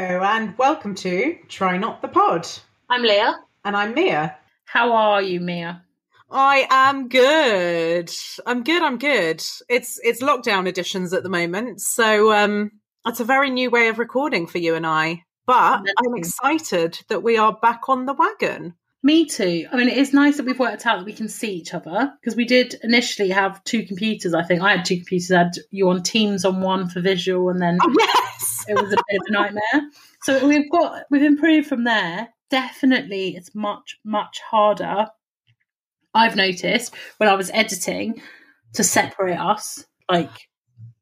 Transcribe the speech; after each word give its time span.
Hello, 0.00 0.22
and 0.22 0.56
welcome 0.56 0.94
to 0.94 1.36
Try 1.48 1.76
Not 1.76 2.02
the 2.02 2.06
Pod. 2.06 2.46
I'm 2.88 3.02
Leah. 3.02 3.34
And 3.64 3.76
I'm 3.76 3.94
Mia. 3.94 4.36
How 4.64 4.92
are 4.92 5.20
you, 5.20 5.40
Mia? 5.40 5.82
I 6.30 6.68
am 6.70 7.08
good. 7.08 8.08
I'm 8.46 8.62
good. 8.62 8.80
I'm 8.80 8.98
good. 8.98 9.42
It's 9.68 9.98
it's 10.04 10.22
lockdown 10.22 10.68
editions 10.68 11.12
at 11.12 11.24
the 11.24 11.28
moment, 11.28 11.80
so 11.80 12.32
um, 12.32 12.70
it's 13.08 13.18
a 13.18 13.24
very 13.24 13.50
new 13.50 13.70
way 13.70 13.88
of 13.88 13.98
recording 13.98 14.46
for 14.46 14.58
you 14.58 14.76
and 14.76 14.86
I. 14.86 15.24
But 15.46 15.82
I'm 15.98 16.14
excited 16.14 17.00
that 17.08 17.24
we 17.24 17.36
are 17.36 17.58
back 17.60 17.88
on 17.88 18.06
the 18.06 18.14
wagon. 18.14 18.74
Me 19.02 19.26
too. 19.26 19.66
I 19.72 19.76
mean, 19.76 19.88
it 19.88 19.98
is 19.98 20.12
nice 20.12 20.36
that 20.36 20.46
we've 20.46 20.58
worked 20.60 20.86
out 20.86 20.98
that 20.98 21.06
we 21.06 21.12
can 21.12 21.28
see 21.28 21.54
each 21.54 21.74
other 21.74 22.12
because 22.20 22.36
we 22.36 22.44
did 22.44 22.76
initially 22.84 23.30
have 23.30 23.64
two 23.64 23.84
computers. 23.84 24.32
I 24.32 24.44
think 24.44 24.62
I 24.62 24.76
had 24.76 24.84
two 24.84 24.98
computers. 24.98 25.32
I 25.32 25.38
had 25.38 25.52
you 25.72 25.88
on 25.88 26.04
Teams 26.04 26.44
on 26.44 26.60
one 26.60 26.88
for 26.88 27.00
visual, 27.00 27.48
and 27.48 27.60
then 27.60 27.78
oh, 27.82 27.94
yes, 27.98 28.57
it 28.68 28.74
was 28.74 28.92
a 28.92 28.96
bit 29.08 29.20
of 29.20 29.26
a 29.28 29.32
nightmare. 29.32 29.90
So 30.22 30.46
we've 30.46 30.70
got 30.70 31.04
we've 31.10 31.22
improved 31.22 31.68
from 31.68 31.84
there. 31.84 32.28
Definitely, 32.50 33.36
it's 33.36 33.54
much 33.54 33.98
much 34.04 34.40
harder. 34.40 35.08
I've 36.14 36.36
noticed 36.36 36.94
when 37.18 37.28
I 37.28 37.34
was 37.34 37.50
editing 37.52 38.22
to 38.74 38.84
separate 38.84 39.38
us, 39.38 39.84
like 40.10 40.30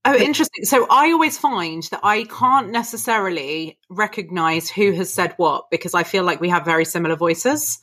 Oh, 0.09 0.15
interesting. 0.15 0.65
So 0.65 0.87
I 0.89 1.11
always 1.11 1.37
find 1.37 1.83
that 1.91 1.99
I 2.05 2.25
can't 2.25 2.71
necessarily 2.71 3.77
recognize 3.91 4.71
who 4.71 4.93
has 4.93 5.13
said 5.13 5.35
what 5.37 5.69
because 5.69 5.95
I 5.95 6.05
feel 6.05 6.23
like 6.23 6.41
we 6.41 6.49
have 6.49 6.65
very 6.65 6.85
similar 6.85 7.17
voices. 7.17 7.81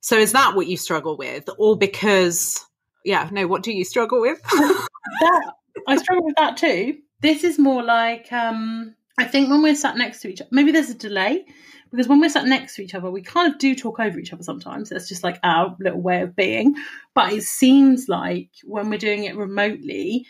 So 0.00 0.16
is 0.16 0.32
that 0.32 0.54
what 0.54 0.68
you 0.68 0.76
struggle 0.76 1.16
with? 1.16 1.48
Or 1.58 1.76
because, 1.76 2.64
yeah, 3.04 3.28
no, 3.32 3.48
what 3.48 3.64
do 3.64 3.72
you 3.72 3.84
struggle 3.84 4.20
with? 4.20 4.40
that, 4.52 5.52
I 5.88 5.96
struggle 5.96 6.26
with 6.26 6.36
that 6.36 6.58
too. 6.58 6.98
This 7.22 7.42
is 7.42 7.58
more 7.58 7.82
like, 7.82 8.32
um, 8.32 8.94
I 9.18 9.24
think 9.24 9.50
when 9.50 9.62
we're 9.62 9.74
sat 9.74 9.96
next 9.96 10.20
to 10.20 10.28
each 10.28 10.40
other, 10.40 10.48
maybe 10.52 10.70
there's 10.70 10.90
a 10.90 10.94
delay 10.94 11.44
because 11.90 12.06
when 12.06 12.20
we're 12.20 12.28
sat 12.28 12.46
next 12.46 12.76
to 12.76 12.82
each 12.82 12.94
other, 12.94 13.10
we 13.10 13.22
kind 13.22 13.52
of 13.52 13.58
do 13.58 13.74
talk 13.74 13.98
over 13.98 14.18
each 14.18 14.32
other 14.32 14.42
sometimes. 14.42 14.90
That's 14.90 15.08
just 15.08 15.24
like 15.24 15.40
our 15.42 15.76
little 15.80 16.00
way 16.00 16.22
of 16.22 16.36
being. 16.36 16.76
But 17.14 17.32
it 17.32 17.42
seems 17.42 18.08
like 18.08 18.50
when 18.64 18.88
we're 18.88 18.98
doing 18.98 19.24
it 19.24 19.36
remotely, 19.36 20.26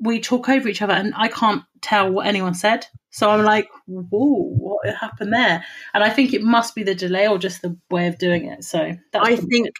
we 0.00 0.20
talk 0.20 0.48
over 0.48 0.68
each 0.68 0.82
other 0.82 0.94
and 0.94 1.12
I 1.16 1.28
can't 1.28 1.62
tell 1.82 2.10
what 2.10 2.26
anyone 2.26 2.54
said. 2.54 2.86
So 3.10 3.28
I'm 3.28 3.44
like, 3.44 3.68
whoa, 3.86 4.08
what 4.08 4.94
happened 4.94 5.32
there? 5.32 5.64
And 5.92 6.02
I 6.02 6.10
think 6.10 6.32
it 6.32 6.42
must 6.42 6.74
be 6.74 6.82
the 6.82 6.94
delay 6.94 7.28
or 7.28 7.38
just 7.38 7.60
the 7.60 7.76
way 7.90 8.06
of 8.06 8.18
doing 8.18 8.46
it. 8.46 8.64
So 8.64 8.96
I 9.14 9.36
think 9.36 9.70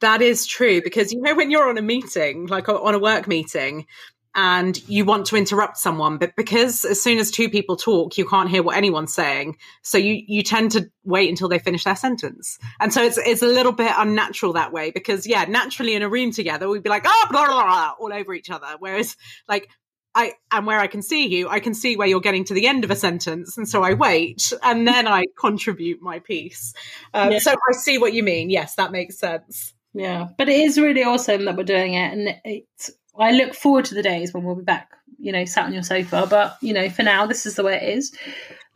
that 0.00 0.20
is 0.22 0.46
true 0.46 0.82
because 0.82 1.12
you 1.12 1.20
know 1.20 1.34
when 1.34 1.50
you're 1.50 1.68
on 1.68 1.78
a 1.78 1.82
meeting, 1.82 2.46
like 2.46 2.68
on 2.68 2.94
a 2.94 2.98
work 2.98 3.26
meeting, 3.28 3.86
and 4.34 4.86
you 4.88 5.04
want 5.04 5.26
to 5.26 5.36
interrupt 5.36 5.76
someone 5.76 6.18
but 6.18 6.34
because 6.36 6.84
as 6.84 7.02
soon 7.02 7.18
as 7.18 7.30
two 7.30 7.48
people 7.48 7.76
talk 7.76 8.16
you 8.16 8.26
can't 8.26 8.48
hear 8.48 8.62
what 8.62 8.76
anyone's 8.76 9.14
saying 9.14 9.56
so 9.82 9.98
you 9.98 10.22
you 10.26 10.42
tend 10.42 10.70
to 10.70 10.90
wait 11.04 11.28
until 11.28 11.48
they 11.48 11.58
finish 11.58 11.84
their 11.84 11.96
sentence 11.96 12.58
and 12.80 12.92
so 12.92 13.02
it's 13.02 13.18
it's 13.18 13.42
a 13.42 13.46
little 13.46 13.72
bit 13.72 13.92
unnatural 13.96 14.52
that 14.52 14.72
way 14.72 14.90
because 14.90 15.26
yeah 15.26 15.44
naturally 15.44 15.94
in 15.94 16.02
a 16.02 16.08
room 16.08 16.30
together 16.30 16.68
we'd 16.68 16.82
be 16.82 16.90
like 16.90 17.04
oh 17.06 17.26
blah, 17.30 17.46
blah, 17.46 17.62
blah, 17.62 17.94
all 17.98 18.12
over 18.12 18.34
each 18.34 18.50
other 18.50 18.68
whereas 18.78 19.16
like 19.48 19.68
I 20.14 20.34
and 20.50 20.66
where 20.66 20.78
I 20.78 20.86
can 20.88 21.02
see 21.02 21.26
you, 21.26 21.48
I 21.48 21.60
can 21.60 21.74
see 21.74 21.96
where 21.96 22.06
you're 22.06 22.20
getting 22.20 22.44
to 22.44 22.54
the 22.54 22.66
end 22.66 22.84
of 22.84 22.90
a 22.90 22.96
sentence, 22.96 23.56
and 23.56 23.68
so 23.68 23.82
I 23.82 23.94
wait, 23.94 24.52
and 24.62 24.86
then 24.86 25.08
I 25.08 25.24
contribute 25.38 26.02
my 26.02 26.18
piece. 26.18 26.74
Um, 27.14 27.32
yeah. 27.32 27.38
So 27.38 27.52
I 27.52 27.72
see 27.72 27.98
what 27.98 28.12
you 28.12 28.22
mean. 28.22 28.50
Yes, 28.50 28.74
that 28.74 28.92
makes 28.92 29.18
sense. 29.18 29.72
Yeah, 29.94 30.28
but 30.36 30.48
it 30.48 30.60
is 30.60 30.78
really 30.78 31.02
awesome 31.02 31.44
that 31.46 31.56
we're 31.56 31.64
doing 31.64 31.94
it, 31.94 32.12
and 32.12 32.40
it's 32.44 32.90
I 33.18 33.32
look 33.32 33.54
forward 33.54 33.84
to 33.86 33.94
the 33.94 34.02
days 34.02 34.32
when 34.32 34.44
we'll 34.44 34.54
be 34.54 34.62
back, 34.62 34.90
you 35.18 35.32
know, 35.32 35.44
sat 35.44 35.66
on 35.66 35.72
your 35.72 35.82
sofa. 35.82 36.26
But, 36.28 36.56
you 36.60 36.72
know, 36.72 36.88
for 36.88 37.02
now, 37.02 37.26
this 37.26 37.46
is 37.46 37.56
the 37.56 37.62
way 37.62 37.76
it 37.76 37.96
is. 37.96 38.12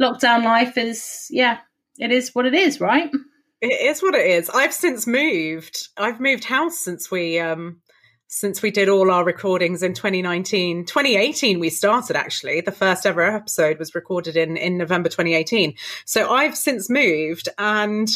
Lockdown 0.01 0.45
life 0.45 0.77
is, 0.77 1.27
yeah, 1.31 1.59
it 1.99 2.13
is 2.13 2.35
what 2.35 2.47
it 2.47 2.55
is, 2.55 2.81
right? 2.81 3.11
It 3.63 3.81
is 3.91 4.03
what 4.03 4.15
it 4.15 4.27
is. 4.27 4.51
I've 4.51 4.75
since 4.75 5.07
moved. 5.07 5.89
I've 5.97 6.21
moved 6.21 6.45
house 6.45 6.79
since 6.79 7.11
we, 7.11 7.39
um, 7.39 7.81
since 8.29 8.61
we 8.61 8.71
did 8.71 8.89
all 8.89 9.11
our 9.11 9.25
recordings 9.25 9.83
in 9.83 9.95
2019 9.95 10.85
2018 10.85 11.61
we 11.61 11.71
started 11.71 12.17
actually 12.17 12.61
the 12.61 12.73
first 12.73 13.07
ever 13.07 13.23
episode 13.23 13.79
was 13.79 13.95
recorded 13.95 14.37
in 14.37 14.57
in 14.57 14.77
november 14.77 15.09
2018 15.09 15.75
so 16.05 16.31
i've 16.33 16.57
since 16.57 16.91
moved 16.91 17.49
and 17.57 18.09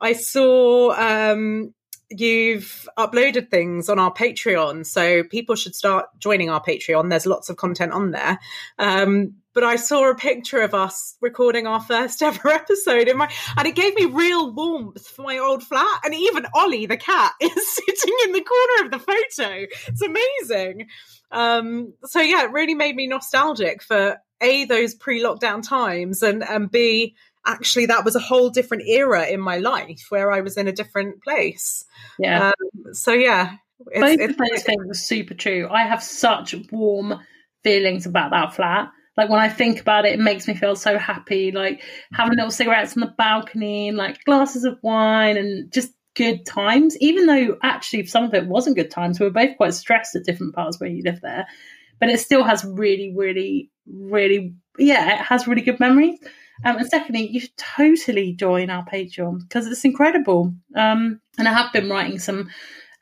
i 0.00 0.12
saw 0.12 0.92
um 0.92 1.74
you've 2.10 2.88
uploaded 2.98 3.50
things 3.50 3.88
on 3.88 3.98
our 3.98 4.12
Patreon, 4.12 4.86
so 4.86 5.22
people 5.24 5.54
should 5.54 5.74
start 5.74 6.06
joining 6.18 6.50
our 6.50 6.62
Patreon. 6.62 7.10
There's 7.10 7.26
lots 7.26 7.50
of 7.50 7.56
content 7.56 7.92
on 7.92 8.10
there. 8.12 8.38
Um, 8.78 9.34
but 9.54 9.64
I 9.64 9.76
saw 9.76 10.08
a 10.08 10.14
picture 10.14 10.60
of 10.60 10.72
us 10.72 11.16
recording 11.20 11.66
our 11.66 11.80
first 11.80 12.22
ever 12.22 12.48
episode 12.48 13.08
in 13.08 13.16
my, 13.16 13.30
and 13.56 13.66
it 13.66 13.74
gave 13.74 13.94
me 13.94 14.04
real 14.04 14.52
warmth 14.52 15.06
for 15.06 15.22
my 15.22 15.38
old 15.38 15.62
flat. 15.62 16.00
And 16.04 16.14
even 16.14 16.46
Ollie, 16.54 16.86
the 16.86 16.96
cat, 16.96 17.32
is 17.40 17.74
sitting 17.74 18.14
in 18.24 18.32
the 18.32 18.42
corner 18.44 18.84
of 18.84 18.90
the 18.92 18.98
photo. 18.98 19.66
It's 19.88 20.02
amazing. 20.02 20.88
Um, 21.30 21.94
so 22.04 22.20
yeah, 22.20 22.44
it 22.44 22.52
really 22.52 22.74
made 22.74 22.96
me 22.96 23.06
nostalgic 23.06 23.82
for 23.82 24.18
a 24.40 24.64
those 24.66 24.94
pre-lockdown 24.94 25.66
times, 25.66 26.22
and 26.22 26.44
and 26.44 26.70
b 26.70 27.16
actually 27.48 27.86
that 27.86 28.04
was 28.04 28.14
a 28.14 28.20
whole 28.20 28.50
different 28.50 28.84
era 28.86 29.26
in 29.26 29.40
my 29.40 29.58
life 29.58 30.06
where 30.10 30.30
I 30.30 30.42
was 30.42 30.56
in 30.56 30.68
a 30.68 30.72
different 30.72 31.22
place. 31.22 31.84
Yeah. 32.18 32.48
Um, 32.48 32.94
so 32.94 33.12
yeah, 33.12 33.56
it's, 33.86 34.00
both 34.00 34.20
it's, 34.20 34.32
of 34.32 34.38
those 34.38 34.62
things 34.62 34.90
are 34.90 34.94
super 34.94 35.34
true. 35.34 35.68
I 35.70 35.82
have 35.84 36.02
such 36.02 36.54
warm 36.70 37.18
feelings 37.64 38.06
about 38.06 38.30
that 38.30 38.54
flat. 38.54 38.90
Like 39.16 39.30
when 39.30 39.40
I 39.40 39.48
think 39.48 39.80
about 39.80 40.06
it, 40.06 40.12
it 40.12 40.20
makes 40.20 40.46
me 40.46 40.54
feel 40.54 40.76
so 40.76 40.96
happy. 40.96 41.50
Like 41.50 41.82
having 42.12 42.36
little 42.36 42.52
cigarettes 42.52 42.96
on 42.96 43.00
the 43.00 43.14
balcony, 43.18 43.88
and 43.88 43.96
like 43.96 44.22
glasses 44.24 44.64
of 44.64 44.78
wine, 44.82 45.36
and 45.36 45.72
just 45.72 45.92
good 46.14 46.46
times. 46.46 46.96
Even 47.00 47.26
though 47.26 47.58
actually 47.62 48.06
some 48.06 48.24
of 48.24 48.34
it 48.34 48.46
wasn't 48.46 48.76
good 48.76 48.90
times, 48.90 49.18
we 49.18 49.26
were 49.26 49.32
both 49.32 49.56
quite 49.56 49.74
stressed 49.74 50.14
at 50.14 50.24
different 50.24 50.54
parts 50.54 50.78
where 50.78 50.90
you 50.90 51.02
live 51.02 51.20
there. 51.20 51.46
But 51.98 52.10
it 52.10 52.20
still 52.20 52.44
has 52.44 52.64
really, 52.64 53.12
really, 53.16 53.70
really, 53.86 54.54
yeah, 54.78 55.14
it 55.14 55.24
has 55.24 55.48
really 55.48 55.62
good 55.62 55.80
memories. 55.80 56.18
Um, 56.64 56.76
and 56.76 56.88
secondly, 56.88 57.28
you 57.28 57.40
should 57.40 57.56
totally 57.56 58.32
join 58.32 58.70
our 58.70 58.84
Patreon 58.84 59.40
because 59.40 59.66
it's 59.66 59.84
incredible. 59.84 60.54
Um, 60.74 61.20
and 61.38 61.48
I 61.48 61.52
have 61.52 61.72
been 61.72 61.88
writing 61.88 62.18
some 62.18 62.50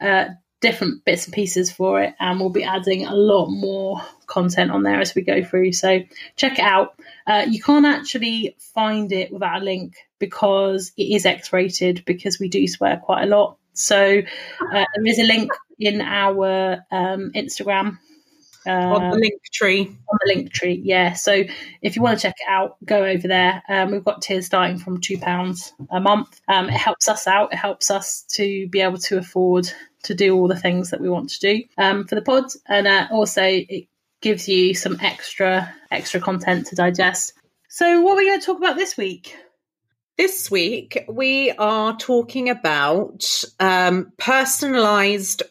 uh, 0.00 0.27
different 0.61 1.05
bits 1.05 1.27
and 1.27 1.34
pieces 1.34 1.71
for 1.71 2.03
it, 2.03 2.15
and 2.21 2.41
we'll 2.41 2.50
be 2.50 2.65
adding 2.65 3.06
a 3.06 3.15
lot 3.15 3.49
more 3.49 4.00
content 4.27 4.71
on 4.71 4.83
there 4.83 5.00
as 5.00 5.15
we 5.15 5.22
go 5.22 5.43
through. 5.43 5.72
So 5.72 6.00
check 6.37 6.59
it 6.59 6.65
out. 6.65 6.99
Uh, 7.27 7.47
you 7.49 7.62
can't 7.62 7.87
actually 7.87 8.56
find 8.75 9.12
it 9.12 9.33
without 9.33 9.62
a 9.62 9.65
link 9.65 9.95
because 10.19 10.93
it 10.97 11.05
is 11.15 11.27
X 11.27 11.53
rated 11.53 12.05
because 12.05 12.39
we 12.39 12.49
do 12.49 12.66
swear 12.66 12.99
quite 12.99 13.25
a 13.25 13.27
lot. 13.27 13.59
So 13.72 14.22
uh, 14.61 14.84
there 14.95 15.06
is 15.06 15.19
a 15.19 15.25
link 15.25 15.53
in 15.78 16.00
our 16.00 16.84
um, 16.91 17.33
Instagram 17.34 17.99
on 18.71 19.03
the 19.03 19.16
um, 19.16 19.21
link 19.21 19.43
tree. 19.53 19.82
On 19.82 20.19
the 20.25 20.34
link 20.34 20.53
tree, 20.53 20.81
yeah. 20.84 21.12
So 21.15 21.44
if 21.82 21.97
you 21.97 22.03
want 22.03 22.19
to 22.19 22.22
check 22.22 22.34
it 22.38 22.50
out, 22.50 22.77
go 22.84 23.04
over 23.04 23.28
there. 23.28 23.62
Um, 23.69 23.93
we've 23.93 24.04
got 24.04 24.22
tiers 24.22 24.47
starting 24.47 24.78
from 24.78 25.00
two 25.00 25.19
pounds 25.19 25.72
a 25.91 26.00
month. 26.00 26.41
Um, 26.49 26.69
it 26.69 26.75
helps 26.75 27.09
us 27.09 27.27
out. 27.27 27.53
It 27.53 27.56
helps 27.56 27.91
us 27.91 28.22
to 28.32 28.69
be 28.69 28.81
able 28.81 28.99
to 28.99 29.19
afford 29.19 29.71
to 30.04 30.15
do 30.15 30.37
all 30.37 30.49
the 30.49 30.59
things 30.59 30.91
that 30.91 31.00
we 31.00 31.09
want 31.09 31.31
to 31.31 31.41
do 31.41 31.62
um, 31.78 32.06
for 32.06 32.15
the 32.15 32.22
pod, 32.22 32.44
and 32.69 32.87
uh, 32.87 33.09
also 33.10 33.43
it 33.43 33.88
gives 34.21 34.49
you 34.49 34.75
some 34.75 34.98
extra 35.00 35.72
extra 35.91 36.21
content 36.21 36.66
to 36.68 36.77
digest. 36.77 37.33
So, 37.68 38.01
what 38.01 38.15
are 38.15 38.16
we 38.16 38.27
going 38.27 38.41
to 38.41 38.47
talk 38.47 38.59
about 38.59 38.77
this 38.77 38.97
week? 38.97 39.36
This 40.16 40.51
week, 40.51 41.04
we 41.09 41.51
are 41.53 41.95
talking 41.97 42.48
about 42.48 43.45
um, 43.60 44.13
personalized 44.16 45.42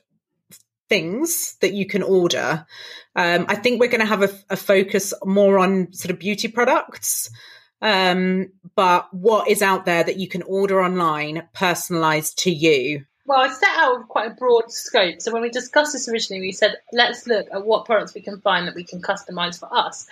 things 0.90 1.56
that 1.62 1.74
you 1.74 1.86
can 1.86 2.04
order. 2.04 2.66
Um, 3.16 3.46
I 3.48 3.56
think 3.56 3.80
we're 3.80 3.90
going 3.90 4.02
to 4.02 4.06
have 4.06 4.24
a, 4.24 4.30
a, 4.50 4.56
focus 4.56 5.14
more 5.24 5.58
on 5.58 5.94
sort 5.94 6.12
of 6.12 6.20
beauty 6.20 6.48
products. 6.48 7.30
Um, 7.82 8.52
but 8.76 9.14
what 9.14 9.48
is 9.48 9.62
out 9.62 9.86
there 9.86 10.04
that 10.04 10.18
you 10.18 10.28
can 10.28 10.42
order 10.44 10.82
online, 10.82 11.48
personalized 11.54 12.40
to 12.40 12.52
you? 12.52 13.06
Well, 13.26 13.40
I 13.40 13.50
set 13.50 13.70
out 13.70 14.08
quite 14.08 14.32
a 14.32 14.36
broad 14.36 14.72
scope. 14.72 15.22
So 15.22 15.32
when 15.32 15.42
we 15.42 15.50
discussed 15.50 15.94
this 15.94 16.08
originally, 16.08 16.42
we 16.42 16.52
said 16.52 16.76
let's 16.92 17.26
look 17.26 17.48
at 17.52 17.66
what 17.66 17.86
products 17.86 18.14
we 18.14 18.22
can 18.22 18.40
find 18.42 18.68
that 18.68 18.76
we 18.76 18.84
can 18.84 19.02
customize 19.02 19.60
for 19.60 19.70
us. 19.76 20.06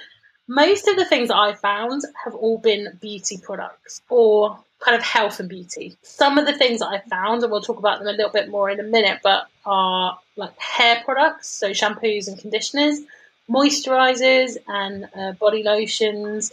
Most 0.47 0.87
of 0.87 0.95
the 0.95 1.05
things 1.05 1.29
I 1.29 1.53
found 1.53 2.01
have 2.23 2.35
all 2.35 2.57
been 2.57 2.97
beauty 2.99 3.37
products 3.37 4.01
or 4.09 4.59
kind 4.83 4.97
of 4.97 5.03
health 5.03 5.39
and 5.39 5.49
beauty. 5.49 5.97
Some 6.01 6.37
of 6.37 6.45
the 6.45 6.57
things 6.57 6.79
that 6.79 6.87
I 6.87 6.99
found, 7.09 7.43
and 7.43 7.51
we'll 7.51 7.61
talk 7.61 7.79
about 7.79 7.99
them 7.99 8.07
a 8.07 8.11
little 8.11 8.31
bit 8.31 8.49
more 8.49 8.69
in 8.69 8.79
a 8.79 8.83
minute, 8.83 9.19
but 9.23 9.47
are 9.65 10.19
like 10.35 10.57
hair 10.59 11.01
products, 11.05 11.47
so 11.47 11.71
shampoos 11.71 12.27
and 12.27 12.37
conditioners, 12.37 12.99
moisturizers 13.49 14.57
and 14.67 15.07
uh, 15.15 15.31
body 15.33 15.63
lotions, 15.63 16.51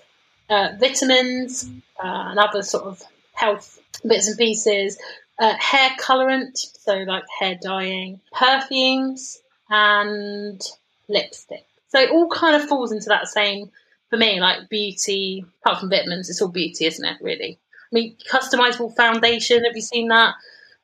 uh, 0.48 0.70
vitamins, 0.78 1.68
uh, 2.02 2.30
and 2.30 2.38
other 2.38 2.62
sort 2.62 2.84
of 2.84 3.02
health 3.32 3.80
bits 4.06 4.28
and 4.28 4.38
pieces, 4.38 4.98
uh, 5.38 5.54
hair 5.58 5.90
colorant, 5.98 6.56
so 6.56 6.94
like 6.98 7.24
hair 7.38 7.58
dyeing, 7.62 8.20
perfumes, 8.32 9.40
and 9.68 10.60
lipstick. 11.08 11.64
So 11.88 12.00
it 12.00 12.10
all 12.10 12.28
kind 12.28 12.56
of 12.56 12.68
falls 12.68 12.92
into 12.92 13.08
that 13.08 13.28
same 13.28 13.70
for 14.10 14.16
me, 14.16 14.40
like 14.40 14.68
beauty, 14.68 15.44
apart 15.62 15.80
from 15.80 15.90
vitamins, 15.90 16.28
it's 16.28 16.42
all 16.42 16.48
beauty, 16.48 16.84
isn't 16.86 17.04
it? 17.04 17.16
Really. 17.20 17.58
I 17.92 17.94
mean, 17.94 18.16
customizable 18.30 18.94
foundation. 18.94 19.64
Have 19.64 19.76
you 19.76 19.82
seen 19.82 20.08
that? 20.08 20.34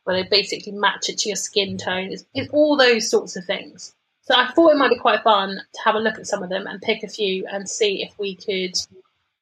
Where 0.04 0.22
they 0.22 0.28
basically 0.28 0.72
match 0.72 1.08
it 1.08 1.18
to 1.18 1.28
your 1.28 1.36
skin 1.36 1.78
tone. 1.78 2.12
It's, 2.12 2.24
it's 2.34 2.50
all 2.52 2.76
those 2.76 3.10
sorts 3.10 3.36
of 3.36 3.44
things. 3.44 3.94
So 4.22 4.34
I 4.36 4.50
thought 4.52 4.72
it 4.72 4.76
might 4.76 4.90
be 4.90 4.98
quite 4.98 5.22
fun 5.22 5.56
to 5.56 5.80
have 5.84 5.94
a 5.94 6.00
look 6.00 6.18
at 6.18 6.26
some 6.26 6.42
of 6.42 6.48
them 6.48 6.66
and 6.66 6.80
pick 6.80 7.02
a 7.02 7.08
few 7.08 7.46
and 7.46 7.68
see 7.68 8.02
if 8.02 8.18
we 8.18 8.34
could 8.34 8.76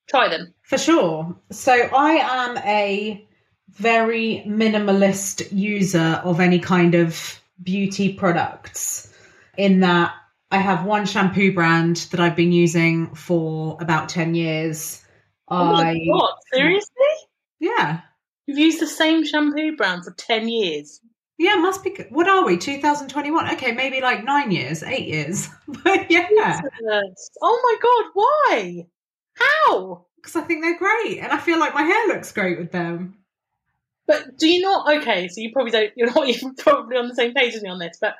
try 0.08 0.28
them. 0.28 0.52
For 0.62 0.78
sure. 0.78 1.34
So 1.50 1.72
I 1.72 2.12
am 2.12 2.58
a 2.58 3.26
very 3.70 4.42
minimalist 4.46 5.48
user 5.52 6.20
of 6.24 6.40
any 6.40 6.58
kind 6.58 6.94
of 6.94 7.40
beauty 7.62 8.12
products 8.12 9.12
in 9.56 9.80
that 9.80 10.14
I 10.50 10.58
have 10.58 10.84
one 10.84 11.06
shampoo 11.06 11.52
brand 11.52 11.96
that 12.10 12.20
I've 12.20 12.36
been 12.36 12.52
using 12.52 13.14
for 13.14 13.76
about 13.80 14.08
10 14.08 14.34
years. 14.34 15.02
Oh 15.48 15.72
my 15.72 15.90
I 15.90 16.06
god, 16.06 16.34
seriously? 16.52 16.92
Yeah. 17.64 18.00
You've 18.46 18.58
used 18.58 18.80
the 18.80 18.86
same 18.86 19.24
shampoo 19.24 19.76
brand 19.76 20.04
for 20.04 20.12
10 20.12 20.48
years. 20.48 21.00
Yeah, 21.38 21.56
must 21.56 21.82
be 21.82 21.90
good. 21.90 22.06
What 22.10 22.28
are 22.28 22.44
we? 22.44 22.56
2021. 22.56 23.54
Okay, 23.54 23.72
maybe 23.72 24.00
like 24.00 24.22
9 24.24 24.50
years, 24.50 24.82
8 24.82 25.06
years. 25.06 25.48
but 25.68 26.10
yeah, 26.10 26.28
Jesus. 26.28 27.30
Oh 27.42 27.60
my 27.62 27.76
god, 27.82 28.10
why? 28.14 28.86
How? 29.34 30.06
because 30.24 30.36
I 30.36 30.46
think 30.46 30.62
they're 30.62 30.78
great 30.78 31.18
and 31.18 31.32
I 31.32 31.38
feel 31.38 31.58
like 31.58 31.74
my 31.74 31.82
hair 31.82 32.08
looks 32.08 32.32
great 32.32 32.58
with 32.58 32.72
them. 32.72 33.18
But 34.06 34.38
do 34.38 34.48
you 34.48 34.62
not? 34.62 34.96
Okay, 34.98 35.28
so 35.28 35.40
you 35.40 35.50
probably 35.52 35.72
don't. 35.72 35.92
You're 35.96 36.12
not 36.12 36.28
even 36.28 36.54
probably 36.54 36.96
on 36.96 37.08
the 37.08 37.14
same 37.14 37.34
page 37.34 37.54
as 37.54 37.62
me 37.62 37.70
on 37.70 37.78
this. 37.78 37.98
But 38.00 38.14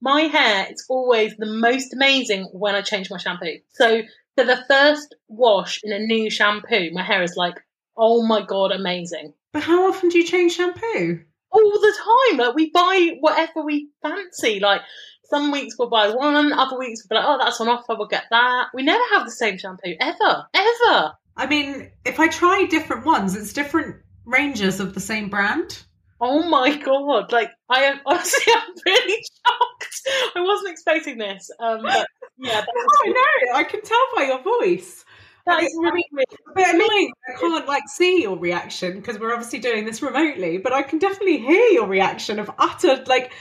my 0.00 0.22
hair, 0.22 0.66
it's 0.70 0.86
always 0.88 1.34
the 1.36 1.46
most 1.46 1.92
amazing 1.94 2.44
when 2.52 2.74
I 2.74 2.80
change 2.82 3.10
my 3.10 3.18
shampoo. 3.18 3.58
So 3.74 4.02
for 4.36 4.44
the 4.44 4.62
first 4.68 5.14
wash 5.28 5.80
in 5.82 5.92
a 5.92 5.98
new 5.98 6.30
shampoo, 6.30 6.90
my 6.92 7.02
hair 7.02 7.22
is 7.22 7.34
like, 7.36 7.56
oh 7.96 8.26
my 8.26 8.42
god, 8.42 8.72
amazing. 8.72 9.34
But 9.52 9.62
how 9.62 9.88
often 9.88 10.08
do 10.08 10.18
you 10.18 10.24
change 10.24 10.54
shampoo? 10.54 11.20
All 11.50 11.70
the 11.70 11.94
time, 12.28 12.38
like 12.38 12.54
we 12.54 12.70
buy 12.70 13.16
whatever 13.20 13.62
we 13.62 13.88
fancy. 14.02 14.60
Like 14.60 14.82
some 15.24 15.50
weeks 15.50 15.76
we'll 15.78 15.88
buy 15.88 16.10
one, 16.10 16.52
other 16.52 16.78
weeks 16.78 17.04
we'll 17.08 17.20
be 17.20 17.22
like, 17.22 17.28
oh, 17.28 17.42
that's 17.42 17.60
on 17.60 17.68
offer, 17.68 17.94
we'll 17.96 18.08
get 18.08 18.24
that. 18.30 18.68
We 18.74 18.82
never 18.82 19.02
have 19.12 19.24
the 19.24 19.30
same 19.30 19.58
shampoo 19.58 19.94
ever, 20.00 20.46
ever. 20.52 21.12
I 21.36 21.46
mean, 21.48 21.90
if 22.04 22.20
I 22.20 22.28
try 22.28 22.64
different 22.64 23.04
ones, 23.04 23.36
it's 23.36 23.52
different 23.52 23.96
ranges 24.24 24.80
of 24.80 24.94
the 24.94 25.00
same 25.00 25.28
brand. 25.28 25.82
Oh 26.20 26.42
my 26.48 26.76
god! 26.76 27.32
Like 27.32 27.50
I 27.70 27.84
am 27.84 28.00
honestly, 28.06 28.52
I'm 28.54 28.74
really 28.84 29.22
shocked. 29.22 30.00
I 30.36 30.40
wasn't 30.40 30.72
expecting 30.72 31.18
this. 31.18 31.50
Um, 31.60 31.82
but 31.82 32.06
yeah, 32.38 32.60
that 32.60 32.66
was, 32.66 32.86
Oh 33.06 33.12
no, 33.12 33.56
I 33.58 33.64
can 33.64 33.82
tell 33.82 34.04
by 34.14 34.24
your 34.24 34.42
voice. 34.42 35.04
That 35.46 35.62
is 35.62 35.76
really 35.80 36.04
weird. 36.12 36.26
A 36.50 36.54
bit 36.54 36.74
annoying. 36.74 37.12
I 37.28 37.38
can't 37.38 37.66
like 37.66 37.88
see 37.88 38.22
your 38.22 38.36
reaction 38.36 38.96
because 38.96 39.18
we're 39.18 39.32
obviously 39.32 39.60
doing 39.60 39.84
this 39.84 40.02
remotely, 40.02 40.58
but 40.58 40.72
I 40.72 40.82
can 40.82 40.98
definitely 40.98 41.38
hear 41.38 41.66
your 41.70 41.86
reaction 41.86 42.38
of 42.38 42.50
utter 42.58 43.02
like 43.06 43.32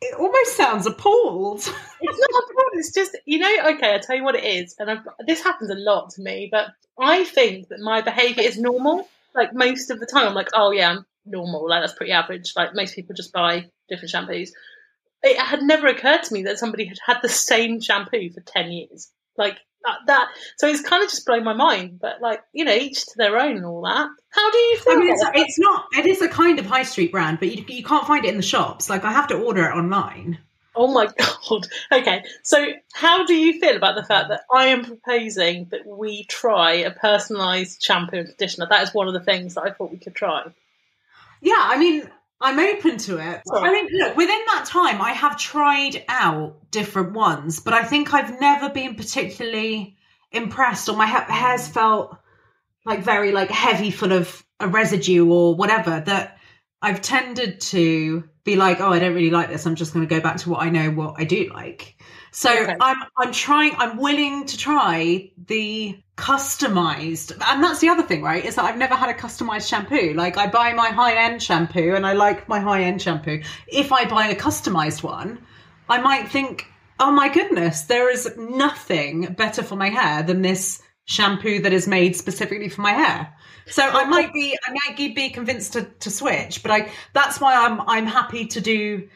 it 0.00 0.14
almost 0.18 0.56
sounds 0.56 0.86
appalled. 0.86 1.60
It's 2.00 2.18
not 2.30 2.42
a 2.42 2.46
problem. 2.54 2.78
It's 2.78 2.92
just 2.92 3.16
you 3.26 3.38
know. 3.38 3.74
Okay, 3.74 3.92
I'll 3.92 4.00
tell 4.00 4.14
you 4.14 4.22
what 4.22 4.36
it 4.36 4.44
is, 4.44 4.76
and 4.78 4.88
I've, 4.88 5.06
this 5.26 5.42
happens 5.42 5.70
a 5.70 5.74
lot 5.74 6.10
to 6.10 6.22
me. 6.22 6.48
But 6.50 6.68
I 6.98 7.24
think 7.24 7.68
that 7.68 7.80
my 7.80 8.02
behaviour 8.02 8.44
is 8.44 8.56
normal. 8.56 9.08
Like 9.34 9.52
most 9.52 9.90
of 9.90 9.98
the 9.98 10.06
time, 10.06 10.28
I'm 10.28 10.34
like, 10.34 10.50
oh 10.54 10.70
yeah, 10.70 10.90
I'm 10.90 11.06
normal. 11.26 11.68
Like 11.68 11.82
that's 11.82 11.94
pretty 11.94 12.12
average. 12.12 12.52
Like 12.56 12.74
most 12.74 12.94
people 12.94 13.16
just 13.16 13.32
buy 13.32 13.66
different 13.88 14.12
shampoos. 14.12 14.50
It 15.24 15.38
had 15.38 15.62
never 15.62 15.88
occurred 15.88 16.22
to 16.22 16.34
me 16.34 16.44
that 16.44 16.58
somebody 16.58 16.84
had 16.84 16.98
had 17.04 17.18
the 17.20 17.28
same 17.28 17.80
shampoo 17.80 18.30
for 18.30 18.40
ten 18.42 18.70
years. 18.70 19.10
Like 19.36 19.58
that. 19.84 19.98
that 20.06 20.28
so 20.56 20.66
it's 20.66 20.82
kind 20.82 21.02
of 21.02 21.10
just 21.10 21.26
blown 21.26 21.44
my 21.44 21.54
mind. 21.54 21.98
But 22.00 22.20
like 22.20 22.42
you 22.52 22.64
know, 22.64 22.74
each 22.74 23.04
to 23.06 23.12
their 23.16 23.38
own 23.38 23.56
and 23.56 23.66
all 23.66 23.82
that. 23.82 24.08
How 24.30 24.50
do 24.50 24.58
you 24.58 24.76
feel? 24.78 24.92
I 24.92 24.96
mean, 24.96 25.10
it's, 25.10 25.24
it's 25.34 25.58
not. 25.58 25.86
It 25.96 26.06
is 26.06 26.22
a 26.22 26.28
kind 26.28 26.58
of 26.58 26.66
high 26.66 26.82
street 26.82 27.12
brand, 27.12 27.38
but 27.38 27.54
you, 27.54 27.64
you 27.68 27.84
can't 27.84 28.06
find 28.06 28.24
it 28.24 28.30
in 28.30 28.36
the 28.36 28.42
shops. 28.42 28.90
Like 28.90 29.04
I 29.04 29.12
have 29.12 29.28
to 29.28 29.36
order 29.36 29.64
it 29.64 29.74
online. 29.74 30.38
Oh 30.78 30.86
my 30.86 31.06
god. 31.18 31.66
Okay. 31.92 32.24
So 32.42 32.66
how 32.92 33.26
do 33.26 33.34
you 33.34 33.58
feel 33.58 33.76
about 33.76 33.96
the 33.96 34.04
fact 34.04 34.28
that 34.28 34.42
I 34.52 34.66
am 34.66 34.84
proposing 34.84 35.66
that 35.70 35.86
we 35.86 36.24
try 36.24 36.72
a 36.74 36.92
personalised 36.92 37.84
shampoo 37.84 38.18
and 38.18 38.28
conditioner? 38.28 38.68
That 38.70 38.84
is 38.84 38.94
one 38.94 39.08
of 39.08 39.14
the 39.14 39.20
things 39.20 39.54
that 39.54 39.62
I 39.62 39.70
thought 39.70 39.90
we 39.90 39.98
could 39.98 40.14
try. 40.14 40.44
Yeah, 41.40 41.56
I 41.58 41.78
mean, 41.78 42.08
I'm 42.40 42.58
open 42.58 42.98
to 42.98 43.18
it. 43.18 43.42
I 43.52 43.72
mean, 43.72 43.88
look, 43.90 44.16
within 44.16 44.40
that 44.46 44.64
time, 44.66 45.02
I 45.02 45.12
have 45.12 45.38
tried 45.38 46.04
out 46.08 46.70
different 46.70 47.12
ones, 47.12 47.60
but 47.60 47.74
I 47.74 47.82
think 47.82 48.14
I've 48.14 48.40
never 48.40 48.68
been 48.70 48.94
particularly 48.94 49.96
impressed, 50.30 50.88
or 50.88 50.96
my 50.96 51.06
ha- 51.06 51.26
hair's 51.28 51.66
felt 51.66 52.16
like 52.84 53.00
very 53.00 53.32
like 53.32 53.50
heavy, 53.50 53.90
full 53.90 54.12
of 54.12 54.44
a 54.60 54.68
residue 54.68 55.28
or 55.28 55.56
whatever. 55.56 56.00
That 56.00 56.38
I've 56.80 57.02
tended 57.02 57.60
to 57.60 58.28
be 58.44 58.56
like, 58.56 58.80
oh, 58.80 58.92
I 58.92 58.98
don't 59.00 59.14
really 59.14 59.30
like 59.30 59.48
this. 59.48 59.66
I'm 59.66 59.74
just 59.74 59.92
going 59.92 60.06
to 60.06 60.14
go 60.14 60.20
back 60.20 60.36
to 60.38 60.50
what 60.50 60.62
I 60.62 60.70
know, 60.70 60.90
what 60.90 61.14
I 61.18 61.24
do 61.24 61.50
like. 61.52 61.96
So 62.30 62.50
Okay. 62.50 62.76
I'm 62.80 62.96
I'm 63.16 63.32
trying. 63.32 63.74
I'm 63.78 63.96
willing 63.96 64.46
to 64.46 64.56
try 64.56 65.30
the 65.46 65.98
customized, 66.16 67.32
and 67.32 67.62
that's 67.62 67.80
the 67.80 67.88
other 67.88 68.02
thing, 68.02 68.22
right? 68.22 68.44
Is 68.44 68.56
that 68.56 68.64
I've 68.64 68.76
never 68.78 68.94
had 68.94 69.08
a 69.10 69.14
customized 69.14 69.68
shampoo. 69.68 70.14
Like 70.14 70.36
I 70.36 70.46
buy 70.46 70.72
my 70.72 70.88
high 70.88 71.14
end 71.14 71.42
shampoo, 71.42 71.94
and 71.94 72.06
I 72.06 72.12
like 72.12 72.48
my 72.48 72.60
high 72.60 72.82
end 72.82 73.00
shampoo. 73.00 73.42
If 73.68 73.92
I 73.92 74.04
buy 74.04 74.26
a 74.28 74.36
customized 74.36 75.02
one, 75.02 75.38
I 75.88 76.00
might 76.00 76.28
think, 76.28 76.66
oh 77.00 77.10
my 77.10 77.28
goodness, 77.28 77.82
there 77.82 78.10
is 78.10 78.30
nothing 78.36 79.34
better 79.38 79.62
for 79.62 79.76
my 79.76 79.88
hair 79.88 80.22
than 80.22 80.42
this 80.42 80.82
shampoo 81.06 81.60
that 81.62 81.72
is 81.72 81.88
made 81.88 82.14
specifically 82.16 82.68
for 82.68 82.82
my 82.82 82.92
hair. 82.92 83.32
So 83.66 83.82
I 83.82 84.04
might 84.04 84.32
be, 84.32 84.56
I 84.66 84.72
might 84.72 84.96
be 84.96 85.30
convinced 85.30 85.74
to, 85.74 85.82
to 85.82 86.10
switch, 86.10 86.62
but 86.62 86.70
I 86.70 86.90
that's 87.14 87.40
why 87.40 87.54
I'm 87.54 87.80
I'm 87.82 88.06
happy 88.06 88.46
to 88.46 88.60
do 88.60 89.08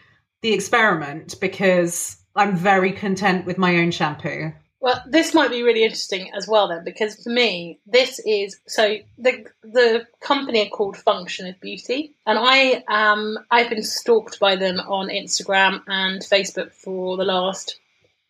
the 0.43 0.53
experiment 0.53 1.41
because 1.41 2.17
I'm 2.35 2.57
very 2.57 2.93
content 2.93 3.47
with 3.47 3.59
my 3.59 3.77
own 3.77 3.91
shampoo. 3.91 4.53
Well, 4.81 5.01
this 5.07 5.33
might 5.33 5.51
be 5.51 5.63
really 5.63 5.85
interesting 5.85 6.33
as 6.35 6.49
well 6.49 6.67
then, 6.67 6.83
because 6.85 7.23
for 7.23 7.31
me, 7.31 7.79
this 7.87 8.19
is 8.27 8.59
so 8.67 8.97
the 9.17 9.47
the 9.63 10.07
company 10.21 10.67
are 10.67 10.71
called 10.71 10.97
Function 10.97 11.47
of 11.47 11.61
Beauty, 11.61 12.15
and 12.27 12.37
I 12.41 12.83
um 12.89 13.39
I've 13.51 13.71
been 13.71 13.85
stalked 13.85 14.41
by 14.41 14.57
them 14.57 14.81
on 14.81 15.09
Instagram 15.09 15.83
and 15.87 16.21
Facebook 16.23 16.73
for 16.73 17.17
the 17.17 17.25
last 17.25 17.79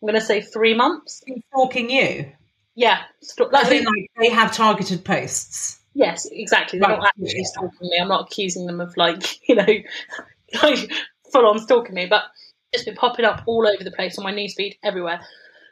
I'm 0.03 0.07
going 0.09 0.19
to 0.19 0.25
say 0.25 0.41
three 0.41 0.73
months. 0.73 1.23
Stalking 1.53 1.89
you, 1.89 2.29
Yeah, 2.75 3.03
stalk, 3.21 3.53
like, 3.53 3.71
in 3.71 3.85
like 3.85 4.11
they 4.19 4.29
have 4.29 4.53
targeted 4.53 5.05
posts. 5.05 5.79
Yes, 5.93 6.27
exactly. 6.29 6.77
They're 6.79 6.89
Right. 6.89 6.97
not 6.99 7.07
actually 7.07 7.45
stalking 7.45 7.89
me. 7.89 7.97
I'm 8.01 8.09
not 8.09 8.29
accusing 8.29 8.65
them 8.65 8.81
of 8.81 8.97
like, 8.97 9.23
you 9.47 9.55
know, 9.55 9.65
like 10.61 10.91
full 11.31 11.45
on 11.47 11.59
stalking 11.59 11.95
me, 11.95 12.05
but 12.05 12.23
it's 12.73 12.83
been 12.83 12.95
popping 12.95 13.25
up 13.25 13.43
all 13.45 13.67
over 13.67 13.83
the 13.83 13.91
place 13.91 14.17
on 14.17 14.23
my 14.23 14.33
newsfeed 14.33 14.77
everywhere. 14.83 15.21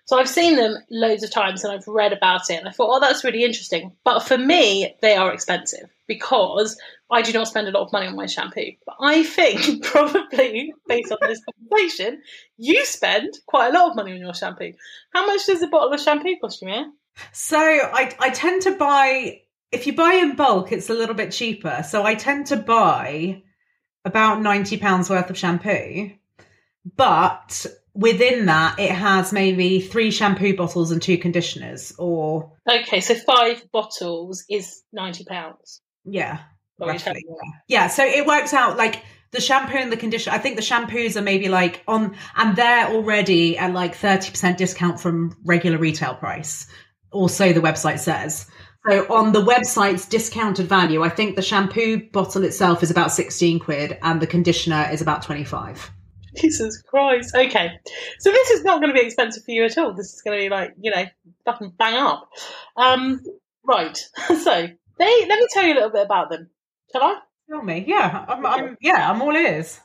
So 0.06 0.20
I've 0.20 0.30
seen 0.30 0.56
them 0.56 0.76
loads 0.90 1.24
of 1.24 1.32
times 1.32 1.64
and 1.64 1.72
I've 1.72 1.88
read 1.88 2.12
about 2.12 2.50
it 2.50 2.56
and 2.56 2.68
I 2.68 2.72
thought, 2.72 2.96
oh, 2.96 3.00
that's 3.00 3.24
really 3.24 3.44
interesting. 3.44 3.94
But 4.04 4.22
for 4.22 4.38
me, 4.38 4.96
they 5.02 5.16
are 5.16 5.34
expensive 5.34 5.90
because 6.08 6.78
I 7.10 7.22
do 7.22 7.32
not 7.34 7.48
spend 7.48 7.68
a 7.68 7.72
lot 7.72 7.84
of 7.84 7.94
money 7.94 8.08
on 8.08 8.16
my 8.16 8.26
shampoo. 8.26 8.72
But 8.86 8.96
I 9.00 9.24
think 9.24 9.84
probably 9.84 10.74
based 10.88 11.12
on 11.12 11.18
this 11.22 11.42
conversation, 11.46 12.22
you 12.58 12.84
spend 12.86 13.34
quite 13.48 13.70
a 13.70 13.74
lot 13.78 13.92
of 13.92 13.96
money 13.96 14.14
on 14.14 14.20
your 14.20 14.34
shampoo. 14.34 14.74
How 15.14 15.26
much 15.28 15.46
does 15.46 15.62
a 15.62 15.68
bottle 15.68 15.94
of 15.94 16.02
shampoo 16.02 16.36
cost 16.42 16.62
you, 16.62 16.68
Mia? 16.68 16.92
So 17.32 17.58
I 17.60 18.16
I 18.20 18.30
tend 18.30 18.64
to 18.64 18.72
buy 18.72 19.42
if 19.72 19.88
you 19.88 19.94
buy 19.94 20.14
in 20.14 20.36
bulk, 20.36 20.72
it's 20.72 20.90
a 20.90 20.94
little 20.94 21.16
bit 21.16 21.32
cheaper. 21.32 21.84
So 21.88 22.04
I 22.04 22.16
tend 22.16 22.48
to 22.48 22.58
buy 22.58 23.44
about 24.04 24.42
ninety 24.42 24.78
pounds 24.78 25.10
worth 25.10 25.30
of 25.30 25.38
shampoo, 25.38 26.12
but 26.96 27.66
within 27.94 28.46
that, 28.48 28.80
it 28.80 28.92
has 28.92 29.34
maybe 29.34 29.82
three 29.82 30.12
shampoo 30.12 30.56
bottles 30.56 30.92
and 30.92 31.02
two 31.02 31.18
conditioners, 31.18 31.94
or 31.98 32.54
Okay, 32.70 33.02
so 33.02 33.16
five 33.16 33.64
bottles 33.72 34.46
is 34.50 34.82
ninety 34.94 35.26
pounds. 35.26 35.82
yeah, 36.06 36.40
What 36.78 36.90
are 36.90 36.94
you 36.94 37.00
roughly. 37.06 37.24
yeah. 37.68 37.88
So 37.88 38.04
it 38.06 38.26
works 38.26 38.54
out 38.54 38.78
like 38.78 39.04
the 39.32 39.42
shampoo 39.42 39.78
and 39.78 39.92
the 39.92 39.98
conditioner. 39.98 40.36
I 40.36 40.40
think 40.40 40.56
the 40.58 40.62
shampoos 40.62 41.16
are 41.16 41.22
maybe 41.22 41.48
like 41.50 41.84
on, 41.88 42.16
and 42.36 42.56
they're 42.56 42.88
already 42.88 43.58
at 43.58 43.74
like 43.74 43.96
thirty 43.96 44.30
percent 44.32 44.58
discount 44.58 45.00
from 45.00 45.36
regular 45.46 45.78
retail 45.78 46.16
price. 46.16 46.68
Also, 47.12 47.52
the 47.54 47.60
website 47.62 48.00
says. 48.00 48.48
So 48.90 49.06
on 49.14 49.32
the 49.32 49.44
website's 49.44 50.08
discounted 50.08 50.66
value, 50.68 51.04
I 51.04 51.10
think 51.10 51.36
the 51.36 51.44
shampoo 51.44 52.10
bottle 52.12 52.44
itself 52.44 52.82
is 52.82 52.90
about 52.90 53.12
sixteen 53.12 53.60
quid, 53.60 53.98
and 54.02 54.20
the 54.22 54.28
conditioner 54.28 54.88
is 54.92 55.02
about 55.02 55.22
twenty 55.22 55.44
five. 55.44 55.92
Jesus 56.36 56.82
Christ. 56.82 57.36
Okay. 57.36 57.80
So 58.20 58.32
this 58.32 58.50
is 58.52 58.64
not 58.64 58.82
going 58.82 58.94
to 58.94 59.00
be 59.00 59.06
expensive 59.06 59.44
for 59.44 59.52
you 59.52 59.66
at 59.66 59.78
all. 59.78 59.94
This 59.94 60.14
is 60.14 60.22
going 60.22 60.38
to 60.38 60.44
be 60.44 60.50
like, 60.50 60.74
you 60.80 60.92
know, 60.92 61.06
fucking 61.46 61.74
bang 61.78 61.96
up. 61.96 62.30
Um, 62.78 63.22
right. 63.66 63.98
So 64.28 64.68
they 64.98 65.26
let 65.28 65.40
me 65.40 65.48
tell 65.52 65.64
you 65.64 65.74
a 65.74 65.76
little 65.76 65.90
bit 65.90 66.06
about 66.06 66.30
them. 66.30 66.50
Shall 66.92 67.04
I? 67.04 67.20
Tell 67.50 67.62
me, 67.62 67.84
yeah, 67.88 68.26
I'm, 68.28 68.46
I'm, 68.46 68.78
yeah, 68.82 69.10
I'm 69.10 69.22
all 69.22 69.36
ears. 69.36 69.80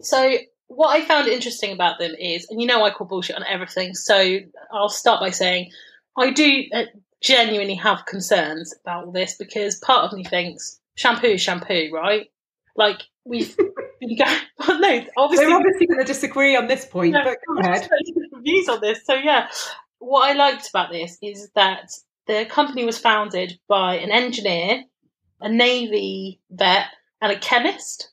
So 0.00 0.36
what 0.66 0.88
I 0.88 1.04
found 1.04 1.28
interesting 1.28 1.72
about 1.72 1.98
them 1.98 2.12
is, 2.18 2.46
and 2.50 2.60
you 2.60 2.66
know 2.66 2.84
I 2.84 2.90
call 2.90 3.06
bullshit 3.06 3.36
on 3.36 3.44
everything, 3.44 3.94
so 3.94 4.38
I'll 4.72 4.88
start 4.88 5.20
by 5.20 5.30
saying 5.30 5.70
I 6.16 6.30
do. 6.30 6.64
Uh, 6.74 6.84
genuinely 7.22 7.76
have 7.76 8.04
concerns 8.04 8.74
about 8.84 9.06
all 9.06 9.12
this 9.12 9.36
because 9.36 9.76
part 9.76 10.04
of 10.04 10.12
me 10.12 10.24
thinks 10.24 10.80
shampoo 10.96 11.28
is 11.28 11.40
shampoo, 11.40 11.90
right? 11.92 12.26
Like 12.76 13.02
we've 13.24 13.56
been 13.56 14.16
going. 14.16 14.38
Well, 14.58 14.80
no, 14.80 15.04
obviously 15.16 15.46
They're 15.46 15.56
obviously 15.56 15.86
going 15.86 16.00
to 16.00 16.04
disagree 16.04 16.56
on 16.56 16.66
this 16.68 16.84
point, 16.84 17.12
No, 17.12 17.24
but 17.24 17.38
go 17.46 17.58
ahead. 17.60 17.88
views 18.42 18.68
on 18.68 18.80
this. 18.80 19.04
So 19.04 19.14
yeah, 19.14 19.48
what 19.98 20.28
I 20.28 20.32
liked 20.34 20.68
about 20.68 20.90
this 20.90 21.18
is 21.22 21.50
that 21.54 21.90
the 22.26 22.44
company 22.46 22.84
was 22.84 22.98
founded 22.98 23.58
by 23.68 23.96
an 23.96 24.10
engineer, 24.10 24.84
a 25.40 25.48
navy 25.48 26.40
vet, 26.50 26.86
and 27.20 27.32
a 27.32 27.38
chemist. 27.38 28.10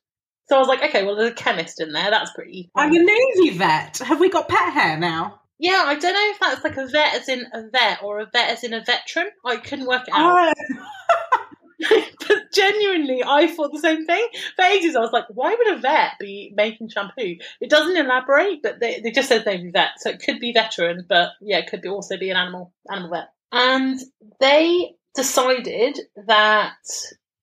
So 0.48 0.56
I 0.56 0.60
was 0.60 0.68
like, 0.68 0.84
okay, 0.84 1.06
well, 1.06 1.16
there's 1.16 1.32
a 1.32 1.36
chemist 1.36 1.80
in 1.80 1.92
there. 1.92 2.10
That's 2.10 2.32
pretty. 2.32 2.72
I'm 2.76 2.92
a 2.92 3.00
Navy 3.00 3.56
vet. 3.56 4.00
Have 4.00 4.20
we 4.20 4.30
got 4.30 4.50
pet 4.50 4.74
hair 4.74 4.98
now? 4.98 5.42
Yeah, 5.60 5.84
I 5.86 5.94
don't 5.94 6.14
know 6.14 6.32
if 6.32 6.40
that's 6.40 6.64
like 6.64 6.78
a 6.78 6.88
vet 6.88 7.14
as 7.14 7.30
in 7.30 7.46
a 7.54 7.70
vet 7.70 8.02
or 8.02 8.20
a 8.20 8.26
vet 8.26 8.50
as 8.50 8.64
in 8.64 8.74
a 8.74 8.84
veteran. 8.84 9.30
I 9.46 9.58
couldn't 9.58 9.86
work 9.86 10.08
it 10.08 10.14
out. 10.14 10.56
Oh, 10.72 11.38
but 12.28 12.52
genuinely, 12.54 13.24
I 13.26 13.48
thought 13.48 13.72
the 13.72 13.80
same 13.80 14.06
thing. 14.06 14.28
For 14.56 14.66
ages, 14.66 14.96
I 14.96 15.00
was 15.00 15.12
like, 15.12 15.26
why 15.30 15.56
would 15.56 15.78
a 15.78 15.80
vet 15.80 16.14
be 16.20 16.52
making 16.56 16.90
shampoo? 16.90 17.38
It 17.62 17.70
doesn't 17.70 17.98
elaborate, 17.98 18.62
but 18.62 18.80
they, 18.80 19.00
they 19.00 19.12
just 19.12 19.30
said 19.30 19.44
maybe 19.46 19.72
vet. 19.72 19.92
So 19.98 20.10
it 20.10 20.22
could 20.22 20.40
be 20.40 20.52
veteran, 20.52 21.06
but 21.08 21.32
yeah, 21.42 21.58
it 21.58 21.70
could 21.70 21.82
be 21.82 21.90
also 21.90 22.18
be 22.18 22.30
an 22.30 22.38
animal 22.38 22.74
animal 22.92 23.12
vet. 23.12 23.30
And 23.52 24.00
they 24.40 24.92
decided 25.16 26.00
that 26.28 26.76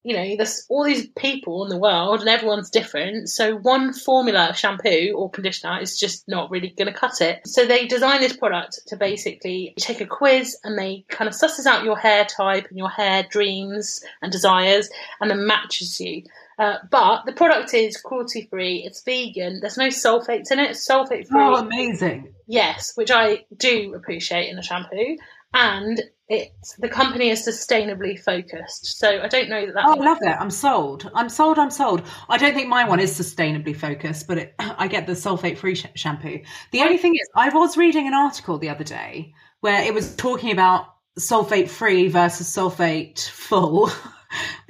you 0.07 0.17
know 0.17 0.37
there's 0.37 0.65
all 0.69 0.85
these 0.85 1.09
people 1.09 1.65
in 1.65 1.69
the 1.69 1.77
world 1.77 2.21
and 2.21 2.29
everyone's 2.29 2.71
different 2.71 3.29
so 3.29 3.57
one 3.57 3.93
formula 3.93 4.51
of 4.51 4.57
shampoo 4.57 5.13
or 5.17 5.29
conditioner 5.29 5.81
is 5.81 5.99
just 5.99 6.29
not 6.29 6.49
really 6.49 6.69
going 6.69 6.87
to 6.87 6.97
cut 6.97 7.21
it 7.21 7.45
so 7.45 7.67
they 7.67 7.87
designed 7.87 8.23
this 8.23 8.37
product 8.37 8.79
to 8.87 8.97
basically 8.97 9.75
take 9.79 10.01
a 10.01 10.07
quiz 10.07 10.57
and 10.63 10.79
they 10.79 11.05
kind 11.09 11.27
of 11.27 11.35
susses 11.35 11.67
out 11.67 11.85
your 11.85 11.99
hair 11.99 12.25
type 12.25 12.69
and 12.69 12.79
your 12.79 12.89
hair 12.89 13.27
dreams 13.29 14.01
and 14.23 14.31
desires 14.31 14.89
and 15.21 15.29
then 15.29 15.45
matches 15.45 16.01
you 16.01 16.23
uh, 16.61 16.77
but 16.89 17.27
the 17.27 17.33
product 17.33 17.75
is 17.75 17.97
cruelty 17.97 18.47
free 18.49 18.85
it's 18.87 19.03
vegan 19.03 19.59
there's 19.61 19.77
no 19.77 19.89
sulfates 19.89 20.53
in 20.53 20.61
it 20.61 20.71
it's 20.71 20.89
sulfate 20.89 21.27
free 21.27 21.41
oh, 21.41 21.57
amazing. 21.57 22.33
Yes, 22.47 22.93
which 22.95 23.11
I 23.11 23.45
do 23.57 23.95
appreciate 23.97 24.49
in 24.49 24.59
a 24.59 24.63
shampoo. 24.63 25.17
And 25.59 26.03
it's 26.29 26.75
the 26.75 26.89
company 26.89 27.31
is 27.31 27.47
sustainably 27.47 28.21
focused. 28.21 28.99
So 28.99 29.23
I 29.23 29.29
don't 29.29 29.49
know 29.49 29.65
that 29.65 29.75
that 29.75 29.85
Oh, 29.87 29.93
I 29.93 30.05
love 30.05 30.19
it. 30.21 30.37
I'm 30.39 30.51
sold. 30.51 31.11
I'm 31.15 31.31
sold. 31.31 31.59
I'm 31.59 31.71
sold. 31.71 32.03
I 32.29 32.37
don't 32.37 32.53
think 32.53 32.69
my 32.69 32.87
one 32.87 33.01
is 33.01 33.19
sustainably 33.19 33.75
focused, 33.75 34.29
but 34.29 34.39
it, 34.39 34.55
I 34.59 34.87
get 34.89 35.07
the 35.07 35.15
sulfate 35.15 35.57
free 35.57 35.75
sh- 35.75 35.87
shampoo. 35.95 36.41
The 36.73 36.83
only 36.83 36.99
thing 36.99 37.15
is, 37.15 37.29
I 37.35 37.49
was 37.49 37.77
reading 37.77 38.07
an 38.07 38.15
article 38.15 38.59
the 38.59 38.69
other 38.69 38.85
day 38.85 39.33
where 39.61 39.83
it 39.83 39.95
was 39.95 40.15
talking 40.17 40.51
about 40.53 40.87
sulfate 41.19 41.71
free 41.71 42.09
versus 42.09 42.55
sulfate 42.55 43.27
full 43.29 43.91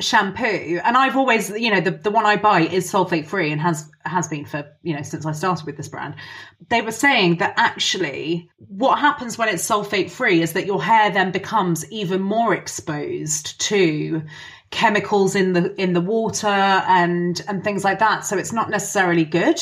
shampoo. 0.00 0.80
And 0.84 0.96
I've 0.96 1.16
always, 1.16 1.50
you 1.50 1.70
know, 1.70 1.80
the, 1.80 1.92
the 1.92 2.10
one 2.10 2.26
I 2.26 2.36
buy 2.36 2.62
is 2.62 2.90
sulfate 2.90 3.26
free 3.26 3.50
and 3.52 3.60
has 3.60 3.90
has 4.04 4.28
been 4.28 4.44
for, 4.44 4.64
you 4.82 4.94
know, 4.94 5.02
since 5.02 5.26
I 5.26 5.32
started 5.32 5.66
with 5.66 5.76
this 5.76 5.88
brand. 5.88 6.14
They 6.68 6.82
were 6.82 6.92
saying 6.92 7.36
that 7.36 7.54
actually 7.56 8.50
what 8.68 8.98
happens 8.98 9.38
when 9.38 9.48
it's 9.48 9.66
sulfate 9.66 10.10
free 10.10 10.42
is 10.42 10.52
that 10.52 10.66
your 10.66 10.82
hair 10.82 11.10
then 11.10 11.32
becomes 11.32 11.90
even 11.90 12.20
more 12.22 12.54
exposed 12.54 13.60
to 13.62 14.22
chemicals 14.70 15.34
in 15.34 15.52
the 15.52 15.80
in 15.80 15.92
the 15.92 16.00
water 16.00 16.48
and 16.48 17.42
and 17.48 17.62
things 17.62 17.84
like 17.84 18.00
that 18.00 18.25
so 18.25 18.36
it's 18.36 18.52
not 18.52 18.68
necessarily 18.68 19.25
good 19.25 19.60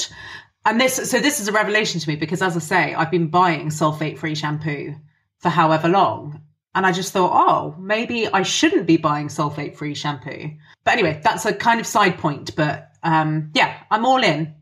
and 0.65 0.81
this 0.81 1.11
so 1.11 1.21
this 1.21 1.41
is 1.41 1.47
a 1.47 1.53
revelation 1.53 2.01
to 2.01 2.09
me 2.09 2.17
because 2.17 2.41
as 2.41 2.57
i 2.57 2.59
say 2.59 2.95
i've 2.95 3.11
been 3.11 3.29
buying 3.29 3.69
sulfate 3.69 4.19
free 4.19 4.35
shampoo 4.35 4.95
for 5.39 5.51
however 5.51 5.89
long 5.89 6.41
and 6.75 6.85
i 6.87 6.93
just 6.93 7.13
thought 7.13 7.31
oh 7.33 7.75
maybe 7.79 8.29
i 8.29 8.43
shouldn't 8.43 8.87
be 8.87 8.97
buying 8.97 9.29
sulfate 9.29 9.77
free 9.77 9.95
shampoo 9.95 10.51
but 10.85 10.93
anyway 10.93 11.21
that's 11.23 11.45
a 11.47 11.53
kind 11.53 11.81
of 11.81 11.87
side 11.87 12.19
point 12.19 12.55
but 12.57 12.91
um 13.03 13.51
yeah 13.55 13.79
i'm 13.91 14.05
all 14.07 14.23
in 14.23 14.55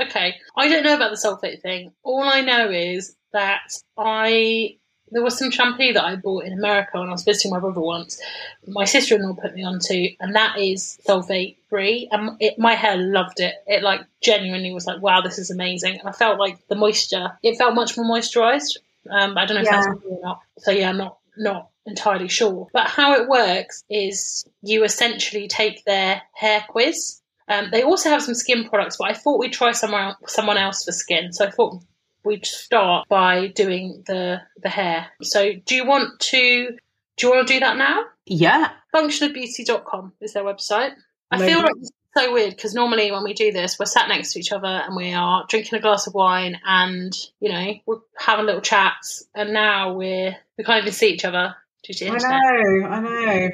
Okay. 0.00 0.36
I 0.56 0.68
don't 0.68 0.84
know 0.84 0.94
about 0.94 1.10
the 1.10 1.16
sulfate 1.16 1.60
thing. 1.60 1.90
All 2.04 2.22
I 2.22 2.40
know 2.40 2.70
is 2.70 3.16
that 3.32 3.72
I 3.96 4.76
there 5.10 5.22
was 5.24 5.36
some 5.38 5.50
shampoo 5.50 5.92
that 5.94 6.04
I 6.04 6.14
bought 6.14 6.44
in 6.44 6.52
America 6.52 7.00
when 7.00 7.08
I 7.08 7.12
was 7.12 7.24
visiting 7.24 7.50
my 7.50 7.58
brother 7.58 7.80
once. 7.80 8.20
My 8.66 8.84
sister 8.84 9.16
in 9.16 9.22
law 9.22 9.34
put 9.34 9.54
me 9.54 9.64
onto, 9.64 10.08
and 10.20 10.36
that 10.36 10.58
is 10.58 11.00
sulfate 11.08 11.56
free. 11.68 12.08
And 12.12 12.36
it, 12.40 12.58
my 12.60 12.74
hair 12.74 12.96
loved 12.96 13.40
it. 13.40 13.54
It 13.66 13.82
like 13.82 14.02
genuinely 14.22 14.72
was 14.72 14.86
like, 14.86 15.02
wow, 15.02 15.20
this 15.22 15.38
is 15.38 15.50
amazing. 15.50 15.98
And 15.98 16.08
I 16.08 16.12
felt 16.12 16.38
like 16.38 16.58
the 16.68 16.76
moisture. 16.76 17.32
It 17.42 17.56
felt 17.58 17.74
much 17.74 17.96
more 17.96 18.06
moisturised. 18.06 18.76
Um, 19.10 19.36
I 19.36 19.46
don't 19.46 19.56
know 19.56 19.62
if 19.62 19.66
Yeah. 19.66 19.80
that's 19.80 19.86
true 19.86 20.10
or 20.10 20.20
not. 20.22 20.40
So 20.58 20.70
yeah, 20.70 20.90
I'm 20.90 20.98
not 20.98 21.18
not 21.38 21.70
entirely 21.86 22.28
sure. 22.28 22.68
But 22.72 22.88
how 22.88 23.14
it 23.14 23.28
works 23.28 23.84
is 23.88 24.46
you 24.62 24.84
essentially 24.84 25.48
take 25.48 25.84
their 25.84 26.22
hair 26.34 26.64
quiz. 26.68 27.20
Um, 27.48 27.68
they 27.72 27.82
also 27.82 28.10
have 28.10 28.22
some 28.22 28.34
skin 28.34 28.68
products, 28.68 28.96
but 28.98 29.10
I 29.10 29.14
thought 29.14 29.38
we'd 29.38 29.52
try 29.52 29.72
someone 29.72 30.14
someone 30.26 30.58
else 30.58 30.84
for 30.84 30.92
skin. 30.92 31.32
So 31.32 31.46
I 31.46 31.50
thought 31.50 31.82
we'd 32.24 32.44
start 32.44 33.08
by 33.08 33.48
doing 33.48 34.02
the 34.06 34.42
the 34.62 34.68
hair. 34.68 35.06
So 35.22 35.52
do 35.64 35.74
you 35.74 35.86
want 35.86 36.20
to 36.20 36.76
do 37.16 37.26
you 37.26 37.32
want 37.32 37.48
to 37.48 37.54
do 37.54 37.60
that 37.60 37.76
now? 37.76 38.04
yeah 38.26 38.70
Functionofbeauty.com 38.94 40.12
is 40.20 40.34
their 40.34 40.44
website. 40.44 40.92
I 41.30 41.38
feel 41.38 41.58
like 41.58 41.72
so 42.18 42.32
weird 42.32 42.50
because 42.50 42.74
normally 42.74 43.10
when 43.12 43.22
we 43.22 43.34
do 43.34 43.52
this, 43.52 43.78
we're 43.78 43.86
sat 43.86 44.08
next 44.08 44.32
to 44.32 44.40
each 44.40 44.52
other 44.52 44.66
and 44.66 44.96
we 44.96 45.12
are 45.12 45.44
drinking 45.48 45.78
a 45.78 45.82
glass 45.82 46.06
of 46.06 46.14
wine 46.14 46.58
and 46.66 47.12
you 47.40 47.50
know 47.50 47.74
we're 47.86 48.00
having 48.16 48.46
little 48.46 48.60
chats. 48.60 49.24
And 49.34 49.52
now 49.52 49.94
we're 49.94 50.36
we 50.56 50.64
can't 50.64 50.82
even 50.82 50.92
see 50.92 51.10
each 51.10 51.24
other 51.24 51.54
due 51.82 51.94
to 51.94 52.04
the 52.06 52.10
I 52.10 52.18
know, 52.18 52.88
I 52.88 53.00
know. 53.00 53.48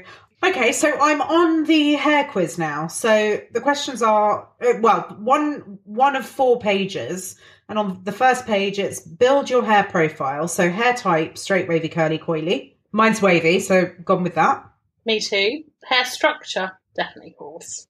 Okay, 0.45 0.73
so 0.73 0.99
I'm 1.01 1.23
on 1.23 1.65
the 1.65 1.95
hair 1.95 2.25
quiz 2.25 2.59
now. 2.59 2.87
So 2.89 3.41
the 3.53 3.61
questions 3.61 4.03
are 4.03 4.49
uh, 4.63 4.75
well, 4.81 5.17
one 5.19 5.79
one 5.85 6.17
of 6.17 6.27
four 6.27 6.59
pages, 6.59 7.37
and 7.69 7.79
on 7.79 8.01
the 8.05 8.13
first 8.13 8.47
page 8.47 8.79
it's 8.79 9.01
build 9.01 9.51
your 9.51 9.65
hair 9.65 9.85
profile. 9.85 10.49
So 10.49 10.71
hair 10.71 10.95
type, 10.95 11.39
straight, 11.39 11.69
wavy, 11.69 11.89
curly, 11.89 12.19
coily. 12.19 12.75
Mine's 12.93 13.21
wavy, 13.21 13.61
so 13.61 13.91
gone 14.05 14.23
with 14.23 14.37
that. 14.37 14.65
Me 15.05 15.21
too. 15.21 15.65
Hair 15.85 16.05
structure, 16.07 16.73
definitely 16.95 17.35
coarse. 17.39 17.89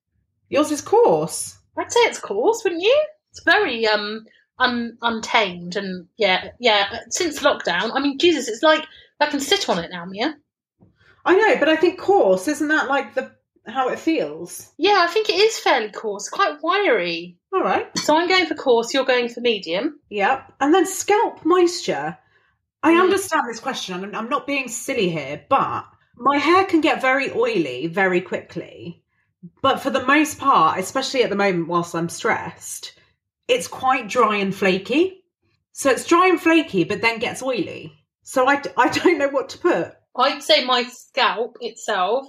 Yours 0.48 0.70
is 0.70 0.80
coarse. 0.80 1.58
I'd 1.76 1.90
say 1.92 2.00
it's 2.00 2.18
coarse, 2.20 2.62
wouldn't 2.64 2.82
you? 2.82 3.02
It's 3.30 3.42
very 3.44 3.86
um 3.86 4.24
un- 4.58 4.96
untamed 5.02 5.76
and 5.76 6.06
yeah, 6.16 6.50
yeah. 6.60 7.00
Since 7.10 7.40
lockdown, 7.40 7.90
I 7.94 8.00
mean, 8.00 8.18
Jesus, 8.18 8.48
it's 8.48 8.62
like 8.62 8.86
I 9.20 9.26
can 9.26 9.40
sit 9.40 9.68
on 9.68 9.78
it 9.82 9.90
now, 9.90 10.04
Mia. 10.04 10.36
I 11.24 11.34
know, 11.36 11.56
but 11.58 11.68
I 11.68 11.76
think 11.76 11.98
coarse 11.98 12.48
isn't 12.48 12.68
that 12.68 12.88
like 12.88 13.14
the 13.14 13.32
how 13.66 13.88
it 13.88 13.98
feels? 13.98 14.70
Yeah, 14.76 14.98
I 15.00 15.06
think 15.06 15.30
it 15.30 15.36
is 15.36 15.58
fairly 15.58 15.90
coarse, 15.90 16.28
quite 16.28 16.58
wiry. 16.62 17.38
All 17.52 17.62
right. 17.62 17.86
So 17.98 18.14
I'm 18.16 18.28
going 18.28 18.44
for 18.46 18.54
coarse. 18.54 18.92
You're 18.92 19.06
going 19.06 19.28
for 19.30 19.40
medium. 19.40 19.98
Yep. 20.10 20.52
And 20.60 20.74
then 20.74 20.84
scalp 20.86 21.44
moisture. 21.46 22.18
I 22.82 22.92
Mm. 22.92 23.00
understand 23.00 23.44
this 23.48 23.60
question. 23.60 23.94
I'm, 23.94 24.14
I'm 24.14 24.28
not 24.28 24.46
being 24.46 24.68
silly 24.68 25.08
here, 25.08 25.42
but 25.48 25.86
my 26.16 26.36
hair 26.36 26.64
can 26.66 26.82
get 26.82 27.00
very 27.00 27.30
oily 27.32 27.86
very 27.86 28.20
quickly. 28.20 29.02
But 29.62 29.80
for 29.80 29.90
the 29.90 30.04
most 30.06 30.38
part, 30.38 30.78
especially 30.78 31.22
at 31.22 31.30
the 31.30 31.36
moment 31.36 31.68
whilst 31.68 31.94
I'm 31.94 32.08
stressed, 32.08 32.98
it's 33.48 33.68
quite 33.68 34.08
dry 34.08 34.36
and 34.36 34.54
flaky. 34.54 35.24
So 35.72 35.90
it's 35.90 36.06
dry 36.06 36.28
and 36.28 36.40
flaky, 36.40 36.84
but 36.84 37.02
then 37.02 37.18
gets 37.18 37.42
oily. 37.42 37.92
So 38.22 38.48
I, 38.48 38.62
I 38.76 38.88
don't 38.98 39.18
know 39.18 39.28
what 39.28 39.50
to 39.50 39.58
put. 39.58 39.94
I'd 40.16 40.42
say 40.42 40.64
my 40.64 40.84
scalp 40.84 41.58
itself 41.60 42.26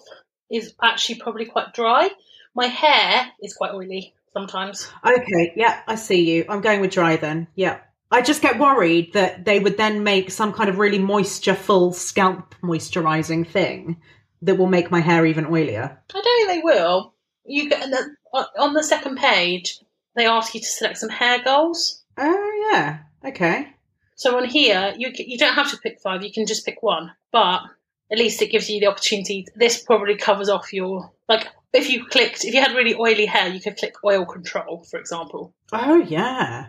is 0.52 0.74
actually 0.82 1.20
probably 1.20 1.46
quite 1.46 1.74
dry. 1.74 2.10
My 2.56 2.66
hair 2.66 3.32
is 3.42 3.54
quite 3.54 3.74
oily 3.74 4.14
sometimes. 4.34 4.90
Okay, 5.06 5.54
yeah, 5.56 5.82
I 5.88 5.96
see 5.96 6.30
you. 6.32 6.46
I'm 6.50 6.62
going 6.62 6.82
with 6.82 6.92
dry 6.92 7.16
then. 7.16 7.48
Yeah. 7.56 7.80
I 8.12 8.22
just 8.22 8.42
get 8.42 8.60
worried 8.60 9.14
that 9.14 9.46
they 9.46 9.60
would 9.60 9.78
then 9.78 10.04
make 10.04 10.32
some 10.32 10.54
kind 10.54 10.70
of 10.70 10.78
really 10.78 11.00
moisture-full 11.00 11.94
scalp 11.94 12.56
moisturizing 12.62 13.48
thing 13.48 14.02
that 14.42 14.56
will 14.56 14.68
make 14.68 14.92
my 14.92 15.00
hair 15.00 15.26
even 15.26 15.46
oilier. 15.46 15.98
I 16.14 16.22
don't 16.22 16.24
think 16.24 16.50
they 16.50 16.62
will. 16.64 17.14
You 17.46 17.70
get 17.70 17.90
the, 17.90 18.16
uh, 18.34 18.46
on 18.60 18.74
the 18.74 18.84
second 18.84 19.18
page. 19.18 19.80
They 20.16 20.26
ask 20.26 20.54
you 20.54 20.62
to 20.62 20.66
select 20.66 20.98
some 20.98 21.10
hair 21.10 21.44
goals. 21.44 22.04
Oh 22.18 22.70
yeah. 22.72 23.00
Okay. 23.26 23.68
So 24.16 24.38
on 24.38 24.46
here, 24.46 24.94
you 24.98 25.12
you 25.14 25.38
don't 25.38 25.56
have 25.56 25.72
to 25.72 25.78
pick 25.78 26.00
five. 26.00 26.24
You 26.24 26.32
can 26.32 26.46
just 26.46 26.66
pick 26.66 26.82
one. 26.82 27.12
But 27.32 27.64
at 28.12 28.18
least 28.18 28.42
it 28.42 28.52
gives 28.52 28.70
you 28.70 28.80
the 28.80 28.88
opportunity. 28.88 29.46
This 29.56 29.84
probably 29.84 30.16
covers 30.16 30.50
off 30.50 30.72
your 30.72 31.12
like 31.28 31.48
if 31.74 31.90
you 31.90 32.06
clicked 32.06 32.46
if 32.46 32.54
you 32.54 32.62
had 32.62 32.76
really 32.76 32.96
oily 32.96 33.26
hair, 33.26 33.50
you 33.50 33.60
could 33.60 33.78
click 33.78 33.96
oil 34.04 34.26
control, 34.26 34.86
for 34.90 35.00
example. 35.00 35.54
Oh 35.74 35.98
yeah. 35.98 36.68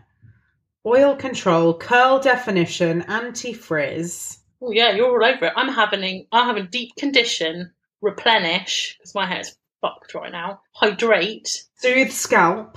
Oil 0.84 1.16
control, 1.16 1.76
curl 1.76 2.20
definition, 2.20 3.02
anti-frizz. 3.02 4.38
Oh 4.66 4.72
yeah, 4.72 4.90
you're 4.90 5.06
all 5.06 5.24
over 5.24 5.46
it. 5.46 5.52
I'm 5.54 5.72
having 5.72 6.26
I'm 6.32 6.46
having 6.46 6.66
deep 6.66 6.96
condition, 6.96 7.70
replenish 8.02 8.96
because 8.98 9.14
my 9.14 9.24
hair's 9.24 9.56
fucked 9.80 10.12
right 10.14 10.32
now. 10.32 10.60
Hydrate, 10.72 11.64
Soothe 11.76 12.10
scalp. 12.10 12.76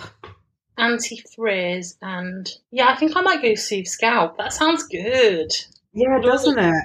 anti 0.78 1.22
frizz, 1.36 1.98
and 2.04 2.48
yeah, 2.72 2.90
I 2.90 2.96
think 2.96 3.18
I 3.18 3.22
might 3.22 3.42
go 3.42 3.56
soothe 3.56 3.88
scalp. 3.88 4.38
That 4.38 4.54
sounds 4.54 4.84
good. 4.84 5.52
Yeah, 5.94 6.20
doesn't 6.22 6.60
it? 6.60 6.84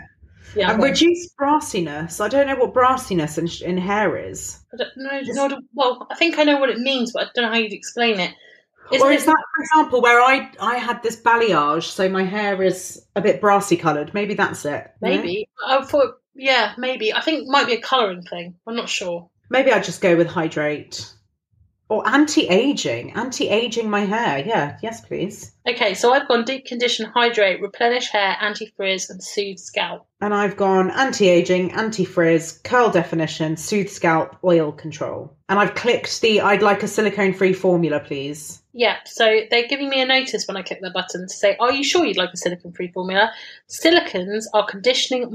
Yeah, 0.57 0.71
and 0.71 0.79
well, 0.81 0.91
reduced 0.91 1.37
brassiness. 1.37 2.21
I 2.25 2.29
don't 2.29 2.47
know 2.47 2.57
what 2.57 2.73
brassiness 2.73 3.37
in, 3.37 3.69
in 3.69 3.77
hair 3.77 4.17
is. 4.17 4.61
I 4.73 4.77
don't 4.77 4.97
know. 4.97 5.49
no, 5.49 5.61
well, 5.75 6.07
I 6.11 6.15
think 6.15 6.39
I 6.39 6.45
know 6.45 6.59
what 6.59 6.71
it 6.71 6.79
means, 6.79 7.13
but 7.13 7.27
I 7.27 7.31
don't 7.35 7.45
know 7.45 7.51
how 7.51 7.59
you'd 7.59 7.73
explain 7.75 8.21
it. 8.21 8.35
Or 8.93 9.13
it- 9.13 9.17
is 9.17 9.25
that, 9.27 9.45
for 9.55 9.63
example, 9.63 10.01
where 10.03 10.21
I 10.21 10.51
I 10.61 10.77
had 10.77 11.03
this 11.03 11.21
balayage, 11.21 11.85
so 11.85 12.09
my 12.09 12.25
hair 12.25 12.63
is 12.63 13.05
a 13.17 13.21
bit 13.21 13.41
brassy 13.41 13.77
coloured? 13.77 14.13
Maybe 14.15 14.35
that's 14.35 14.65
it. 14.65 14.91
maybe? 15.01 15.49
I 15.67 15.83
thought, 15.85 16.19
yeah, 16.35 16.73
maybe. 16.79 17.13
I 17.13 17.21
think 17.21 17.43
it 17.43 17.49
might 17.49 17.67
be 17.67 17.75
a 17.75 17.81
colouring 17.81 18.23
thing. 18.23 18.55
I'm 18.67 18.77
not 18.77 18.89
sure. 18.89 19.29
Maybe 19.51 19.73
I 19.73 19.81
just 19.81 20.01
go 20.01 20.17
with 20.17 20.27
hydrate 20.27 21.07
or 21.89 22.07
anti-aging. 22.09 23.13
Anti-aging 23.13 23.89
my 23.89 24.01
hair. 24.01 24.45
Yeah. 24.47 24.79
Yes, 24.83 25.01
please. 25.01 25.53
Okay, 25.69 25.95
so 25.95 26.13
I've 26.13 26.29
gone 26.29 26.45
deep 26.45 26.67
condition, 26.67 27.07
hydrate, 27.07 27.61
replenish 27.61 28.09
hair, 28.09 28.37
anti 28.41 28.73
frizz, 28.77 29.11
and 29.11 29.23
soothe 29.23 29.59
scalp. 29.59 30.07
And 30.21 30.35
I've 30.35 30.57
gone 30.57 30.91
anti-aging, 30.91 31.73
anti-frizz, 31.73 32.61
curl 32.65 32.91
definition, 32.91 33.57
soothe 33.57 33.91
scalp, 33.91 34.37
oil 34.45 34.73
control. 34.73 35.37
And 35.49 35.59
I've 35.59 35.75
clicked 35.75 36.21
the 36.21 36.41
I'd 36.41 36.63
like 36.63 36.83
a 36.83 36.89
silicone-free 36.89 37.53
formula, 37.53 38.01
please. 38.01 38.63
Yeah, 38.77 38.97
so 39.05 39.43
they're 39.51 39.69
giving 39.69 39.89
me 39.89 40.01
a 40.01 40.07
notice 40.07 40.49
when 40.49 40.57
I 40.57 40.63
click 40.63 40.81
the 40.81 40.91
button 40.91 41.29
to 41.29 41.33
say, 41.33 41.57
Are 41.61 41.71
you 41.71 41.85
sure 41.85 42.05
you'd 42.05 42.17
like 42.17 42.33
a 42.33 42.37
silicone 42.37 42.73
free 42.73 42.91
formula? 42.93 43.31
Silicones 43.69 44.47
are 44.53 44.67
conditioning 44.67 45.33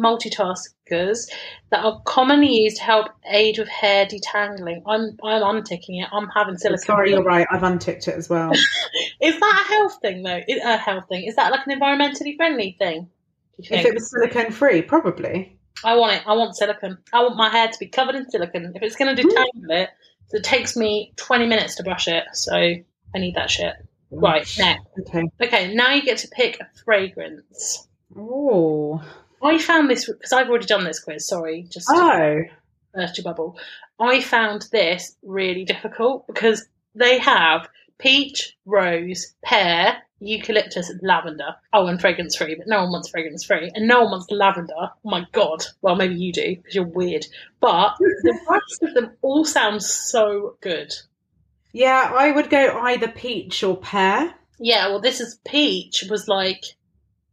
multitaskers 0.90 1.30
that 1.72 1.84
are 1.84 2.02
commonly 2.06 2.64
used 2.64 2.78
to 2.78 2.84
help 2.84 3.08
aid 3.30 3.58
with 3.58 3.68
hair 3.68 4.06
detangling. 4.06 4.82
I'm 4.86 5.18
I'm 5.24 5.42
unticking 5.42 6.02
it. 6.02 6.10
I'm 6.12 6.28
having 6.28 6.58
silicone. 6.58 6.86
Sorry, 6.86 7.12
you're 7.12 7.24
right. 7.24 7.48
I've 7.52 7.64
unticked 7.64 8.08
it 8.08 8.16
as 8.16 8.30
well. 8.30 8.52
Is 9.22 9.40
that 9.40 9.66
a 9.66 9.74
health 9.74 9.98
thing 10.02 10.24
though? 10.24 10.42
Is- 10.48 10.62
A 10.64 10.78
health 10.78 11.06
thing? 11.10 11.26
Is 11.26 11.36
that 11.36 11.52
like 11.52 11.66
an 11.68 11.80
environmentally 11.80 12.36
friendly 12.36 12.76
thing? 12.78 13.10
If 13.58 13.86
it 13.86 13.94
was 13.94 14.10
silicone-free, 14.10 14.84
probably. 14.84 15.58
I 15.84 15.96
want 15.96 16.16
it. 16.16 16.24
I 16.26 16.34
want 16.34 16.56
silicone. 16.56 16.98
I 17.12 17.24
want 17.24 17.36
my 17.36 17.50
hair 17.50 17.68
to 17.68 17.80
be 17.80 17.88
covered 17.88 18.16
in 18.16 18.30
silicone. 18.30 18.72
If 18.76 18.82
it's 18.82 18.96
going 18.96 19.16
to 19.16 19.22
mm-hmm. 19.22 19.30
detangle 19.30 19.84
it, 19.84 19.90
so 20.28 20.38
it 20.38 20.44
takes 20.44 20.78
me 20.78 21.12
20 21.18 21.46
minutes 21.46 21.76
to 21.76 21.84
brush 21.84 22.08
it. 22.08 22.24
So 22.34 22.56
I 22.56 22.84
need 23.16 23.36
that 23.36 23.50
shit. 23.50 23.74
Right, 24.12 24.48
next. 24.58 24.86
Okay. 25.00 25.24
Okay, 25.42 25.74
now 25.74 25.94
you 25.94 26.04
get 26.04 26.20
to 26.20 26.28
pick 26.30 26.60
a 26.60 26.68
fragrance. 26.84 27.88
Oh. 28.18 29.04
I 29.42 29.58
found 29.58 29.90
this 29.90 30.06
because 30.08 30.34
I've 30.34 30.50
already 30.50 30.66
done 30.66 30.84
this 30.84 31.00
quiz. 31.00 31.28
Sorry, 31.28 31.64
just 31.70 31.90
Oh. 31.92 32.42
burst 32.94 33.18
your 33.18 33.24
bubble. 33.24 33.58
I 34.00 34.22
found 34.22 34.68
this 34.72 35.16
really 35.24 35.66
difficult 35.66 36.26
because 36.28 36.68
they 36.96 37.20
have 37.20 37.70
peach, 37.98 38.58
rose, 38.66 39.34
pear, 39.44 40.02
eucalyptus, 40.20 40.92
lavender. 41.02 41.56
Oh, 41.74 41.88
and 41.88 42.00
fragrance 42.00 42.36
free, 42.36 42.56
but 42.56 42.68
no 42.68 42.82
one 42.84 42.92
wants 42.92 43.10
fragrance 43.10 43.44
free, 43.46 43.72
and 43.74 43.88
no 43.88 44.02
one 44.02 44.12
wants 44.12 44.32
lavender. 44.32 44.74
Oh 44.78 44.92
my 45.04 45.26
god! 45.32 45.66
Well, 45.82 45.96
maybe 45.96 46.16
you 46.16 46.32
do 46.34 46.56
because 46.56 46.76
you're 46.76 46.86
weird, 46.86 47.26
but 47.60 47.96
the 48.00 48.40
rest 48.50 48.84
of 48.84 48.94
them 48.94 49.12
all 49.22 49.46
sound 49.46 49.84
so 49.84 50.58
good. 50.62 50.94
Yeah, 51.72 52.14
I 52.18 52.32
would 52.32 52.50
go 52.50 52.80
either 52.80 53.08
peach 53.08 53.64
or 53.64 53.78
pear. 53.78 54.34
Yeah, 54.60 54.88
well, 54.90 55.00
this 55.00 55.22
is 55.22 55.40
peach 55.46 56.04
was 56.10 56.28
like 56.28 56.64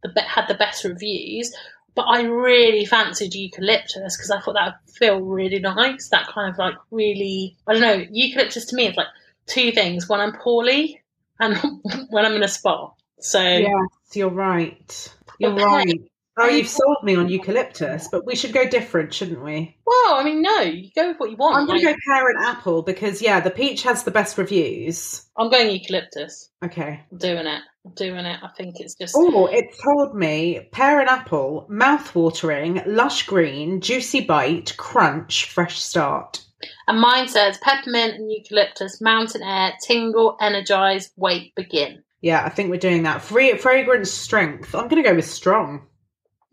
the 0.03 0.21
had 0.21 0.47
the 0.47 0.53
best 0.53 0.83
reviews, 0.83 1.53
but 1.97 2.03
I 2.03 2.21
really 2.21 2.85
fancied 2.85 3.33
eucalyptus 3.33 4.15
because 4.15 4.29
I 4.29 4.39
thought 4.39 4.53
that 4.53 4.75
would 4.85 4.95
feel 4.95 5.19
really 5.19 5.57
nice. 5.57 6.09
That 6.09 6.27
kind 6.27 6.53
of 6.53 6.59
like 6.59 6.75
really, 6.91 7.57
I 7.65 7.73
don't 7.73 7.81
know. 7.81 8.05
Eucalyptus 8.11 8.65
to 8.65 8.75
me 8.75 8.85
is 8.87 8.95
like 8.95 9.07
two 9.47 9.71
things: 9.71 10.07
when 10.07 10.21
I'm 10.21 10.33
poorly 10.33 11.01
and 11.39 11.57
when 12.09 12.23
I'm 12.23 12.35
in 12.35 12.43
a 12.43 12.47
spa. 12.47 12.91
So 13.19 13.41
Yes, 13.41 13.71
you're 14.13 14.29
right. 14.29 15.13
You're 15.39 15.55
right. 15.55 15.99
Oh, 16.37 16.47
you've 16.47 16.67
sold 16.67 17.03
me 17.03 17.15
on 17.15 17.29
eucalyptus, 17.29 18.07
but 18.11 18.25
we 18.25 18.35
should 18.35 18.53
go 18.53 18.67
different, 18.67 19.13
shouldn't 19.13 19.43
we? 19.43 19.77
well, 20.07 20.19
I 20.19 20.23
mean, 20.23 20.41
no, 20.41 20.61
you 20.61 20.89
go 20.95 21.09
with 21.09 21.19
what 21.19 21.31
you 21.31 21.37
want. 21.37 21.57
I'm 21.57 21.65
going 21.65 21.79
to 21.79 21.85
go 21.85 21.95
pear 22.07 22.29
and 22.29 22.45
apple 22.45 22.81
because, 22.81 23.21
yeah, 23.21 23.39
the 23.39 23.49
peach 23.49 23.83
has 23.83 24.03
the 24.03 24.11
best 24.11 24.37
reviews. 24.37 25.25
I'm 25.37 25.49
going 25.49 25.71
eucalyptus. 25.71 26.49
Okay. 26.63 27.03
I'm 27.11 27.17
doing 27.17 27.47
it. 27.47 27.61
I'm 27.85 27.93
doing 27.93 28.25
it. 28.25 28.39
I 28.41 28.49
think 28.57 28.79
it's 28.79 28.95
just. 28.95 29.15
Oh, 29.17 29.47
it 29.47 29.65
told 29.83 30.15
me 30.15 30.67
pear 30.71 30.99
and 30.99 31.09
apple, 31.09 31.65
mouth-watering, 31.69 32.83
lush 32.85 33.25
green, 33.25 33.81
juicy 33.81 34.21
bite, 34.21 34.75
crunch, 34.77 35.45
fresh 35.51 35.79
start. 35.79 36.43
And 36.87 36.99
mine 36.99 37.27
says 37.27 37.57
peppermint 37.59 38.15
and 38.15 38.31
eucalyptus, 38.31 38.99
mountain 39.01 39.43
air, 39.43 39.73
tingle, 39.81 40.37
energize, 40.41 41.11
wait, 41.15 41.53
begin. 41.55 42.03
Yeah, 42.21 42.43
I 42.43 42.49
think 42.49 42.71
we're 42.71 42.79
doing 42.79 43.03
that. 43.03 43.21
Free 43.21 43.55
fragrance 43.57 44.11
strength. 44.11 44.73
I'm 44.73 44.87
going 44.87 45.03
to 45.03 45.07
go 45.07 45.15
with 45.15 45.25
strong. 45.25 45.85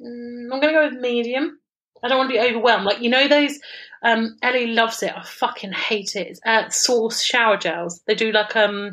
Mm, 0.01 0.53
I'm 0.53 0.61
going 0.61 0.73
to 0.75 0.81
go 0.81 0.89
with 0.89 1.01
medium. 1.01 1.59
I 2.03 2.09
don't 2.09 2.19
want 2.19 2.31
to 2.31 2.35
be 2.39 2.41
overwhelmed. 2.41 2.85
Like, 2.85 3.01
you 3.01 3.11
know, 3.11 3.29
those, 3.29 3.59
um, 4.03 4.37
Ellie 4.43 4.69
loves 4.69 5.03
it. 5.03 5.13
I 5.17 5.23
fucking 5.25 5.73
hate 5.73 6.17
it. 6.17 6.29
It's 6.29 6.41
uh, 6.45 6.69
Source 6.69 7.23
shower 7.23 7.57
gels. 7.57 8.03
They 8.07 8.15
do 8.15 8.31
like, 8.33 8.55
um, 8.57 8.93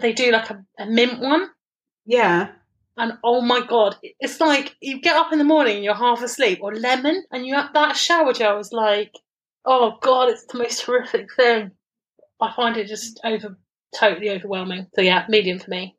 they 0.00 0.12
do 0.12 0.32
like 0.32 0.50
a, 0.50 0.64
a 0.78 0.86
mint 0.86 1.20
one. 1.20 1.48
Yeah. 2.04 2.50
And 2.96 3.14
oh 3.24 3.40
my 3.40 3.64
god, 3.64 3.96
it's 4.20 4.38
like 4.40 4.76
you 4.80 5.00
get 5.00 5.16
up 5.16 5.32
in 5.32 5.38
the 5.38 5.44
morning 5.44 5.76
and 5.76 5.84
you're 5.84 5.94
half 5.94 6.22
asleep, 6.22 6.58
or 6.60 6.74
lemon, 6.74 7.24
and 7.32 7.46
you 7.46 7.54
have 7.54 7.72
that 7.72 7.96
shower 7.96 8.34
gel 8.34 8.58
is 8.58 8.72
like, 8.72 9.14
oh 9.64 9.98
god, 10.02 10.28
it's 10.28 10.44
the 10.46 10.58
most 10.58 10.82
horrific 10.86 11.32
thing. 11.34 11.70
I 12.40 12.52
find 12.54 12.76
it 12.76 12.88
just 12.88 13.18
over 13.24 13.56
totally 13.98 14.30
overwhelming. 14.30 14.88
So 14.94 15.00
yeah, 15.00 15.24
medium 15.28 15.58
for 15.58 15.70
me. 15.70 15.96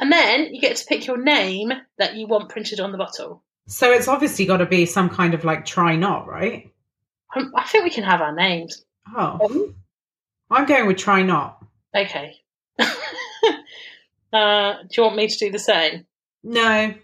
And 0.00 0.10
then 0.10 0.52
you 0.54 0.60
get 0.60 0.76
to 0.76 0.86
pick 0.86 1.06
your 1.06 1.22
name 1.22 1.72
that 1.98 2.14
you 2.16 2.26
want 2.26 2.48
printed 2.48 2.80
on 2.80 2.92
the 2.92 2.98
bottle. 2.98 3.42
So 3.66 3.92
it's 3.92 4.08
obviously 4.08 4.44
got 4.44 4.58
to 4.58 4.66
be 4.66 4.86
some 4.86 5.08
kind 5.08 5.34
of 5.34 5.44
like 5.44 5.64
try 5.64 5.96
not, 5.96 6.26
right? 6.26 6.70
Um, 7.34 7.52
I 7.56 7.64
think 7.64 7.84
we 7.84 7.90
can 7.90 8.04
have 8.04 8.20
our 8.20 8.34
names. 8.34 8.84
Oh. 9.16 9.72
I'm 10.50 10.66
going 10.66 10.86
with 10.86 10.98
try 10.98 11.22
not. 11.22 11.64
Okay. 11.96 12.36
uh, 12.78 14.74
do 14.82 14.88
you 14.96 15.02
want 15.02 15.16
me 15.16 15.28
to 15.28 15.38
do 15.38 15.50
the 15.50 15.58
same? 15.58 16.06
No. 16.42 16.94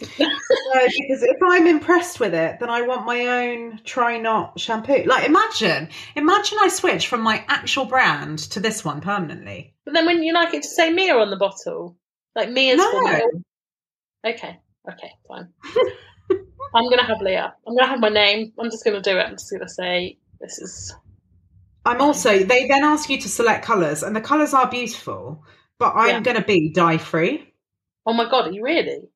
No, 0.00 0.86
because 0.86 1.22
if 1.22 1.36
I'm 1.42 1.66
impressed 1.66 2.20
with 2.20 2.34
it, 2.34 2.58
then 2.60 2.70
I 2.70 2.82
want 2.82 3.06
my 3.06 3.26
own 3.26 3.80
try 3.84 4.18
not 4.18 4.58
shampoo. 4.58 5.02
Like 5.04 5.26
imagine, 5.26 5.88
imagine 6.16 6.58
I 6.60 6.68
switch 6.68 7.08
from 7.08 7.22
my 7.22 7.44
actual 7.48 7.84
brand 7.86 8.38
to 8.50 8.60
this 8.60 8.84
one 8.84 9.00
permanently. 9.00 9.74
But 9.84 9.94
then 9.94 10.06
wouldn't 10.06 10.24
you 10.24 10.32
like 10.32 10.54
it 10.54 10.62
to 10.62 10.68
say 10.68 10.92
Mia 10.92 11.16
on 11.16 11.30
the 11.30 11.36
bottle? 11.36 11.96
Like 12.34 12.50
Mia's 12.50 12.78
No. 12.78 12.90
formula? 12.90 13.20
Okay, 14.26 14.58
okay, 14.88 15.10
fine. 15.26 15.48
I'm 16.74 16.88
gonna 16.88 17.04
have 17.04 17.20
Leah. 17.20 17.54
I'm 17.66 17.74
gonna 17.76 17.88
have 17.88 18.00
my 18.00 18.08
name. 18.08 18.52
I'm 18.58 18.70
just 18.70 18.84
gonna 18.84 19.00
do 19.00 19.18
it. 19.18 19.22
I'm 19.22 19.32
just 19.32 19.50
gonna 19.50 19.68
say 19.68 20.18
this 20.40 20.58
is 20.58 20.94
I'm 21.84 22.00
also 22.00 22.44
they 22.44 22.68
then 22.68 22.84
ask 22.84 23.08
you 23.10 23.20
to 23.20 23.28
select 23.28 23.64
colours, 23.64 24.02
and 24.02 24.14
the 24.14 24.20
colours 24.20 24.54
are 24.54 24.70
beautiful, 24.70 25.44
but 25.78 25.94
I'm 25.96 26.16
Yeah. 26.16 26.20
gonna 26.20 26.44
be 26.44 26.70
dye 26.72 26.98
free. 26.98 27.52
Oh 28.06 28.12
my 28.12 28.30
god, 28.30 28.48
are 28.48 28.52
you 28.52 28.62
really? 28.62 29.09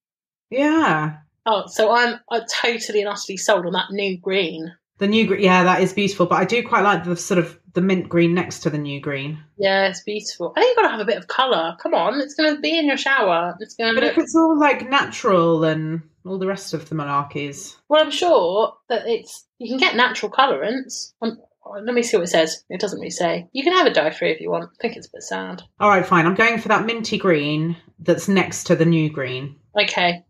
Yeah. 0.58 1.16
Oh, 1.46 1.64
so 1.66 1.94
I'm 1.94 2.18
I'm 2.30 2.42
totally 2.50 3.00
and 3.00 3.08
utterly 3.08 3.36
sold 3.36 3.66
on 3.66 3.72
that 3.72 3.90
new 3.90 4.18
green. 4.18 4.74
The 4.98 5.08
new 5.08 5.26
green, 5.26 5.42
yeah, 5.42 5.64
that 5.64 5.82
is 5.82 5.92
beautiful, 5.92 6.26
but 6.26 6.36
I 6.36 6.44
do 6.44 6.62
quite 6.66 6.82
like 6.82 7.04
the 7.04 7.16
sort 7.16 7.38
of 7.38 7.58
the 7.74 7.80
mint 7.80 8.08
green 8.08 8.32
next 8.32 8.60
to 8.60 8.70
the 8.70 8.78
new 8.78 9.00
green. 9.00 9.42
Yeah, 9.58 9.88
it's 9.88 10.02
beautiful. 10.02 10.52
I 10.56 10.60
think 10.60 10.68
you've 10.68 10.76
got 10.76 10.82
to 10.82 10.96
have 10.96 11.00
a 11.00 11.04
bit 11.04 11.18
of 11.18 11.26
colour. 11.26 11.76
Come 11.82 11.94
on, 11.94 12.20
it's 12.20 12.34
going 12.34 12.54
to 12.54 12.60
be 12.60 12.78
in 12.78 12.86
your 12.86 12.96
shower. 12.96 13.56
It's 13.58 13.74
going 13.74 13.92
to 13.92 14.00
But 14.00 14.08
if 14.08 14.16
it's 14.18 14.36
all 14.36 14.58
like 14.58 14.88
natural 14.88 15.64
and 15.64 16.02
all 16.24 16.38
the 16.38 16.46
rest 16.46 16.72
of 16.74 16.88
the 16.88 16.94
malarkeys, 16.94 17.74
Well, 17.88 18.02
I'm 18.02 18.12
sure 18.12 18.74
that 18.88 19.06
it's 19.06 19.44
you 19.58 19.68
can 19.68 19.78
get 19.78 19.96
natural 19.96 20.30
colourants. 20.30 21.12
Um, 21.20 21.38
let 21.82 21.94
me 21.94 22.02
see 22.02 22.16
what 22.16 22.24
it 22.24 22.28
says. 22.28 22.64
It 22.70 22.80
doesn't 22.80 23.00
really 23.00 23.10
say. 23.10 23.48
You 23.52 23.64
can 23.64 23.72
have 23.72 23.86
a 23.86 23.92
dye 23.92 24.10
free 24.10 24.30
if 24.30 24.40
you 24.40 24.50
want. 24.50 24.64
I 24.64 24.76
think 24.80 24.96
it's 24.96 25.08
a 25.08 25.10
bit 25.12 25.22
sad. 25.22 25.62
all 25.80 25.88
right, 25.88 26.06
fine. 26.06 26.26
I'm 26.26 26.34
going 26.34 26.58
for 26.60 26.68
that 26.68 26.86
minty 26.86 27.18
green 27.18 27.76
that's 27.98 28.28
next 28.28 28.64
to 28.64 28.76
the 28.76 28.84
new 28.84 29.10
green. 29.10 29.56
Okay, 29.82 30.23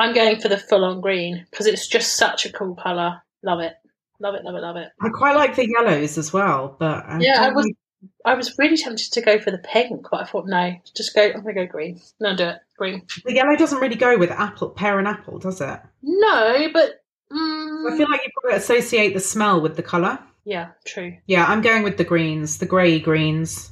I'm 0.00 0.14
going 0.14 0.40
for 0.40 0.48
the 0.48 0.56
full 0.58 0.84
on 0.84 1.00
green 1.00 1.46
because 1.50 1.66
it's 1.66 1.86
just 1.86 2.16
such 2.16 2.46
a 2.46 2.52
cool 2.52 2.74
colour. 2.74 3.22
Love 3.42 3.60
it. 3.60 3.74
Love 4.18 4.34
it, 4.34 4.44
love 4.44 4.54
it, 4.54 4.60
love 4.62 4.76
it. 4.76 4.88
I 5.00 5.08
quite 5.10 5.36
like 5.36 5.56
the 5.56 5.68
yellows 5.68 6.18
as 6.18 6.32
well, 6.32 6.76
but 6.78 7.04
I 7.06 7.18
Yeah, 7.20 7.42
I 7.42 7.50
was- 7.50 7.66
like- 7.66 7.76
I 8.24 8.34
was 8.34 8.56
really 8.58 8.76
tempted 8.78 9.12
to 9.12 9.20
go 9.20 9.38
for 9.38 9.50
the 9.50 9.58
pink, 9.58 10.06
but 10.10 10.20
I 10.22 10.24
thought 10.24 10.46
no, 10.46 10.74
just 10.96 11.14
go. 11.14 11.22
I'm 11.22 11.42
gonna 11.42 11.52
go 11.54 11.66
green. 11.66 12.00
No, 12.18 12.34
do 12.34 12.44
it 12.48 12.58
green. 12.78 13.06
the 13.26 13.34
yellow 13.34 13.56
doesn't 13.56 13.78
really 13.78 13.94
go 13.96 14.16
with 14.16 14.30
apple, 14.30 14.70
pear 14.70 14.98
and 14.98 15.06
apple, 15.06 15.38
does 15.38 15.60
it? 15.60 15.80
No, 16.02 16.68
but 16.72 17.02
I 17.30 17.34
mm, 17.34 17.96
feel 17.98 18.10
like 18.10 18.22
you've 18.24 18.32
got 18.42 18.50
to 18.50 18.56
associate 18.56 19.12
the 19.14 19.20
smell 19.20 19.60
with 19.60 19.76
the 19.76 19.82
colour. 19.82 20.18
yeah, 20.44 20.68
true. 20.86 21.14
Yeah, 21.26 21.44
I'm 21.46 21.60
going 21.60 21.82
with 21.82 21.98
the 21.98 22.04
greens, 22.04 22.56
the 22.58 22.66
grey 22.66 22.98
greens. 23.00 23.70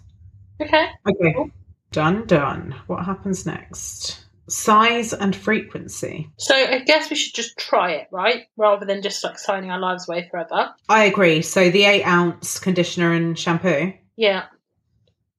Okay. 0.61 0.87
Okay, 1.09 1.33
Cool. 1.35 1.51
done, 1.93 2.27
done. 2.27 2.75
What 2.87 3.05
happens 3.07 3.47
next? 3.47 4.25
Size 4.69 5.15
and 5.15 5.35
frequency. 5.35 6.31
So 6.37 6.55
I 6.55 6.81
guess 6.81 7.09
we 7.09 7.17
should 7.17 7.35
just 7.35 7.57
try 7.57 7.93
it, 7.93 8.09
right? 8.13 8.49
Rather 8.59 8.85
than 8.85 9.01
just 9.01 9.25
like 9.25 9.39
signing 9.39 9.71
our 9.71 9.81
lives 9.81 10.07
away 10.07 10.29
forever. 10.31 10.75
I 10.91 11.05
agree. 11.05 11.41
So 11.41 11.71
the 11.71 11.85
eight 11.85 12.05
ounce 12.05 12.59
conditioner 12.59 13.15
and 13.15 13.39
shampoo. 13.39 13.95
Yeah. 14.15 14.45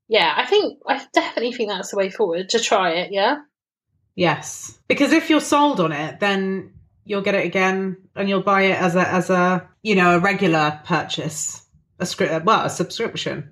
Yeah, 0.07 0.33
I 0.35 0.47
think 0.47 0.79
I 0.87 1.05
definitely 1.13 1.53
think 1.53 1.69
that's 1.69 1.91
the 1.91 1.97
way 1.97 2.09
forward 2.09 2.49
to 2.49 2.59
try 2.59 2.93
it, 2.93 3.11
yeah? 3.11 3.41
Yes, 4.15 4.79
because 4.87 5.13
if 5.13 5.29
you're 5.29 5.41
sold 5.41 5.79
on 5.79 5.91
it, 5.91 6.19
then 6.19 6.73
you'll 7.05 7.21
get 7.21 7.35
it 7.35 7.45
again 7.45 7.97
and 8.15 8.27
you'll 8.27 8.41
buy 8.41 8.63
it 8.63 8.81
as 8.81 8.95
a 8.95 9.07
as 9.07 9.29
a 9.29 9.69
you 9.83 9.93
know 9.93 10.15
a 10.15 10.19
regular 10.19 10.81
purchase, 10.85 11.63
a 11.99 12.07
script 12.07 12.45
well 12.45 12.65
a 12.65 12.69
subscription. 12.71 13.51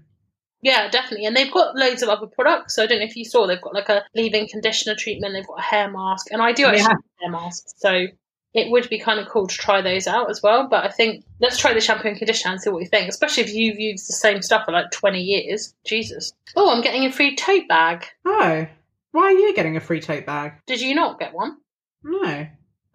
Yeah, 0.62 0.90
definitely. 0.90 1.26
And 1.26 1.36
they've 1.36 1.52
got 1.52 1.76
loads 1.76 2.02
of 2.02 2.10
other 2.10 2.28
products. 2.28 2.76
So 2.76 2.84
I 2.84 2.88
don't 2.88 3.00
know 3.00 3.06
if 3.06 3.16
you 3.16 3.26
saw, 3.26 3.46
they've 3.48 3.62
got 3.62 3.74
like 3.74 3.90
a 3.90 4.04
leave-in 4.16 4.48
conditioner 4.48 4.96
treatment, 4.96 5.34
they've 5.34 5.46
got 5.48 5.60
a 5.60 5.64
hair 5.64 5.90
mask, 5.92 6.28
and 6.32 6.42
I 6.42 6.52
do 6.52 6.66
actually 6.66 6.80
Yeah. 6.80 6.88
have 6.90 6.98
hair 7.22 7.32
masks. 7.32 7.74
So 7.78 8.08
it 8.54 8.72
would 8.72 8.90
be 8.90 8.98
kind 8.98 9.20
of 9.20 9.28
cool 9.28 9.46
to 9.46 9.56
try 9.56 9.82
those 9.82 10.08
out 10.08 10.32
as 10.32 10.42
well. 10.42 10.68
But 10.68 10.84
I 10.84 10.90
think 10.90 11.24
let's 11.40 11.60
try 11.60 11.74
the 11.74 11.82
shampoo 11.82 12.08
and 12.08 12.18
conditioner 12.18 12.54
and 12.54 12.62
see 12.62 12.72
what 12.72 12.80
you 12.82 12.88
think, 12.88 13.08
especially 13.08 13.44
if 13.44 13.54
you've 13.54 13.80
used 13.80 14.10
the 14.10 14.14
same 14.14 14.42
stuff 14.42 14.66
for 14.66 14.72
like 14.72 14.90
20 14.92 15.22
years. 15.22 15.76
Jesus. 15.86 16.34
Oh, 16.56 16.72
I'm 16.76 16.82
getting 16.82 17.06
a 17.06 17.12
free 17.12 17.36
tote 17.36 17.68
bag. 17.68 18.06
Oh, 18.26 18.66
why 19.12 19.24
are 19.24 19.32
you 19.32 19.54
getting 19.54 19.78
a 19.78 19.82
free 19.82 20.02
tote 20.02 20.26
bag? 20.26 20.54
Did 20.66 20.82
you 20.82 20.96
not 20.96 21.20
get 21.20 21.34
one? 21.34 21.58
No. 22.04 22.48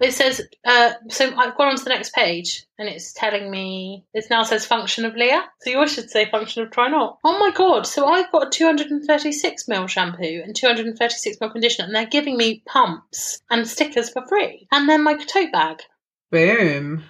It 0.03 0.15
says, 0.15 0.43
uh, 0.65 0.95
so 1.11 1.33
I've 1.37 1.57
gone 1.57 1.69
on 1.69 1.77
to 1.77 1.85
the 1.85 1.91
next 1.91 2.13
page 2.13 2.67
and 2.77 2.89
it's 2.89 3.13
telling 3.13 3.49
me, 3.49 4.05
it 4.13 4.25
now 4.31 4.43
says 4.43 4.67
function 4.67 5.05
of 5.05 5.15
Leah. 5.15 5.45
So 5.61 5.71
yours 5.71 5.95
should 5.95 6.11
say 6.11 6.29
function 6.29 6.65
of 6.65 6.73
Try 6.73 6.89
Not. 6.89 7.21
Oh 7.23 7.39
my 7.39 7.53
god, 7.53 7.87
so 7.87 8.07
I've 8.07 8.33
got 8.33 8.49
a 8.49 8.51
236ml 8.51 9.89
shampoo 9.89 10.43
and 10.45 10.57
236ml 10.57 11.53
conditioner 11.53 11.87
and 11.87 11.95
they're 11.95 12.07
giving 12.07 12.37
me 12.37 12.65
pumps 12.67 13.41
and 13.49 13.67
stickers 13.67 14.11
for 14.11 14.27
free. 14.27 14.67
And 14.73 14.89
then 14.89 15.05
my 15.05 15.15
tote 15.15 15.53
bag. 15.53 15.83
Boom. 16.33 17.05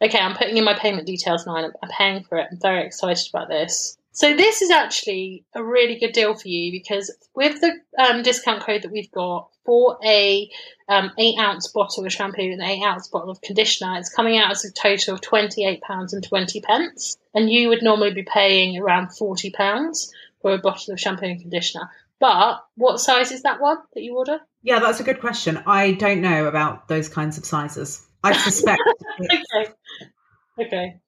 Okay, 0.00 0.18
I'm 0.18 0.34
putting 0.34 0.56
in 0.56 0.64
my 0.64 0.74
payment 0.74 1.06
details 1.06 1.46
now 1.46 1.56
I'm 1.56 1.72
paying 1.90 2.24
for 2.24 2.38
it. 2.38 2.48
I'm 2.50 2.58
very 2.62 2.86
excited 2.86 3.28
about 3.28 3.50
this. 3.50 3.98
So 4.12 4.36
this 4.36 4.60
is 4.60 4.70
actually 4.70 5.44
a 5.54 5.64
really 5.64 5.98
good 5.98 6.12
deal 6.12 6.34
for 6.34 6.48
you 6.48 6.70
because 6.70 7.14
with 7.34 7.60
the 7.60 7.72
um, 7.98 8.22
discount 8.22 8.62
code 8.62 8.82
that 8.82 8.92
we've 8.92 9.10
got 9.10 9.48
for 9.64 9.98
a 10.04 10.50
um, 10.88 11.12
eight 11.18 11.38
ounce 11.38 11.68
bottle 11.68 12.04
of 12.04 12.12
shampoo 12.12 12.42
and 12.42 12.60
eight 12.60 12.82
ounce 12.82 13.08
bottle 13.08 13.30
of 13.30 13.40
conditioner, 13.40 13.96
it's 13.96 14.14
coming 14.14 14.38
out 14.38 14.50
as 14.50 14.66
a 14.66 14.72
total 14.72 15.14
of 15.14 15.22
twenty 15.22 15.64
eight 15.64 15.80
pounds 15.80 16.12
and 16.12 16.22
twenty 16.22 16.60
pence, 16.60 17.16
and 17.34 17.50
you 17.50 17.70
would 17.70 17.82
normally 17.82 18.12
be 18.12 18.22
paying 18.22 18.78
around 18.78 19.16
forty 19.16 19.50
pounds 19.50 20.12
for 20.42 20.52
a 20.52 20.58
bottle 20.58 20.92
of 20.92 21.00
shampoo 21.00 21.26
and 21.26 21.40
conditioner. 21.40 21.90
But 22.20 22.64
what 22.76 23.00
size 23.00 23.32
is 23.32 23.42
that 23.42 23.60
one 23.60 23.78
that 23.94 24.02
you 24.02 24.16
order? 24.16 24.40
Yeah, 24.62 24.78
that's 24.78 25.00
a 25.00 25.04
good 25.04 25.20
question. 25.20 25.62
I 25.66 25.92
don't 25.92 26.20
know 26.20 26.46
about 26.46 26.86
those 26.86 27.08
kinds 27.08 27.38
of 27.38 27.46
sizes. 27.46 28.06
I 28.22 28.32
suspect. 28.36 28.82
Okay, 29.20 29.72
okay. 30.60 31.01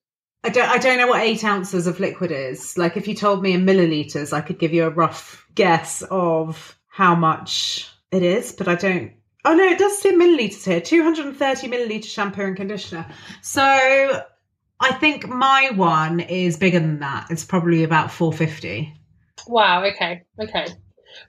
I 0.45 0.51
don't. 0.51 0.69
I 0.69 0.77
don't 0.77 0.99
know 0.99 1.07
what 1.07 1.23
eight 1.23 1.43
ounces 1.43 1.87
of 1.87 2.01
liquid 2.01 2.31
is. 2.31 2.77
Like, 2.77 2.99
if 2.99 3.09
you 3.09 3.15
told 3.15 3.43
me 3.43 3.53
in 3.53 3.65
milliliters, 3.65 4.35
I 4.35 4.43
could 4.43 4.59
give 4.59 4.75
you 4.75 4.85
a 4.85 4.91
rough 4.91 5.47
guess 5.55 6.03
of 6.11 6.79
how 6.89 7.15
much 7.15 7.91
it 8.13 8.23
is, 8.23 8.53
but 8.53 8.69
I 8.69 8.75
don't. 8.75 9.13
Oh 9.47 9.55
no, 9.55 9.65
it 9.65 9.79
does 9.79 9.99
say 9.99 10.13
milliliters 10.13 10.65
here. 10.65 10.83
Two 10.83 11.03
hundred 11.03 11.27
and 11.27 11.37
thirty 11.37 11.67
milliliter 11.67 12.05
shampoo 12.05 12.43
and 12.43 12.57
conditioner. 12.57 13.07
So 13.41 13.63
I 13.65 14.93
think 15.01 15.27
my 15.27 15.71
one 15.75 16.21
is 16.21 16.59
bigger 16.59 16.81
than 16.81 17.01
that. 17.01 17.29
It's 17.31 17.45
probably 17.45 17.83
about 17.83 18.11
four 18.11 18.33
fifty. 18.33 18.95
Wow. 19.47 19.83
Okay. 19.85 20.25
Okay. 20.39 20.67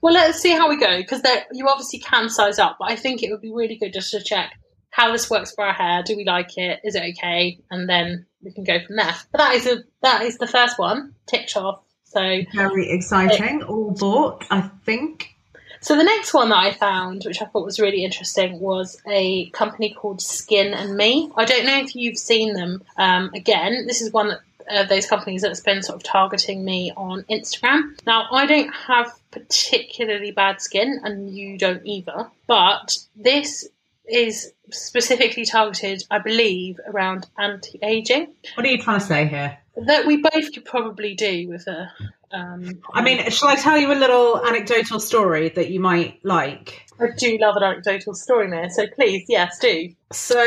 Well, 0.02 0.14
let's 0.14 0.40
see 0.40 0.52
how 0.52 0.68
we 0.68 0.78
go 0.78 0.98
because 0.98 1.22
you 1.54 1.68
obviously 1.70 2.00
can 2.00 2.30
size 2.30 2.60
up, 2.60 2.78
but 2.80 2.92
I 2.92 2.98
think 2.98 3.24
it 3.24 3.32
would 3.32 3.42
be 3.42 3.52
really 3.52 3.78
good 3.78 3.94
just 3.94 4.12
to 4.12 4.22
check 4.22 4.54
how 4.96 5.12
this 5.12 5.30
works 5.30 5.52
for 5.52 5.66
our 5.66 5.74
hair. 5.74 6.04
Do 6.04 6.16
we 6.16 6.24
like 6.24 6.58
it? 6.58 6.80
Is 6.86 6.96
it 6.96 7.04
okay? 7.18 7.60
And 7.70 7.90
then 7.90 8.26
we 8.42 8.52
can 8.52 8.64
go 8.64 8.80
from 8.80 8.96
there. 8.96 9.14
But 9.34 9.40
that 9.40 9.56
is 9.56 9.68
a 9.68 9.84
that 10.02 10.22
is 10.22 10.38
the 10.38 10.48
first 10.48 10.80
one 10.80 11.14
ticked 11.26 11.58
off. 11.58 11.82
So 12.06 12.40
Very 12.54 12.90
exciting. 12.90 13.62
All 13.64 13.92
bought, 13.92 14.46
I 14.50 14.62
think. 14.86 15.36
so 15.82 15.98
the 15.98 16.04
next 16.06 16.34
one 16.34 16.48
that 16.48 16.60
I 16.60 16.72
found, 16.72 17.24
which 17.26 17.42
I 17.42 17.46
thought 17.46 17.66
was 17.66 17.78
really 17.78 18.06
interesting, 18.06 18.62
was 18.62 19.02
a 19.06 19.50
company 19.50 19.94
called 19.94 20.22
Skin 20.22 20.74
and 20.74 20.96
Me. 20.96 21.30
I 21.36 21.44
don't 21.44 21.66
know 21.66 21.78
if 21.78 21.94
you've 21.94 22.18
seen 22.18 22.54
them. 22.54 22.82
Um, 22.96 23.32
again, 23.34 23.88
this 23.88 24.02
is 24.02 24.14
one 24.14 24.30
that 24.30 24.40
uh, 24.72 24.86
those 24.86 25.08
companies 25.08 25.42
that's 25.42 25.60
been 25.60 25.84
sort 25.84 25.98
of 25.98 26.04
targeting 26.04 26.64
me 26.64 26.94
on 26.96 27.24
Instagram. 27.24 28.00
Now, 28.08 28.28
I 28.32 28.46
don't 28.46 28.74
have 28.74 29.12
particularly 29.32 30.32
bad 30.32 30.62
skin, 30.62 31.02
and 31.04 31.36
you 31.36 31.58
don't 31.58 31.86
either. 31.86 32.30
But 32.48 32.98
this 33.16 33.68
is 34.08 34.54
specifically 34.72 35.46
targeted, 35.46 36.04
I 36.10 36.20
believe, 36.20 36.80
around 36.88 37.28
anti-aging. 37.38 38.34
What 38.56 38.66
are 38.66 38.70
you 38.70 38.78
trying 38.78 39.00
to 39.00 39.06
say 39.06 39.28
here? 39.28 39.58
That 39.86 40.06
we 40.06 40.18
both 40.18 40.54
could 40.54 40.66
probably 40.66 41.16
do 41.16 41.48
with 41.50 41.68
a. 41.68 41.92
Um, 42.32 42.82
I 42.94 43.02
mean, 43.02 43.30
shall 43.30 43.50
I 43.50 43.56
tell 43.56 43.78
you 43.78 43.92
a 43.92 43.96
little 43.96 44.46
anecdotal 44.46 45.00
story 45.00 45.50
that 45.50 45.70
you 45.70 45.80
might 45.80 46.20
like? 46.24 46.86
I 47.00 47.08
do 47.18 47.38
love 47.40 47.56
an 47.58 47.64
anecdotal 47.64 48.14
story 48.14 48.50
there, 48.50 48.70
so 48.70 48.88
please, 48.88 49.26
yes, 49.28 49.60
do. 49.60 49.94
So, 50.12 50.44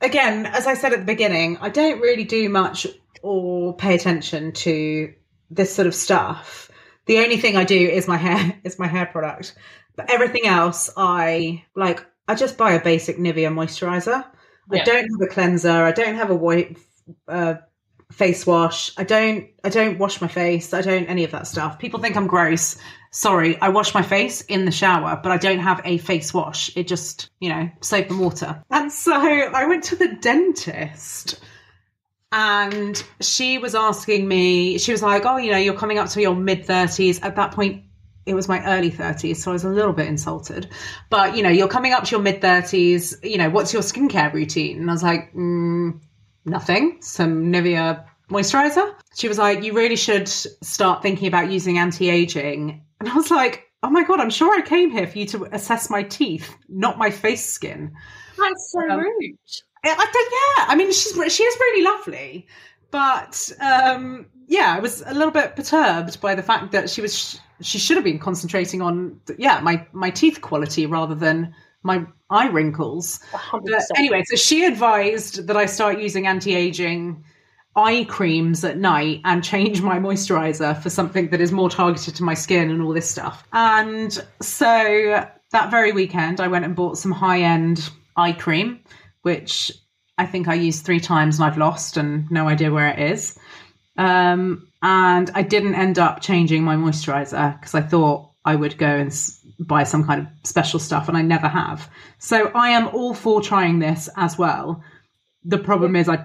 again, 0.00 0.46
as 0.46 0.66
I 0.66 0.74
said 0.74 0.92
at 0.92 1.00
the 1.00 1.04
beginning, 1.04 1.58
I 1.60 1.68
don't 1.68 2.00
really 2.00 2.24
do 2.24 2.48
much 2.48 2.86
or 3.22 3.76
pay 3.76 3.94
attention 3.94 4.52
to 4.52 5.12
this 5.50 5.74
sort 5.74 5.86
of 5.86 5.94
stuff. 5.94 6.70
The 7.06 7.18
only 7.18 7.38
thing 7.38 7.56
I 7.56 7.64
do 7.64 7.78
is 7.78 8.08
my 8.08 8.16
hair 8.16 8.58
is 8.64 8.78
my 8.78 8.86
hair 8.86 9.06
product. 9.06 9.54
But 9.96 10.10
everything 10.10 10.46
else 10.46 10.90
I 10.96 11.64
like 11.74 12.06
I 12.28 12.34
just 12.34 12.56
buy 12.56 12.72
a 12.72 12.82
basic 12.82 13.16
Nivea 13.16 13.52
moisturizer. 13.52 14.24
I 14.70 14.84
don't 14.84 15.08
have 15.10 15.20
a 15.22 15.26
cleanser, 15.26 15.70
I 15.70 15.92
don't 15.92 16.16
have 16.16 16.30
a 16.30 16.34
white 16.34 16.76
uh, 17.26 17.54
face 18.12 18.46
wash. 18.46 18.92
I 18.96 19.04
don't 19.04 19.48
I 19.64 19.68
don't 19.68 19.98
wash 19.98 20.20
my 20.20 20.28
face. 20.28 20.72
I 20.72 20.82
don't 20.82 21.06
any 21.06 21.24
of 21.24 21.30
that 21.32 21.46
stuff. 21.46 21.78
People 21.78 22.00
think 22.00 22.16
I'm 22.16 22.26
gross. 22.26 22.76
Sorry, 23.10 23.58
I 23.60 23.70
wash 23.70 23.94
my 23.94 24.02
face 24.02 24.42
in 24.42 24.64
the 24.64 24.70
shower, 24.70 25.18
but 25.22 25.32
I 25.32 25.38
don't 25.38 25.60
have 25.60 25.80
a 25.84 25.98
face 25.98 26.32
wash. 26.34 26.70
It 26.76 26.86
just, 26.86 27.30
you 27.40 27.48
know, 27.48 27.70
soap 27.80 28.10
and 28.10 28.20
water. 28.20 28.62
And 28.70 28.92
so 28.92 29.12
I 29.14 29.66
went 29.66 29.84
to 29.84 29.96
the 29.96 30.08
dentist 30.20 31.40
and 32.30 33.02
she 33.20 33.56
was 33.56 33.74
asking 33.74 34.28
me, 34.28 34.78
she 34.78 34.92
was 34.92 35.02
like, 35.02 35.24
Oh, 35.24 35.38
you 35.38 35.50
know, 35.50 35.56
you're 35.58 35.74
coming 35.74 35.98
up 35.98 36.08
to 36.10 36.20
your 36.20 36.34
mid 36.34 36.66
30s. 36.66 37.20
At 37.22 37.36
that 37.36 37.52
point, 37.52 37.84
it 38.28 38.34
was 38.34 38.48
my 38.48 38.64
early 38.66 38.90
30s, 38.90 39.36
so 39.36 39.50
I 39.50 39.54
was 39.54 39.64
a 39.64 39.68
little 39.68 39.92
bit 39.92 40.06
insulted. 40.06 40.68
But, 41.10 41.36
you 41.36 41.42
know, 41.42 41.48
you're 41.48 41.68
coming 41.68 41.92
up 41.92 42.04
to 42.04 42.10
your 42.12 42.20
mid 42.20 42.40
30s, 42.40 43.14
you 43.24 43.38
know, 43.38 43.50
what's 43.50 43.72
your 43.72 43.82
skincare 43.82 44.32
routine? 44.32 44.80
And 44.80 44.90
I 44.90 44.92
was 44.92 45.02
like, 45.02 45.32
mm, 45.34 45.98
nothing, 46.44 46.98
some 47.00 47.52
Nivea 47.52 48.04
moisturizer. 48.30 48.94
She 49.16 49.28
was 49.28 49.38
like, 49.38 49.62
you 49.62 49.72
really 49.74 49.96
should 49.96 50.28
start 50.28 51.02
thinking 51.02 51.28
about 51.28 51.50
using 51.50 51.78
anti 51.78 52.10
aging. 52.10 52.84
And 53.00 53.08
I 53.08 53.14
was 53.14 53.30
like, 53.30 53.64
oh 53.82 53.90
my 53.90 54.04
God, 54.04 54.20
I'm 54.20 54.30
sure 54.30 54.54
I 54.56 54.62
came 54.62 54.90
here 54.90 55.06
for 55.06 55.18
you 55.18 55.26
to 55.26 55.44
assess 55.52 55.90
my 55.90 56.02
teeth, 56.02 56.54
not 56.68 56.98
my 56.98 57.10
face 57.10 57.46
skin. 57.48 57.94
That's 58.36 58.72
so 58.72 58.80
Um, 58.88 59.00
rude. 59.00 59.38
I, 59.84 59.90
I 59.90 60.06
don't, 60.12 60.32
yeah, 60.32 60.64
I 60.72 60.76
mean, 60.76 60.88
she's 60.92 61.12
she 61.34 61.42
is 61.44 61.56
really 61.60 61.82
lovely, 61.84 62.46
but 62.90 63.50
um, 63.60 64.26
yeah, 64.46 64.74
I 64.76 64.80
was 64.80 65.02
a 65.02 65.14
little 65.14 65.30
bit 65.30 65.56
perturbed 65.56 66.20
by 66.20 66.34
the 66.34 66.42
fact 66.42 66.72
that 66.72 66.90
she 66.90 67.00
was 67.00 67.40
she 67.60 67.78
should 67.78 67.96
have 67.96 68.04
been 68.04 68.18
concentrating 68.18 68.82
on 68.82 69.20
yeah 69.38 69.60
my 69.60 69.86
my 69.92 70.10
teeth 70.10 70.40
quality 70.40 70.86
rather 70.86 71.14
than 71.14 71.54
my 71.82 72.04
eye 72.30 72.48
wrinkles. 72.48 73.20
But 73.52 73.82
anyway, 73.96 74.22
so 74.24 74.36
she 74.36 74.64
advised 74.64 75.46
that 75.46 75.56
I 75.56 75.66
start 75.66 76.00
using 76.00 76.26
anti 76.26 76.54
aging 76.54 77.24
eye 77.76 78.04
creams 78.08 78.64
at 78.64 78.76
night 78.76 79.20
and 79.24 79.44
change 79.44 79.80
my 79.82 79.98
moisturizer 79.98 80.80
for 80.82 80.90
something 80.90 81.28
that 81.30 81.40
is 81.40 81.52
more 81.52 81.70
targeted 81.70 82.14
to 82.16 82.24
my 82.24 82.34
skin 82.34 82.70
and 82.70 82.82
all 82.82 82.92
this 82.92 83.08
stuff. 83.08 83.44
And 83.52 84.24
so 84.42 85.24
that 85.52 85.70
very 85.70 85.92
weekend, 85.92 86.40
I 86.40 86.48
went 86.48 86.64
and 86.64 86.74
bought 86.74 86.98
some 86.98 87.12
high 87.12 87.40
end 87.40 87.88
eye 88.16 88.32
cream, 88.32 88.80
which 89.22 89.72
I 90.18 90.26
think 90.26 90.48
I 90.48 90.54
used 90.54 90.84
three 90.84 91.00
times 91.00 91.38
and 91.38 91.44
I've 91.44 91.58
lost 91.58 91.96
and 91.96 92.30
no 92.30 92.48
idea 92.48 92.72
where 92.72 92.88
it 92.88 92.98
is. 93.12 93.38
Um, 93.96 94.67
and 94.82 95.30
I 95.34 95.42
didn't 95.42 95.74
end 95.74 95.98
up 95.98 96.20
changing 96.20 96.62
my 96.62 96.76
moisturizer 96.76 97.58
because 97.58 97.74
I 97.74 97.80
thought 97.80 98.30
I 98.44 98.54
would 98.54 98.78
go 98.78 98.86
and 98.86 99.08
s- 99.08 99.40
buy 99.58 99.84
some 99.84 100.04
kind 100.04 100.20
of 100.20 100.26
special 100.48 100.78
stuff, 100.78 101.08
and 101.08 101.16
I 101.16 101.22
never 101.22 101.48
have. 101.48 101.90
So 102.18 102.50
I 102.54 102.70
am 102.70 102.88
all 102.88 103.14
for 103.14 103.40
trying 103.40 103.78
this 103.78 104.08
as 104.16 104.38
well. 104.38 104.82
The 105.44 105.58
problem 105.58 105.96
is, 105.96 106.08
I, 106.08 106.24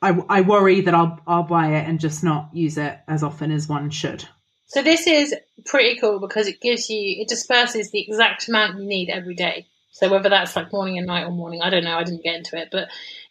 I, 0.00 0.18
I 0.28 0.40
worry 0.40 0.80
that 0.82 0.94
I'll 0.94 1.20
I'll 1.26 1.42
buy 1.42 1.76
it 1.76 1.88
and 1.88 2.00
just 2.00 2.24
not 2.24 2.50
use 2.52 2.78
it 2.78 2.98
as 3.08 3.22
often 3.22 3.50
as 3.52 3.68
one 3.68 3.90
should. 3.90 4.26
So 4.66 4.82
this 4.82 5.06
is 5.06 5.34
pretty 5.66 6.00
cool 6.00 6.18
because 6.18 6.48
it 6.48 6.60
gives 6.60 6.88
you 6.88 7.20
it 7.20 7.28
disperses 7.28 7.90
the 7.90 8.00
exact 8.00 8.48
amount 8.48 8.78
you 8.78 8.86
need 8.86 9.10
every 9.10 9.34
day. 9.34 9.66
So 9.90 10.10
whether 10.10 10.30
that's 10.30 10.56
like 10.56 10.72
morning 10.72 10.96
and 10.96 11.06
night 11.06 11.24
or 11.24 11.30
morning, 11.30 11.60
I 11.60 11.68
don't 11.68 11.84
know. 11.84 11.98
I 11.98 12.04
didn't 12.04 12.24
get 12.24 12.36
into 12.36 12.56
it, 12.56 12.68
but 12.72 12.88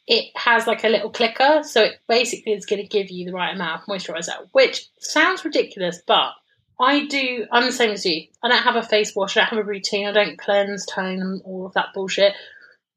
it 0.08 0.32
has 0.36 0.68
like 0.68 0.84
a 0.84 0.90
little 0.90 1.10
clicker, 1.10 1.62
so 1.64 1.84
it 1.84 2.00
basically 2.08 2.54
is 2.54 2.66
going 2.66 2.82
to 2.82 2.88
give 2.88 3.10
you 3.10 3.26
the 3.26 3.34
right 3.34 3.56
amount 3.56 3.82
of 3.82 3.88
moisturizer. 3.88 4.48
Which 4.52 4.88
sounds 5.00 5.46
ridiculous, 5.46 6.02
but 6.06 6.32
I 6.80 7.06
do. 7.06 7.46
I'm 7.52 7.66
the 7.66 7.72
same 7.72 7.92
as 7.92 8.06
you. 8.06 8.28
I 8.42 8.50
don't 8.50 8.64
have 8.64 8.76
a 8.76 8.84
face 8.84 9.16
wash. 9.16 9.38
I 9.38 9.42
don't 9.42 9.50
have 9.50 9.60
a 9.60 9.64
routine. 9.64 10.08
I 10.08 10.12
don't 10.12 10.40
cleanse, 10.40 10.86
tone, 10.86 11.22
and 11.22 11.42
all 11.46 11.68
of 11.68 11.74
that 11.74 11.94
bullshit. 11.94 12.34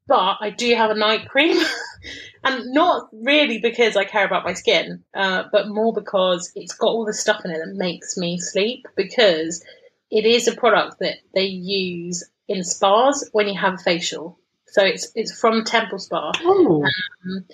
But 0.07 0.37
I 0.41 0.51
do 0.51 0.75
have 0.75 0.91
a 0.91 0.95
night 0.95 1.29
cream, 1.29 1.63
and 2.45 2.73
not 2.73 3.09
really 3.13 3.59
because 3.59 3.97
I 3.97 4.05
care 4.05 4.27
about 4.27 4.45
my 4.45 4.53
skin, 4.53 5.03
uh, 5.15 5.45
but 5.51 5.69
more 5.69 5.93
because 5.93 6.53
it's 6.55 6.75
got 6.75 6.89
all 6.89 7.07
the 7.07 7.15
stuff 7.15 7.43
in 7.45 7.51
it 7.51 7.59
that 7.59 7.75
makes 7.75 8.17
me 8.17 8.39
sleep. 8.39 8.87
Because 8.97 9.63
it 10.11 10.25
is 10.25 10.49
a 10.49 10.57
product 10.57 10.99
that 11.01 11.19
they 11.35 11.47
use 11.47 12.25
in 12.49 12.65
spas 12.65 13.29
when 13.33 13.49
you 13.49 13.59
have 13.59 13.75
a 13.75 13.79
facial. 13.79 14.39
So 14.75 14.85
it's 14.85 15.13
it's 15.15 15.33
from 15.33 15.63
Temple 15.63 16.01
Spa. 16.01 16.33
Oh, 16.43 16.83
Um, 17.25 17.45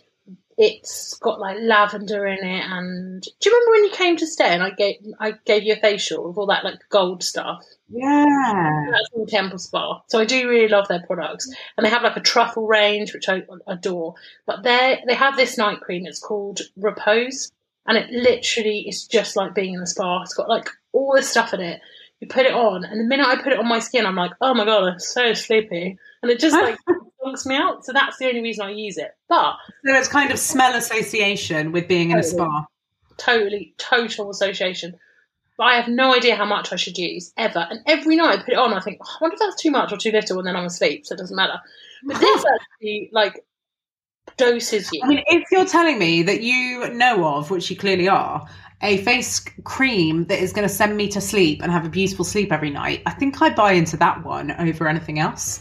it's 0.56 1.18
got 1.18 1.38
like 1.38 1.58
lavender 1.60 2.26
in 2.26 2.42
it, 2.42 2.64
and 2.66 3.22
do 3.22 3.30
you 3.50 3.52
remember 3.52 3.70
when 3.72 3.84
you 3.84 3.90
came 3.90 4.16
to 4.16 4.26
stay 4.26 4.48
and 4.54 4.62
I 4.62 4.70
gave 4.70 4.96
I 5.20 5.34
gave 5.44 5.64
you 5.64 5.74
a 5.74 5.76
facial 5.76 6.26
with 6.26 6.38
all 6.38 6.46
that 6.46 6.64
like 6.64 6.78
gold 6.88 7.22
stuff? 7.22 7.62
yeah. 7.90 8.86
That's 8.90 9.08
all 9.12 9.26
Temple 9.26 9.58
Spa. 9.58 10.00
So 10.08 10.18
I 10.18 10.24
do 10.24 10.48
really 10.48 10.68
love 10.68 10.88
their 10.88 11.04
products, 11.06 11.46
and 11.76 11.84
they 11.84 11.90
have 11.90 12.02
like 12.02 12.16
a 12.16 12.20
truffle 12.20 12.66
range 12.66 13.12
which 13.12 13.28
I 13.28 13.42
adore. 13.66 14.14
But 14.46 14.62
they 14.62 15.02
they 15.06 15.14
have 15.14 15.36
this 15.36 15.58
night 15.58 15.82
cream. 15.82 16.06
It's 16.06 16.20
called 16.20 16.60
Repose, 16.74 17.52
and 17.86 17.98
it 17.98 18.08
literally 18.10 18.86
is 18.88 19.06
just 19.06 19.36
like 19.36 19.54
being 19.54 19.74
in 19.74 19.80
the 19.80 19.86
spa. 19.86 20.22
It's 20.22 20.32
got 20.32 20.48
like 20.48 20.70
all 20.92 21.12
this 21.14 21.28
stuff 21.28 21.52
in 21.52 21.60
it. 21.60 21.82
You 22.20 22.28
put 22.28 22.46
it 22.46 22.54
on, 22.54 22.84
and 22.84 22.98
the 22.98 23.04
minute 23.04 23.26
I 23.26 23.36
put 23.42 23.52
it 23.52 23.58
on 23.58 23.68
my 23.68 23.78
skin, 23.80 24.06
I'm 24.06 24.16
like, 24.16 24.32
oh 24.40 24.54
my 24.54 24.64
god, 24.64 24.84
I'm 24.88 24.98
so 24.98 25.34
sleepy, 25.34 25.98
and 26.22 26.30
it 26.30 26.38
just 26.40 26.56
like 26.56 26.78
knocks 27.22 27.46
me 27.46 27.56
out. 27.56 27.84
So 27.84 27.92
that's 27.92 28.18
the 28.18 28.26
only 28.26 28.42
reason 28.42 28.66
I 28.66 28.70
use 28.70 28.98
it. 28.98 29.12
But 29.28 29.56
So 29.84 29.94
it's 29.94 30.08
kind 30.08 30.30
of 30.30 30.38
smell 30.38 30.74
association 30.76 31.72
with 31.72 31.88
being 31.88 32.10
in 32.10 32.18
a 32.18 32.22
spa. 32.22 32.66
totally 33.16 33.74
total 33.78 34.30
association. 34.30 34.98
But 35.56 35.64
I 35.64 35.76
have 35.76 35.88
no 35.88 36.14
idea 36.14 36.36
how 36.36 36.46
much 36.46 36.72
I 36.72 36.76
should 36.76 36.96
use 36.96 37.32
ever. 37.36 37.66
And 37.68 37.80
every 37.86 38.16
night 38.16 38.38
I 38.38 38.42
put 38.42 38.52
it 38.54 38.58
on, 38.58 38.72
I 38.72 38.80
think, 38.80 38.98
oh, 39.02 39.08
I 39.08 39.16
wonder 39.20 39.34
if 39.34 39.40
that's 39.40 39.60
too 39.62 39.70
much 39.70 39.92
or 39.92 39.98
too 39.98 40.10
little, 40.10 40.38
and 40.38 40.46
then 40.46 40.56
I'm 40.56 40.64
asleep, 40.64 41.04
so 41.04 41.14
it 41.14 41.18
doesn't 41.18 41.36
matter. 41.36 41.60
But 42.06 42.18
this 42.18 42.44
actually 42.46 43.10
like 43.12 43.44
doses 44.38 44.88
you. 44.90 45.02
I 45.04 45.08
mean, 45.08 45.22
if 45.26 45.44
you're 45.52 45.66
telling 45.66 45.98
me 45.98 46.22
that 46.22 46.40
you 46.40 46.88
know 46.94 47.26
of, 47.36 47.50
which 47.50 47.68
you 47.70 47.76
clearly 47.76 48.08
are, 48.08 48.46
a 48.82 48.96
face 48.98 49.40
cream 49.64 50.24
that 50.26 50.38
is 50.38 50.54
going 50.54 50.66
to 50.66 50.72
send 50.72 50.96
me 50.96 51.08
to 51.08 51.20
sleep 51.20 51.60
and 51.62 51.70
have 51.70 51.84
a 51.84 51.90
beautiful 51.90 52.24
sleep 52.24 52.50
every 52.52 52.70
night, 52.70 53.02
I 53.04 53.10
think 53.10 53.42
I 53.42 53.50
buy 53.50 53.72
into 53.72 53.98
that 53.98 54.24
one 54.24 54.52
over 54.52 54.88
anything 54.88 55.18
else. 55.18 55.60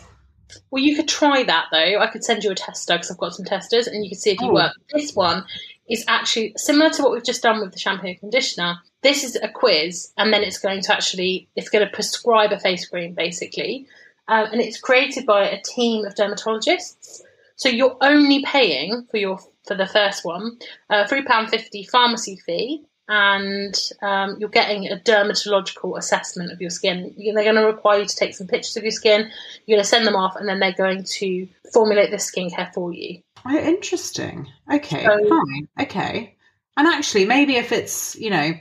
Well, 0.71 0.83
you 0.83 0.95
could 0.95 1.07
try 1.07 1.43
that 1.43 1.67
though. 1.71 1.99
I 1.99 2.07
could 2.07 2.23
send 2.23 2.43
you 2.43 2.51
a 2.51 2.55
tester 2.55 2.93
because 2.95 3.12
I've 3.12 3.17
got 3.17 3.33
some 3.35 3.45
testers, 3.45 3.88
and 3.88 4.03
you 4.03 4.09
can 4.12 4.19
see 4.19 4.31
if 4.31 4.41
you 4.41 4.49
Oh. 4.49 4.53
work. 4.53 4.73
This 4.93 5.15
one 5.15 5.45
is 5.89 6.03
actually 6.07 6.53
similar 6.57 6.89
to 6.91 7.01
what 7.03 7.12
we've 7.12 7.23
just 7.23 7.41
done 7.43 7.59
with 7.59 7.71
the 7.73 7.79
shampoo 7.79 8.07
and 8.07 8.19
conditioner. 8.19 8.79
This 9.01 9.23
is 9.23 9.35
a 9.41 9.47
quiz, 9.47 10.12
and 10.17 10.33
then 10.33 10.43
it's 10.43 10.59
going 10.59 10.81
to 10.81 10.93
actually 10.93 11.47
it's 11.55 11.69
going 11.69 11.85
to 11.85 11.91
prescribe 11.93 12.51
a 12.51 12.59
face 12.59 12.88
cream 12.88 13.13
basically, 13.13 13.88
um, 14.27 14.47
and 14.51 14.62
it's 14.62 14.79
created 14.79 15.25
by 15.25 15.47
a 15.47 15.62
team 15.62 16.05
of 16.05 16.15
dermatologists. 16.15 17.21
So 17.55 17.69
you're 17.69 17.97
only 18.01 18.43
paying 18.43 19.05
for 19.09 19.17
your 19.17 19.39
for 19.67 19.75
the 19.75 19.88
first 19.88 20.25
one, 20.25 20.57
uh, 20.89 21.05
three 21.07 21.23
pound 21.23 21.49
fifty 21.49 21.83
pharmacy 21.83 22.38
fee, 22.45 22.83
and 23.10 23.78
um, 24.02 24.38
you're 24.39 24.50
getting 24.50 24.88
a 24.88 24.95
dermatological 24.98 25.98
assessment 25.98 26.52
of 26.52 26.62
your 26.62 26.69
skin. 26.69 27.13
They're 27.17 27.43
going 27.43 27.56
to 27.56 27.65
require 27.65 28.02
you 28.02 28.06
to 28.06 28.15
take 28.15 28.36
some 28.36 28.48
pictures 28.48 28.78
of 28.78 28.84
your 28.84 28.91
skin. 28.91 29.30
You're 29.65 29.78
going 29.78 29.84
to 29.84 29.89
send 29.89 30.06
them 30.08 30.15
off, 30.15 30.36
and 30.36 30.48
then 30.48 30.60
they're 30.60 30.74
going 30.74 31.04
to 31.04 31.48
formulate 31.74 32.12
the 32.12 32.17
skincare 32.17 32.72
for 32.74 32.93
you. 32.93 33.22
Oh, 33.45 33.58
interesting. 33.58 34.48
Okay, 34.72 35.04
So- 35.04 35.28
fine. 35.28 35.67
Okay. 35.82 36.36
And 36.78 36.88
actually, 36.88 37.26
maybe 37.26 37.58
if 37.58 37.72
it's, 37.72 38.15
you 38.15 38.30
know, 38.30 38.54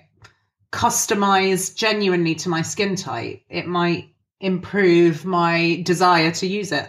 customized 0.73 1.77
genuinely 1.77 2.35
to 2.37 2.49
my 2.49 2.63
skin 2.63 2.97
type, 2.97 3.43
it 3.49 3.67
might 3.67 4.09
improve 4.41 5.25
my 5.25 5.83
desire 5.85 6.31
to 6.33 6.47
use 6.47 6.73
it. 6.73 6.89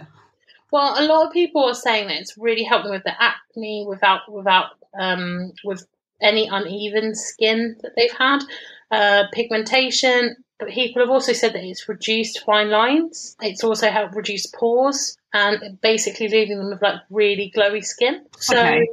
Well, 0.71 0.95
a 0.97 1.05
lot 1.05 1.27
of 1.27 1.33
people 1.33 1.65
are 1.65 1.73
saying 1.73 2.07
that 2.07 2.17
it's 2.17 2.37
really 2.37 2.63
helped 2.63 2.85
them 2.85 2.93
with 2.93 3.03
the 3.03 3.21
acne 3.21 3.85
without 3.87 4.31
without 4.31 4.67
um, 4.99 5.51
with 5.63 5.85
any 6.21 6.47
uneven 6.51 7.15
skin 7.15 7.77
that 7.81 7.91
they've 7.95 8.11
had, 8.11 8.39
uh, 8.91 9.23
pigmentation. 9.33 10.35
But 10.59 10.69
people 10.69 11.01
have 11.01 11.09
also 11.09 11.31
said 11.33 11.53
that 11.53 11.63
it's 11.63 11.87
reduced 11.87 12.43
fine 12.45 12.69
lines. 12.69 13.35
It's 13.41 13.63
also 13.63 13.89
helped 13.89 14.15
reduce 14.15 14.45
pores 14.47 15.17
and 15.33 15.79
basically 15.81 16.27
leaving 16.27 16.57
them 16.57 16.69
with 16.69 16.81
like 16.81 17.01
really 17.09 17.51
glowy 17.55 17.83
skin. 17.83 18.25
So 18.39 18.57
Okay. 18.59 18.87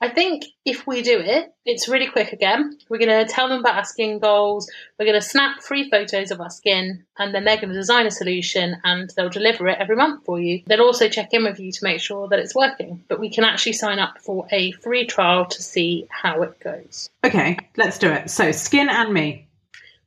I 0.00 0.08
think 0.08 0.44
if 0.64 0.86
we 0.86 1.02
do 1.02 1.18
it, 1.18 1.52
it's 1.64 1.88
really 1.88 2.06
quick 2.06 2.32
again. 2.32 2.78
We're 2.88 2.98
going 2.98 3.26
to 3.26 3.32
tell 3.32 3.48
them 3.48 3.60
about 3.60 3.76
our 3.76 3.84
skin 3.84 4.20
goals. 4.20 4.70
We're 4.98 5.06
going 5.06 5.20
to 5.20 5.26
snap 5.26 5.60
three 5.60 5.90
photos 5.90 6.30
of 6.30 6.40
our 6.40 6.50
skin, 6.50 7.04
and 7.18 7.34
then 7.34 7.44
they're 7.44 7.56
going 7.56 7.70
to 7.70 7.74
design 7.74 8.06
a 8.06 8.10
solution 8.10 8.76
and 8.84 9.10
they'll 9.16 9.28
deliver 9.28 9.66
it 9.66 9.78
every 9.80 9.96
month 9.96 10.24
for 10.24 10.38
you. 10.40 10.62
They'll 10.66 10.82
also 10.82 11.08
check 11.08 11.30
in 11.32 11.42
with 11.42 11.58
you 11.58 11.72
to 11.72 11.80
make 11.82 12.00
sure 12.00 12.28
that 12.28 12.38
it's 12.38 12.54
working. 12.54 13.04
But 13.08 13.18
we 13.18 13.28
can 13.28 13.42
actually 13.42 13.72
sign 13.72 13.98
up 13.98 14.20
for 14.20 14.46
a 14.52 14.70
free 14.72 15.04
trial 15.04 15.46
to 15.46 15.62
see 15.62 16.06
how 16.10 16.42
it 16.42 16.60
goes. 16.60 17.10
Okay, 17.24 17.58
let's 17.76 17.98
do 17.98 18.08
it. 18.08 18.30
So, 18.30 18.52
skin 18.52 18.88
and 18.88 19.12
me. 19.12 19.48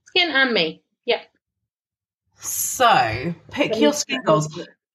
Skin 0.06 0.32
and 0.32 0.54
me. 0.54 0.82
Yeah. 1.06 1.22
So, 2.38 3.36
pick 3.52 3.78
your 3.78 3.94
skin 3.94 4.22
goals. 4.24 4.48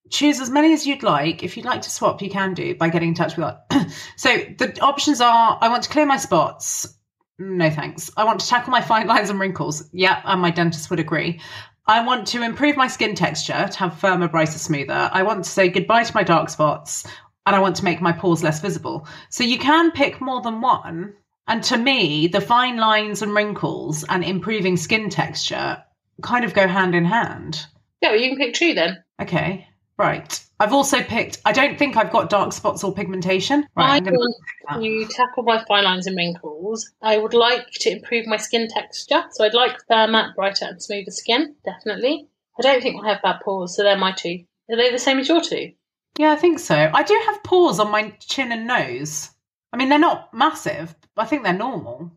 Choose 0.09 0.39
as 0.39 0.49
many 0.49 0.73
as 0.73 0.85
you'd 0.85 1.03
like. 1.03 1.43
If 1.43 1.57
you'd 1.57 1.65
like 1.65 1.81
to 1.83 1.89
swap, 1.89 2.21
you 2.21 2.29
can 2.29 2.53
do 2.53 2.75
by 2.75 2.89
getting 2.89 3.09
in 3.09 3.15
touch 3.15 3.37
with 3.37 3.45
us. 3.45 3.95
so 4.15 4.29
the 4.57 4.79
options 4.81 5.21
are: 5.21 5.57
I 5.61 5.69
want 5.69 5.83
to 5.83 5.89
clear 5.89 6.05
my 6.05 6.17
spots. 6.17 6.97
No 7.39 7.69
thanks. 7.69 8.09
I 8.17 8.23
want 8.23 8.39
to 8.39 8.47
tackle 8.47 8.71
my 8.71 8.81
fine 8.81 9.07
lines 9.07 9.29
and 9.29 9.39
wrinkles. 9.39 9.89
Yeah, 9.93 10.21
and 10.25 10.41
my 10.41 10.51
dentist 10.51 10.89
would 10.89 10.99
agree. 10.99 11.39
I 11.85 12.03
want 12.03 12.27
to 12.27 12.43
improve 12.43 12.75
my 12.75 12.87
skin 12.87 13.15
texture 13.15 13.67
to 13.71 13.77
have 13.79 13.99
firmer, 13.99 14.27
brighter, 14.27 14.59
smoother. 14.59 15.09
I 15.13 15.23
want 15.23 15.45
to 15.45 15.49
say 15.49 15.69
goodbye 15.69 16.03
to 16.03 16.15
my 16.15 16.23
dark 16.23 16.49
spots, 16.49 17.07
and 17.45 17.55
I 17.55 17.59
want 17.59 17.77
to 17.77 17.85
make 17.85 18.01
my 18.01 18.11
pores 18.11 18.43
less 18.43 18.59
visible. 18.59 19.07
So 19.29 19.43
you 19.43 19.57
can 19.57 19.91
pick 19.91 20.19
more 20.19 20.41
than 20.41 20.61
one. 20.61 21.13
And 21.47 21.63
to 21.65 21.77
me, 21.77 22.27
the 22.27 22.41
fine 22.41 22.75
lines 22.75 23.21
and 23.21 23.33
wrinkles 23.33 24.03
and 24.09 24.23
improving 24.23 24.75
skin 24.75 25.09
texture 25.09 25.81
kind 26.21 26.43
of 26.43 26.53
go 26.53 26.67
hand 26.67 26.93
in 26.93 27.05
hand. 27.05 27.65
Yeah, 28.01 28.11
well, 28.11 28.19
you 28.19 28.29
can 28.29 28.37
pick 28.37 28.53
two 28.53 28.73
then. 28.73 29.03
Okay, 29.21 29.66
right. 29.97 30.43
I've 30.59 30.73
also 30.73 31.03
picked. 31.03 31.39
I 31.45 31.51
don't 31.51 31.77
think 31.77 31.97
I've 31.97 32.11
got 32.11 32.29
dark 32.29 32.51
spots 32.51 32.83
or 32.83 32.93
pigmentation. 32.93 33.67
Right, 33.75 34.05
I 34.05 34.11
want 34.11 34.81
to 34.81 35.07
tackle 35.13 35.43
my 35.43 35.63
fine 35.67 35.83
lines 35.83 36.07
and 36.07 36.17
wrinkles. 36.17 36.91
I 37.01 37.17
would 37.17 37.33
like 37.33 37.69
to 37.81 37.91
improve 37.91 38.25
my 38.25 38.37
skin 38.37 38.67
texture. 38.67 39.23
So 39.31 39.45
I'd 39.45 39.53
like 39.53 39.77
firmer, 39.87 40.33
brighter, 40.35 40.65
and 40.65 40.81
smoother 40.81 41.11
skin, 41.11 41.55
definitely. 41.63 42.27
I 42.59 42.63
don't 42.63 42.81
think 42.81 43.03
I 43.03 43.09
have 43.09 43.21
bad 43.21 43.41
pores, 43.43 43.75
so 43.75 43.83
they're 43.83 43.97
my 43.97 44.11
two. 44.13 44.45
Are 44.69 44.77
they 44.77 44.91
the 44.91 44.99
same 44.99 45.19
as 45.19 45.29
your 45.29 45.41
two? 45.41 45.73
Yeah, 46.17 46.31
I 46.31 46.35
think 46.35 46.59
so. 46.59 46.89
I 46.91 47.03
do 47.03 47.21
have 47.27 47.43
pores 47.43 47.79
on 47.79 47.91
my 47.91 48.09
chin 48.19 48.51
and 48.51 48.65
nose. 48.65 49.29
I 49.71 49.77
mean, 49.77 49.89
they're 49.89 49.99
not 49.99 50.33
massive. 50.33 50.95
But 51.15 51.23
I 51.23 51.25
think 51.25 51.43
they're 51.43 51.53
normal. 51.53 52.11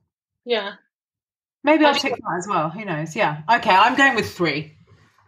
Yeah. 0.45 0.75
Maybe 1.65 1.85
I'll 1.85 1.95
I 1.95 1.99
tick 1.99 2.15
that 2.15 2.39
as 2.39 2.47
well. 2.49 2.71
Who 2.71 2.85
knows? 2.85 3.17
Yeah. 3.17 3.43
Okay, 3.51 3.71
I'm 3.71 3.97
going 3.97 4.15
with 4.15 4.35
three. 4.35 4.77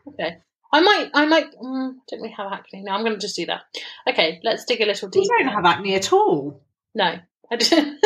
Okay. 0.09 0.38
I 0.73 0.81
might, 0.81 1.11
I 1.13 1.27
might, 1.27 1.55
um, 1.61 2.01
don't 2.09 2.23
we 2.23 2.31
have 2.31 2.53
acne? 2.53 2.83
No, 2.83 2.93
I'm 2.93 3.03
going 3.03 3.13
to 3.13 3.21
just 3.21 3.37
do 3.37 3.47
that. 3.47 3.63
Okay, 4.09 4.41
let's 4.43 4.65
dig 4.65 4.81
a 4.81 4.87
little 4.87 5.09
deeper. 5.09 5.25
You 5.25 5.45
don't 5.45 5.55
have 5.55 5.67
acne 5.67 5.95
at 5.95 6.13
all. 6.13 6.63
No, 6.95 7.19
I 7.51 7.57
didn't. 7.57 8.03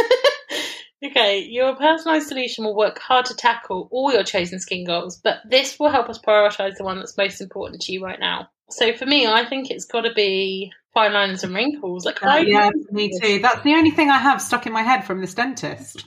okay, 1.05 1.41
your 1.41 1.77
personalised 1.77 2.23
solution 2.23 2.65
will 2.65 2.77
work 2.77 2.99
hard 2.99 3.27
to 3.27 3.37
tackle 3.37 3.89
all 3.93 4.13
your 4.13 4.25
chosen 4.25 4.59
skin 4.59 4.85
goals, 4.85 5.17
but 5.17 5.39
this 5.49 5.79
will 5.79 5.91
help 5.91 6.09
us 6.09 6.19
prioritise 6.19 6.77
the 6.77 6.85
one 6.85 6.99
that's 6.99 7.17
most 7.17 7.41
important 7.41 7.83
to 7.83 7.93
you 7.93 8.05
right 8.05 8.19
now. 8.19 8.49
So 8.71 8.93
for 8.95 9.07
me, 9.07 9.29
I 9.29 9.45
think 9.45 9.71
it's 9.71 9.85
got 9.85 10.01
to 10.01 10.13
be 10.13 10.73
fine 10.93 11.13
lines 11.13 11.45
and 11.45 11.55
wrinkles. 11.55 12.05
Like 12.05 12.21
Uh, 12.23 12.43
yeah, 12.45 12.71
me 12.91 13.13
too. 13.21 13.39
That's 13.39 13.63
the 13.63 13.75
only 13.75 13.93
thing 13.93 14.11
I 14.11 14.19
have 14.19 14.43
stuck 14.43 14.67
in 14.67 14.73
my 14.73 14.83
head 14.83 15.05
from 15.05 15.21
this 15.21 15.35
dentist. 15.35 16.05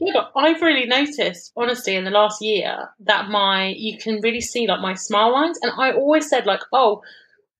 Yeah, 0.00 0.14
but 0.14 0.32
I've 0.34 0.62
really 0.62 0.86
noticed, 0.86 1.52
honestly, 1.56 1.94
in 1.94 2.04
the 2.04 2.10
last 2.10 2.40
year 2.40 2.88
that 3.00 3.28
my 3.28 3.68
you 3.68 3.98
can 3.98 4.20
really 4.22 4.40
see 4.40 4.66
like 4.66 4.80
my 4.80 4.94
smile 4.94 5.32
lines, 5.32 5.58
and 5.62 5.70
I 5.76 5.92
always 5.92 6.28
said 6.28 6.46
like, 6.46 6.62
oh, 6.72 7.02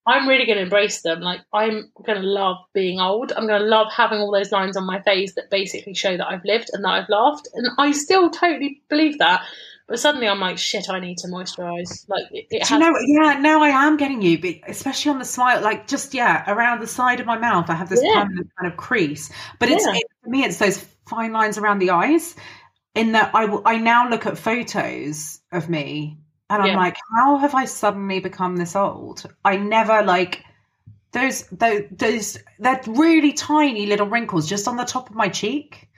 I'm 0.07 0.26
really 0.26 0.46
going 0.46 0.57
to 0.57 0.64
embrace 0.64 1.03
them. 1.03 1.20
Like 1.20 1.42
I'm 1.53 1.92
going 2.07 2.20
to 2.20 2.26
love 2.26 2.57
being 2.72 2.98
old. 2.98 3.33
I'm 3.37 3.46
going 3.46 3.61
to 3.61 3.66
love 3.66 3.88
having 3.92 4.18
all 4.20 4.33
those 4.33 4.50
lines 4.50 4.76
on 4.76 4.87
my 4.87 5.00
face 5.03 5.35
that 5.35 5.50
basically 5.50 5.94
show 5.94 6.16
that 6.16 6.26
I've 6.26 6.44
lived 6.44 6.70
and 6.72 6.83
that 6.85 6.88
I've 6.90 7.09
laughed, 7.11 7.48
and 7.55 7.68
I 7.79 7.92
still 7.92 8.31
totally 8.31 8.83
believe 8.88 9.18
that. 9.18 9.44
But 9.87 9.98
suddenly 9.98 10.29
I'm 10.29 10.38
like, 10.38 10.57
shit, 10.57 10.88
I 10.88 11.00
need 11.00 11.18
to 11.18 11.26
moisturize. 11.26 12.09
Like 12.09 12.22
it, 12.31 12.46
it 12.50 12.64
Do 12.68 12.74
you 12.74 12.81
know? 12.81 12.94
Yeah, 13.07 13.40
now 13.40 13.61
I 13.62 13.70
am 13.70 13.96
getting 13.96 14.22
you, 14.22 14.38
but 14.40 14.55
especially 14.68 15.11
on 15.11 15.18
the 15.18 15.24
smile, 15.24 15.61
like 15.62 15.88
just 15.88 16.14
yeah, 16.14 16.44
around 16.50 16.81
the 16.81 16.87
side 16.87 17.18
of 17.18 17.26
my 17.26 17.37
mouth, 17.37 17.68
I 17.68 17.74
have 17.74 17.88
this 17.88 18.00
Yeah. 18.03 18.22
permanent 18.22 18.48
kind 18.59 18.72
of 18.72 18.79
crease. 18.79 19.31
But 19.59 19.68
it's 19.68 19.85
Yeah. 19.85 19.94
it, 19.96 20.07
for 20.22 20.31
me, 20.31 20.44
it's 20.44 20.59
those 20.59 20.79
fine 21.10 21.32
lines 21.32 21.58
around 21.58 21.80
the 21.80 21.90
eyes. 21.90 22.36
In 22.94 23.12
that, 23.12 23.32
I 23.34 23.44
I 23.64 23.76
now 23.76 24.08
look 24.08 24.26
at 24.26 24.38
photos 24.38 25.40
of 25.52 25.68
me, 25.68 26.18
and 26.48 26.62
I'm 26.62 26.76
like, 26.76 26.96
how 27.14 27.36
have 27.36 27.54
I 27.54 27.66
suddenly 27.66 28.20
become 28.20 28.56
this 28.56 28.74
old? 28.74 29.26
I 29.44 29.56
never 29.56 30.02
like 30.02 30.44
those 31.12 31.42
those 31.48 31.82
those 31.90 32.38
they're 32.58 32.80
really 32.86 33.32
tiny 33.32 33.86
little 33.86 34.06
wrinkles 34.06 34.48
just 34.48 34.66
on 34.68 34.76
the 34.76 34.84
top 34.84 35.10
of 35.10 35.16
my 35.16 35.28
cheek. 35.28 35.88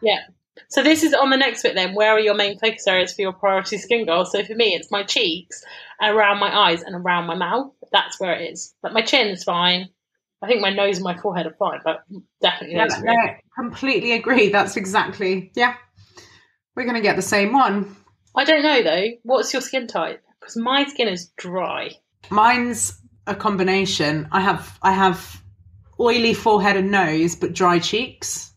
Yeah. 0.00 0.20
So 0.68 0.82
this 0.82 1.02
is 1.02 1.14
on 1.14 1.30
the 1.30 1.36
next 1.36 1.62
bit 1.62 1.74
then. 1.74 1.94
Where 1.94 2.12
are 2.12 2.20
your 2.20 2.34
main 2.34 2.58
focus 2.58 2.86
areas 2.86 3.12
for 3.12 3.22
your 3.22 3.32
priority 3.32 3.78
skin 3.78 4.06
goals? 4.06 4.32
So 4.32 4.44
for 4.44 4.54
me, 4.54 4.74
it's 4.74 4.90
my 4.90 5.02
cheeks, 5.02 5.64
around 6.00 6.38
my 6.38 6.54
eyes, 6.54 6.82
and 6.82 6.94
around 6.94 7.26
my 7.26 7.34
mouth. 7.34 7.72
That's 7.92 8.20
where 8.20 8.34
it 8.34 8.52
is. 8.52 8.74
But 8.82 8.92
my 8.92 9.02
chin 9.02 9.28
is 9.28 9.44
fine. 9.44 9.88
I 10.42 10.46
think 10.46 10.60
my 10.60 10.70
nose 10.70 10.96
and 10.96 11.04
my 11.04 11.16
forehead 11.16 11.46
are 11.46 11.54
fine, 11.58 11.80
but 11.84 12.04
definitely 12.40 12.76
Yeah, 12.76 12.86
no, 13.02 13.34
completely 13.56 14.12
agree. 14.12 14.48
That's 14.48 14.76
exactly 14.76 15.52
yeah. 15.54 15.74
We're 16.74 16.86
gonna 16.86 17.00
get 17.00 17.16
the 17.16 17.22
same 17.22 17.52
one. 17.52 17.96
I 18.34 18.44
don't 18.44 18.62
know 18.62 18.82
though. 18.82 19.06
What's 19.22 19.52
your 19.52 19.62
skin 19.62 19.86
type? 19.86 20.22
Because 20.40 20.56
my 20.56 20.84
skin 20.86 21.08
is 21.08 21.30
dry. 21.36 21.90
Mine's 22.30 22.98
a 23.26 23.34
combination. 23.34 24.28
I 24.32 24.40
have 24.40 24.78
I 24.82 24.92
have 24.92 25.42
oily 25.98 26.32
forehead 26.32 26.76
and 26.76 26.90
nose, 26.90 27.36
but 27.36 27.52
dry 27.52 27.78
cheeks. 27.78 28.52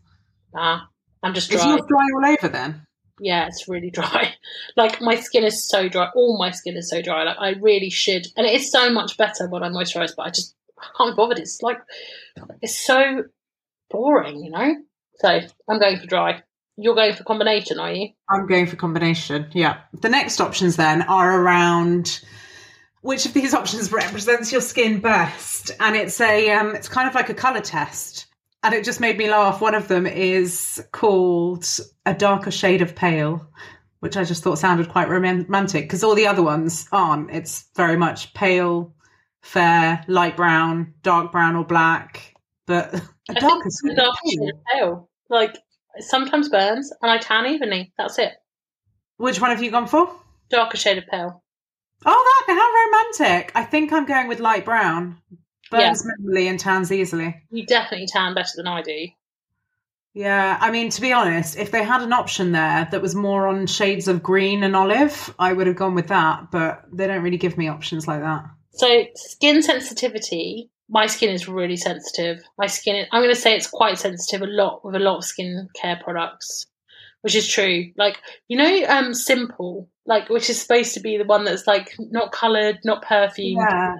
Ah, 0.56 0.88
I'm 1.22 1.34
just 1.34 1.52
Is 1.52 1.62
dry. 1.62 1.70
yours 1.70 1.82
dry 1.88 2.06
all 2.16 2.26
over 2.34 2.48
then? 2.48 2.86
Yeah, 3.20 3.48
it's 3.48 3.68
really 3.68 3.90
dry. 3.90 4.34
Like 4.76 5.02
my 5.02 5.16
skin 5.16 5.44
is 5.44 5.68
so 5.68 5.88
dry. 5.90 6.10
All 6.16 6.38
my 6.38 6.52
skin 6.52 6.78
is 6.78 6.90
so 6.90 7.02
dry. 7.02 7.24
Like 7.24 7.38
I 7.40 7.60
really 7.60 7.90
should, 7.90 8.28
and 8.38 8.48
it 8.48 8.54
is 8.54 8.72
so 8.72 8.90
much 8.92 9.18
better 9.18 9.48
when 9.48 9.64
I 9.64 9.70
moisturise. 9.70 10.16
But 10.16 10.28
I 10.28 10.30
just 10.30 10.56
can't 10.98 11.14
be 11.14 11.16
bothered. 11.16 11.40
It's 11.40 11.62
like 11.62 11.78
it's 12.62 12.86
so 12.86 13.24
boring, 13.90 14.44
you 14.44 14.52
know. 14.52 14.76
So 15.16 15.40
I'm 15.70 15.80
going 15.80 16.00
for 16.00 16.08
dry. 16.08 16.42
You're 16.76 16.96
going 16.96 17.14
for 17.14 17.24
combination, 17.24 17.80
are 17.80 17.94
you? 17.94 18.10
I'm 18.30 18.48
going 18.48 18.66
for 18.66 18.76
combination. 18.76 19.48
Yeah. 19.54 19.82
The 20.02 20.10
next 20.10 20.42
options 20.42 20.76
then 20.76 21.04
are 21.04 21.40
around 21.40 22.20
which 23.02 23.26
of 23.26 23.34
these 23.34 23.54
options 23.54 23.92
represents 23.92 24.52
your 24.52 24.62
skin 24.62 25.00
best, 25.00 25.72
and 25.80 25.96
it's 25.96 26.20
a 26.20 26.50
um, 26.52 26.74
it's 26.74 26.88
kind 26.88 27.08
of 27.08 27.14
like 27.14 27.30
a 27.30 27.34
color 27.34 27.62
test. 27.62 28.28
And 28.64 28.74
it 28.74 28.86
just 28.86 29.02
made 29.02 29.18
me 29.18 29.30
laugh. 29.30 29.60
One 29.60 29.76
of 29.76 29.90
them 29.90 30.08
is 30.08 30.82
called 30.94 31.68
a 32.06 32.14
darker 32.14 32.50
shade 32.50 32.82
of 32.82 32.96
pale, 32.96 33.46
which 34.00 34.16
I 34.16 34.24
just 34.24 34.42
thought 34.42 34.58
sounded 34.58 34.88
quite 34.88 35.10
romantic 35.10 35.84
because 35.84 36.02
all 36.02 36.16
the 36.16 36.28
other 36.28 36.42
ones 36.42 36.88
aren't. 36.94 37.30
It's 37.30 37.66
very 37.76 37.98
much 37.98 38.34
pale, 38.34 38.94
fair, 39.44 40.04
light 40.08 40.36
brown, 40.36 40.96
dark 41.04 41.32
brown, 41.32 41.56
or 41.56 41.64
black. 41.64 42.34
But 42.66 42.94
a 43.30 43.34
darker 43.36 43.70
of 43.90 43.96
dark 43.96 44.16
pale. 44.72 45.10
Like 45.30 45.56
it 45.96 46.04
sometimes 46.04 46.50
burns, 46.50 46.92
and 47.02 47.12
I 47.12 47.20
tan 47.20 47.46
evenly. 47.46 47.94
That's 47.98 48.18
it. 48.18 48.34
Which 49.18 49.40
one 49.40 49.52
have 49.52 49.62
you 49.62 49.70
gone 49.70 49.88
for? 49.88 50.12
Darker 50.50 50.78
shade 50.78 50.98
of 50.98 51.06
pale. 51.08 51.44
Oh, 52.06 52.44
that 52.48 52.54
how 52.54 53.28
romantic! 53.28 53.52
I 53.56 53.64
think 53.64 53.94
I'm 53.94 54.06
going 54.06 54.28
with 54.28 54.40
light 54.40 54.66
brown. 54.66 55.20
Burns 55.70 56.06
minimally 56.06 56.50
and 56.50 56.60
tans 56.60 56.92
easily. 56.92 57.42
You 57.50 57.66
definitely 57.66 58.08
tan 58.08 58.34
better 58.34 58.52
than 58.56 58.68
I 58.68 58.82
do. 58.82 59.08
Yeah, 60.14 60.58
I 60.62 60.70
mean, 60.70 60.90
to 60.92 61.02
be 61.02 61.12
honest, 61.12 61.58
if 61.58 61.72
they 61.72 61.84
had 61.84 62.04
an 62.04 62.14
option 62.14 62.52
there 62.52 62.88
that 62.92 63.02
was 63.02 63.16
more 63.16 63.48
on 63.48 63.66
shades 63.66 64.08
of 64.08 64.22
green 64.22 64.62
and 64.64 64.76
olive, 64.76 65.34
I 65.40 65.54
would 65.54 65.66
have 65.66 65.76
gone 65.76 65.96
with 65.96 66.10
that. 66.10 66.52
But 66.52 66.84
they 66.92 67.08
don't 67.08 67.24
really 67.24 67.38
give 67.38 67.58
me 67.58 67.68
options 67.68 68.08
like 68.08 68.22
that. 68.22 68.46
So 68.74 69.06
skin 69.16 69.62
sensitivity. 69.62 70.70
My 70.90 71.08
skin 71.08 71.30
is 71.30 71.48
really 71.48 71.78
sensitive. 71.78 72.44
My 72.58 72.68
skin. 72.68 73.06
I'm 73.12 73.22
going 73.22 73.34
to 73.34 73.40
say 73.40 73.56
it's 73.56 73.70
quite 73.70 73.98
sensitive. 73.98 74.42
A 74.42 74.52
lot 74.52 74.84
with 74.84 74.96
a 74.96 75.00
lot 75.00 75.18
of 75.18 75.24
skin 75.24 75.70
care 75.80 76.00
products, 76.04 76.68
which 77.22 77.36
is 77.36 77.48
true. 77.48 77.92
Like 77.98 78.18
you 78.48 78.58
know, 78.58 78.86
um, 78.88 79.14
simple. 79.14 79.90
Like 80.06 80.30
which 80.30 80.50
is 80.50 80.62
supposed 80.62 80.94
to 80.96 81.00
be 81.00 81.18
the 81.18 81.24
one 81.24 81.46
that's 81.46 81.68
like 81.68 81.94
not 82.00 82.32
coloured, 82.32 82.80
not 82.84 83.04
perfumed. 83.04 83.66
Yeah. 83.70 83.96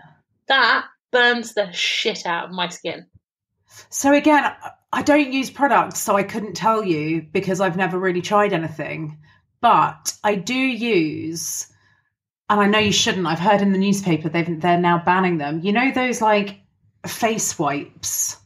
That 0.48 0.86
burns 1.12 1.54
the 1.54 1.72
shit 1.72 2.26
out 2.26 2.46
of 2.46 2.52
my 2.52 2.68
skin. 2.68 3.06
So 3.90 4.14
again, 4.14 4.52
I 4.92 5.02
don't 5.02 5.32
use 5.32 5.50
products, 5.50 6.00
so 6.00 6.16
I 6.16 6.24
couldn't 6.24 6.54
tell 6.54 6.84
you 6.84 7.22
because 7.32 7.62
I've 7.62 7.78
never 7.78 7.98
really 7.98 8.22
tried 8.22 8.54
anything. 8.54 9.18
But 9.62 10.14
I 10.24 10.36
do 10.36 10.54
use, 10.54 11.68
and 12.50 12.60
I 12.60 12.68
know 12.68 12.80
you 12.80 12.92
shouldn't. 12.92 13.26
I've 13.26 13.40
heard 13.40 13.62
in 13.62 13.72
the 13.72 13.78
newspaper 13.78 14.30
they've 14.30 14.62
they're 14.62 14.78
now 14.78 15.02
banning 15.04 15.38
them. 15.38 15.62
You 15.62 15.72
know 15.72 15.92
those 15.92 16.22
like 16.22 16.60
face 17.08 17.58
wipes, 17.58 18.38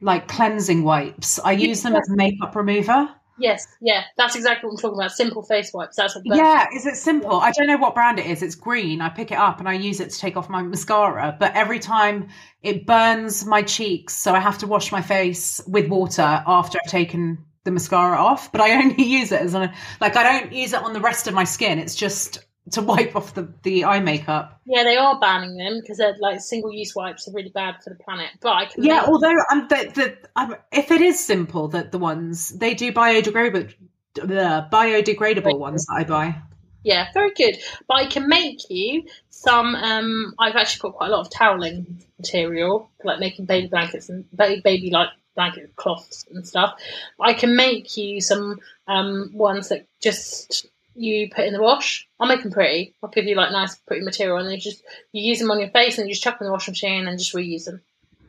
like 0.00 0.28
cleansing 0.28 0.84
wipes. 0.84 1.38
I 1.38 1.52
use 1.52 1.82
them 1.82 1.94
as 1.94 2.08
makeup 2.08 2.54
remover. 2.54 3.08
Yes, 3.38 3.66
yeah, 3.80 4.04
that's 4.16 4.36
exactly 4.36 4.68
what 4.68 4.74
I'm 4.74 4.78
talking 4.78 4.98
about. 4.98 5.12
Simple 5.12 5.42
face 5.42 5.72
wipes. 5.72 5.96
That's 5.96 6.14
what. 6.14 6.24
Yeah, 6.26 6.66
is 6.74 6.86
it 6.86 6.96
simple? 6.96 7.40
I 7.40 7.50
don't 7.50 7.66
know 7.66 7.78
what 7.78 7.94
brand 7.94 8.18
it 8.18 8.26
is. 8.26 8.42
It's 8.42 8.54
green. 8.54 9.00
I 9.00 9.08
pick 9.08 9.32
it 9.32 9.38
up 9.38 9.58
and 9.58 9.68
I 9.68 9.72
use 9.72 10.00
it 10.00 10.10
to 10.10 10.18
take 10.18 10.36
off 10.36 10.48
my 10.50 10.62
mascara. 10.62 11.36
But 11.38 11.54
every 11.54 11.78
time 11.78 12.28
it 12.62 12.86
burns 12.86 13.44
my 13.46 13.62
cheeks, 13.62 14.14
so 14.14 14.34
I 14.34 14.40
have 14.40 14.58
to 14.58 14.66
wash 14.66 14.92
my 14.92 15.00
face 15.00 15.60
with 15.66 15.88
water 15.88 16.44
after 16.46 16.78
I've 16.84 16.90
taken 16.90 17.38
the 17.64 17.70
mascara 17.70 18.18
off. 18.18 18.52
But 18.52 18.60
I 18.60 18.72
only 18.82 19.02
use 19.02 19.32
it 19.32 19.40
as 19.40 19.54
a 19.54 19.72
like 20.00 20.16
I 20.16 20.40
don't 20.40 20.52
use 20.52 20.74
it 20.74 20.82
on 20.82 20.92
the 20.92 21.00
rest 21.00 21.26
of 21.26 21.34
my 21.34 21.44
skin. 21.44 21.78
It's 21.78 21.94
just 21.94 22.44
to 22.70 22.80
wipe 22.82 23.16
off 23.16 23.34
the 23.34 23.52
the 23.62 23.84
eye 23.84 24.00
makeup. 24.00 24.60
Yeah, 24.64 24.84
they 24.84 24.96
are 24.96 25.18
banning 25.18 25.56
them 25.56 25.80
because 25.80 25.98
they're 25.98 26.16
like 26.20 26.40
single-use 26.40 26.94
wipes 26.94 27.26
are 27.28 27.32
really 27.32 27.50
bad 27.50 27.82
for 27.82 27.90
the 27.90 27.96
planet. 27.96 28.30
But 28.40 28.52
I 28.52 28.64
can 28.66 28.84
Yeah, 28.84 29.00
make- 29.00 29.08
although 29.08 29.34
um, 29.50 29.66
the, 29.68 29.90
the, 29.94 30.16
um, 30.40 30.56
if 30.72 30.90
it 30.90 31.00
is 31.00 31.18
simple 31.24 31.68
that 31.68 31.90
the 31.92 31.98
ones 31.98 32.50
they 32.50 32.74
do 32.74 32.92
biodegradable, 32.92 33.74
the 34.14 34.66
biodegradable 34.72 35.58
ones 35.58 35.86
that 35.86 35.94
I 35.98 36.04
buy. 36.04 36.36
Yeah, 36.84 37.06
very 37.14 37.32
good. 37.34 37.58
But 37.86 37.94
I 37.94 38.06
can 38.06 38.28
make 38.28 38.58
you 38.68 39.04
some. 39.30 39.74
Um, 39.76 40.34
I've 40.38 40.56
actually 40.56 40.80
got 40.90 40.96
quite 40.98 41.08
a 41.08 41.12
lot 41.16 41.20
of 41.26 41.30
toweling 41.32 42.02
material, 42.18 42.90
like 43.04 43.20
making 43.20 43.44
baby 43.46 43.68
blankets 43.68 44.08
and 44.08 44.24
baby, 44.36 44.60
baby 44.62 44.90
like 44.90 45.08
blanket 45.34 45.74
cloths 45.76 46.26
and 46.32 46.46
stuff. 46.46 46.74
I 47.20 47.34
can 47.34 47.56
make 47.56 47.96
you 47.96 48.20
some 48.20 48.58
um, 48.88 49.30
ones 49.32 49.68
that 49.68 49.86
just 50.00 50.66
you 50.94 51.28
put 51.30 51.46
in 51.46 51.52
the 51.52 51.62
wash. 51.62 52.06
I'll 52.20 52.28
make 52.28 52.42
them 52.42 52.52
pretty. 52.52 52.94
I'll 53.02 53.10
give 53.10 53.24
you 53.24 53.34
like 53.34 53.52
nice, 53.52 53.76
pretty 53.76 54.04
material, 54.04 54.38
and 54.38 54.46
then 54.46 54.54
you 54.54 54.60
just 54.60 54.82
you 55.12 55.22
use 55.22 55.38
them 55.38 55.50
on 55.50 55.60
your 55.60 55.70
face 55.70 55.98
and 55.98 56.08
you 56.08 56.14
just 56.14 56.22
chuck 56.22 56.38
them 56.38 56.46
in 56.46 56.48
the 56.48 56.52
washing 56.52 56.72
machine 56.72 57.06
and 57.06 57.18
just 57.18 57.34
reuse 57.34 57.64
them. 57.64 57.80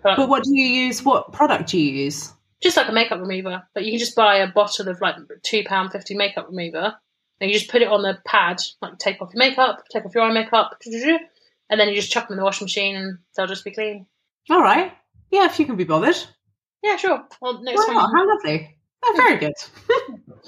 But, 0.01 0.17
But 0.17 0.29
what 0.29 0.43
do 0.43 0.55
you 0.55 0.65
use? 0.65 1.03
What 1.03 1.31
product 1.31 1.69
do 1.69 1.79
you 1.79 1.91
use? 1.91 2.33
just 2.63 2.77
like 2.77 2.87
a 2.87 2.93
makeup 2.93 3.19
remover. 3.19 3.61
But 3.73 3.83
you 3.83 3.91
can 3.91 3.99
just 3.99 4.15
buy 4.15 4.37
a 4.37 4.47
bottle 4.47 4.87
of 4.87 5.01
like 5.01 5.15
two 5.43 5.63
pound 5.65 5.91
fifty 5.91 6.15
makeup 6.15 6.47
remover, 6.47 6.95
and 7.39 7.51
you 7.51 7.57
just 7.57 7.69
put 7.69 7.81
it 7.81 7.89
on 7.89 8.01
the 8.01 8.17
pad, 8.25 8.61
like 8.81 8.97
take 8.97 9.21
off 9.21 9.33
your 9.33 9.39
makeup, 9.39 9.83
take 9.91 10.05
off 10.05 10.15
your 10.15 10.23
eye 10.23 10.33
makeup, 10.33 10.81
and 10.85 11.79
then 11.79 11.89
you 11.89 11.95
just 11.95 12.11
chuck 12.11 12.27
them 12.27 12.35
in 12.35 12.39
the 12.39 12.45
washing 12.45 12.65
machine, 12.65 12.95
and 12.95 13.17
they'll 13.35 13.45
just 13.45 13.65
be 13.65 13.71
clean. 13.71 14.07
All 14.49 14.61
right. 14.61 14.93
Yeah, 15.29 15.45
if 15.45 15.59
you 15.59 15.65
can 15.65 15.75
be 15.75 15.83
bothered. 15.83 16.17
Yeah, 16.83 16.95
sure. 16.95 17.23
Well, 17.41 17.61
next 17.61 17.87
Why 17.87 17.93
not? 17.93 18.11
How 18.13 18.27
lovely. 18.27 18.77
Oh, 19.05 19.13
very 19.17 19.37
good. 19.37 19.53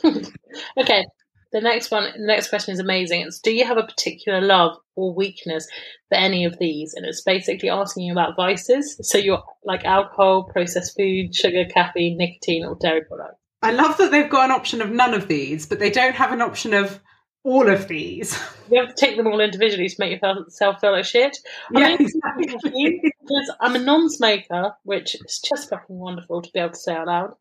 okay. 0.78 1.04
The 1.56 1.62
next 1.62 1.89
one, 1.89 2.04
the 2.04 2.28
next 2.28 2.50
question 2.50 2.74
is 2.74 2.82
amazing. 2.82 3.22
It's 3.22 3.39
do 3.39 3.50
you 3.50 3.65
have 3.65 3.78
a 3.78 3.84
particular 3.84 4.41
love 4.41 4.76
or 4.98 5.15
weakness 5.15 5.65
for 6.10 6.15
any 6.15 6.44
of 6.44 6.60
these? 6.60 6.94
And 6.94 7.06
it's 7.06 7.22
basically 7.22 7.70
asking 7.70 8.04
you 8.04 8.12
about 8.12 8.36
vices. 8.36 9.00
So 9.02 9.18
you're 9.18 9.41
like 9.63 9.86
alcohol, 9.86 10.44
processed 10.52 10.98
food, 10.98 11.34
sugar, 11.34 11.63
caffeine, 11.63 12.18
nicotine, 12.18 12.65
or 12.65 12.76
dairy 12.76 13.06
products. 13.06 13.39
I 13.62 13.72
love 13.72 13.98
that 14.00 14.12
they've 14.12 14.30
got 14.30 14.50
an 14.50 14.52
option 14.52 14.82
of 14.82 14.91
none 14.91 15.13
of 15.13 15.30
these, 15.30 15.65
but 15.65 15.80
they 15.80 15.89
don't 15.89 16.15
have 16.15 16.34
an 16.34 16.41
option 16.41 16.74
of 16.74 17.00
all 17.46 17.70
of 17.70 17.88
these. 17.88 18.38
You 18.70 18.82
have 18.82 18.94
to 18.94 19.06
take 19.06 19.15
them 19.15 19.28
all 19.28 19.39
individually 19.39 19.88
to 19.88 19.96
make 19.98 20.22
yourself 20.22 20.82
feel 20.82 20.91
like 20.91 21.06
shit. 21.06 21.38
I 21.74 21.80
Yeah, 21.80 21.88
mean, 21.88 22.02
exactly. 22.02 23.00
because 23.22 23.52
I'm 23.62 23.76
a 23.76 23.80
non-smoker, 23.80 24.74
which 24.84 25.15
is 25.15 25.39
just 25.39 25.70
fucking 25.70 25.96
wonderful 25.96 26.41
to 26.41 26.52
be 26.52 26.60
able 26.60 26.72
to 26.72 26.76
say 26.76 26.96
out 26.96 27.08
loud. 27.08 27.36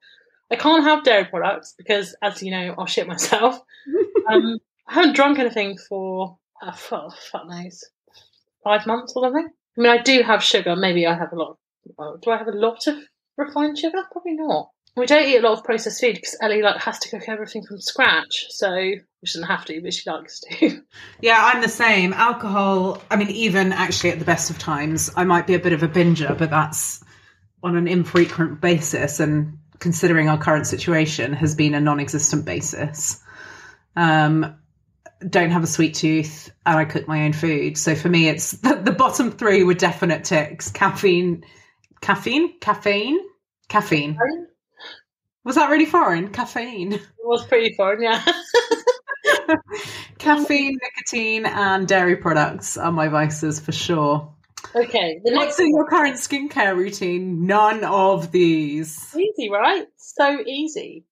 I 0.55 0.62
can't 0.62 0.85
have 0.85 1.05
dairy 1.05 1.25
products 1.25 1.75
because, 1.77 2.14
as 2.23 2.43
you 2.43 2.51
know, 2.51 2.75
I'll 2.79 2.87
shit 2.87 3.09
myself. 3.09 3.61
um, 4.31 4.59
I 4.87 4.95
haven't 4.95 5.17
drunk 5.17 5.38
anything 5.38 5.79
for 5.88 6.38
uh, 6.62 6.73
fuck, 6.73 7.17
fuck 7.17 7.49
knows 7.49 7.85
five 8.62 8.87
months 8.87 9.12
or 9.14 9.25
something. 9.25 9.49
I 9.77 9.81
mean, 9.81 9.90
I 9.90 10.03
do 10.03 10.23
have 10.23 10.43
sugar. 10.43 10.77
Maybe 10.77 11.07
I 11.07 11.14
have 11.14 11.33
a 11.33 11.37
lot. 11.37 11.59
Well, 11.99 12.19
do 12.23 12.31
I 12.31 12.38
have 12.38 12.49
a 12.49 12.53
lot 12.53 12.87
of 12.87 12.97
refined 13.37 13.79
sugar? 13.79 13.99
Probably 14.11 14.35
not. 14.35 14.71
We 14.97 15.07
don't 15.07 15.27
eat 15.27 15.38
a 15.38 15.40
lot 15.40 15.59
of 15.59 15.64
processed 15.64 16.01
food 16.01 16.14
because 16.14 16.37
Ellie 16.40 16.62
like 16.62 16.81
has 16.81 17.01
to 17.01 17.09
cook 17.09 17.29
everything 17.29 17.64
from 17.67 17.81
scratch. 17.81 18.47
So 18.51 18.73
we 18.73 19.03
shouldn't 19.25 19.51
have 19.51 19.64
to, 19.64 19.81
but 19.83 19.93
she 19.93 20.09
likes 20.09 20.40
to. 20.40 20.83
Yeah, 21.21 21.51
I'm 21.53 21.62
the 21.62 21.69
same. 21.69 22.12
Alcohol, 22.12 23.02
I 23.11 23.17
mean, 23.17 23.31
even 23.31 23.73
actually 23.73 24.11
at 24.11 24.21
the 24.21 24.25
best 24.25 24.50
of 24.50 24.59
times, 24.59 25.11
I 25.17 25.25
might 25.25 25.46
be 25.46 25.55
a 25.55 25.59
bit 25.59 25.73
of 25.73 25.83
a 25.83 25.88
binger, 25.88 26.38
but 26.38 26.50
that's 26.50 27.02
on 27.63 27.77
an 27.77 27.88
infrequent 27.88 28.61
basis. 28.61 29.19
And 29.19 29.59
considering 29.79 30.29
our 30.29 30.38
current 30.38 30.66
situation, 30.66 31.33
has 31.33 31.54
been 31.54 31.75
a 31.75 31.81
non 31.81 32.00
existent 32.00 32.44
basis. 32.44 33.20
Um, 33.96 34.56
don't 35.29 35.50
have 35.50 35.62
a 35.62 35.66
sweet 35.66 35.94
tooth 35.94 36.50
and 36.66 36.79
I 36.79 36.85
cook 36.85 37.08
my 37.08 37.25
own 37.25 37.33
food. 37.33 37.79
So 37.79 37.94
for 37.94 38.08
me, 38.08 38.29
it's 38.29 38.50
the, 38.62 38.75
the 38.75 38.92
bottom 38.92 39.31
three 39.31 39.64
were 39.64 39.75
definite 39.75 40.25
ticks 40.25 40.70
caffeine, 40.70 41.44
caffeine, 42.00 42.58
caffeine, 42.60 43.18
caffeine. 43.68 44.18
Was 45.44 45.56
that 45.56 45.70
really 45.70 45.87
foreign? 45.87 46.31
Caffeine. 46.31 46.94
It 46.94 47.02
was 47.22 47.46
pretty 47.46 47.75
fun, 47.75 48.02
yeah. 48.02 48.25
Caffeine, 50.18 50.79
nicotine, 50.83 51.44
and 51.46 51.87
dairy 51.87 52.16
products 52.16 52.77
are 52.77 52.92
my 52.92 53.08
vices 53.08 53.60
for 53.60 53.72
sure. 53.72 54.33
Okay, 54.75 55.21
the 55.25 55.31
next 55.31 55.46
What's 55.46 55.60
in 55.60 55.71
your 55.71 55.87
current 55.87 56.17
skincare 56.17 56.77
routine? 56.77 57.46
None 57.46 57.85
of 57.85 58.33
these. 58.33 59.15
easy, 59.17 59.50
right? 59.50 59.87
So 59.96 60.40
easy. 60.46 61.04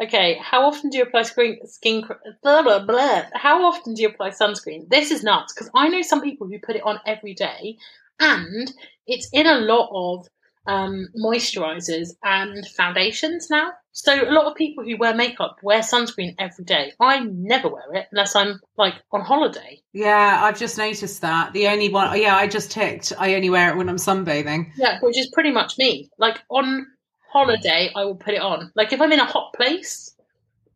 Okay, 0.00 0.38
how 0.42 0.66
often 0.66 0.90
do 0.90 0.98
you 0.98 1.04
apply 1.04 1.22
screen, 1.22 1.58
skin? 1.64 2.06
Blah 2.42 2.62
blah 2.62 2.84
blah. 2.84 3.22
How 3.32 3.64
often 3.64 3.94
do 3.94 4.02
you 4.02 4.08
apply 4.08 4.30
sunscreen? 4.30 4.88
This 4.88 5.10
is 5.10 5.22
nuts 5.22 5.54
because 5.54 5.70
I 5.74 5.88
know 5.88 6.02
some 6.02 6.20
people 6.20 6.46
who 6.46 6.58
put 6.58 6.76
it 6.76 6.82
on 6.82 7.00
every 7.06 7.34
day, 7.34 7.78
and 8.20 8.70
it's 9.06 9.28
in 9.32 9.46
a 9.46 9.58
lot 9.58 9.88
of 9.92 10.28
um, 10.66 11.08
moisturizers 11.18 12.10
and 12.22 12.66
foundations 12.68 13.48
now. 13.50 13.72
So 13.92 14.28
a 14.28 14.30
lot 14.30 14.44
of 14.44 14.56
people 14.56 14.84
who 14.84 14.96
wear 14.98 15.14
makeup 15.14 15.56
wear 15.62 15.80
sunscreen 15.80 16.34
every 16.38 16.64
day. 16.64 16.92
I 17.00 17.20
never 17.20 17.68
wear 17.68 17.94
it 17.94 18.08
unless 18.12 18.36
I'm 18.36 18.60
like 18.76 18.94
on 19.10 19.22
holiday. 19.22 19.80
Yeah, 19.92 20.40
I've 20.42 20.58
just 20.58 20.76
noticed 20.76 21.22
that. 21.22 21.54
The 21.54 21.68
only 21.68 21.88
one, 21.88 22.20
yeah, 22.20 22.36
I 22.36 22.46
just 22.46 22.70
ticked. 22.70 23.14
I 23.18 23.34
only 23.34 23.48
wear 23.48 23.70
it 23.70 23.76
when 23.76 23.88
I'm 23.88 23.96
sunbathing. 23.96 24.70
Yeah, 24.76 24.98
which 25.00 25.18
is 25.18 25.30
pretty 25.32 25.50
much 25.50 25.78
me. 25.78 26.10
Like 26.18 26.42
on 26.50 26.86
holiday, 27.32 27.90
I 27.96 28.04
will 28.04 28.16
put 28.16 28.34
it 28.34 28.42
on. 28.42 28.70
Like 28.76 28.92
if 28.92 29.00
I'm 29.00 29.12
in 29.12 29.20
a 29.20 29.24
hot 29.24 29.54
place, 29.54 30.14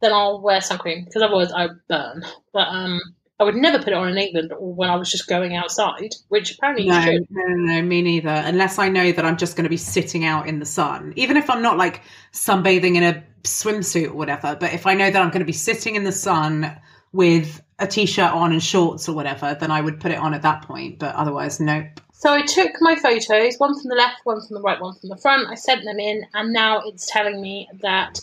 then 0.01 0.13
I'll 0.13 0.41
wear 0.41 0.61
sunscreen 0.61 1.05
because 1.05 1.23
otherwise 1.23 1.53
I 1.53 1.69
burn. 1.89 2.25
But 2.55 2.69
um, 2.69 3.01
I 3.41 3.45
would 3.45 3.57
never 3.57 3.79
put 3.79 3.89
it 3.89 3.95
on 3.95 4.09
in 4.09 4.19
England 4.19 4.53
or 4.53 4.75
when 4.75 4.91
I 4.91 4.97
was 4.97 5.11
just 5.11 5.27
going 5.27 5.57
outside, 5.57 6.15
which 6.29 6.55
apparently 6.55 6.87
no. 6.87 7.01
No, 7.01 7.19
no, 7.31 7.55
no, 7.55 7.83
me 7.83 8.03
neither. 8.03 8.29
Unless 8.29 8.79
I 8.79 8.91
know 8.91 9.13
that 9.13 9.25
I'm 9.25 9.39
just 9.39 9.57
going 9.57 9.65
to 9.65 9.71
be 9.71 9.79
sitting 9.79 10.27
out 10.27 10.47
in 10.47 10.59
the 10.59 10.67
sun, 10.67 11.15
even 11.17 11.39
if 11.39 11.49
I'm 11.49 11.63
not 11.63 11.79
like 11.79 12.03
sunbathing 12.33 12.97
in 12.97 13.03
a 13.03 13.25
swimsuit 13.45 14.09
or 14.09 14.15
whatever. 14.15 14.57
But 14.61 14.75
if 14.75 14.87
I 14.87 14.93
know 14.93 15.11
that 15.11 15.21
I'm 15.21 15.31
going 15.31 15.41
to 15.41 15.47
be 15.47 15.53
sitting 15.53 15.97
in 15.97 16.05
the 16.05 16.13
sun 16.13 16.79
with 17.13 17.63
a 17.79 17.87
t-shirt 17.87 18.31
on 18.31 18.53
and 18.53 18.63
shorts 18.63 19.09
or 19.09 19.15
whatever, 19.15 19.57
then 19.59 19.71
I 19.71 19.81
would 19.81 20.01
put 20.01 20.13
it 20.13 20.19
on 20.19 20.35
at 20.35 20.43
that 20.43 20.63
point. 20.63 20.99
But 20.99 21.15
otherwise, 21.15 21.61
nope. 21.61 21.87
So 22.13 22.35
I 22.35 22.43
took 22.43 22.73
my 22.81 22.95
photos, 22.97 23.57
one 23.57 23.73
from 23.81 23.89
the 23.89 23.95
left, 23.95 24.21
one 24.25 24.47
from 24.47 24.55
the 24.55 24.61
right, 24.61 24.79
one 24.79 24.95
from 25.01 25.09
the 25.09 25.17
front. 25.17 25.49
I 25.49 25.55
sent 25.55 25.85
them 25.85 25.99
in, 25.99 26.27
and 26.35 26.53
now 26.53 26.83
it's 26.85 27.11
telling 27.11 27.41
me 27.41 27.71
that 27.81 28.21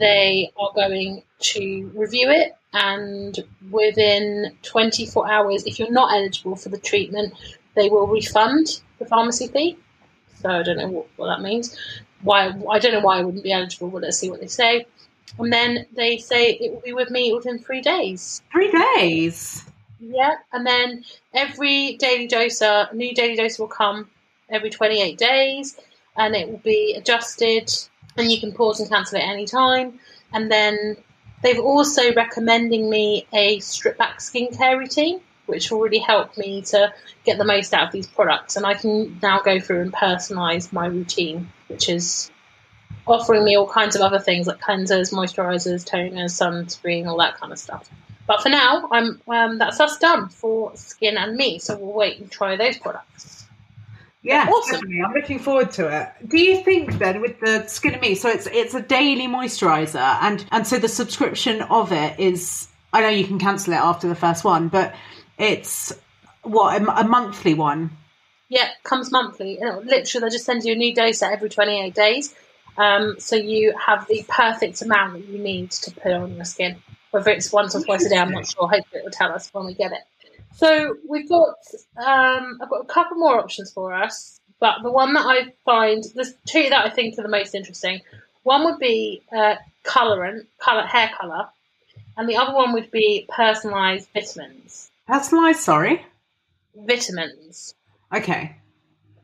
they 0.00 0.50
are 0.58 0.70
going 0.74 1.22
to 1.40 1.92
review 1.94 2.30
it 2.30 2.56
and 2.72 3.38
within 3.70 4.56
24 4.62 5.30
hours, 5.30 5.64
if 5.64 5.78
you're 5.78 5.90
not 5.90 6.12
eligible 6.12 6.56
for 6.56 6.68
the 6.68 6.78
treatment, 6.78 7.34
they 7.74 7.88
will 7.88 8.06
refund 8.06 8.80
the 8.98 9.06
pharmacy 9.06 9.48
fee. 9.48 9.78
So 10.40 10.50
I 10.50 10.62
don't 10.62 10.78
know 10.78 10.88
what, 10.88 11.08
what 11.16 11.26
that 11.26 11.42
means. 11.42 11.76
Why 12.22 12.52
I 12.70 12.78
don't 12.78 12.92
know 12.92 13.00
why 13.00 13.18
I 13.18 13.22
wouldn't 13.22 13.44
be 13.44 13.52
eligible, 13.52 13.88
but 13.88 14.02
let's 14.02 14.18
see 14.18 14.30
what 14.30 14.40
they 14.40 14.46
say. 14.46 14.86
And 15.38 15.52
then 15.52 15.86
they 15.94 16.18
say 16.18 16.52
it 16.52 16.72
will 16.72 16.80
be 16.80 16.92
with 16.92 17.10
me 17.10 17.32
within 17.32 17.58
three 17.58 17.80
days. 17.80 18.42
Three 18.52 18.70
days. 18.96 19.64
Yeah, 19.98 20.36
and 20.52 20.66
then 20.66 21.04
every 21.34 21.96
daily 21.96 22.26
doser, 22.26 22.88
uh, 22.88 22.92
new 22.92 23.14
daily 23.14 23.36
dose 23.36 23.58
will 23.58 23.68
come 23.68 24.10
every 24.48 24.70
28 24.70 25.18
days, 25.18 25.78
and 26.16 26.34
it 26.34 26.48
will 26.48 26.58
be 26.58 26.94
adjusted, 26.96 27.70
and 28.16 28.30
you 28.30 28.40
can 28.40 28.52
pause 28.52 28.80
and 28.80 28.88
cancel 28.88 29.18
it 29.18 29.22
any 29.22 29.46
time. 29.46 29.98
And 30.32 30.50
then 30.50 30.96
They've 31.42 31.58
also 31.60 32.12
recommending 32.14 32.90
me 32.90 33.26
a 33.32 33.60
strip 33.60 33.96
back 33.96 34.18
skincare 34.18 34.78
routine, 34.78 35.20
which 35.46 35.70
will 35.70 35.80
really 35.80 35.98
help 35.98 36.36
me 36.36 36.62
to 36.62 36.92
get 37.24 37.38
the 37.38 37.44
most 37.44 37.72
out 37.72 37.86
of 37.86 37.92
these 37.92 38.06
products. 38.06 38.56
And 38.56 38.66
I 38.66 38.74
can 38.74 39.18
now 39.22 39.40
go 39.40 39.58
through 39.58 39.80
and 39.82 39.92
personalize 39.92 40.72
my 40.72 40.86
routine, 40.86 41.50
which 41.68 41.88
is 41.88 42.30
offering 43.06 43.44
me 43.44 43.56
all 43.56 43.66
kinds 43.66 43.96
of 43.96 44.02
other 44.02 44.18
things 44.18 44.46
like 44.46 44.60
cleansers, 44.60 45.12
moisturizers, 45.12 45.88
toners, 45.88 46.32
sunscreen, 46.32 47.06
all 47.06 47.18
that 47.18 47.38
kind 47.38 47.52
of 47.52 47.58
stuff. 47.58 47.88
But 48.26 48.42
for 48.42 48.50
now, 48.50 48.88
I'm 48.92 49.20
um, 49.26 49.58
that's 49.58 49.80
us 49.80 49.98
done 49.98 50.28
for 50.28 50.76
skin 50.76 51.16
and 51.16 51.36
me. 51.36 51.58
So 51.58 51.76
we'll 51.76 51.92
wait 51.92 52.20
and 52.20 52.30
try 52.30 52.56
those 52.56 52.76
products. 52.76 53.46
Yeah, 54.22 54.46
awesome. 54.48 54.72
definitely. 54.72 55.02
I'm 55.02 55.12
looking 55.14 55.38
forward 55.38 55.72
to 55.72 55.88
it. 55.88 56.28
Do 56.28 56.38
you 56.38 56.62
think 56.62 56.98
then 56.98 57.22
with 57.22 57.40
the 57.40 57.66
Skin 57.66 57.94
and 57.94 58.02
Me, 58.02 58.14
so 58.14 58.28
it's 58.28 58.46
it's 58.46 58.74
a 58.74 58.82
daily 58.82 59.26
moisturizer, 59.26 60.18
and 60.20 60.44
and 60.52 60.66
so 60.66 60.78
the 60.78 60.88
subscription 60.88 61.62
of 61.62 61.90
it 61.92 62.20
is, 62.20 62.68
I 62.92 63.00
know 63.00 63.08
you 63.08 63.24
can 63.24 63.38
cancel 63.38 63.72
it 63.72 63.76
after 63.76 64.08
the 64.08 64.14
first 64.14 64.44
one, 64.44 64.68
but 64.68 64.94
it's 65.38 65.92
what 66.42 66.80
a, 66.80 67.00
a 67.00 67.04
monthly 67.04 67.54
one. 67.54 67.90
Yeah, 68.50 68.68
comes 68.82 69.10
monthly. 69.10 69.58
literally, 69.60 70.26
they 70.26 70.32
just 70.32 70.44
send 70.44 70.64
you 70.64 70.72
a 70.72 70.76
new 70.76 70.94
dose 70.94 71.22
every 71.22 71.48
28 71.48 71.94
days. 71.94 72.34
Um, 72.76 73.16
so 73.18 73.36
you 73.36 73.74
have 73.78 74.06
the 74.08 74.24
perfect 74.28 74.82
amount 74.82 75.12
that 75.14 75.28
you 75.28 75.38
need 75.38 75.70
to 75.72 75.90
put 75.92 76.12
on 76.12 76.34
your 76.34 76.44
skin. 76.44 76.76
Whether 77.10 77.30
it's 77.30 77.52
once 77.52 77.74
or 77.74 77.82
twice 77.82 78.04
a 78.06 78.08
day, 78.08 78.18
I'm 78.18 78.32
not 78.32 78.48
sure. 78.48 78.68
Hopefully, 78.68 79.00
it 79.00 79.04
will 79.04 79.10
tell 79.10 79.32
us 79.32 79.48
when 79.52 79.66
we 79.66 79.74
get 79.74 79.92
it. 79.92 80.00
So 80.54 80.96
we've 81.08 81.28
got 81.28 81.54
um, 81.96 82.58
I've 82.60 82.68
got 82.68 82.82
a 82.82 82.86
couple 82.86 83.16
more 83.16 83.38
options 83.38 83.72
for 83.72 83.92
us, 83.92 84.40
but 84.58 84.82
the 84.82 84.90
one 84.90 85.14
that 85.14 85.24
I 85.26 85.52
find 85.64 86.04
there's 86.14 86.34
two 86.46 86.68
that 86.68 86.84
I 86.86 86.90
think 86.90 87.18
are 87.18 87.22
the 87.22 87.28
most 87.28 87.54
interesting. 87.54 88.00
One 88.42 88.64
would 88.64 88.78
be 88.78 89.22
uh, 89.34 89.56
colorant, 89.84 90.46
color 90.58 90.86
hair 90.86 91.10
color, 91.18 91.48
and 92.16 92.28
the 92.28 92.36
other 92.36 92.54
one 92.54 92.72
would 92.72 92.90
be 92.90 93.26
personalized 93.28 94.08
vitamins. 94.12 94.90
Personalized, 95.06 95.60
sorry. 95.60 96.04
Vitamins. 96.74 97.74
Okay. 98.14 98.56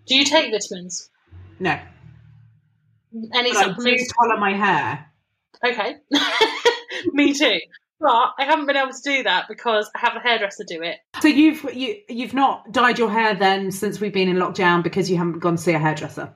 Do 0.06 0.14
you 0.14 0.24
take 0.24 0.50
vitamins? 0.50 1.10
No. 1.58 1.78
Any 3.34 3.52
supplements? 3.52 3.86
I 3.86 3.96
do 3.96 4.04
color 4.18 4.36
my 4.38 4.52
hair. 4.52 5.06
Okay. 5.64 5.96
Me 7.12 7.32
too. 7.32 7.58
But 7.98 8.34
I 8.38 8.44
haven't 8.44 8.66
been 8.66 8.76
able 8.76 8.92
to 8.92 9.02
do 9.02 9.22
that 9.22 9.46
because 9.48 9.90
I 9.94 10.00
have 10.00 10.16
a 10.16 10.20
hairdresser 10.20 10.64
do 10.68 10.82
it. 10.82 10.98
So 11.20 11.28
you've 11.28 11.64
you 11.74 11.96
you've 12.08 12.34
not 12.34 12.70
dyed 12.72 12.98
your 12.98 13.10
hair 13.10 13.34
then 13.34 13.70
since 13.70 14.00
we've 14.00 14.12
been 14.12 14.28
in 14.28 14.36
lockdown 14.36 14.82
because 14.82 15.10
you 15.10 15.16
haven't 15.16 15.38
gone 15.38 15.56
to 15.56 15.62
see 15.62 15.72
a 15.72 15.78
hairdresser. 15.78 16.34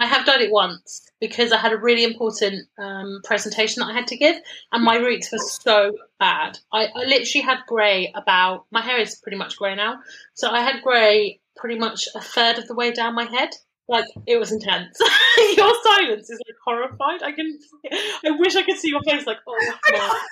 I 0.00 0.06
have 0.06 0.26
done 0.26 0.40
it 0.40 0.52
once 0.52 1.10
because 1.20 1.50
I 1.50 1.56
had 1.56 1.72
a 1.72 1.76
really 1.76 2.04
important 2.04 2.68
um, 2.78 3.20
presentation 3.24 3.80
that 3.80 3.90
I 3.90 3.94
had 3.94 4.06
to 4.08 4.16
give, 4.16 4.36
and 4.70 4.84
my 4.84 4.96
roots 4.96 5.32
were 5.32 5.38
so 5.38 5.92
bad. 6.20 6.58
I, 6.72 6.86
I 6.86 7.04
literally 7.04 7.44
had 7.44 7.58
grey 7.66 8.12
about 8.14 8.66
my 8.70 8.80
hair 8.80 9.00
is 9.00 9.16
pretty 9.16 9.36
much 9.36 9.56
grey 9.56 9.74
now, 9.74 9.98
so 10.34 10.50
I 10.50 10.60
had 10.60 10.82
grey 10.82 11.40
pretty 11.56 11.78
much 11.78 12.06
a 12.14 12.20
third 12.20 12.58
of 12.58 12.68
the 12.68 12.74
way 12.74 12.92
down 12.92 13.16
my 13.16 13.24
head. 13.24 13.50
Like 13.88 14.04
it 14.26 14.38
was 14.38 14.52
intense. 14.52 14.98
your 15.56 15.72
silence 15.82 16.28
is 16.28 16.38
like 16.46 16.56
horrified. 16.64 17.22
I 17.22 17.32
can. 17.32 17.58
I 18.24 18.30
wish 18.32 18.54
I 18.54 18.62
could 18.62 18.76
see 18.76 18.88
your 18.88 19.02
face. 19.02 19.26
Like, 19.26 19.38
oh. 19.46 19.74
I, 19.84 20.26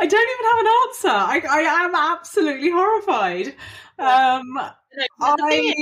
I 0.00 0.06
don't 0.06 0.30
even 0.30 0.50
have 0.50 0.60
an 0.60 0.72
answer. 0.82 1.08
I, 1.08 1.58
I 1.58 1.84
am 1.84 1.94
absolutely 1.94 2.70
horrified. 2.70 3.54
Um, 3.98 4.42
no, 4.54 5.06
I. 5.20 5.74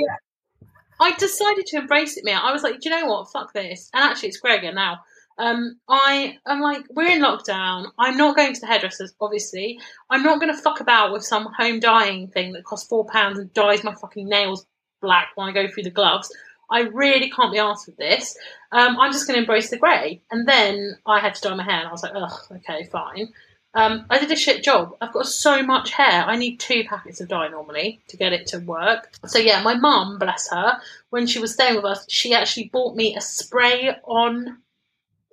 I 1.00 1.12
decided 1.16 1.66
to 1.66 1.78
embrace 1.78 2.16
it, 2.16 2.24
man. 2.24 2.40
I 2.40 2.52
was 2.52 2.62
like, 2.62 2.80
do 2.80 2.88
you 2.88 2.90
know 2.90 3.06
what? 3.06 3.30
Fuck 3.32 3.52
this. 3.52 3.90
And 3.92 4.04
actually, 4.04 4.28
it's 4.28 4.38
Gregor 4.38 4.72
now. 4.72 5.00
Um, 5.38 5.80
I 5.88 6.38
am 6.46 6.60
like, 6.60 6.84
we're 6.90 7.10
in 7.10 7.22
lockdown. 7.22 7.90
I'm 7.98 8.16
not 8.16 8.36
going 8.36 8.54
to 8.54 8.60
the 8.60 8.66
hairdressers, 8.66 9.12
obviously. 9.20 9.80
I'm 10.10 10.22
not 10.22 10.40
going 10.40 10.54
to 10.54 10.60
fuck 10.60 10.80
about 10.80 11.12
with 11.12 11.24
some 11.24 11.48
home 11.58 11.80
dyeing 11.80 12.28
thing 12.28 12.52
that 12.52 12.64
costs 12.64 12.88
four 12.88 13.04
pounds 13.06 13.38
and 13.38 13.52
dyes 13.54 13.82
my 13.82 13.94
fucking 13.94 14.28
nails 14.28 14.66
black 15.00 15.30
when 15.34 15.48
I 15.48 15.52
go 15.52 15.68
through 15.68 15.82
the 15.82 15.90
gloves. 15.90 16.30
I 16.70 16.80
really 16.80 17.30
can't 17.30 17.52
be 17.52 17.58
asked 17.58 17.86
with 17.86 17.96
this. 17.96 18.36
Um, 18.72 18.98
I'm 18.98 19.12
just 19.12 19.26
going 19.26 19.36
to 19.36 19.42
embrace 19.42 19.70
the 19.70 19.76
grey. 19.76 20.20
And 20.30 20.46
then 20.48 20.98
I 21.06 21.20
had 21.20 21.34
to 21.34 21.40
dye 21.40 21.54
my 21.54 21.62
hair, 21.62 21.80
and 21.80 21.88
I 21.88 21.92
was 21.92 22.02
like, 22.02 22.12
ugh, 22.14 22.40
okay, 22.56 22.84
fine. 22.84 23.28
Um, 23.74 24.06
I 24.08 24.18
did 24.18 24.30
a 24.30 24.36
shit 24.36 24.62
job. 24.62 24.96
I've 25.00 25.12
got 25.12 25.26
so 25.26 25.62
much 25.62 25.90
hair. 25.90 26.24
I 26.24 26.36
need 26.36 26.60
two 26.60 26.84
packets 26.84 27.20
of 27.20 27.28
dye 27.28 27.48
normally 27.48 28.00
to 28.08 28.16
get 28.16 28.32
it 28.32 28.46
to 28.48 28.58
work. 28.58 29.12
So 29.26 29.38
yeah, 29.38 29.62
my 29.62 29.74
mum, 29.74 30.18
bless 30.18 30.48
her, 30.50 30.78
when 31.10 31.26
she 31.26 31.40
was 31.40 31.52
staying 31.52 31.74
with 31.74 31.84
us, 31.84 32.06
she 32.08 32.34
actually 32.34 32.68
bought 32.72 32.94
me 32.94 33.16
a 33.16 33.20
spray 33.20 33.96
on 34.04 34.58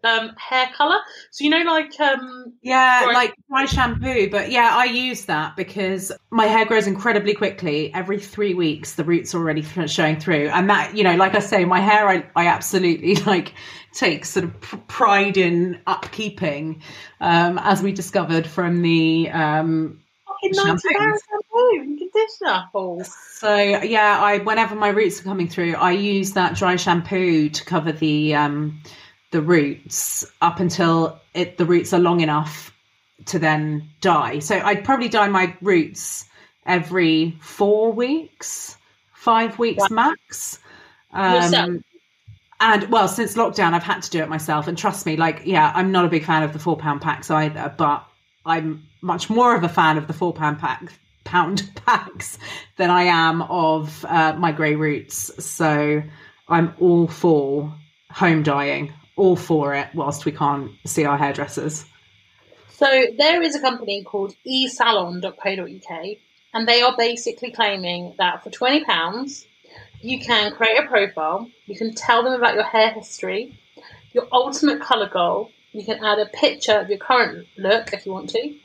um, 0.03 0.35
hair 0.37 0.69
color. 0.75 0.97
So 1.31 1.43
you 1.43 1.49
know, 1.49 1.63
like 1.63 1.99
um, 1.99 2.53
yeah, 2.61 3.03
dry- 3.03 3.13
like 3.13 3.33
dry 3.49 3.65
shampoo. 3.65 4.29
But 4.29 4.51
yeah, 4.51 4.71
I 4.73 4.85
use 4.85 5.25
that 5.25 5.55
because 5.55 6.11
my 6.31 6.45
hair 6.45 6.65
grows 6.65 6.87
incredibly 6.87 7.33
quickly. 7.33 7.93
Every 7.93 8.19
three 8.19 8.53
weeks, 8.53 8.95
the 8.95 9.03
roots 9.03 9.33
are 9.35 9.39
already 9.39 9.63
showing 9.87 10.19
through, 10.19 10.49
and 10.49 10.69
that 10.69 10.95
you 10.95 11.03
know, 11.03 11.15
like 11.15 11.35
I 11.35 11.39
say, 11.39 11.65
my 11.65 11.79
hair, 11.79 12.07
I, 12.07 12.25
I 12.35 12.47
absolutely 12.47 13.15
like 13.25 13.53
take 13.93 14.25
sort 14.25 14.45
of 14.45 14.87
pride 14.87 15.37
in 15.37 15.79
upkeeping, 15.87 16.81
um, 17.19 17.59
as 17.59 17.81
we 17.81 17.91
discovered 17.91 18.47
from 18.47 18.81
the 18.81 19.29
um, 19.31 20.01
conditioner. 21.97 22.65
So 23.39 23.55
yeah, 23.55 24.19
I 24.21 24.39
whenever 24.39 24.75
my 24.75 24.89
roots 24.89 25.19
are 25.19 25.23
coming 25.23 25.47
through, 25.47 25.75
I 25.75 25.91
use 25.91 26.33
that 26.33 26.55
dry 26.55 26.75
shampoo 26.75 27.49
to 27.49 27.65
cover 27.65 27.91
the 27.91 28.35
um 28.35 28.81
the 29.31 29.41
roots 29.41 30.25
up 30.41 30.59
until 30.59 31.19
it, 31.33 31.57
the 31.57 31.65
roots 31.65 31.93
are 31.93 31.99
long 31.99 32.19
enough 32.19 32.73
to 33.25 33.39
then 33.39 33.89
dye. 34.01 34.39
So 34.39 34.59
I'd 34.59 34.83
probably 34.83 35.09
dye 35.09 35.27
my 35.27 35.55
roots 35.61 36.25
every 36.65 37.37
four 37.41 37.91
weeks, 37.91 38.77
five 39.13 39.57
weeks 39.57 39.89
max. 39.89 40.59
Um, 41.13 41.83
and 42.59 42.89
well, 42.89 43.07
since 43.07 43.35
lockdown, 43.35 43.73
I've 43.73 43.83
had 43.83 44.03
to 44.03 44.09
do 44.09 44.21
it 44.21 44.29
myself. 44.29 44.67
And 44.67 44.77
trust 44.77 45.05
me, 45.05 45.17
like, 45.17 45.41
yeah, 45.45 45.71
I'm 45.73 45.91
not 45.91 46.05
a 46.05 46.09
big 46.09 46.25
fan 46.25 46.43
of 46.43 46.53
the 46.53 46.59
four 46.59 46.77
pound 46.77 47.01
packs 47.01 47.31
either, 47.31 47.73
but 47.77 48.05
I'm 48.45 48.83
much 49.01 49.29
more 49.29 49.55
of 49.55 49.63
a 49.63 49.69
fan 49.69 49.97
of 49.97 50.07
the 50.07 50.13
four 50.13 50.33
pound 50.33 50.59
pack 50.59 50.91
pound 51.23 51.69
packs 51.85 52.37
than 52.77 52.89
I 52.89 53.03
am 53.03 53.41
of 53.43 54.05
uh, 54.05 54.33
my 54.33 54.51
grey 54.51 54.75
roots. 54.75 55.43
So 55.43 56.03
I'm 56.47 56.73
all 56.79 57.07
for 57.07 57.73
home 58.11 58.43
dyeing 58.43 58.93
all 59.21 59.35
for 59.35 59.75
it 59.75 59.87
whilst 59.93 60.25
we 60.25 60.31
can't 60.31 60.71
see 60.85 61.05
our 61.05 61.17
hairdressers. 61.17 61.85
So 62.69 62.87
there 63.17 63.41
is 63.43 63.55
a 63.55 63.61
company 63.61 64.03
called 64.03 64.33
esalon.co.uk 64.47 66.05
and 66.53 66.67
they 66.67 66.81
are 66.81 66.95
basically 66.97 67.51
claiming 67.51 68.15
that 68.17 68.43
for 68.43 68.49
£20 68.49 69.45
you 70.01 70.19
can 70.19 70.51
create 70.51 70.79
a 70.79 70.87
profile. 70.87 71.49
You 71.67 71.75
can 71.75 71.93
tell 71.93 72.23
them 72.23 72.33
about 72.33 72.55
your 72.55 72.63
hair 72.63 72.89
history, 72.89 73.59
your 74.13 74.27
ultimate 74.31 74.81
color 74.81 75.07
goal. 75.07 75.51
You 75.73 75.85
can 75.85 76.03
add 76.03 76.17
a 76.17 76.25
picture 76.25 76.79
of 76.79 76.89
your 76.89 76.97
current 76.97 77.47
look 77.57 77.93
if 77.93 78.05
you 78.05 78.11
want 78.11 78.31
to, 78.31 78.55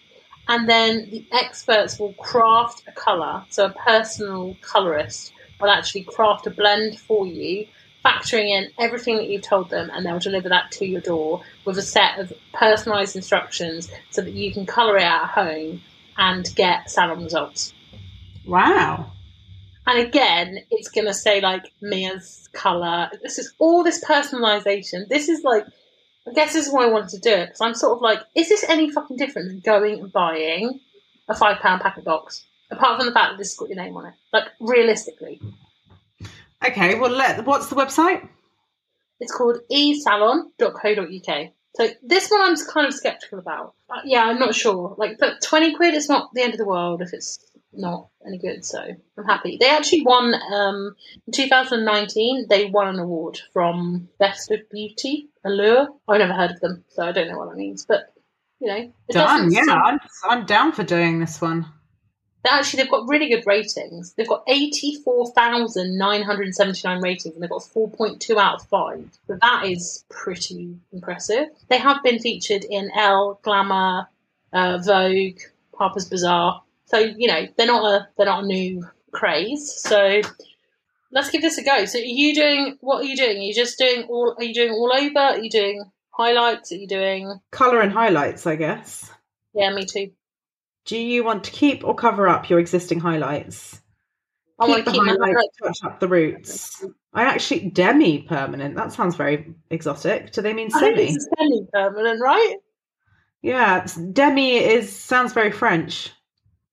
and 0.49 0.69
then 0.69 1.09
the 1.11 1.25
experts 1.33 1.99
will 1.99 2.15
craft 2.15 2.83
a 2.89 2.93
color. 2.93 3.45
So 3.51 3.67
a 3.67 3.71
personal 3.71 4.57
colorist 4.63 5.33
will 5.61 5.71
actually 5.71 6.05
craft 6.05 6.47
a 6.47 6.51
blend 6.51 6.99
for 6.99 7.27
you, 7.27 7.67
factoring 8.07 8.51
in 8.51 8.71
everything 8.79 9.17
that 9.17 9.29
you've 9.29 9.43
told 9.43 9.71
them, 9.71 9.91
and 9.93 10.07
they'll 10.07 10.19
deliver 10.19 10.49
that 10.49 10.71
to 10.73 10.87
your 10.87 11.01
door 11.01 11.43
with 11.65 11.77
a 11.79 11.83
set 11.83 12.19
of 12.19 12.33
personalized 12.53 13.17
instructions 13.17 13.91
so 14.11 14.23
that 14.23 14.33
you 14.33 14.53
can 14.53 14.67
color 14.67 14.97
it 14.97 15.03
at 15.03 15.27
home 15.27 15.83
and 16.17 16.49
get 16.55 16.91
salon 16.91 17.25
results. 17.25 17.75
Wow. 18.47 19.13
And 19.87 20.01
again, 20.01 20.59
it's 20.71 20.89
going 20.89 21.07
to 21.07 21.15
say 21.15 21.41
like 21.41 21.73
Mia's 21.81 22.49
color. 22.53 23.11
This 23.23 23.39
is 23.39 23.53
all 23.59 23.85
this 23.85 24.03
personalisation. 24.05 25.09
This 25.09 25.29
is 25.29 25.45
like, 25.45 25.65
I 26.29 26.33
guess 26.33 26.53
this 26.53 26.67
is 26.67 26.73
why 26.73 26.85
I 26.85 26.91
wanted 26.91 27.11
to 27.11 27.19
do 27.21 27.31
it 27.31 27.47
because 27.47 27.61
I'm 27.61 27.75
sort 27.75 27.97
of 27.97 28.03
like, 28.03 28.21
is 28.35 28.49
this 28.49 28.65
any 28.69 28.91
fucking 28.91 29.17
different 29.17 29.49
than 29.49 29.61
going 29.61 30.01
and 30.01 30.13
buying 30.13 30.81
a 31.29 31.35
five 31.35 31.59
pound 31.59 31.83
packet 31.83 32.05
box? 32.05 32.45
Apart 32.69 32.99
from 32.99 33.07
the 33.07 33.13
fact 33.13 33.33
that 33.33 33.39
this 33.39 33.53
has 33.53 33.59
got 33.59 33.69
your 33.69 33.77
name 33.77 33.97
on 33.97 34.07
it, 34.07 34.15
like 34.33 34.49
realistically, 34.59 35.41
Okay, 36.65 36.99
well, 36.99 37.11
let, 37.11 37.45
what's 37.45 37.69
the 37.69 37.77
website? 37.77 38.29
it's 39.21 39.33
called 39.33 39.59
esalon.co.uk. 39.73 41.49
So 41.77 41.89
this 42.03 42.31
one 42.31 42.41
I'm 42.41 42.57
kind 42.73 42.87
of 42.87 42.95
skeptical 42.95 43.39
about. 43.39 43.75
Uh, 43.91 44.01
yeah, 44.05 44.25
I'm 44.25 44.39
not 44.39 44.55
sure. 44.55 44.95
Like, 44.97 45.19
but 45.19 45.43
twenty 45.43 45.75
quid 45.75 45.95
is 45.95 46.09
not 46.09 46.33
the 46.33 46.43
end 46.43 46.55
of 46.55 46.59
the 46.59 46.65
world 46.65 47.03
if 47.03 47.13
it's 47.13 47.39
not 47.73 48.09
any 48.27 48.39
good. 48.39 48.65
So 48.65 48.81
I'm 48.81 49.25
happy. 49.25 49.59
They 49.61 49.69
actually 49.69 50.03
won 50.03 50.35
um, 50.55 50.97
in 51.27 51.33
2019. 51.35 52.47
They 52.49 52.67
won 52.67 52.89
an 52.89 52.99
award 52.99 53.41
from 53.53 54.09
Best 54.19 54.51
of 54.51 54.61
Beauty 54.71 55.29
Allure. 55.45 55.89
I've 56.09 56.21
never 56.21 56.33
heard 56.33 56.53
of 56.53 56.61
them, 56.61 56.85
so 56.89 57.05
I 57.05 57.13
don't 57.13 57.29
know 57.29 57.37
what 57.37 57.51
that 57.51 57.57
means. 57.57 57.85
But 57.85 58.15
you 58.59 58.69
know, 58.69 58.93
it 59.09 59.13
Done. 59.13 59.51
doesn't 59.51 59.53
Yeah, 59.53 59.75
I'm, 59.75 59.99
I'm 60.25 60.47
down 60.47 60.73
for 60.73 60.83
doing 60.83 61.21
this 61.21 61.43
one. 61.43 61.67
Actually 62.53 62.83
they've 62.83 62.91
got 62.91 63.09
really 63.09 63.29
good 63.29 63.47
ratings. 63.47 64.13
They've 64.13 64.29
got 64.29 64.45
eighty 64.47 64.97
four 65.03 65.31
thousand 65.33 65.97
nine 65.99 66.23
hundred 66.23 66.55
seventy 66.55 66.83
nine 66.85 67.01
ratings, 67.01 67.35
and 67.35 67.43
they've 67.43 67.51
got 67.51 67.63
four 67.63 67.91
point 67.91 68.21
two 68.21 68.39
out 68.39 68.61
of 68.61 68.69
five. 68.69 69.09
So 69.27 69.39
that 69.41 69.65
is 69.67 70.05
pretty 70.09 70.77
impressive. 70.93 71.47
They 71.69 71.79
have 71.79 72.03
been 72.03 72.19
featured 72.19 72.65
in 72.65 72.91
Elle, 72.95 73.41
Glamour, 73.43 74.09
uh, 74.53 74.79
Vogue, 74.79 75.39
Harper's 75.75 76.09
Bazaar. 76.09 76.63
So 76.87 76.99
you 76.99 77.29
know 77.29 77.47
they're 77.57 77.67
not 77.67 77.85
a 77.85 78.09
they're 78.17 78.27
not 78.27 78.45
a 78.45 78.47
new 78.47 78.87
craze. 79.13 79.73
So 79.73 80.21
let's 81.11 81.31
give 81.31 81.43
this 81.43 81.59
a 81.59 81.65
go. 81.65 81.85
So 81.87 81.99
are 81.99 82.03
you 82.03 82.35
doing 82.35 82.77
what 82.81 83.01
are 83.01 83.05
you 83.05 83.17
doing? 83.17 83.39
Are 83.39 83.41
you 83.41 83.55
just 83.55 83.79
doing 83.79 84.05
all? 84.05 84.35
Are 84.37 84.45
you 84.45 84.55
doing 84.55 84.71
all 84.71 84.93
over? 84.93 85.19
Are 85.19 85.39
you 85.39 85.51
doing 85.51 85.85
highlights? 86.11 86.73
Are 86.73 86.77
you 86.77 86.87
doing? 86.87 87.41
Colour 87.51 87.81
and 87.81 87.93
highlights, 87.93 88.47
I 88.47 88.57
guess. 88.57 89.11
Yeah, 89.55 89.73
me 89.73 89.85
too. 89.87 90.11
Do 90.87 90.97
you 90.97 91.25
want 91.25 91.45
to 91.45 91.51
keep 91.51 91.85
or 91.85 91.95
cover 91.95 92.29
up 92.29 92.49
your 92.49 92.59
existing 92.61 93.01
highlights? 93.01 93.81
I 94.59 94.67
want 94.67 94.79
keep 94.79 94.85
to 94.87 94.91
the 94.93 94.99
keep 94.99 95.19
highlights, 95.21 95.57
touch 95.63 95.79
up 95.85 96.01
the 96.01 96.09
roots. 96.09 96.85
I 97.13 97.25
actually 97.25 97.71
demi 97.71 98.23
permanent. 98.23 98.77
That 98.77 98.93
sounds 98.93 99.17
very 99.17 99.55
exotic. 99.71 100.33
Do 100.33 100.43
they 100.43 100.53
mean 100.53 100.71
semi? 100.71 101.09
Semi 101.09 101.67
permanent, 101.73 102.21
right? 102.21 102.57
Yeah, 103.43 103.87
demi 104.13 104.57
is 104.57 104.95
sounds 104.95 105.33
very 105.33 105.51
French. 105.51 106.13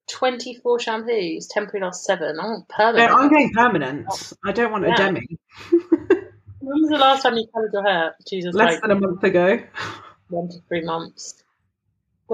24 0.10 0.80
shampoos, 0.80 1.46
temporary 1.50 1.84
loss 1.86 2.06
7. 2.06 2.40
I 2.40 2.44
want 2.46 2.70
permanent. 2.70 3.12
No, 3.12 3.18
I'm 3.18 3.30
going 3.30 3.52
permanent. 3.54 4.34
I 4.46 4.52
don't 4.52 4.72
want 4.72 4.86
a 4.86 4.94
demi. 4.94 5.28
When 6.60 6.82
was 6.82 6.90
the 6.90 6.98
last 6.98 7.24
time 7.24 7.36
you 7.36 7.46
coloured 7.54 7.72
your 7.74 7.84
hair? 7.84 8.16
Jesus, 8.28 8.56
Less 8.56 8.74
like 8.74 8.82
than 8.82 8.92
a 8.92 9.00
month 9.00 9.24
ago. 9.24 9.60
one 10.30 10.50
to 10.50 10.60
three 10.68 10.84
months. 10.84 11.43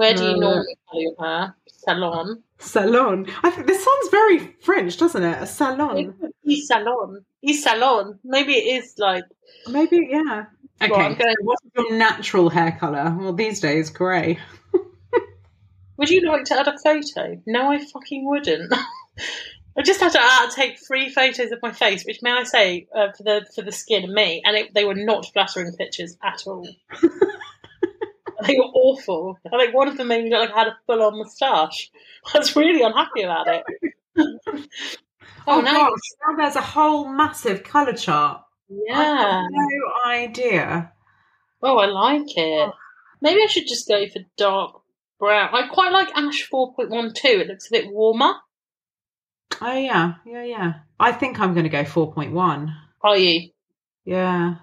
Where 0.00 0.14
do 0.14 0.24
you 0.24 0.36
No. 0.38 0.48
normally 0.48 0.76
your 0.94 1.14
hair? 1.20 1.54
Salon. 1.66 2.42
Salon. 2.58 3.26
I 3.42 3.50
think 3.50 3.66
this 3.66 3.84
sounds 3.84 4.08
very 4.10 4.38
French, 4.62 4.96
doesn't 4.96 5.22
it? 5.22 5.42
A 5.42 5.46
salon. 5.46 6.14
E 6.42 6.62
salon. 6.62 7.22
E 7.42 7.52
salon. 7.52 8.18
Maybe 8.24 8.54
it 8.54 8.82
is 8.82 8.94
like. 8.96 9.24
Maybe, 9.68 10.08
yeah. 10.10 10.46
Okay. 10.80 10.90
Well, 10.90 11.16
What's 11.42 11.62
your 11.76 11.92
natural 11.98 12.48
hair 12.48 12.74
colour? 12.80 13.14
Well, 13.20 13.34
these 13.34 13.60
days, 13.60 13.90
grey. 13.90 14.38
Would 15.98 16.08
you 16.08 16.22
like 16.22 16.44
to 16.44 16.58
add 16.58 16.68
a 16.68 16.78
photo? 16.78 17.38
No, 17.44 17.70
I 17.70 17.84
fucking 17.84 18.26
wouldn't. 18.26 18.72
I 19.76 19.82
just 19.82 20.00
had 20.00 20.12
to 20.12 20.18
uh, 20.22 20.50
take 20.50 20.78
three 20.78 21.10
photos 21.10 21.52
of 21.52 21.58
my 21.62 21.72
face, 21.72 22.04
which 22.06 22.22
may 22.22 22.32
I 22.32 22.44
say 22.44 22.88
uh, 22.94 23.12
for 23.12 23.22
the 23.22 23.46
for 23.54 23.60
the 23.60 23.70
skin 23.72 24.04
and 24.04 24.14
me, 24.14 24.40
and 24.46 24.56
it, 24.56 24.72
they 24.74 24.86
were 24.86 24.94
not 24.94 25.26
flattering 25.32 25.72
pictures 25.76 26.16
at 26.22 26.46
all. 26.46 26.66
they 28.46 28.56
were 28.56 28.64
awful. 28.64 29.38
I 29.52 29.58
think 29.58 29.74
one 29.74 29.88
of 29.88 29.96
them 29.96 30.08
made 30.08 30.24
me 30.24 30.30
look 30.30 30.40
like 30.40 30.54
I 30.54 30.58
had 30.58 30.68
a 30.68 30.78
full 30.86 31.02
on 31.02 31.18
moustache. 31.18 31.90
I 32.34 32.38
was 32.38 32.56
really 32.56 32.82
unhappy 32.82 33.22
about 33.22 33.46
it. 33.48 33.64
oh, 34.18 34.64
Oh, 35.46 35.60
no, 35.60 35.72
gosh, 35.72 35.98
now 36.26 36.36
there's 36.36 36.56
a 36.56 36.60
whole 36.60 37.08
massive 37.08 37.64
colour 37.64 37.94
chart. 37.94 38.42
I 38.70 38.74
yeah. 38.86 39.42
have 39.42 39.44
no 39.50 40.10
idea. 40.10 40.92
Oh, 41.62 41.78
I 41.78 41.86
like 41.86 42.36
it. 42.36 42.68
Oh. 42.68 42.72
Maybe 43.20 43.42
I 43.42 43.46
should 43.46 43.66
just 43.66 43.88
go 43.88 44.06
for 44.08 44.20
dark 44.36 44.80
brown. 45.18 45.50
I 45.52 45.68
quite 45.68 45.92
like 45.92 46.08
Ash 46.16 46.42
four 46.42 46.74
point 46.74 46.90
one 46.90 47.12
two. 47.12 47.28
It 47.28 47.48
looks 47.48 47.68
a 47.68 47.72
bit 47.72 47.90
warmer. 47.90 48.34
Oh, 49.60 49.76
yeah, 49.76 50.14
yeah, 50.24 50.44
yeah. 50.44 50.72
I 50.98 51.12
think 51.12 51.38
I'm 51.38 51.52
going 51.52 51.64
to 51.64 51.70
go 51.70 51.84
4.1. 51.84 52.74
Are 53.02 53.16
you? 53.16 53.50
Yeah. 54.04 54.56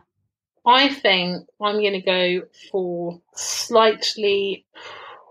I 0.68 0.89
think 0.89 1.47
I'm 1.61 1.76
going 1.80 1.93
to 1.93 2.01
go 2.01 2.41
for 2.72 3.22
slightly. 3.34 4.65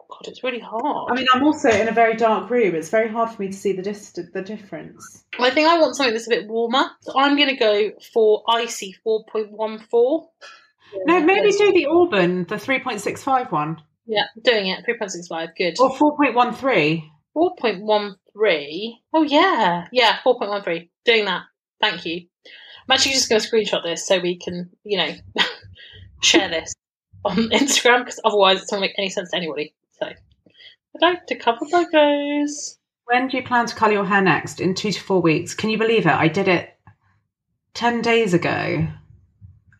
God, 0.08 0.28
it's 0.28 0.42
really 0.42 0.60
hard. 0.60 1.10
I 1.10 1.14
mean, 1.14 1.26
I'm 1.34 1.42
also 1.44 1.68
in 1.68 1.88
a 1.88 1.92
very 1.92 2.16
dark 2.16 2.48
room. 2.48 2.74
It's 2.74 2.88
very 2.88 3.08
hard 3.08 3.30
for 3.30 3.42
me 3.42 3.48
to 3.48 3.54
see 3.54 3.72
the 3.72 3.82
dis- 3.82 4.12
the 4.12 4.40
difference. 4.42 5.24
I 5.38 5.50
think 5.50 5.68
I 5.68 5.78
want 5.78 5.94
something 5.96 6.14
that's 6.14 6.26
a 6.26 6.30
bit 6.30 6.48
warmer. 6.48 6.86
So 7.02 7.12
I'm 7.18 7.36
going 7.36 7.50
to 7.50 7.56
go 7.56 7.90
for 8.14 8.42
icy 8.48 8.96
4.14. 9.06 10.26
No, 11.06 11.20
maybe 11.20 11.50
do 11.50 11.72
the 11.72 11.86
Auburn, 11.86 12.44
the 12.44 12.54
3.65 12.54 13.52
one, 13.52 13.82
Yeah, 14.06 14.24
doing 14.40 14.68
it. 14.68 14.86
3.65. 14.86 15.48
Good. 15.56 15.74
or 15.80 15.90
4.13. 15.90 17.02
4.13. 17.36 18.92
Oh, 19.12 19.22
yeah. 19.22 19.88
Yeah, 19.92 20.16
4.13. 20.24 20.88
Doing 21.04 21.24
that. 21.26 21.42
Thank 21.80 22.06
you. 22.06 22.26
I'm 22.88 22.94
actually 22.94 23.12
just 23.12 23.28
going 23.28 23.40
to 23.40 23.48
screenshot 23.48 23.82
this 23.82 24.06
so 24.06 24.20
we 24.20 24.36
can, 24.36 24.70
you 24.84 24.98
know, 24.98 25.12
share 26.22 26.48
this 26.48 26.74
on 27.24 27.36
Instagram 27.50 28.04
because 28.04 28.20
otherwise 28.24 28.62
it's 28.62 28.70
not 28.70 28.78
going 28.78 28.88
to 28.88 28.92
make 28.92 28.98
any 28.98 29.10
sense 29.10 29.30
to 29.30 29.36
anybody. 29.36 29.74
So 29.98 30.06
I'd 30.06 31.02
like 31.02 31.26
to 31.26 31.36
cover 31.36 31.66
logos. 31.72 32.78
When 33.06 33.28
do 33.28 33.36
you 33.36 33.42
plan 33.42 33.66
to 33.66 33.74
colour 33.74 33.92
your 33.92 34.04
hair 34.04 34.22
next? 34.22 34.60
In 34.60 34.74
two 34.74 34.92
to 34.92 35.00
four 35.00 35.20
weeks. 35.20 35.54
Can 35.54 35.70
you 35.70 35.78
believe 35.78 36.06
it? 36.06 36.12
I 36.12 36.28
did 36.28 36.48
it 36.48 36.70
10 37.74 38.02
days 38.02 38.34
ago. 38.34 38.86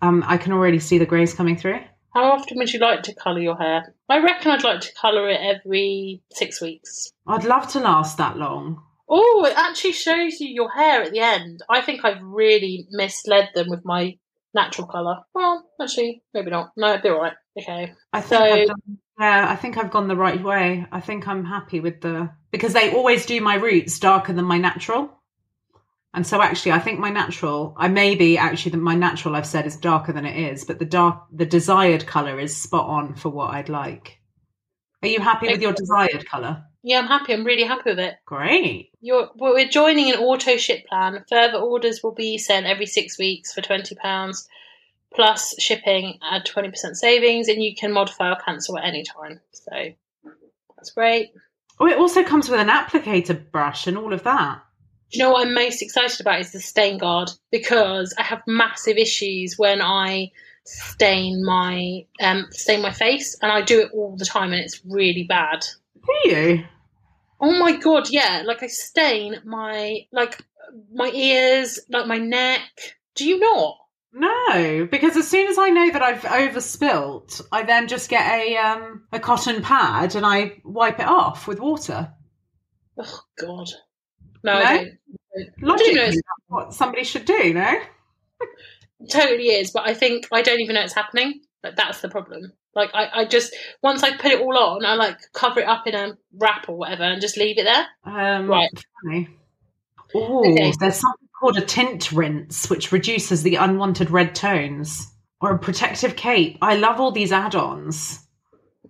Um, 0.03 0.25
I 0.27 0.37
can 0.37 0.53
already 0.53 0.79
see 0.79 0.99
the 0.99 1.07
greys 1.07 1.33
coming 1.33 1.57
through. 1.57 1.81
How 2.13 2.33
often 2.33 2.59
would 2.59 2.73
you 2.73 2.81
like 2.81 3.03
to 3.05 3.15
colour 3.15 3.41
your 3.41 3.57
hair? 3.57 3.95
I 4.09 4.19
reckon 4.19 4.51
I'd 4.51 4.65
like 4.65 4.81
to 4.81 4.95
colour 4.95 5.29
it 5.29 5.41
every 5.41 6.23
six 6.33 6.61
weeks. 6.61 7.13
I'd 7.27 7.45
love 7.45 7.69
to 7.73 7.81
last 7.81 8.17
that 8.19 8.37
long. 8.37 8.83
Oh, 9.09 9.47
it 9.49 9.57
actually 9.57 9.93
shows 9.93 10.41
you 10.41 10.49
your 10.49 10.71
hair 10.71 11.03
at 11.03 11.13
the 11.13 11.21
end. 11.21 11.63
I 11.69 11.81
think 11.81 12.05
I've 12.05 12.23
really 12.23 12.89
misled 12.91 13.51
them 13.55 13.69
with 13.69 13.85
my 13.85 14.19
natural 14.55 14.87
colour. 14.89 15.19
Well, 15.35 15.69
actually, 15.81 16.23
maybe 16.35 16.51
not. 16.51 16.73
No, 16.77 16.91
it'd 16.91 17.03
be 17.03 17.11
alright. 17.11 17.35
Okay. 17.59 17.93
I 18.13 18.21
think 18.21 18.29
So- 18.29 18.45
I've 18.45 18.67
done, 18.67 18.99
yeah, 19.21 19.47
I 19.49 19.57
think 19.57 19.79
I've 19.79 19.91
gone 19.91 20.09
the 20.09 20.17
right 20.17 20.43
way. 20.43 20.87
I 20.91 21.01
think 21.01 21.27
I'm 21.29 21.45
happy 21.45 21.81
with 21.81 22.01
the 22.01 22.31
because 22.51 22.73
they 22.73 22.93
always 22.93 23.27
do 23.27 23.41
my 23.41 23.55
roots 23.55 23.99
darker 23.99 24.33
than 24.33 24.45
my 24.45 24.59
natural. 24.59 25.11
And 26.13 26.27
so 26.27 26.41
actually 26.41 26.73
I 26.73 26.79
think 26.81 26.99
my 26.99 27.11
natural 27.11 27.75
I 27.79 27.89
may 27.89 28.15
be 28.15 28.39
actually 28.39 28.73
the, 28.73 28.79
my 28.79 28.95
natural 28.95 29.37
I've 29.37 29.47
said 29.47 29.67
is 29.67 29.77
darker 29.77 30.13
than 30.13 30.25
it 30.27 30.53
is, 30.53 30.65
but 30.65 30.79
the 30.79 30.85
dark 30.85 31.23
the 31.33 31.47
desired 31.47 32.07
colour 32.07 32.39
is 32.41 32.57
spot 32.57 32.87
on 32.87 33.15
for 33.15 33.29
what 33.29 33.51
I'd 33.55 33.69
like. 33.69 34.19
Are 35.03 35.09
you 35.09 35.21
happy 35.21 35.49
with 35.49 35.63
your 35.63 35.73
desired 35.73 36.27
colour? 36.27 36.65
Yeah, 36.87 37.01
I'm 37.01 37.09
happy. 37.09 37.33
I'm 37.33 37.43
really 37.43 37.65
happy 37.65 37.91
with 37.91 37.99
it. 37.99 38.15
Great. 38.27 38.91
You're, 39.01 39.29
well, 39.35 39.55
we're 39.55 39.67
joining 39.67 40.09
an 40.13 40.21
auto 40.21 40.57
ship 40.57 40.87
plan. 40.87 41.25
Further 41.29 41.59
orders 41.59 42.01
will 42.01 42.15
be 42.15 42.39
sent 42.39 42.65
every 42.65 42.87
six 42.87 43.19
weeks 43.19 43.53
for 43.53 43.61
£20, 43.61 44.47
plus 45.13 45.61
shipping 45.61 46.21
at 46.23 46.47
20% 46.47 46.95
savings, 46.95 47.49
and 47.49 47.61
you 47.61 47.75
can 47.75 47.91
modify 47.91 48.31
or 48.31 48.37
cancel 48.37 48.79
at 48.79 48.85
any 48.85 49.03
time. 49.03 49.41
So 49.51 49.73
that's 50.77 50.91
great. 50.93 51.33
Oh, 51.81 51.89
it 51.89 51.99
also 51.99 52.23
comes 52.23 52.49
with 52.49 52.61
an 52.61 52.69
applicator 52.69 53.51
brush 53.51 53.89
and 53.89 53.99
all 53.99 54.13
of 54.13 54.23
that. 54.23 54.63
Do 55.11 55.19
you 55.19 55.25
know 55.25 55.33
what 55.33 55.45
I'm 55.45 55.55
most 55.55 55.83
excited 55.83 56.21
about 56.21 56.39
is 56.39 56.53
the 56.53 56.61
stain 56.61 56.99
guard 56.99 57.31
because 57.51 58.15
I 58.17 58.23
have 58.23 58.43
massive 58.47 58.97
issues 58.97 59.59
when 59.59 59.83
I 59.83 60.31
stain 60.65 61.45
my 61.45 62.05
um 62.21 62.47
stain 62.51 62.83
my 62.83 62.93
face 62.93 63.37
and 63.43 63.51
I 63.51 63.63
do 63.63 63.81
it 63.81 63.91
all 63.93 64.17
the 64.17 64.25
time 64.25 64.53
and 64.53 64.63
it's 64.63 64.81
really 64.85 65.25
bad. 65.25 65.65
Do 65.95 66.31
you? 66.31 66.65
Oh 67.41 67.53
my 67.59 67.77
god, 67.77 68.09
yeah, 68.11 68.43
like 68.45 68.63
I 68.63 68.67
stain 68.69 69.37
my 69.45 70.07
like 70.13 70.39
my 70.93 71.11
ears, 71.11 71.79
like 71.91 72.07
my 72.07 72.19
neck. 72.19 72.63
Do 73.15 73.27
you 73.27 73.39
not? 73.39 73.77
No, 74.13 74.87
because 74.91 75.17
as 75.17 75.29
soon 75.29 75.47
as 75.49 75.59
I 75.59 75.69
know 75.69 75.91
that 75.91 76.03
I've 76.03 76.23
overspilt, 76.23 77.43
I 77.53 77.63
then 77.65 77.87
just 77.89 78.09
get 78.09 78.27
a 78.41 78.57
um 78.57 79.05
a 79.13 79.21
cotton 79.21 79.61
pad 79.63 80.15
and 80.15 80.25
I 80.25 80.59
wipe 80.65 80.99
it 81.01 81.07
off 81.07 81.47
with 81.47 81.61
water. 81.61 82.13
Oh 82.99 83.21
God, 83.39 83.69
no, 84.43 84.55
No? 84.55 84.59
I 84.59 84.77
don't. 84.77 84.99
Logically, 85.61 85.95
know 85.95 86.03
it's- 86.03 86.15
that's 86.15 86.49
what 86.49 86.73
somebody 86.73 87.05
should 87.05 87.27
do, 87.27 87.53
no? 87.53 87.81
Totally 89.11 89.49
is, 89.49 89.71
but 89.71 89.87
I 89.87 89.93
think 89.93 90.27
I 90.33 90.41
don't 90.41 90.61
even 90.61 90.75
know 90.75 90.83
it's 90.83 90.95
happening. 90.95 91.43
Like 91.67 91.77
that's 91.77 92.01
the 92.01 92.09
problem. 92.09 92.53
Like 92.75 92.91
I, 92.95 93.09
I 93.21 93.25
just 93.25 93.55
once 93.83 94.03
I 94.03 94.17
put 94.17 94.33
it 94.33 94.41
all 94.41 94.57
on, 94.57 94.85
I 94.85 94.95
like 94.95 95.19
cover 95.33 95.61
it 95.61 95.67
up 95.69 95.87
in 95.87 95.95
a 95.95 96.17
wrap 96.37 96.69
or 96.69 96.77
whatever 96.77 97.03
and 97.05 97.21
just 97.21 97.37
leave 97.37 97.59
it 97.59 97.65
there. 97.65 97.87
Um, 98.05 98.49
Right. 98.49 98.71
Ooh, 100.15 100.41
Okay. 100.41 100.73
there's 100.79 100.97
something 101.01 101.29
called 101.39 101.57
a 101.59 101.61
tint 101.63 102.13
rinse, 102.13 102.71
which 102.71 102.93
reduces 102.93 103.43
the 103.43 103.57
unwanted 103.57 104.11
red 104.11 104.35
tones, 104.35 105.13
or 105.41 105.53
a 105.53 105.59
protective 105.59 106.17
cape. 106.17 106.59
I 106.63 106.77
love 106.77 107.01
all 107.01 107.13
these 107.13 107.33
add-ons. 107.33 108.27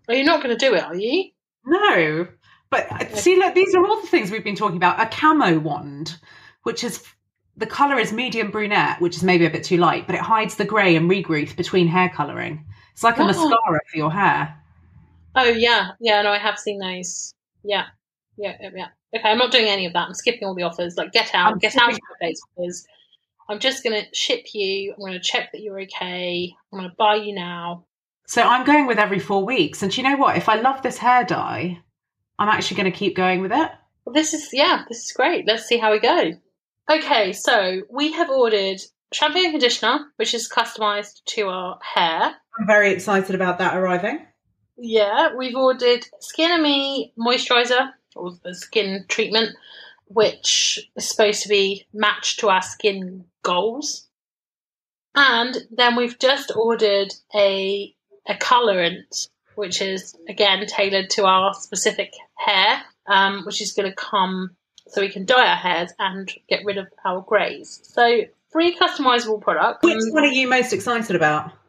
Are 0.09 0.15
you 0.15 0.25
not 0.25 0.43
going 0.43 0.57
to 0.57 0.65
do 0.67 0.75
it? 0.75 0.83
Are 0.83 0.95
you? 0.95 1.31
No, 1.65 2.29
but 2.71 2.91
uh, 2.93 3.17
see, 3.17 3.37
look, 3.37 3.55
these 3.55 3.75
are 3.75 3.85
all 3.85 4.01
the 4.01 4.07
things 4.07 4.31
we've 4.31 4.45
been 4.45 4.55
talking 4.55 4.77
about. 4.77 5.01
A 5.01 5.07
camo 5.07 5.59
wand, 5.59 6.17
which 6.63 6.85
is 6.85 7.03
the 7.57 7.67
color 7.67 7.99
is 7.99 8.13
medium 8.13 8.51
brunette, 8.51 9.01
which 9.01 9.17
is 9.17 9.23
maybe 9.23 9.47
a 9.47 9.51
bit 9.51 9.65
too 9.65 9.77
light, 9.79 10.07
but 10.07 10.15
it 10.15 10.21
hides 10.21 10.57
the 10.57 10.65
grey 10.65 10.95
and 10.97 11.11
regrowth 11.11 11.57
between 11.57 11.87
hair 11.89 12.09
coloring. 12.09 12.65
It's 12.93 13.03
like 13.03 13.19
a 13.19 13.23
Oh. 13.23 13.27
mascara 13.27 13.81
for 13.91 13.97
your 13.97 14.13
hair. 14.13 14.57
Oh 15.35 15.45
yeah, 15.45 15.91
yeah. 16.01 16.23
No, 16.23 16.31
I 16.31 16.39
have 16.39 16.59
seen 16.59 16.79
those. 16.79 17.33
Yeah, 17.63 17.87
yeah, 18.37 18.57
yeah. 18.75 18.89
Okay, 19.15 19.29
I'm 19.31 19.39
not 19.39 19.53
doing 19.53 19.67
any 19.67 19.87
of 19.87 19.93
that. 19.95 20.09
I'm 20.09 20.15
skipping 20.15 20.45
all 20.47 20.55
the 20.55 20.63
offers. 20.65 20.97
Like, 20.97 21.13
get 21.13 21.35
out, 21.35 21.53
I'm 21.53 21.59
get 21.59 21.77
out 21.77 21.89
of 21.91 21.95
skipping- 21.95 22.01
my 22.21 22.27
face 22.27 22.41
offers. 22.59 22.87
I'm 23.49 23.61
just 23.61 23.85
going 23.85 24.03
to 24.03 24.07
ship 24.15 24.45
you. 24.55 24.93
I'm 24.93 24.99
going 24.99 25.13
to 25.13 25.21
check 25.21 25.53
that 25.53 25.61
you're 25.63 25.81
okay. 25.83 26.53
I'm 26.73 26.79
going 26.81 26.91
to 26.91 26.97
buy 26.97 27.15
you 27.15 27.33
now. 27.35 27.85
So 28.27 28.43
I'm 28.43 28.65
going 28.67 28.87
with 28.89 28.99
every 28.99 29.21
four 29.21 29.45
weeks. 29.45 29.83
And 29.85 29.93
do 29.93 30.01
you 30.01 30.09
know 30.09 30.17
what? 30.17 30.37
If 30.37 30.49
I 30.49 30.57
love 30.57 30.83
this 30.83 30.99
hair 30.99 31.23
dye, 31.23 31.79
I'm 32.41 32.49
actually 32.49 32.77
going 32.79 32.91
to 32.91 32.99
keep 32.99 33.15
going 33.15 33.41
with 33.41 33.53
it. 33.53 33.71
Well, 34.05 34.13
this 34.13 34.35
is 34.35 34.49
yeah, 34.53 34.85
this 34.89 35.05
is 35.05 35.13
great. 35.13 35.47
Let's 35.47 35.65
see 35.65 35.79
how 35.79 35.93
we 35.93 36.01
go. 36.01 36.33
Okay, 36.91 37.33
so 37.33 37.83
we 37.91 38.13
have 38.13 38.31
ordered 38.31 38.81
shampoo 39.13 39.41
and 39.41 39.53
conditioner, 39.53 39.99
which 40.17 40.35
is 40.35 40.49
customized 40.49 41.25
to 41.25 41.49
our 41.49 41.79
hair. 41.83 42.35
I'm 42.59 42.67
very 42.67 42.93
excited 42.93 43.35
about 43.35 43.59
that 43.59 43.77
arriving. 43.77 44.25
Yeah, 44.79 45.35
we've 45.35 45.57
ordered 45.57 46.07
Skin 46.21 46.53
and 46.53 46.63
Me 46.63 47.13
moisturizer 47.19 47.91
or 48.15 48.33
the 48.43 48.55
skin 48.55 49.05
treatment, 49.09 49.57
which 50.07 50.79
is 50.97 51.09
supposed 51.09 51.43
to 51.43 51.49
be 51.49 51.87
matched 51.93 52.41
to 52.41 52.49
our 52.49 52.63
skin 52.63 53.25
goals. 53.43 54.09
And 55.15 55.57
then 55.71 55.97
we've 55.97 56.19
just 56.19 56.53
ordered 56.55 57.13
a 57.35 57.95
a 58.29 58.35
colorant, 58.35 59.29
which 59.55 59.81
is 59.81 60.15
again 60.29 60.67
tailored 60.67 61.11
to 61.11 61.25
our 61.25 61.55
specific 61.55 62.13
hair, 62.35 62.83
um, 63.07 63.45
which 63.45 63.63
is 63.63 63.73
going 63.73 63.89
to 63.89 63.97
come 63.97 64.57
so 64.89 65.01
we 65.01 65.09
can 65.09 65.25
dye 65.25 65.49
our 65.49 65.57
hairs 65.57 65.93
and 65.99 66.33
get 66.49 66.65
rid 66.65 66.79
of 66.79 66.87
our 67.05 67.21
greys. 67.21 67.81
So 67.83 68.23
three 68.53 68.77
customizable 68.77 69.41
products. 69.41 69.81
Which 69.83 69.97
mm. 69.97 70.13
one 70.13 70.25
are 70.25 70.29
you 70.29 70.49
most 70.49 70.73
excited 70.73 71.17
about? 71.17 71.53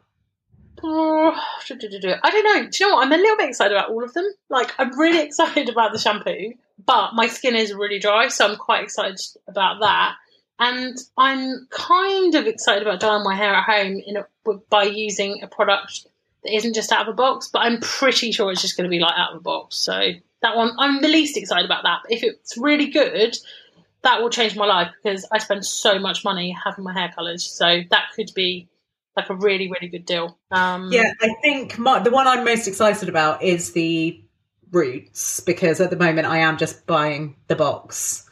Oh, 0.80 1.34
I 1.34 1.74
don't 1.74 2.44
know. 2.44 2.68
Do 2.70 2.78
you 2.78 2.88
know 2.88 2.94
what? 2.94 3.04
I'm 3.04 3.12
a 3.12 3.16
little 3.16 3.36
bit 3.36 3.48
excited 3.48 3.76
about 3.76 3.90
all 3.90 4.04
of 4.04 4.14
them. 4.14 4.26
Like, 4.48 4.72
I'm 4.78 4.96
really 4.96 5.18
excited 5.26 5.68
about 5.68 5.90
the 5.90 5.98
shampoo, 5.98 6.52
but 6.86 7.14
my 7.14 7.26
skin 7.26 7.56
is 7.56 7.74
really 7.74 7.98
dry, 7.98 8.28
so 8.28 8.46
I'm 8.46 8.56
quite 8.56 8.84
excited 8.84 9.20
about 9.48 9.80
that. 9.80 10.14
And 10.60 10.96
I'm 11.16 11.66
kind 11.70 12.36
of 12.36 12.46
excited 12.46 12.82
about 12.82 13.00
dyeing 13.00 13.24
my 13.24 13.34
hair 13.34 13.52
at 13.52 13.64
home 13.64 14.00
in 14.06 14.18
a, 14.18 14.26
by 14.70 14.84
using 14.84 15.42
a 15.42 15.48
product 15.48 16.06
that 16.44 16.54
isn't 16.54 16.74
just 16.74 16.92
out 16.92 17.08
of 17.08 17.12
a 17.12 17.16
box, 17.16 17.48
but 17.52 17.60
I'm 17.60 17.80
pretty 17.80 18.30
sure 18.30 18.52
it's 18.52 18.62
just 18.62 18.76
going 18.76 18.88
to 18.88 18.90
be 18.90 19.00
like 19.00 19.14
out 19.16 19.32
of 19.32 19.38
a 19.38 19.42
box. 19.42 19.76
So 19.76 20.12
that 20.42 20.56
one, 20.56 20.72
I'm 20.78 21.02
the 21.02 21.08
least 21.08 21.36
excited 21.36 21.64
about 21.64 21.82
that. 21.84 22.00
But 22.04 22.12
if 22.12 22.22
it's 22.22 22.56
really 22.56 22.88
good, 22.88 23.36
that 24.02 24.22
will 24.22 24.30
change 24.30 24.56
my 24.56 24.66
life 24.66 24.92
because 25.02 25.26
I 25.32 25.38
spend 25.38 25.64
so 25.64 25.98
much 25.98 26.24
money 26.24 26.56
having 26.64 26.84
my 26.84 26.92
hair 26.92 27.12
coloured. 27.14 27.40
So 27.40 27.82
that 27.90 28.04
could 28.14 28.30
be 28.34 28.68
like 29.16 29.30
a 29.30 29.34
really, 29.34 29.68
really 29.68 29.88
good 29.88 30.06
deal. 30.06 30.38
Um, 30.50 30.90
Yeah, 30.92 31.12
I 31.20 31.34
think 31.42 31.78
my, 31.78 31.98
the 31.98 32.10
one 32.10 32.28
I'm 32.28 32.44
most 32.44 32.68
excited 32.68 33.08
about 33.08 33.42
is 33.42 33.72
the 33.72 34.22
roots 34.70 35.40
because 35.40 35.80
at 35.80 35.90
the 35.90 35.96
moment 35.96 36.28
I 36.28 36.38
am 36.38 36.56
just 36.56 36.86
buying 36.86 37.34
the 37.48 37.56
box. 37.56 38.28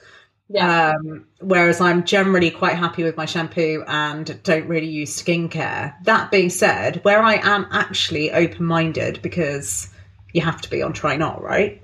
yeah. 0.49 0.93
Um, 0.93 1.27
whereas 1.41 1.81
I'm 1.81 2.05
generally 2.05 2.53
quite 2.53 2.77
happy 2.77 3.03
with 3.03 3.17
my 3.17 3.25
shampoo 3.25 3.83
and 3.89 4.41
don't 4.45 4.69
really 4.69 4.87
use 4.87 5.21
skincare. 5.21 5.95
That 6.05 6.31
being 6.31 6.51
said, 6.51 7.03
where 7.05 7.21
I 7.21 7.35
am 7.43 7.67
actually 7.73 8.31
open 8.31 8.65
minded 8.65 9.21
because 9.23 9.89
you 10.37 10.43
have 10.43 10.61
to 10.61 10.71
be 10.71 10.83
on 10.83 10.93
Try 10.93 11.17
Not, 11.17 11.43
right? 11.43 11.83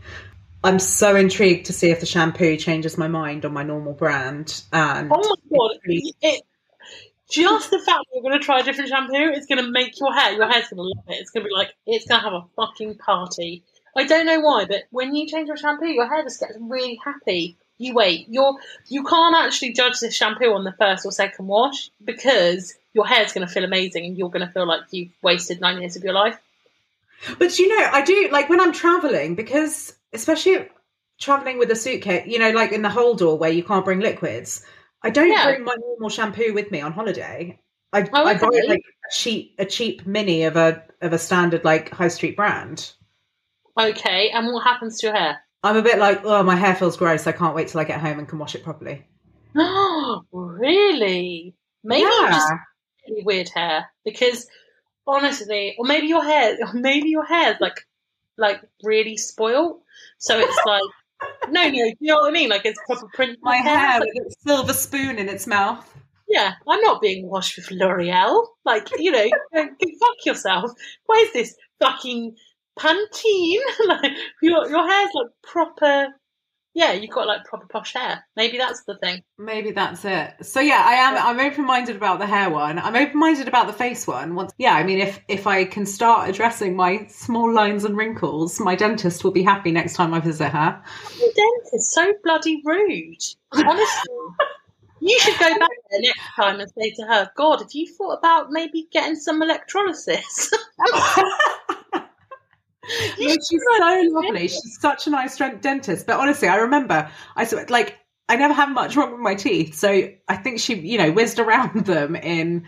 I'm 0.62 0.78
so 0.78 1.16
intrigued 1.16 1.66
to 1.66 1.72
see 1.72 1.90
if 1.90 2.00
the 2.00 2.06
shampoo 2.06 2.56
changes 2.56 2.98
my 2.98 3.08
mind 3.08 3.46
on 3.46 3.52
my 3.52 3.62
normal 3.62 3.94
brand. 3.94 4.62
And 4.72 5.10
oh 5.10 5.36
my 5.50 5.58
god! 5.58 5.78
It, 5.84 6.44
just 7.30 7.70
the 7.70 7.78
fact 7.78 7.86
that 7.86 8.06
you're 8.12 8.22
going 8.22 8.38
to 8.38 8.44
try 8.44 8.60
a 8.60 8.62
different 8.62 8.90
shampoo 8.90 9.32
is 9.32 9.46
going 9.46 9.64
to 9.64 9.70
make 9.70 9.98
your 9.98 10.12
hair. 10.12 10.34
Your 10.34 10.48
hair's 10.48 10.68
going 10.68 10.76
to 10.76 10.82
love 10.82 11.04
it. 11.08 11.18
It's 11.18 11.30
going 11.30 11.44
to 11.44 11.48
be 11.48 11.54
like 11.54 11.74
it's 11.86 12.06
going 12.06 12.20
to 12.20 12.24
have 12.24 12.34
a 12.34 12.44
fucking 12.54 12.98
party. 12.98 13.64
I 13.96 14.04
don't 14.04 14.26
know 14.26 14.40
why, 14.40 14.66
but 14.66 14.82
when 14.90 15.16
you 15.16 15.26
change 15.26 15.48
your 15.48 15.56
shampoo, 15.56 15.88
your 15.88 16.06
hair 16.06 16.22
just 16.22 16.40
gets 16.40 16.56
really 16.60 17.00
happy. 17.02 17.56
You 17.78 17.94
wait. 17.94 18.26
You're 18.28 18.58
you 18.88 19.02
can't 19.02 19.34
actually 19.34 19.72
judge 19.72 19.98
this 19.98 20.14
shampoo 20.14 20.52
on 20.52 20.64
the 20.64 20.74
first 20.78 21.06
or 21.06 21.10
second 21.10 21.46
wash 21.46 21.90
because 22.04 22.74
your 22.92 23.06
hair's 23.06 23.32
going 23.32 23.46
to 23.46 23.52
feel 23.52 23.64
amazing 23.64 24.04
and 24.04 24.18
you're 24.18 24.30
going 24.30 24.46
to 24.46 24.52
feel 24.52 24.66
like 24.66 24.82
you've 24.90 25.10
wasted 25.22 25.60
nine 25.60 25.80
years 25.80 25.96
of 25.96 26.04
your 26.04 26.12
life. 26.12 26.38
But 27.38 27.58
you 27.58 27.68
know, 27.68 27.88
I 27.92 28.02
do 28.02 28.28
like 28.32 28.48
when 28.48 28.60
I'm 28.60 28.72
traveling 28.72 29.34
because, 29.34 29.94
especially 30.12 30.68
traveling 31.20 31.58
with 31.58 31.70
a 31.70 31.76
suitcase, 31.76 32.26
you 32.26 32.38
know, 32.38 32.50
like 32.50 32.72
in 32.72 32.82
the 32.82 32.88
Holdall 32.88 33.38
where 33.38 33.50
you 33.50 33.62
can't 33.62 33.84
bring 33.84 34.00
liquids. 34.00 34.64
I 35.02 35.10
don't 35.10 35.30
Yeah. 35.30 35.44
bring 35.44 35.64
my 35.64 35.76
normal 35.78 36.08
shampoo 36.08 36.52
with 36.52 36.70
me 36.70 36.80
on 36.80 36.92
holiday. 36.92 37.60
I, 37.92 38.08
Oh, 38.12 38.24
I 38.24 38.34
buy 38.34 38.46
okay. 38.48 38.68
like 38.68 38.80
a 38.80 39.12
cheap 39.12 39.54
a 39.58 39.64
cheap 39.64 40.06
mini 40.06 40.44
of 40.44 40.56
a 40.56 40.82
of 41.00 41.12
a 41.12 41.18
standard 41.18 41.64
like 41.64 41.90
high 41.90 42.08
street 42.08 42.36
brand. 42.36 42.92
Okay, 43.78 44.30
and 44.30 44.46
what 44.52 44.64
happens 44.64 44.98
to 45.00 45.06
your 45.08 45.16
hair? 45.16 45.40
I'm 45.62 45.76
a 45.76 45.82
bit 45.82 45.98
like, 45.98 46.22
oh, 46.24 46.42
my 46.42 46.56
hair 46.56 46.74
feels 46.74 46.96
gross. 46.96 47.26
I 47.26 47.32
can't 47.32 47.54
wait 47.54 47.68
till 47.68 47.80
I 47.80 47.84
get 47.84 48.00
home 48.00 48.18
and 48.18 48.28
can 48.28 48.38
wash 48.38 48.54
it 48.54 48.64
properly. 48.64 49.06
Oh, 49.56 50.22
really? 50.32 51.54
Maybe 51.84 52.02
yeah. 52.02 52.30
just 52.30 52.52
really 53.08 53.22
weird 53.24 53.48
hair 53.48 53.86
because 54.04 54.46
honestly, 55.06 55.74
or 55.78 55.84
maybe 55.86 56.06
your 56.06 56.24
hair, 56.24 56.56
or 56.66 56.72
maybe 56.74 57.08
your 57.10 57.24
hair's 57.24 57.56
like 57.60 57.86
like 58.38 58.62
really 58.82 59.16
spoiled. 59.16 59.80
So 60.18 60.38
it's 60.38 60.58
like 60.66 60.82
no, 61.50 61.62
no, 61.62 61.68
you 61.70 61.94
know 62.02 62.16
what 62.16 62.28
I 62.28 62.32
mean? 62.32 62.48
Like 62.50 62.64
it's 62.66 62.80
proper 62.86 63.06
print. 63.14 63.38
my 63.42 63.56
hair 63.56 64.00
Like, 64.00 64.08
with 64.14 64.32
a 64.32 64.48
silver 64.48 64.72
spoon 64.72 65.18
in 65.18 65.28
its 65.28 65.46
mouth. 65.46 65.86
yeah, 66.28 66.54
I'm 66.68 66.80
not 66.80 67.00
being 67.00 67.28
washed 67.28 67.56
with 67.56 67.70
L'Oreal. 67.70 68.46
Like 68.64 68.88
you 68.98 69.10
know, 69.12 69.26
fuck 69.54 70.24
yourself. 70.26 70.72
Why 71.06 71.16
is 71.26 71.32
this 71.32 71.56
fucking 71.80 72.34
Pantene? 72.78 73.60
like 73.86 74.12
your 74.42 74.68
your 74.68 74.88
hair's 74.88 75.10
like 75.14 75.28
proper. 75.42 76.08
Yeah, 76.74 76.92
you've 76.92 77.10
got 77.10 77.26
like 77.26 77.44
proper 77.44 77.66
posh 77.66 77.92
hair. 77.92 78.24
Maybe 78.34 78.56
that's 78.56 78.84
the 78.84 78.96
thing. 78.96 79.22
Maybe 79.36 79.72
that's 79.72 80.04
it. 80.06 80.34
So 80.40 80.60
yeah, 80.60 80.82
I 80.84 80.94
am. 80.94 81.18
I'm 81.18 81.46
open 81.46 81.66
minded 81.66 81.96
about 81.96 82.18
the 82.18 82.26
hair 82.26 82.48
one. 82.48 82.78
I'm 82.78 82.96
open 82.96 83.18
minded 83.18 83.46
about 83.46 83.66
the 83.66 83.74
face 83.74 84.06
one. 84.06 84.34
Once, 84.34 84.52
yeah, 84.56 84.74
I 84.74 84.82
mean, 84.82 84.98
if 84.98 85.20
if 85.28 85.46
I 85.46 85.66
can 85.66 85.84
start 85.84 86.30
addressing 86.30 86.74
my 86.74 87.06
small 87.08 87.52
lines 87.52 87.84
and 87.84 87.94
wrinkles, 87.94 88.58
my 88.58 88.74
dentist 88.74 89.22
will 89.22 89.32
be 89.32 89.42
happy 89.42 89.70
next 89.70 89.94
time 89.94 90.14
I 90.14 90.20
visit 90.20 90.48
her. 90.48 90.82
The 91.18 91.60
dentist 91.62 91.92
so 91.92 92.14
bloody 92.24 92.62
rude. 92.64 93.22
Honestly, 93.52 94.14
you 95.00 95.18
should 95.20 95.38
go 95.38 95.50
back 95.58 95.68
there 95.90 96.00
next 96.00 96.34
time 96.36 96.60
and 96.60 96.72
say 96.78 96.90
to 96.92 97.02
her, 97.02 97.30
"God, 97.36 97.60
have 97.60 97.72
you 97.72 97.86
thought 97.86 98.18
about 98.18 98.50
maybe 98.50 98.88
getting 98.90 99.16
some 99.16 99.42
electrolysis?" 99.42 100.50
No, 103.20 103.28
she's 103.28 103.62
so 103.78 104.02
lovely. 104.10 104.48
She's 104.48 104.78
such 104.80 105.06
a 105.06 105.10
nice 105.10 105.36
dent- 105.36 105.62
dentist. 105.62 106.06
But 106.06 106.18
honestly, 106.18 106.48
I 106.48 106.56
remember 106.56 107.08
I 107.36 107.48
like 107.68 107.98
I 108.28 108.36
never 108.36 108.54
had 108.54 108.70
much 108.70 108.96
wrong 108.96 109.12
with 109.12 109.20
my 109.20 109.34
teeth, 109.34 109.74
so 109.74 110.08
I 110.28 110.36
think 110.36 110.58
she, 110.60 110.74
you 110.74 110.98
know, 110.98 111.12
whizzed 111.12 111.38
around 111.38 111.84
them 111.86 112.16
in 112.16 112.64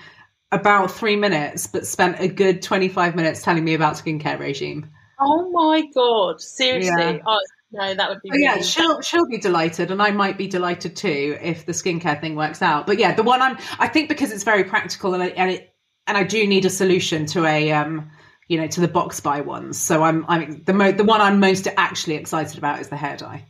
about 0.53 0.91
three 0.91 1.17
minutes, 1.17 1.67
but 1.67 1.87
spent 1.87 2.21
a 2.21 2.29
good 2.29 2.63
twenty 2.63 2.89
five 2.89 3.17
minutes 3.17 3.43
telling 3.43 3.65
me 3.65 3.75
about 3.75 3.95
skincare 3.95 4.39
regime. 4.39 4.89
oh 5.21 5.51
my 5.51 5.83
god, 5.95 6.41
seriously? 6.41 6.91
Yeah. 7.05 7.19
Oh 7.27 7.41
no, 7.73 7.95
that 7.95 8.09
would 8.09 8.21
be 8.23 8.31
Oh, 8.33 8.37
yeah, 8.37 8.61
she'll 8.61 9.01
she'll 9.01 9.27
be 9.27 9.39
delighted, 9.39 9.91
and 9.91 10.01
I 10.03 10.11
might 10.13 10.39
be 10.39 10.47
delighted 10.47 10.97
too 10.97 11.37
if 11.41 11.67
the 11.67 11.73
skincare 11.73 12.21
thing 12.21 12.37
works 12.37 12.63
out. 12.63 12.87
But 12.87 12.99
yeah, 12.99 13.15
the 13.15 13.23
one 13.23 13.43
I'm 13.43 13.59
I 13.79 13.89
think 13.89 14.09
because 14.09 14.31
it's 14.33 14.45
very 14.45 14.65
practical 14.65 15.15
and 15.15 15.23
I, 15.23 15.27
and 15.29 15.51
it 15.51 15.75
and 16.07 16.17
I 16.17 16.23
do 16.25 16.47
need 16.47 16.65
a 16.65 16.71
solution 16.71 17.27
to 17.27 17.47
a 17.47 17.73
um 17.73 18.11
you 18.49 18.59
know 18.59 18.67
to 18.67 18.81
the 18.81 18.89
box 18.89 19.21
buy 19.21 19.41
ones. 19.41 19.79
So 19.79 20.03
I'm 20.03 20.25
I'm 20.29 20.63
the 20.65 20.73
mo- 20.73 20.93
the 20.93 21.05
one 21.05 21.21
I'm 21.21 21.41
most 21.41 21.69
actually 21.77 22.15
excited 22.15 22.59
about 22.59 22.81
is 22.81 22.89
the 22.89 22.97
hair 22.97 23.17
dye. 23.17 23.45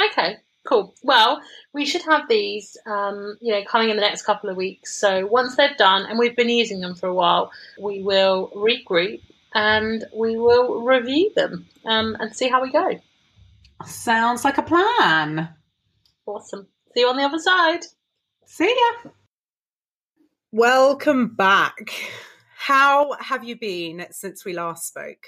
Okay, 0.00 0.38
Cool. 0.64 0.94
Well, 1.02 1.42
we 1.74 1.84
should 1.84 2.02
have 2.02 2.26
these, 2.26 2.76
um, 2.86 3.36
you 3.42 3.52
know, 3.52 3.62
coming 3.64 3.90
in 3.90 3.96
the 3.96 4.00
next 4.02 4.22
couple 4.22 4.48
of 4.48 4.56
weeks. 4.56 4.94
So 4.94 5.26
once 5.26 5.56
they're 5.56 5.74
done 5.76 6.06
and 6.06 6.18
we've 6.18 6.34
been 6.36 6.48
using 6.48 6.80
them 6.80 6.94
for 6.94 7.06
a 7.06 7.14
while, 7.14 7.52
we 7.78 8.02
will 8.02 8.50
regroup 8.56 9.20
and 9.54 10.04
we 10.16 10.36
will 10.36 10.82
review 10.82 11.30
them 11.36 11.66
um, 11.84 12.16
and 12.18 12.34
see 12.34 12.48
how 12.48 12.62
we 12.62 12.72
go. 12.72 12.98
Sounds 13.84 14.42
like 14.42 14.56
a 14.56 14.62
plan. 14.62 15.50
Awesome. 16.24 16.66
See 16.94 17.00
you 17.00 17.08
on 17.08 17.18
the 17.18 17.24
other 17.24 17.38
side. 17.38 17.84
See 18.46 18.74
ya. 19.04 19.10
Welcome 20.50 21.34
back. 21.34 21.90
How 22.66 23.12
have 23.20 23.44
you 23.44 23.56
been 23.56 24.06
since 24.10 24.44
we 24.44 24.54
last 24.54 24.86
spoke? 24.86 25.26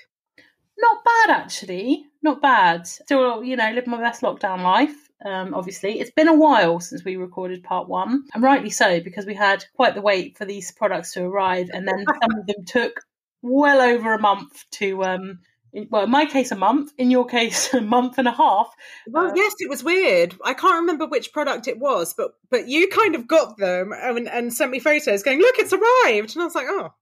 Not 0.78 1.05
bad, 1.05 1.30
actually. 1.30 2.07
Not 2.22 2.41
bad. 2.41 2.87
Still, 2.87 3.45
you 3.45 3.57
know, 3.57 3.70
living 3.72 3.91
my 3.91 4.01
best 4.01 4.22
lockdown 4.22 4.62
life 4.62 5.07
um, 5.24 5.55
obviously. 5.55 6.01
It's 6.01 6.11
been 6.11 6.28
a 6.28 6.34
while 6.34 6.80
since 6.80 7.05
we 7.05 7.16
recorded 7.16 7.62
part 7.62 7.89
one, 7.89 8.24
and 8.34 8.43
rightly 8.43 8.70
so, 8.70 9.01
because 9.01 9.26
we 9.26 9.34
had 9.34 9.64
quite 9.74 9.95
the 9.95 10.03
wait 10.03 10.37
for 10.37 10.45
these 10.45 10.72
products 10.72 11.12
to 11.14 11.24
arrive, 11.24 11.70
and 11.72 11.87
then 11.87 12.05
some 12.05 12.39
of 12.39 12.47
them 12.47 12.64
took 12.66 13.01
well 13.43 13.80
over 13.80 14.14
a 14.14 14.20
month 14.20 14.64
to. 14.72 15.05
Um, 15.05 15.41
well, 15.91 16.05
in 16.05 16.11
my 16.11 16.24
case, 16.24 16.53
a 16.53 16.57
month. 16.57 16.93
In 16.99 17.11
your 17.11 17.26
case, 17.39 17.72
a 17.74 17.80
month 17.80 18.18
and 18.18 18.28
a 18.28 18.32
half. 18.32 18.74
Well, 19.07 19.30
uh, 19.30 19.32
yes, 19.34 19.55
it 19.59 19.68
was 19.68 19.84
weird. 19.84 20.34
I 20.45 20.55
can't 20.55 20.80
remember 20.80 21.07
which 21.07 21.32
product 21.32 21.68
it 21.68 21.78
was, 21.78 22.14
but 22.14 22.32
but 22.51 22.68
you 22.68 22.89
kind 22.89 23.14
of 23.14 23.26
got 23.26 23.57
them 23.59 23.93
and, 23.93 24.28
and 24.28 24.53
sent 24.53 24.70
me 24.70 24.80
photos, 24.80 25.22
going, 25.22 25.41
"Look, 25.41 25.59
it's 25.59 25.72
arrived," 25.72 26.34
and 26.34 26.43
I 26.43 26.45
was 26.45 26.55
like, 26.55 26.66
"Oh, 26.68 26.93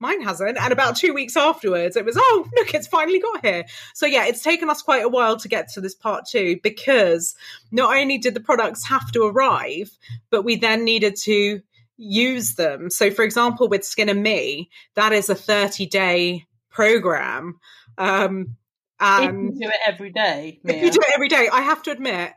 mine 0.00 0.22
hasn't. 0.22 0.58
And 0.58 0.72
about 0.72 0.96
two 0.96 1.12
weeks 1.12 1.36
afterwards, 1.36 1.96
it 1.96 2.04
was, 2.04 2.16
oh, 2.18 2.48
look, 2.56 2.74
it's 2.74 2.86
finally 2.86 3.20
got 3.20 3.44
here. 3.44 3.64
So, 3.94 4.06
yeah, 4.06 4.26
it's 4.26 4.42
taken 4.42 4.70
us 4.70 4.82
quite 4.82 5.04
a 5.04 5.08
while 5.08 5.36
to 5.38 5.48
get 5.48 5.72
to 5.72 5.80
this 5.80 5.94
part 5.94 6.26
two 6.26 6.58
because 6.62 7.34
not 7.70 7.96
only 7.96 8.18
did 8.18 8.34
the 8.34 8.40
products 8.40 8.86
have 8.86 9.10
to 9.12 9.24
arrive, 9.24 9.90
but 10.30 10.42
we 10.42 10.56
then 10.56 10.84
needed 10.84 11.16
to 11.16 11.60
use 11.96 12.54
them. 12.54 12.90
So, 12.90 13.10
for 13.10 13.24
example, 13.24 13.68
with 13.68 13.84
Skin 13.84 14.08
and 14.08 14.22
Me, 14.22 14.70
that 14.94 15.12
is 15.12 15.28
a 15.28 15.34
30 15.34 15.86
day 15.86 16.46
program. 16.70 17.58
Um, 17.98 18.56
and 19.00 19.48
if 19.48 19.54
you 19.54 19.60
do 19.60 19.68
it 19.68 19.80
every 19.86 20.10
day, 20.10 20.60
Mia. 20.64 20.76
if 20.76 20.82
you 20.82 20.90
do 20.90 21.00
it 21.00 21.14
every 21.14 21.28
day, 21.28 21.48
I 21.52 21.60
have 21.62 21.82
to 21.84 21.90
admit, 21.92 22.32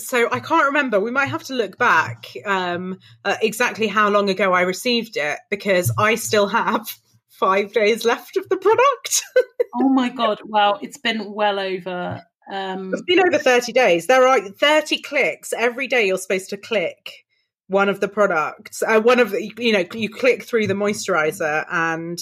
so 0.00 0.28
I 0.30 0.40
can't 0.40 0.66
remember. 0.66 1.00
We 1.00 1.10
might 1.10 1.26
have 1.26 1.44
to 1.44 1.54
look 1.54 1.78
back 1.78 2.26
um, 2.44 2.98
exactly 3.24 3.86
how 3.86 4.08
long 4.08 4.30
ago 4.30 4.52
I 4.52 4.62
received 4.62 5.16
it 5.16 5.38
because 5.50 5.92
I 5.98 6.14
still 6.14 6.48
have 6.48 6.88
five 7.28 7.72
days 7.72 8.04
left 8.04 8.36
of 8.36 8.48
the 8.48 8.56
product. 8.56 9.22
oh 9.76 9.88
my 9.88 10.08
god! 10.08 10.40
Well, 10.44 10.78
it's 10.82 10.98
been 10.98 11.32
well 11.32 11.58
over. 11.58 12.22
Um... 12.50 12.92
It's 12.92 13.02
been 13.02 13.20
over 13.20 13.38
thirty 13.38 13.72
days. 13.72 14.06
There 14.06 14.26
are 14.26 14.40
thirty 14.48 15.00
clicks 15.00 15.52
every 15.52 15.86
day. 15.86 16.06
You're 16.06 16.18
supposed 16.18 16.50
to 16.50 16.56
click 16.56 17.24
one 17.70 17.88
of 17.88 18.00
the 18.00 18.08
products. 18.08 18.82
Uh, 18.82 19.00
one 19.00 19.20
of 19.20 19.30
the, 19.30 19.52
you 19.56 19.72
know, 19.72 19.84
you 19.94 20.08
click 20.08 20.42
through 20.42 20.66
the 20.66 20.74
moisturizer, 20.74 21.64
and 21.70 22.18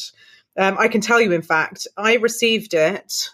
um, 0.59 0.77
I 0.79 0.89
can 0.89 1.01
tell 1.01 1.21
you, 1.21 1.33
in 1.33 1.43
fact, 1.43 1.87
I 1.97 2.17
received 2.17 2.75
it 2.75 3.31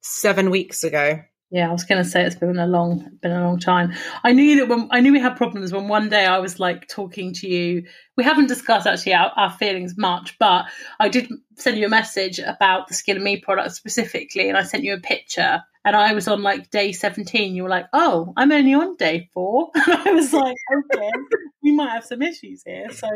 seven 0.00 0.50
weeks 0.50 0.82
ago. 0.82 1.20
Yeah, 1.52 1.68
I 1.68 1.72
was 1.72 1.82
going 1.82 2.02
to 2.02 2.08
say 2.08 2.24
it's 2.24 2.36
been 2.36 2.58
a 2.58 2.66
long, 2.66 3.18
been 3.20 3.32
a 3.32 3.42
long 3.42 3.58
time. 3.58 3.92
I 4.22 4.32
knew 4.32 4.56
that 4.56 4.68
when 4.68 4.86
I 4.92 5.00
knew 5.00 5.12
we 5.12 5.18
had 5.18 5.36
problems 5.36 5.72
when 5.72 5.88
one 5.88 6.08
day 6.08 6.24
I 6.24 6.38
was 6.38 6.60
like 6.60 6.86
talking 6.86 7.32
to 7.34 7.48
you. 7.48 7.86
We 8.16 8.22
haven't 8.22 8.46
discussed 8.46 8.86
actually 8.86 9.14
our, 9.14 9.32
our 9.36 9.50
feelings 9.50 9.94
much, 9.98 10.38
but 10.38 10.66
I 11.00 11.08
did 11.08 11.28
send 11.56 11.76
you 11.76 11.86
a 11.86 11.88
message 11.88 12.38
about 12.38 12.86
the 12.86 12.94
Skin 12.94 13.16
and 13.16 13.24
Me 13.24 13.40
product 13.40 13.74
specifically, 13.74 14.48
and 14.48 14.56
I 14.56 14.62
sent 14.62 14.84
you 14.84 14.94
a 14.94 15.00
picture. 15.00 15.62
And 15.84 15.96
I 15.96 16.12
was 16.12 16.28
on 16.28 16.42
like 16.42 16.70
day 16.70 16.92
seventeen. 16.92 17.56
You 17.56 17.64
were 17.64 17.68
like, 17.68 17.86
"Oh, 17.92 18.32
I'm 18.36 18.52
only 18.52 18.74
on 18.74 18.94
day 18.96 19.28
four. 19.34 19.70
And 19.88 20.08
I 20.08 20.12
was 20.12 20.32
like, 20.32 20.56
"Okay, 20.94 21.10
we 21.64 21.72
might 21.72 21.90
have 21.90 22.04
some 22.04 22.22
issues 22.22 22.62
here." 22.64 22.90
So, 22.92 23.08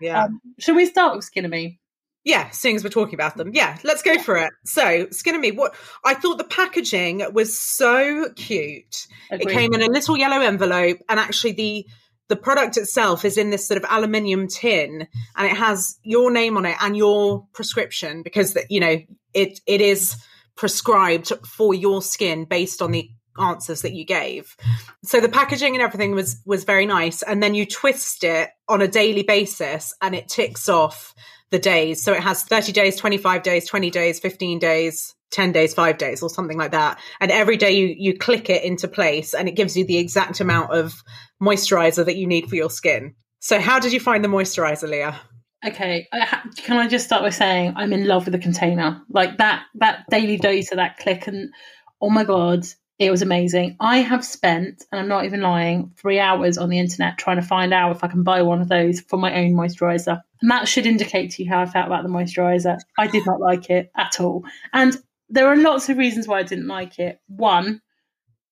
yeah, 0.00 0.24
um, 0.26 0.40
should 0.60 0.76
we 0.76 0.86
start 0.86 1.16
with 1.16 1.24
Skin 1.24 1.44
and 1.44 1.50
Me? 1.50 1.79
Yeah, 2.24 2.50
seeing 2.50 2.76
as 2.76 2.84
we're 2.84 2.90
talking 2.90 3.14
about 3.14 3.36
them, 3.36 3.52
yeah, 3.54 3.78
let's 3.82 4.02
go 4.02 4.18
for 4.18 4.36
it. 4.36 4.52
So, 4.64 5.06
Skin 5.10 5.34
and 5.34 5.42
Me, 5.42 5.52
what 5.52 5.74
I 6.04 6.14
thought 6.14 6.38
the 6.38 6.44
packaging 6.44 7.22
was 7.32 7.58
so 7.58 8.30
cute. 8.36 9.06
Agreed. 9.30 9.48
It 9.48 9.54
came 9.54 9.74
in 9.74 9.82
a 9.82 9.86
little 9.86 10.18
yellow 10.18 10.40
envelope, 10.40 10.98
and 11.08 11.18
actually 11.18 11.52
the 11.52 11.86
the 12.28 12.36
product 12.36 12.76
itself 12.76 13.24
is 13.24 13.36
in 13.36 13.50
this 13.50 13.66
sort 13.66 13.78
of 13.78 13.90
aluminium 13.90 14.48
tin, 14.48 15.08
and 15.36 15.46
it 15.46 15.56
has 15.56 15.98
your 16.02 16.30
name 16.30 16.56
on 16.56 16.66
it 16.66 16.76
and 16.80 16.96
your 16.96 17.46
prescription 17.52 18.22
because 18.22 18.56
you 18.68 18.80
know 18.80 18.98
it 19.32 19.58
it 19.66 19.80
is 19.80 20.16
prescribed 20.56 21.32
for 21.46 21.72
your 21.72 22.02
skin 22.02 22.44
based 22.44 22.82
on 22.82 22.90
the 22.90 23.08
answers 23.40 23.82
that 23.82 23.92
you 23.92 24.04
gave. 24.04 24.56
So 25.02 25.20
the 25.20 25.28
packaging 25.28 25.74
and 25.74 25.82
everything 25.82 26.14
was 26.14 26.40
was 26.44 26.64
very 26.64 26.86
nice, 26.86 27.22
and 27.22 27.42
then 27.42 27.54
you 27.54 27.66
twist 27.66 28.24
it 28.24 28.50
on 28.68 28.82
a 28.82 28.88
daily 28.88 29.22
basis, 29.22 29.94
and 30.00 30.14
it 30.14 30.28
ticks 30.28 30.68
off 30.68 31.14
the 31.50 31.58
days. 31.58 32.02
So 32.02 32.12
it 32.12 32.22
has 32.22 32.44
30 32.44 32.72
days, 32.72 32.96
25 32.96 33.42
days, 33.42 33.68
20 33.68 33.90
days, 33.90 34.20
15 34.20 34.58
days, 34.58 35.14
10 35.30 35.52
days, 35.52 35.74
five 35.74 35.98
days, 35.98 36.22
or 36.22 36.30
something 36.30 36.56
like 36.56 36.72
that. 36.72 37.00
And 37.20 37.30
every 37.30 37.56
day 37.56 37.72
you, 37.72 37.94
you 37.98 38.16
click 38.16 38.48
it 38.48 38.62
into 38.62 38.88
place 38.88 39.34
and 39.34 39.48
it 39.48 39.56
gives 39.56 39.76
you 39.76 39.84
the 39.84 39.98
exact 39.98 40.40
amount 40.40 40.72
of 40.72 41.02
moisturizer 41.42 42.04
that 42.04 42.16
you 42.16 42.26
need 42.26 42.48
for 42.48 42.56
your 42.56 42.70
skin. 42.70 43.14
So, 43.40 43.58
how 43.58 43.80
did 43.80 43.92
you 43.92 44.00
find 44.00 44.22
the 44.22 44.28
moisturizer, 44.28 44.88
Leah? 44.88 45.18
Okay, 45.66 46.08
can 46.56 46.78
I 46.78 46.88
just 46.88 47.04
start 47.04 47.22
by 47.22 47.30
saying 47.30 47.74
I'm 47.76 47.92
in 47.92 48.06
love 48.06 48.24
with 48.24 48.32
the 48.32 48.38
container, 48.38 49.02
like 49.10 49.36
that 49.38 49.64
that 49.74 50.04
daily 50.08 50.38
dose 50.38 50.70
of 50.72 50.76
that 50.76 50.96
click, 50.96 51.26
and 51.26 51.52
oh 52.00 52.08
my 52.08 52.24
god, 52.24 52.64
it 53.00 53.10
was 53.10 53.22
amazing. 53.22 53.76
I 53.80 53.98
have 53.98 54.22
spent, 54.22 54.84
and 54.92 55.00
I'm 55.00 55.08
not 55.08 55.24
even 55.24 55.40
lying, 55.40 55.90
three 55.96 56.20
hours 56.20 56.58
on 56.58 56.68
the 56.68 56.78
internet 56.78 57.16
trying 57.16 57.40
to 57.40 57.46
find 57.46 57.72
out 57.72 57.96
if 57.96 58.04
I 58.04 58.08
can 58.08 58.22
buy 58.22 58.42
one 58.42 58.60
of 58.60 58.68
those 58.68 59.00
for 59.00 59.16
my 59.16 59.34
own 59.34 59.54
moisturizer. 59.54 60.20
And 60.42 60.50
that 60.50 60.68
should 60.68 60.84
indicate 60.84 61.30
to 61.32 61.42
you 61.42 61.48
how 61.48 61.62
I 61.62 61.66
felt 61.66 61.86
about 61.86 62.02
the 62.02 62.10
moisturizer. 62.10 62.78
I 62.98 63.06
did 63.06 63.24
not 63.24 63.40
like 63.40 63.70
it 63.70 63.90
at 63.96 64.20
all. 64.20 64.44
And 64.74 64.94
there 65.30 65.48
are 65.48 65.56
lots 65.56 65.88
of 65.88 65.96
reasons 65.96 66.28
why 66.28 66.40
I 66.40 66.42
didn't 66.42 66.66
like 66.66 66.98
it. 66.98 67.18
One, 67.26 67.80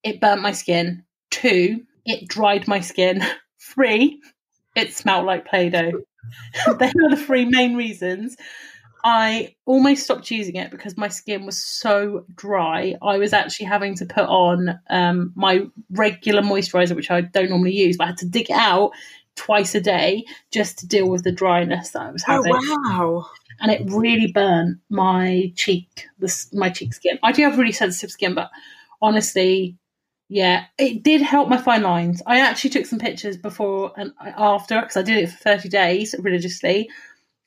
it 0.03 0.19
burnt 0.19 0.41
my 0.41 0.53
skin. 0.53 1.05
Two, 1.31 1.83
it 2.07 2.27
dried 2.27 2.67
my 2.67 2.81
skin. 2.81 3.23
Three, 3.61 4.23
it 4.75 4.95
smelled 4.95 5.27
like 5.27 5.47
Play 5.47 5.69
Doh. 5.69 5.93
they 6.79 6.87
are 6.87 7.11
the 7.11 7.23
three 7.23 7.45
main 7.45 7.77
reasons. 7.77 8.37
I 9.05 9.55
almost 9.65 10.05
stopped 10.05 10.31
using 10.31 10.57
it 10.57 10.71
because 10.71 10.97
my 10.97 11.09
skin 11.09 11.47
was 11.47 11.57
so 11.57 12.25
dry. 12.35 12.95
I 13.03 13.19
was 13.19 13.33
actually 13.33 13.67
having 13.67 13.95
to 13.97 14.07
put 14.07 14.25
on 14.25 14.79
um, 14.91 15.33
my 15.35 15.67
regular 15.91 16.43
moisturizer, 16.43 16.97
which 16.97 17.11
I 17.11 17.21
don't 17.21 17.51
normally 17.51 17.75
use, 17.75 17.97
but 17.97 18.05
I 18.05 18.07
had 18.09 18.19
to 18.19 18.27
dig 18.27 18.51
it 18.51 18.57
out 18.57 18.93
twice 19.37 19.75
a 19.75 19.81
day 19.81 20.25
just 20.51 20.79
to 20.79 20.87
deal 20.87 21.09
with 21.09 21.23
the 21.23 21.33
dryness 21.33 21.91
that 21.91 22.03
I 22.03 22.11
was 22.11 22.25
oh, 22.27 22.33
having. 22.33 22.53
Oh, 22.55 22.83
wow. 22.85 23.27
And 23.61 23.71
it 23.71 23.83
really 23.91 24.33
burnt 24.33 24.79
my 24.89 25.53
cheek, 25.57 26.07
this, 26.19 26.53
my 26.53 26.71
cheek 26.71 26.95
skin. 26.95 27.19
I 27.23 27.33
do 27.33 27.43
have 27.43 27.59
really 27.59 27.73
sensitive 27.73 28.11
skin, 28.11 28.35
but 28.35 28.51
honestly, 29.01 29.77
yeah, 30.29 30.67
it 30.77 31.03
did 31.03 31.23
help 31.23 31.49
my 31.49 31.57
fine 31.57 31.83
lines. 31.83 32.23
I 32.27 32.41
actually 32.41 32.71
took 32.71 32.87
some 32.87 32.99
pictures 32.99 33.37
before 33.37 33.93
and 33.97 34.13
after 34.21 34.81
because 34.81 34.97
I 34.97 35.03
did 35.03 35.19
it 35.19 35.31
for 35.31 35.39
30 35.39 35.69
days 35.69 36.15
religiously 36.19 36.91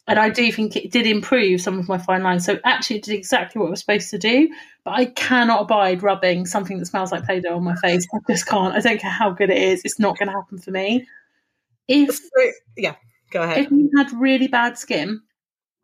and 0.07 0.19
I 0.19 0.29
do 0.29 0.51
think 0.51 0.75
it 0.75 0.91
did 0.91 1.05
improve 1.05 1.61
some 1.61 1.79
of 1.79 1.87
my 1.87 1.97
fine 1.97 2.23
lines. 2.23 2.45
So 2.45 2.59
actually, 2.63 2.97
it 2.97 3.03
did 3.03 3.15
exactly 3.15 3.59
what 3.59 3.67
it 3.67 3.71
was 3.71 3.81
supposed 3.81 4.09
to 4.11 4.17
do. 4.17 4.49
But 4.83 4.95
I 4.95 5.05
cannot 5.05 5.61
abide 5.61 6.01
rubbing 6.01 6.45
something 6.47 6.79
that 6.79 6.87
smells 6.87 7.11
like 7.11 7.25
Play-Doh 7.25 7.55
on 7.55 7.63
my 7.63 7.75
face. 7.75 8.07
I 8.13 8.17
just 8.27 8.47
can't. 8.47 8.73
I 8.73 8.79
don't 8.79 8.99
care 8.99 9.11
how 9.11 9.29
good 9.31 9.51
it 9.51 9.61
is. 9.61 9.83
It's 9.85 9.99
not 9.99 10.17
going 10.17 10.27
to 10.27 10.33
happen 10.33 10.57
for 10.57 10.71
me. 10.71 11.07
If 11.87 12.19
yeah, 12.75 12.95
go 13.31 13.43
ahead. 13.43 13.59
If 13.59 13.71
you 13.71 13.91
had 13.95 14.11
really 14.13 14.47
bad 14.47 14.77
skin, 14.77 15.21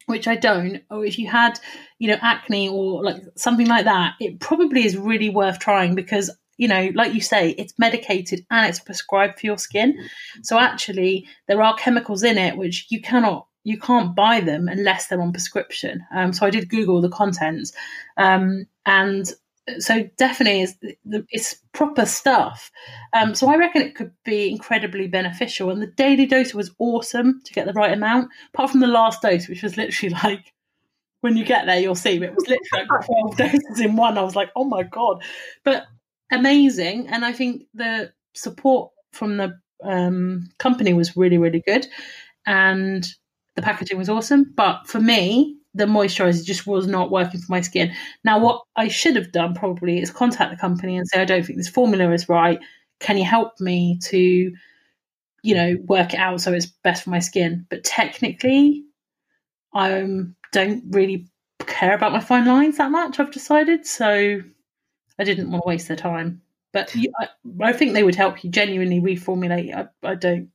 which 0.08 0.28
I 0.28 0.36
don't, 0.36 0.82
or 0.90 1.06
if 1.06 1.20
you 1.20 1.28
had, 1.28 1.60
you 2.00 2.08
know, 2.08 2.18
acne 2.22 2.70
or 2.70 3.04
like 3.04 3.22
something 3.36 3.68
like 3.68 3.86
that, 3.86 4.16
it 4.20 4.40
probably 4.40 4.86
is 4.86 4.98
really 4.98 5.30
worth 5.30 5.60
trying 5.60 5.94
because 5.94 6.32
you 6.58 6.68
know, 6.68 6.90
like 6.96 7.14
you 7.14 7.22
say, 7.22 7.52
it's 7.52 7.78
medicated 7.78 8.44
and 8.50 8.68
it's 8.68 8.80
prescribed 8.80 9.40
for 9.40 9.46
your 9.46 9.60
skin. 9.60 9.96
So 10.42 10.58
actually, 10.58 11.28
there 11.48 11.62
are 11.62 11.76
chemicals 11.76 12.24
in 12.24 12.40
it 12.40 12.58
which 12.58 12.88
you 12.90 13.00
cannot 13.00 13.46
you 13.68 13.78
can't 13.78 14.16
buy 14.16 14.40
them 14.40 14.70
unless 14.70 15.08
they're 15.08 15.22
on 15.22 15.34
prescription. 15.34 16.06
Um, 16.16 16.32
so 16.32 16.46
I 16.46 16.50
did 16.50 16.70
Google 16.70 17.02
the 17.02 17.10
contents, 17.10 17.74
um, 18.16 18.66
and 18.86 19.30
so 19.80 20.10
definitely 20.18 20.62
it's, 20.62 20.78
it's 21.30 21.56
proper 21.74 22.06
stuff. 22.06 22.72
Um, 23.12 23.36
so 23.36 23.50
I 23.50 23.58
reckon 23.58 23.82
it 23.82 23.94
could 23.94 24.14
be 24.24 24.50
incredibly 24.50 25.10
beneficial. 25.10 25.70
And 25.70 25.82
the 25.82 25.88
daily 25.88 26.26
dose 26.26 26.54
was 26.54 26.72
awesome 26.80 27.42
to 27.44 27.52
get 27.52 27.68
the 27.68 27.74
right 27.74 27.92
amount, 27.92 28.30
apart 28.54 28.72
from 28.72 28.80
the 28.80 28.88
last 28.88 29.22
dose, 29.22 29.50
which 29.50 29.64
was 29.64 29.76
literally 29.76 30.16
like 30.24 30.54
when 31.20 31.36
you 31.36 31.44
get 31.44 31.66
there, 31.66 31.78
you'll 31.78 31.94
see. 31.94 32.24
It 32.24 32.34
was 32.34 32.48
literally 32.48 32.88
like 32.90 33.06
12 33.06 33.36
doses 33.36 33.82
in 33.82 33.98
one. 33.98 34.18
I 34.18 34.24
was 34.24 34.38
like, 34.38 34.50
oh 34.56 34.64
my 34.64 34.84
God. 34.84 35.22
But 35.66 35.88
amazing. 36.32 37.10
And 37.10 37.26
I 37.26 37.34
think 37.34 37.64
the 37.74 38.14
support 38.34 38.92
from 39.12 39.36
the 39.36 39.60
um, 39.84 40.52
company 40.58 40.94
was 40.94 41.18
really, 41.18 41.38
really 41.38 41.60
good. 41.68 41.86
And 42.46 43.06
the 43.58 43.62
packaging 43.62 43.98
was 43.98 44.08
awesome. 44.08 44.54
But 44.56 44.88
for 44.88 45.02
me, 45.02 45.58
the 45.74 45.86
moisturizer 45.86 46.46
just 46.46 46.66
was 46.66 46.88
not 46.88 47.12
working 47.12 47.42
for 47.42 47.52
my 47.52 47.60
skin. 47.60 47.92
Now, 48.24 48.40
what 48.40 48.64
I 48.78 48.88
should 48.88 49.18
have 49.18 49.34
done 49.34 49.54
probably 49.54 50.00
is 50.00 50.12
contact 50.12 50.52
the 50.52 50.58
company 50.58 50.96
and 50.96 51.08
say, 51.08 51.20
I 51.20 51.26
don't 51.26 51.46
think 51.46 51.58
this 51.58 51.68
formula 51.68 52.12
is 52.14 52.30
right. 52.30 52.60
Can 53.00 53.18
you 53.18 53.26
help 53.26 53.60
me 53.60 54.00
to, 54.04 54.52
you 55.44 55.56
know, 55.56 55.76
work 55.86 56.14
it 56.14 56.20
out 56.20 56.40
so 56.40 56.54
it's 56.54 56.68
best 56.68 57.04
for 57.04 57.10
my 57.10 57.20
skin? 57.20 57.66
But 57.70 57.84
technically, 57.84 58.86
I 59.74 60.02
um, 60.02 60.36
don't 60.52 60.84
really 60.90 61.28
care 61.66 61.96
about 61.96 62.14
my 62.14 62.20
fine 62.20 62.46
lines 62.46 62.78
that 62.78 62.92
much. 62.92 63.20
I've 63.20 63.32
decided, 63.32 63.86
so 63.86 64.42
I 65.20 65.24
didn't 65.24 65.52
want 65.52 65.64
to 65.64 65.68
waste 65.68 65.88
their 65.88 65.98
time. 65.98 66.42
But 66.74 66.96
I, 67.20 67.28
I 67.62 67.74
think 67.74 67.94
they 67.94 68.04
would 68.04 68.16
help 68.16 68.44
you 68.44 68.52
genuinely 68.52 69.00
reformulate. 69.00 69.76
I, 69.76 69.88
I 70.08 70.16
don't, 70.16 70.50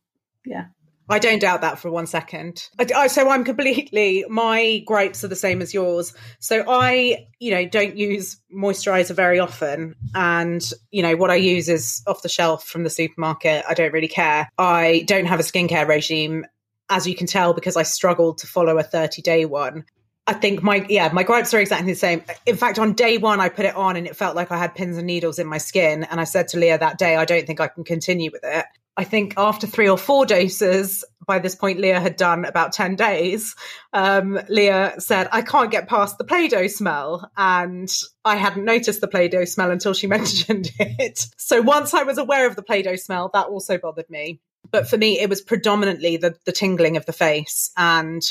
yeah. 0.44 0.66
I 1.08 1.18
don't 1.18 1.40
doubt 1.40 1.60
that 1.60 1.78
for 1.78 1.90
one 1.90 2.06
second. 2.06 2.68
I, 2.78 2.86
I, 2.94 3.06
so 3.06 3.28
I'm 3.28 3.44
completely, 3.44 4.24
my 4.28 4.82
gripes 4.86 5.24
are 5.24 5.28
the 5.28 5.36
same 5.36 5.60
as 5.60 5.74
yours. 5.74 6.14
So 6.38 6.64
I, 6.66 7.26
you 7.38 7.50
know, 7.50 7.66
don't 7.66 7.96
use 7.96 8.40
moisturizer 8.54 9.14
very 9.14 9.38
often. 9.38 9.94
And, 10.14 10.62
you 10.90 11.02
know, 11.02 11.16
what 11.16 11.30
I 11.30 11.36
use 11.36 11.68
is 11.68 12.02
off 12.06 12.22
the 12.22 12.28
shelf 12.28 12.64
from 12.64 12.84
the 12.84 12.90
supermarket. 12.90 13.64
I 13.68 13.74
don't 13.74 13.92
really 13.92 14.08
care. 14.08 14.48
I 14.58 15.04
don't 15.06 15.26
have 15.26 15.40
a 15.40 15.44
skincare 15.44 15.86
regime, 15.86 16.46
as 16.88 17.06
you 17.06 17.14
can 17.14 17.26
tell, 17.26 17.52
because 17.52 17.76
I 17.76 17.82
struggled 17.82 18.38
to 18.38 18.46
follow 18.46 18.78
a 18.78 18.82
30 18.82 19.22
day 19.22 19.44
one. 19.44 19.84
I 20.26 20.34
think 20.34 20.62
my 20.62 20.86
yeah, 20.88 21.10
my 21.12 21.24
gripes 21.24 21.52
are 21.52 21.58
exactly 21.58 21.92
the 21.92 21.98
same. 21.98 22.22
In 22.46 22.56
fact, 22.56 22.78
on 22.78 22.92
day 22.92 23.18
one, 23.18 23.40
I 23.40 23.48
put 23.48 23.64
it 23.64 23.74
on 23.74 23.96
and 23.96 24.06
it 24.06 24.14
felt 24.14 24.36
like 24.36 24.52
I 24.52 24.56
had 24.56 24.72
pins 24.72 24.96
and 24.96 25.06
needles 25.06 25.40
in 25.40 25.48
my 25.48 25.58
skin. 25.58 26.04
And 26.04 26.20
I 26.20 26.24
said 26.24 26.46
to 26.48 26.58
Leah 26.58 26.78
that 26.78 26.96
day, 26.96 27.16
I 27.16 27.24
don't 27.24 27.44
think 27.44 27.60
I 27.60 27.66
can 27.66 27.82
continue 27.82 28.30
with 28.32 28.44
it. 28.44 28.64
I 28.96 29.04
think 29.04 29.34
after 29.36 29.66
three 29.66 29.88
or 29.88 29.96
four 29.96 30.26
doses, 30.26 31.04
by 31.26 31.38
this 31.38 31.54
point, 31.54 31.80
Leah 31.80 32.00
had 32.00 32.16
done 32.16 32.44
about 32.44 32.72
10 32.72 32.96
days. 32.96 33.54
Um, 33.92 34.38
Leah 34.48 34.94
said, 34.98 35.28
I 35.32 35.42
can't 35.42 35.70
get 35.70 35.88
past 35.88 36.18
the 36.18 36.24
Play 36.24 36.48
Doh 36.48 36.66
smell. 36.66 37.30
And 37.36 37.90
I 38.24 38.36
hadn't 38.36 38.64
noticed 38.64 39.00
the 39.00 39.08
Play 39.08 39.28
Doh 39.28 39.44
smell 39.44 39.70
until 39.70 39.94
she 39.94 40.06
mentioned 40.18 40.70
it. 40.78 41.26
So 41.38 41.62
once 41.62 41.94
I 41.94 42.02
was 42.02 42.18
aware 42.18 42.46
of 42.46 42.56
the 42.56 42.62
Play 42.62 42.82
Doh 42.82 42.96
smell, 42.96 43.30
that 43.32 43.46
also 43.46 43.78
bothered 43.78 44.10
me 44.10 44.40
but 44.72 44.88
for 44.88 44.96
me 44.96 45.20
it 45.20 45.28
was 45.28 45.40
predominantly 45.40 46.16
the 46.16 46.34
the 46.44 46.52
tingling 46.52 46.96
of 46.96 47.06
the 47.06 47.12
face. 47.12 47.70
And 47.76 48.22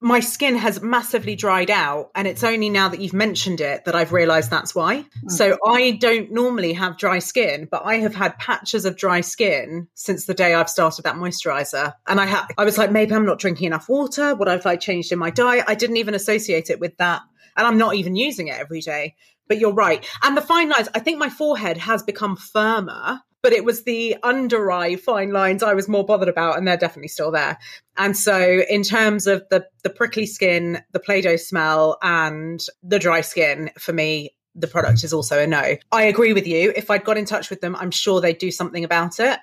my 0.00 0.20
skin 0.20 0.56
has 0.56 0.82
massively 0.82 1.34
dried 1.34 1.70
out. 1.70 2.10
And 2.14 2.28
it's 2.28 2.44
only 2.44 2.70
now 2.70 2.88
that 2.88 3.00
you've 3.00 3.12
mentioned 3.12 3.60
it 3.60 3.84
that 3.84 3.96
I've 3.96 4.12
realized 4.12 4.50
that's 4.50 4.74
why. 4.74 5.04
Mm. 5.24 5.30
so 5.30 5.58
I 5.66 5.92
don't 5.92 6.30
normally 6.30 6.74
have 6.74 6.98
dry 6.98 7.18
skin 7.18 7.66
but 7.70 7.84
I 7.84 7.96
have 7.96 8.14
had 8.14 8.38
patches 8.38 8.84
of 8.84 8.96
dry 8.96 9.22
skin 9.22 9.88
since 9.94 10.26
the 10.26 10.34
day 10.34 10.54
I've 10.54 10.70
started 10.70 11.02
that 11.02 11.16
moisturizer. 11.16 11.94
And 12.06 12.20
I 12.20 12.26
had 12.26 12.46
I 12.58 12.64
was 12.64 12.78
like 12.78 12.92
maybe 12.92 13.14
I'm 13.14 13.26
not 13.26 13.38
drinking 13.38 13.66
enough 13.66 13.88
water. 13.88 14.34
What 14.34 14.48
have 14.48 14.66
I 14.66 14.76
changed 14.76 15.12
in 15.12 15.18
my 15.18 15.30
diet? 15.30 15.64
I 15.66 15.74
didn't 15.74 15.96
even 15.96 16.14
associate 16.14 16.70
it 16.70 16.80
with 16.80 16.96
that. 16.98 17.22
And 17.56 17.66
I'm 17.66 17.78
not 17.78 17.94
even 17.94 18.16
using 18.16 18.48
it 18.48 18.58
every 18.58 18.80
day. 18.80 19.16
But 19.48 19.58
you're 19.58 19.72
right. 19.72 20.04
And 20.22 20.36
the 20.36 20.42
fine 20.42 20.68
lines 20.68 20.88
I 20.94 21.00
think 21.00 21.18
my 21.18 21.30
forehead 21.30 21.78
has 21.78 22.02
become 22.02 22.36
firmer 22.36 23.20
but 23.46 23.52
it 23.52 23.64
was 23.64 23.84
the 23.84 24.16
under 24.24 24.72
eye 24.72 24.96
fine 24.96 25.30
lines 25.30 25.62
I 25.62 25.74
was 25.74 25.86
more 25.86 26.04
bothered 26.04 26.28
about, 26.28 26.58
and 26.58 26.66
they're 26.66 26.76
definitely 26.76 27.06
still 27.06 27.30
there. 27.30 27.56
And 27.96 28.16
so, 28.16 28.64
in 28.68 28.82
terms 28.82 29.28
of 29.28 29.44
the 29.50 29.64
the 29.84 29.88
prickly 29.88 30.26
skin, 30.26 30.82
the 30.90 30.98
Play 30.98 31.20
Doh 31.20 31.36
smell, 31.36 31.96
and 32.02 32.60
the 32.82 32.98
dry 32.98 33.20
skin, 33.20 33.70
for 33.78 33.92
me, 33.92 34.34
the 34.56 34.66
product 34.66 35.04
is 35.04 35.12
also 35.12 35.40
a 35.40 35.46
no. 35.46 35.76
I 35.92 36.02
agree 36.02 36.32
with 36.32 36.44
you. 36.44 36.72
If 36.74 36.90
I'd 36.90 37.04
got 37.04 37.18
in 37.18 37.24
touch 37.24 37.48
with 37.48 37.60
them, 37.60 37.76
I'm 37.76 37.92
sure 37.92 38.20
they'd 38.20 38.36
do 38.36 38.50
something 38.50 38.82
about 38.82 39.20
it. 39.20 39.38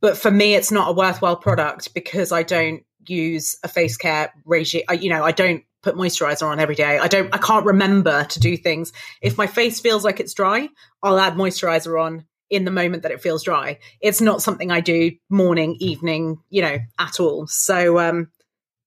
But 0.00 0.16
for 0.16 0.30
me, 0.30 0.54
it's 0.54 0.72
not 0.72 0.88
a 0.88 0.92
worthwhile 0.94 1.36
product 1.36 1.92
because 1.92 2.32
I 2.32 2.42
don't 2.42 2.84
use 3.06 3.54
a 3.62 3.68
face 3.68 3.98
care 3.98 4.32
regime. 4.46 4.84
I, 4.88 4.94
you 4.94 5.10
know, 5.10 5.24
I 5.24 5.32
don't 5.32 5.62
put 5.82 5.94
moisturizer 5.94 6.50
on 6.50 6.58
every 6.58 6.74
day. 6.74 6.96
I 6.96 7.06
don't, 7.06 7.34
I 7.34 7.38
can't 7.38 7.66
remember 7.66 8.24
to 8.24 8.40
do 8.40 8.56
things. 8.56 8.94
If 9.20 9.36
my 9.36 9.46
face 9.46 9.78
feels 9.78 10.06
like 10.06 10.20
it's 10.20 10.32
dry, 10.32 10.70
I'll 11.02 11.18
add 11.18 11.34
moisturizer 11.34 12.02
on 12.02 12.24
in 12.50 12.64
the 12.64 12.70
moment 12.70 13.02
that 13.02 13.12
it 13.12 13.20
feels 13.20 13.42
dry. 13.42 13.78
It's 14.00 14.20
not 14.20 14.42
something 14.42 14.70
I 14.70 14.80
do 14.80 15.12
morning, 15.28 15.76
evening, 15.80 16.38
you 16.50 16.62
know, 16.62 16.78
at 16.98 17.20
all. 17.20 17.46
So 17.46 17.98
um 17.98 18.28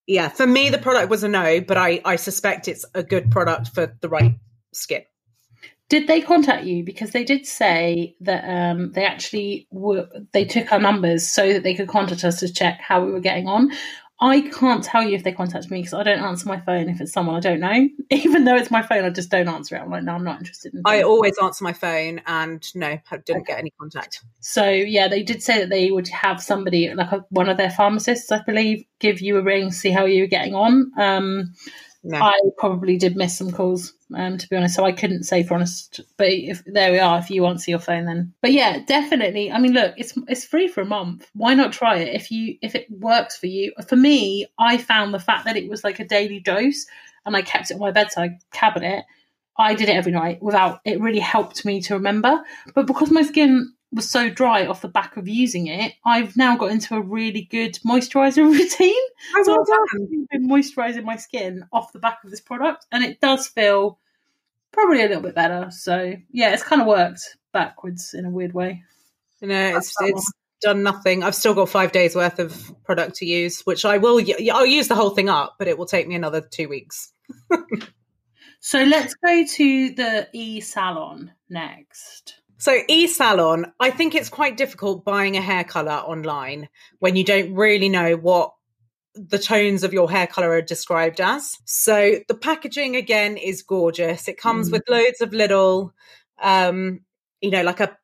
yeah, 0.07 0.29
for 0.29 0.47
me 0.47 0.69
the 0.69 0.77
product 0.77 1.09
was 1.09 1.23
a 1.23 1.27
no, 1.27 1.61
but 1.61 1.77
I 1.77 2.01
I 2.05 2.15
suspect 2.15 2.67
it's 2.67 2.85
a 2.93 3.03
good 3.03 3.31
product 3.31 3.69
for 3.69 3.95
the 4.01 4.09
right 4.09 4.35
skin. 4.73 5.03
Did 5.89 6.05
they 6.05 6.21
contact 6.21 6.65
you 6.65 6.83
because 6.83 7.11
they 7.11 7.23
did 7.23 7.47
say 7.47 8.15
that 8.21 8.43
um, 8.47 8.91
they 8.91 9.05
actually 9.05 9.67
were 9.71 10.07
they 10.33 10.45
took 10.45 10.71
our 10.71 10.79
numbers 10.79 11.27
so 11.27 11.51
that 11.51 11.63
they 11.63 11.73
could 11.73 11.87
contact 11.87 12.23
us 12.23 12.39
to 12.41 12.53
check 12.53 12.79
how 12.79 13.03
we 13.03 13.11
were 13.11 13.19
getting 13.19 13.47
on. 13.47 13.71
I 14.21 14.41
can't 14.41 14.83
tell 14.83 15.03
you 15.03 15.15
if 15.15 15.23
they 15.23 15.31
contact 15.31 15.71
me 15.71 15.79
because 15.79 15.93
I 15.93 16.03
don't 16.03 16.19
answer 16.19 16.47
my 16.47 16.59
phone 16.59 16.89
if 16.89 16.99
it's 16.99 17.13
someone 17.13 17.35
I 17.35 17.39
don't 17.39 17.61
know. 17.61 17.87
Even 18.09 18.43
though 18.43 18.55
it's 18.55 18.69
my 18.69 18.81
phone, 18.81 19.05
I 19.05 19.09
just 19.09 19.29
don't 19.29 19.47
answer 19.47 19.77
it. 19.77 19.81
I'm 19.81 19.89
like, 19.89 20.03
no, 20.03 20.13
I'm 20.13 20.25
not 20.25 20.39
interested 20.39 20.73
in. 20.73 20.81
I 20.85 21.03
always 21.03 21.35
answer 21.41 21.63
my 21.63 21.71
phone, 21.71 22.21
and 22.25 22.65
no, 22.75 22.87
I 22.87 23.17
didn't 23.25 23.41
okay. 23.41 23.53
get 23.53 23.59
any 23.59 23.71
contact. 23.79 24.23
So 24.41 24.69
yeah, 24.69 25.07
they 25.07 25.23
did 25.23 25.41
say 25.41 25.59
that 25.59 25.69
they 25.69 25.91
would 25.91 26.09
have 26.09 26.41
somebody, 26.41 26.93
like 26.93 27.11
a, 27.11 27.25
one 27.29 27.47
of 27.47 27.57
their 27.57 27.71
pharmacists, 27.71 28.31
I 28.31 28.43
believe, 28.43 28.83
give 28.99 29.21
you 29.21 29.37
a 29.37 29.41
ring, 29.41 29.71
see 29.71 29.91
how 29.91 30.05
you 30.05 30.23
were 30.23 30.27
getting 30.27 30.53
on. 30.53 30.91
Um, 30.97 31.53
no. 32.03 32.17
I 32.17 32.39
probably 32.57 32.97
did 32.97 33.17
miss 33.17 33.37
some 33.37 33.51
calls, 33.51 33.93
um, 34.15 34.37
to 34.37 34.47
be 34.47 34.55
honest. 34.55 34.75
So 34.75 34.85
I 34.85 34.91
couldn't 34.91 35.23
say 35.23 35.43
for 35.43 35.55
honest. 35.55 35.99
But 36.17 36.29
if 36.29 36.63
there 36.65 36.91
we 36.91 36.99
are, 36.99 37.19
if 37.19 37.29
you 37.29 37.45
answer 37.45 37.71
your 37.71 37.79
phone, 37.79 38.05
then. 38.05 38.33
But 38.41 38.53
yeah, 38.53 38.79
definitely. 38.85 39.51
I 39.51 39.59
mean, 39.59 39.73
look, 39.73 39.95
it's 39.97 40.13
it's 40.27 40.45
free 40.45 40.67
for 40.67 40.81
a 40.81 40.85
month. 40.85 41.29
Why 41.33 41.53
not 41.53 41.73
try 41.73 41.97
it 41.97 42.15
if 42.15 42.31
you 42.31 42.57
if 42.61 42.73
it 42.75 42.87
works 42.89 43.37
for 43.37 43.47
you? 43.47 43.73
For 43.87 43.95
me, 43.95 44.47
I 44.57 44.77
found 44.77 45.13
the 45.13 45.19
fact 45.19 45.45
that 45.45 45.57
it 45.57 45.69
was 45.69 45.83
like 45.83 45.99
a 45.99 46.07
daily 46.07 46.39
dose, 46.39 46.85
and 47.25 47.35
I 47.35 47.41
kept 47.41 47.71
it 47.71 47.75
on 47.75 47.81
my 47.81 47.91
bedside 47.91 48.39
cabinet. 48.51 49.05
I 49.57 49.73
did 49.73 49.89
it 49.89 49.95
every 49.95 50.13
night 50.13 50.41
without. 50.41 50.79
It 50.85 51.01
really 51.01 51.19
helped 51.19 51.65
me 51.65 51.81
to 51.81 51.95
remember. 51.95 52.41
But 52.75 52.87
because 52.87 53.11
my 53.11 53.23
skin 53.23 53.73
was 53.91 54.09
so 54.09 54.29
dry 54.29 54.67
off 54.67 54.81
the 54.81 54.87
back 54.87 55.17
of 55.17 55.27
using 55.27 55.67
it, 55.67 55.93
I've 56.05 56.37
now 56.37 56.55
got 56.55 56.71
into 56.71 56.95
a 56.95 57.01
really 57.01 57.41
good 57.49 57.79
moisturizer 57.85 58.37
routine. 58.51 58.95
Oh, 59.35 59.43
so 59.43 59.53
I've 59.53 60.29
been 60.29 60.49
moisturizing 60.49 61.03
my 61.03 61.15
skin 61.15 61.65
off 61.71 61.93
the 61.93 61.99
back 61.99 62.19
of 62.23 62.29
this 62.29 62.41
product, 62.41 62.85
and 62.91 63.03
it 63.03 63.19
does 63.19 63.47
feel 63.47 63.99
probably 64.71 65.01
a 65.03 65.07
little 65.07 65.23
bit 65.23 65.35
better. 65.35 65.71
So 65.71 66.15
yeah, 66.31 66.53
it's 66.53 66.63
kind 66.63 66.81
of 66.81 66.87
worked 66.87 67.37
backwards 67.51 68.13
in 68.13 68.25
a 68.25 68.29
weird 68.29 68.53
way. 68.53 68.83
You 69.41 69.47
know, 69.47 69.77
it's 69.77 69.95
it's 70.01 70.31
done 70.61 70.83
nothing. 70.83 71.23
I've 71.23 71.35
still 71.35 71.53
got 71.53 71.69
five 71.69 71.91
days 71.91 72.15
worth 72.15 72.39
of 72.39 72.71
product 72.83 73.15
to 73.17 73.25
use, 73.25 73.61
which 73.61 73.85
I 73.85 73.97
will. 73.97 74.21
I'll 74.53 74.65
use 74.65 74.87
the 74.87 74.95
whole 74.95 75.11
thing 75.11 75.29
up, 75.29 75.55
but 75.57 75.67
it 75.67 75.77
will 75.77 75.85
take 75.85 76.07
me 76.07 76.15
another 76.15 76.41
two 76.41 76.69
weeks. 76.69 77.11
so 78.59 78.83
let's 78.83 79.13
go 79.15 79.45
to 79.45 79.89
the 79.91 80.27
e 80.33 80.59
salon 80.59 81.31
next. 81.49 82.35
So, 82.59 82.77
e 82.89 83.07
salon, 83.07 83.71
I 83.79 83.89
think 83.89 84.13
it's 84.13 84.29
quite 84.29 84.57
difficult 84.57 85.05
buying 85.05 85.37
a 85.37 85.41
hair 85.41 85.63
color 85.63 85.93
online 85.93 86.67
when 86.99 87.15
you 87.15 87.23
don't 87.23 87.53
really 87.55 87.87
know 87.87 88.15
what 88.15 88.53
the 89.15 89.39
tones 89.39 89.83
of 89.83 89.93
your 89.93 90.11
hair 90.11 90.27
color 90.27 90.51
are 90.51 90.61
described 90.61 91.21
as. 91.21 91.57
So, 91.63 92.19
the 92.27 92.35
packaging 92.35 92.97
again 92.97 93.37
is 93.37 93.61
gorgeous. 93.61 94.27
It 94.27 94.37
comes 94.37 94.69
mm. 94.69 94.73
with 94.73 94.89
loads 94.89 95.21
of 95.21 95.31
little, 95.31 95.93
um, 96.41 96.99
you 97.41 97.49
know, 97.49 97.63
like 97.63 97.79
a 97.79 97.97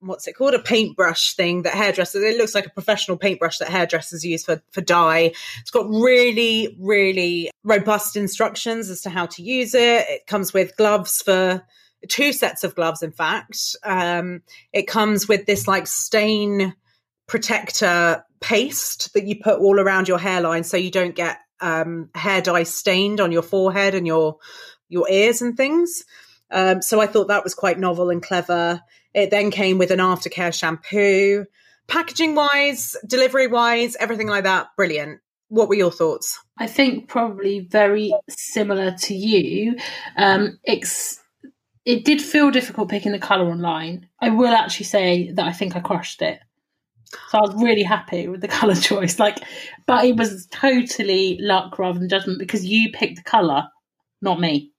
what's 0.00 0.26
it 0.26 0.32
called? 0.32 0.54
A 0.54 0.58
paintbrush 0.58 1.34
thing 1.34 1.62
that 1.62 1.74
hairdressers, 1.74 2.22
it 2.22 2.36
looks 2.36 2.54
like 2.54 2.66
a 2.66 2.70
professional 2.70 3.16
paintbrush 3.16 3.58
that 3.58 3.68
hairdressers 3.68 4.24
use 4.24 4.44
for, 4.44 4.60
for 4.70 4.80
dye. 4.80 5.32
It's 5.60 5.70
got 5.70 5.88
really, 5.88 6.76
really 6.80 7.50
robust 7.62 8.16
instructions 8.16 8.90
as 8.90 9.02
to 9.02 9.10
how 9.10 9.26
to 9.26 9.42
use 9.42 9.74
it. 9.74 10.06
It 10.08 10.26
comes 10.26 10.52
with 10.52 10.76
gloves 10.76 11.22
for 11.22 11.62
two 12.08 12.32
sets 12.32 12.64
of 12.64 12.74
gloves, 12.74 13.02
in 13.02 13.12
fact. 13.12 13.76
Um, 13.84 14.42
it 14.72 14.86
comes 14.86 15.28
with 15.28 15.46
this 15.46 15.68
like 15.68 15.86
stain 15.86 16.74
protector 17.26 18.24
paste 18.40 19.14
that 19.14 19.26
you 19.26 19.36
put 19.42 19.60
all 19.60 19.80
around 19.80 20.08
your 20.08 20.18
hairline 20.18 20.64
so 20.64 20.76
you 20.76 20.90
don't 20.90 21.14
get 21.14 21.38
um, 21.60 22.10
hair 22.14 22.42
dye 22.42 22.64
stained 22.64 23.20
on 23.20 23.32
your 23.32 23.42
forehead 23.42 23.94
and 23.94 24.06
your 24.06 24.38
your 24.88 25.08
ears 25.08 25.40
and 25.40 25.56
things. 25.56 26.04
Um, 26.50 26.82
so 26.82 27.00
I 27.00 27.06
thought 27.06 27.28
that 27.28 27.44
was 27.44 27.54
quite 27.54 27.78
novel 27.78 28.10
and 28.10 28.22
clever. 28.22 28.82
It 29.14 29.30
then 29.30 29.50
came 29.50 29.78
with 29.78 29.90
an 29.90 30.00
aftercare 30.00 30.52
shampoo. 30.52 31.46
Packaging 31.86 32.34
wise, 32.34 32.96
delivery 33.06 33.46
wise, 33.46 33.96
everything 33.96 34.28
like 34.28 34.44
that, 34.44 34.68
brilliant. 34.76 35.20
What 35.48 35.68
were 35.68 35.74
your 35.74 35.90
thoughts? 35.90 36.38
I 36.58 36.66
think 36.66 37.08
probably 37.08 37.60
very 37.60 38.14
similar 38.28 38.92
to 38.92 39.14
you. 39.14 39.76
Um, 40.16 40.58
it 41.84 42.04
did 42.04 42.22
feel 42.22 42.50
difficult 42.50 42.88
picking 42.88 43.12
the 43.12 43.18
colour 43.18 43.50
online. 43.50 44.08
I 44.20 44.30
will 44.30 44.52
actually 44.54 44.86
say 44.86 45.32
that 45.32 45.46
I 45.46 45.52
think 45.52 45.76
I 45.76 45.80
crushed 45.80 46.22
it. 46.22 46.38
So 47.28 47.38
I 47.38 47.40
was 47.42 47.54
really 47.56 47.82
happy 47.82 48.28
with 48.28 48.40
the 48.40 48.48
colour 48.60 48.74
choice. 48.74 49.18
Like, 49.18 49.38
but 49.86 50.04
it 50.04 50.16
was 50.16 50.46
totally 50.46 51.38
luck 51.40 51.78
rather 51.78 51.98
than 51.98 52.08
judgment 52.08 52.38
because 52.38 52.64
you 52.64 52.90
picked 52.92 53.16
the 53.16 53.22
colour, 53.22 53.68
not 54.20 54.40
me. 54.40 54.72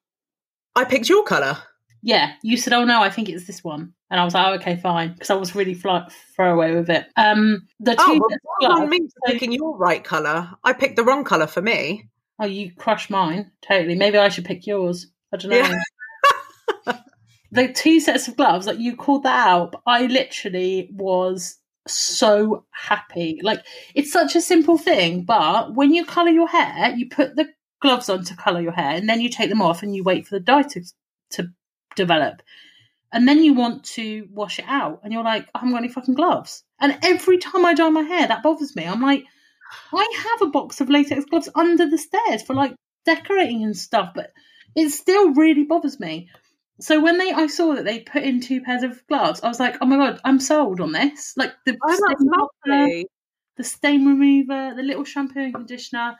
I 0.75 0.85
picked 0.85 1.09
your 1.09 1.23
colour. 1.23 1.57
Yeah, 2.05 2.33
you 2.41 2.57
said, 2.57 2.73
"Oh 2.73 2.83
no, 2.83 3.01
I 3.01 3.09
think 3.09 3.29
it's 3.29 3.47
this 3.47 3.63
one," 3.63 3.93
and 4.09 4.19
I 4.19 4.25
was 4.25 4.33
like, 4.33 4.45
oh, 4.45 4.53
"Okay, 4.55 4.75
fine," 4.75 5.13
because 5.13 5.29
I 5.29 5.35
was 5.35 5.55
really 5.55 5.73
fly- 5.73 6.09
throwaway 6.35 6.75
with 6.75 6.89
it. 6.89 7.05
Um, 7.15 7.65
the 7.79 7.95
two. 7.95 8.01
Oh, 8.05 8.37
well, 8.59 8.87
me 8.87 9.07
picking 9.25 9.53
your 9.53 9.77
right 9.77 10.03
colour. 10.03 10.49
I 10.65 10.73
picked 10.73 10.97
the 10.97 11.05
wrong 11.05 11.23
colour 11.23 11.47
for 11.47 11.61
me. 11.61 12.09
Oh, 12.39 12.45
you 12.45 12.73
crushed 12.75 13.09
mine 13.09 13.51
totally. 13.61 13.95
Maybe 13.95 14.17
I 14.17 14.27
should 14.27 14.43
pick 14.43 14.67
yours. 14.67 15.07
I 15.33 15.37
don't 15.37 15.51
know. 15.51 15.57
Yeah. 15.57 15.79
The 17.51 17.71
two 17.71 17.99
sets 17.99 18.27
of 18.27 18.37
gloves, 18.37 18.67
like 18.67 18.79
you 18.79 18.95
called 18.95 19.23
that 19.23 19.47
out, 19.47 19.75
I 19.85 20.07
literally 20.07 20.89
was 20.91 21.59
so 21.87 22.65
happy. 22.71 23.39
Like 23.43 23.63
it's 23.93 24.11
such 24.11 24.35
a 24.35 24.41
simple 24.41 24.77
thing, 24.77 25.23
but 25.23 25.75
when 25.75 25.93
you 25.93 26.05
colour 26.05 26.31
your 26.31 26.47
hair, 26.47 26.95
you 26.95 27.09
put 27.09 27.35
the 27.35 27.49
gloves 27.81 28.09
on 28.09 28.23
to 28.23 28.35
colour 28.35 28.61
your 28.61 28.71
hair, 28.71 28.91
and 28.91 29.07
then 29.07 29.21
you 29.21 29.29
take 29.29 29.49
them 29.49 29.61
off 29.61 29.83
and 29.83 29.95
you 29.95 30.03
wait 30.03 30.25
for 30.25 30.35
the 30.35 30.39
dye 30.39 30.63
to 30.63 30.81
to 31.31 31.47
develop. 31.95 32.41
And 33.11 33.27
then 33.27 33.43
you 33.43 33.53
want 33.53 33.83
to 33.83 34.27
wash 34.31 34.57
it 34.57 34.65
out, 34.67 35.01
and 35.03 35.13
you're 35.13 35.23
like, 35.23 35.47
I 35.53 35.59
haven't 35.59 35.73
got 35.73 35.83
any 35.83 35.89
fucking 35.89 36.15
gloves. 36.15 36.63
And 36.79 36.97
every 37.03 37.37
time 37.37 37.63
I 37.63 37.75
dye 37.75 37.89
my 37.89 38.01
hair, 38.01 38.27
that 38.27 38.41
bothers 38.41 38.75
me. 38.75 38.85
I'm 38.85 39.01
like, 39.01 39.25
I 39.93 40.23
have 40.31 40.47
a 40.47 40.51
box 40.51 40.81
of 40.81 40.89
latex 40.89 41.25
gloves 41.25 41.49
under 41.53 41.87
the 41.87 41.97
stairs 41.97 42.41
for 42.41 42.55
like 42.55 42.73
decorating 43.05 43.63
and 43.63 43.77
stuff, 43.77 44.13
but 44.15 44.31
it 44.75 44.89
still 44.89 45.33
really 45.33 45.63
bothers 45.63 45.99
me. 45.99 46.29
So 46.79 46.99
when 46.99 47.17
they 47.17 47.31
I 47.31 47.47
saw 47.47 47.75
that 47.75 47.85
they 47.85 47.99
put 47.99 48.23
in 48.23 48.41
two 48.41 48.61
pairs 48.61 48.83
of 48.83 49.05
gloves, 49.07 49.41
I 49.41 49.47
was 49.47 49.59
like, 49.59 49.77
oh 49.81 49.85
my 49.85 49.97
god, 49.97 50.19
I'm 50.25 50.39
sold 50.39 50.81
on 50.81 50.91
this. 50.91 51.33
Like 51.37 51.53
the 51.65 51.77
Oh, 51.83 51.95
stain 51.95 52.27
remover, 52.65 53.03
the 53.57 53.63
stain 53.63 54.05
remover, 54.07 54.75
the 54.75 54.83
little 54.83 55.03
shampoo 55.03 55.39
and 55.39 55.53
conditioner. 55.53 56.17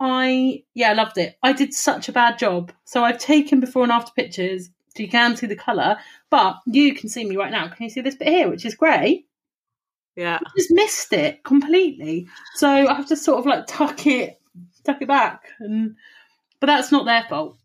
I 0.00 0.64
yeah, 0.74 0.90
I 0.90 0.94
loved 0.94 1.18
it. 1.18 1.36
I 1.42 1.52
did 1.52 1.74
such 1.74 2.08
a 2.08 2.12
bad 2.12 2.38
job. 2.38 2.72
So 2.84 3.04
I've 3.04 3.18
taken 3.18 3.60
before 3.60 3.82
and 3.82 3.92
after 3.92 4.12
pictures 4.16 4.70
so 4.94 5.02
you 5.02 5.08
can 5.08 5.36
see 5.36 5.46
the 5.46 5.56
colour, 5.56 5.98
but 6.30 6.56
you 6.66 6.94
can 6.94 7.08
see 7.08 7.24
me 7.24 7.36
right 7.36 7.50
now. 7.50 7.68
Can 7.68 7.84
you 7.84 7.90
see 7.90 8.00
this 8.00 8.16
bit 8.16 8.28
here, 8.28 8.48
which 8.48 8.64
is 8.64 8.74
grey? 8.74 9.24
Yeah. 10.16 10.38
I 10.44 10.50
just 10.56 10.70
missed 10.70 11.12
it 11.12 11.44
completely. 11.44 12.28
So 12.56 12.68
I 12.68 12.92
have 12.92 13.08
to 13.08 13.16
sort 13.16 13.38
of 13.38 13.46
like 13.46 13.66
tuck 13.66 14.06
it, 14.06 14.38
tuck 14.84 15.00
it 15.00 15.08
back, 15.08 15.44
and 15.60 15.96
but 16.60 16.66
that's 16.66 16.92
not 16.92 17.06
their 17.06 17.24
fault. 17.28 17.58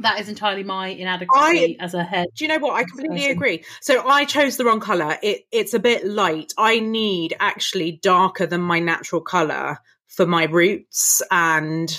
That 0.00 0.20
is 0.20 0.28
entirely 0.28 0.62
my 0.62 0.88
inadequacy 0.88 1.78
as 1.80 1.94
a 1.94 2.04
head. 2.04 2.26
Do 2.34 2.44
you 2.44 2.48
know 2.48 2.58
what? 2.58 2.74
I 2.74 2.84
completely 2.84 3.20
person. 3.20 3.30
agree. 3.30 3.64
So 3.80 4.06
I 4.06 4.26
chose 4.26 4.56
the 4.56 4.64
wrong 4.64 4.80
color. 4.80 5.16
It 5.22 5.46
it's 5.50 5.72
a 5.72 5.78
bit 5.78 6.06
light. 6.06 6.52
I 6.58 6.80
need 6.80 7.34
actually 7.40 7.92
darker 8.02 8.46
than 8.46 8.60
my 8.60 8.78
natural 8.78 9.22
color 9.22 9.78
for 10.06 10.26
my 10.26 10.44
roots, 10.44 11.22
and 11.30 11.90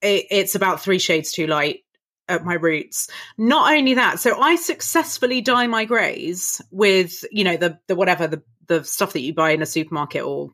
it, 0.00 0.26
it's 0.30 0.54
about 0.54 0.80
three 0.82 1.00
shades 1.00 1.32
too 1.32 1.48
light 1.48 1.80
at 2.28 2.44
my 2.44 2.54
roots. 2.54 3.08
Not 3.36 3.74
only 3.74 3.94
that, 3.94 4.20
so 4.20 4.40
I 4.40 4.54
successfully 4.54 5.40
dye 5.40 5.66
my 5.66 5.86
greys 5.86 6.62
with 6.70 7.24
you 7.32 7.42
know 7.42 7.56
the 7.56 7.80
the 7.88 7.96
whatever 7.96 8.28
the 8.28 8.42
the 8.68 8.84
stuff 8.84 9.14
that 9.14 9.20
you 9.20 9.34
buy 9.34 9.50
in 9.50 9.62
a 9.62 9.66
supermarket 9.66 10.22
or 10.22 10.52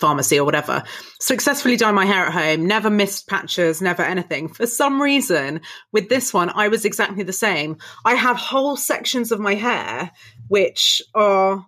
pharmacy 0.00 0.38
or 0.38 0.44
whatever. 0.44 0.82
Successfully 1.20 1.76
dye 1.76 1.92
my 1.92 2.06
hair 2.06 2.26
at 2.26 2.32
home. 2.32 2.66
Never 2.66 2.90
missed 2.90 3.28
patches. 3.28 3.80
Never 3.80 4.02
anything. 4.02 4.48
For 4.48 4.66
some 4.66 5.00
reason, 5.00 5.60
with 5.92 6.08
this 6.08 6.32
one, 6.32 6.50
I 6.50 6.68
was 6.68 6.84
exactly 6.84 7.22
the 7.22 7.32
same. 7.32 7.76
I 8.04 8.14
have 8.14 8.36
whole 8.36 8.76
sections 8.76 9.30
of 9.30 9.40
my 9.40 9.54
hair 9.54 10.10
which 10.48 11.02
are 11.14 11.66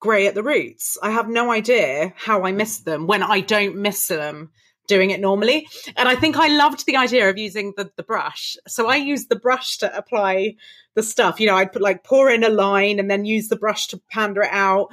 grey 0.00 0.26
at 0.26 0.34
the 0.34 0.42
roots. 0.42 0.96
I 1.02 1.10
have 1.10 1.28
no 1.28 1.52
idea 1.52 2.14
how 2.16 2.44
I 2.44 2.52
missed 2.52 2.84
them 2.84 3.06
when 3.06 3.22
I 3.22 3.40
don't 3.40 3.76
miss 3.76 4.06
them 4.06 4.50
doing 4.88 5.10
it 5.10 5.20
normally. 5.20 5.68
And 5.96 6.08
I 6.08 6.16
think 6.16 6.36
I 6.36 6.48
loved 6.48 6.86
the 6.86 6.96
idea 6.96 7.30
of 7.30 7.38
using 7.38 7.72
the, 7.76 7.90
the 7.96 8.02
brush. 8.02 8.56
So 8.66 8.88
I 8.88 8.96
used 8.96 9.28
the 9.28 9.36
brush 9.36 9.78
to 9.78 9.96
apply 9.96 10.56
the 10.94 11.02
stuff. 11.02 11.40
You 11.40 11.46
know, 11.46 11.56
I'd 11.56 11.72
put 11.72 11.82
like 11.82 12.04
pour 12.04 12.30
in 12.30 12.44
a 12.44 12.48
line 12.48 12.98
and 12.98 13.10
then 13.10 13.24
use 13.24 13.48
the 13.48 13.56
brush 13.56 13.86
to 13.88 14.00
pander 14.10 14.42
it 14.42 14.52
out. 14.52 14.88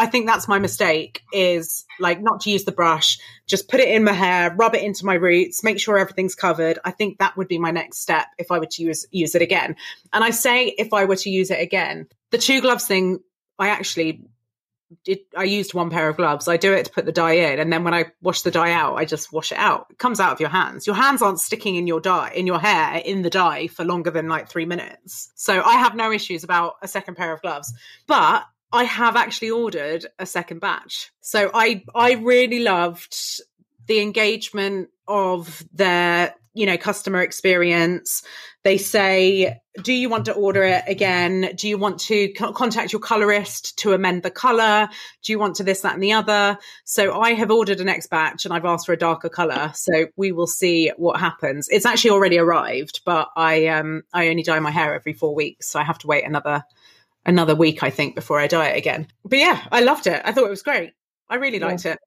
I 0.00 0.06
think 0.06 0.26
that's 0.26 0.48
my 0.48 0.58
mistake 0.58 1.20
is 1.30 1.84
like 1.98 2.22
not 2.22 2.40
to 2.40 2.50
use 2.50 2.64
the 2.64 2.72
brush, 2.72 3.18
just 3.46 3.68
put 3.68 3.80
it 3.80 3.88
in 3.90 4.02
my 4.02 4.12
hair, 4.12 4.50
rub 4.56 4.74
it 4.74 4.82
into 4.82 5.04
my 5.04 5.12
roots, 5.12 5.62
make 5.62 5.78
sure 5.78 5.98
everything's 5.98 6.34
covered. 6.34 6.78
I 6.86 6.90
think 6.90 7.18
that 7.18 7.36
would 7.36 7.48
be 7.48 7.58
my 7.58 7.70
next 7.70 7.98
step 7.98 8.26
if 8.38 8.50
I 8.50 8.60
were 8.60 8.66
to 8.66 8.82
use 8.82 9.04
use 9.10 9.34
it 9.34 9.42
again. 9.42 9.76
And 10.14 10.24
I 10.24 10.30
say 10.30 10.68
if 10.68 10.94
I 10.94 11.04
were 11.04 11.16
to 11.16 11.28
use 11.28 11.50
it 11.50 11.60
again. 11.60 12.06
The 12.30 12.38
two 12.38 12.62
gloves 12.62 12.86
thing, 12.86 13.20
I 13.58 13.68
actually 13.68 14.22
did 15.04 15.18
I 15.36 15.44
used 15.44 15.74
one 15.74 15.90
pair 15.90 16.08
of 16.08 16.16
gloves. 16.16 16.48
I 16.48 16.56
do 16.56 16.72
it 16.72 16.86
to 16.86 16.90
put 16.90 17.04
the 17.04 17.12
dye 17.12 17.34
in, 17.52 17.58
and 17.58 17.70
then 17.70 17.84
when 17.84 17.92
I 17.92 18.06
wash 18.22 18.40
the 18.40 18.50
dye 18.50 18.72
out, 18.72 18.94
I 18.94 19.04
just 19.04 19.34
wash 19.34 19.52
it 19.52 19.58
out. 19.58 19.88
It 19.90 19.98
comes 19.98 20.18
out 20.18 20.32
of 20.32 20.40
your 20.40 20.48
hands. 20.48 20.86
Your 20.86 20.96
hands 20.96 21.20
aren't 21.20 21.40
sticking 21.40 21.76
in 21.76 21.86
your 21.86 22.00
dye 22.00 22.32
in 22.34 22.46
your 22.46 22.58
hair 22.58 23.02
in 23.04 23.20
the 23.20 23.28
dye 23.28 23.66
for 23.66 23.84
longer 23.84 24.10
than 24.10 24.30
like 24.30 24.48
three 24.48 24.64
minutes. 24.64 25.30
So 25.34 25.62
I 25.62 25.74
have 25.74 25.94
no 25.94 26.10
issues 26.10 26.42
about 26.42 26.76
a 26.80 26.88
second 26.88 27.18
pair 27.18 27.34
of 27.34 27.42
gloves. 27.42 27.74
But 28.06 28.46
I 28.72 28.84
have 28.84 29.16
actually 29.16 29.50
ordered 29.50 30.06
a 30.18 30.26
second 30.26 30.60
batch. 30.60 31.10
So 31.20 31.50
I 31.52 31.82
I 31.94 32.12
really 32.12 32.60
loved 32.60 33.16
the 33.86 34.00
engagement 34.00 34.90
of 35.08 35.64
their 35.72 36.34
you 36.54 36.66
know 36.66 36.76
customer 36.76 37.20
experience. 37.20 38.22
They 38.62 38.76
say 38.76 39.60
do 39.82 39.92
you 39.92 40.08
want 40.08 40.24
to 40.26 40.32
order 40.32 40.64
it 40.64 40.84
again? 40.88 41.52
Do 41.56 41.68
you 41.68 41.78
want 41.78 42.00
to 42.00 42.32
co- 42.32 42.52
contact 42.52 42.92
your 42.92 43.00
colorist 43.00 43.78
to 43.78 43.92
amend 43.92 44.24
the 44.24 44.30
color? 44.30 44.88
Do 45.22 45.32
you 45.32 45.38
want 45.38 45.56
to 45.56 45.64
this 45.64 45.80
that 45.82 45.94
and 45.94 46.02
the 46.02 46.12
other? 46.12 46.58
So 46.84 47.20
i 47.20 47.32
have 47.32 47.50
ordered 47.50 47.80
a 47.80 47.84
next 47.84 48.08
batch 48.08 48.44
and 48.44 48.54
i've 48.54 48.64
asked 48.64 48.86
for 48.86 48.92
a 48.92 48.98
darker 48.98 49.28
color. 49.28 49.72
So 49.74 50.06
we 50.16 50.32
will 50.32 50.46
see 50.46 50.92
what 50.96 51.18
happens. 51.18 51.68
It's 51.68 51.86
actually 51.86 52.10
already 52.10 52.38
arrived 52.38 53.00
but 53.04 53.28
i 53.36 53.66
um 53.66 54.02
i 54.12 54.28
only 54.28 54.42
dye 54.42 54.60
my 54.60 54.70
hair 54.70 54.94
every 54.94 55.12
four 55.12 55.34
weeks 55.34 55.68
so 55.68 55.80
i 55.80 55.84
have 55.84 55.98
to 55.98 56.06
wait 56.06 56.24
another 56.24 56.62
another 57.26 57.54
week 57.54 57.82
i 57.82 57.90
think 57.90 58.14
before 58.14 58.38
i 58.40 58.46
dye 58.46 58.68
it 58.68 58.78
again 58.78 59.06
but 59.24 59.38
yeah 59.38 59.66
i 59.72 59.80
loved 59.80 60.06
it 60.06 60.20
i 60.24 60.32
thought 60.32 60.46
it 60.46 60.50
was 60.50 60.62
great 60.62 60.92
i 61.28 61.36
really 61.36 61.58
Yeah. 61.58 61.66
liked 61.66 61.86
it 61.86 61.98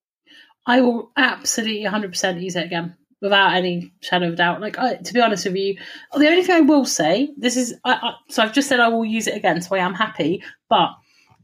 I 0.66 0.80
will 0.80 1.12
absolutely 1.18 1.84
100% 1.84 2.42
use 2.42 2.56
it 2.56 2.64
again 2.66 2.96
without 3.22 3.54
any 3.54 3.92
shadow 4.00 4.30
of 4.30 4.38
doubt. 4.38 4.62
Like, 4.62 4.80
I, 4.80 4.96
to 4.96 5.14
be 5.14 5.20
honest 5.20 5.44
with 5.46 5.58
you, 5.58 5.78
the 6.18 6.28
only 6.30 6.42
thing 6.42 6.56
I 6.56 6.62
will 6.62 6.86
say, 6.86 7.34
this 7.36 7.58
is, 7.58 7.76
I, 7.84 7.92
I, 8.02 8.14
so 8.30 8.42
I've 8.44 8.54
just 8.54 8.70
said 8.70 8.80
I 8.80 8.88
will 8.88 9.04
use 9.04 9.28
it 9.28 9.36
again, 9.36 9.62
so 9.62 9.76
I 9.76 9.80
am 9.80 9.94
happy, 9.94 10.42
but 10.70 10.92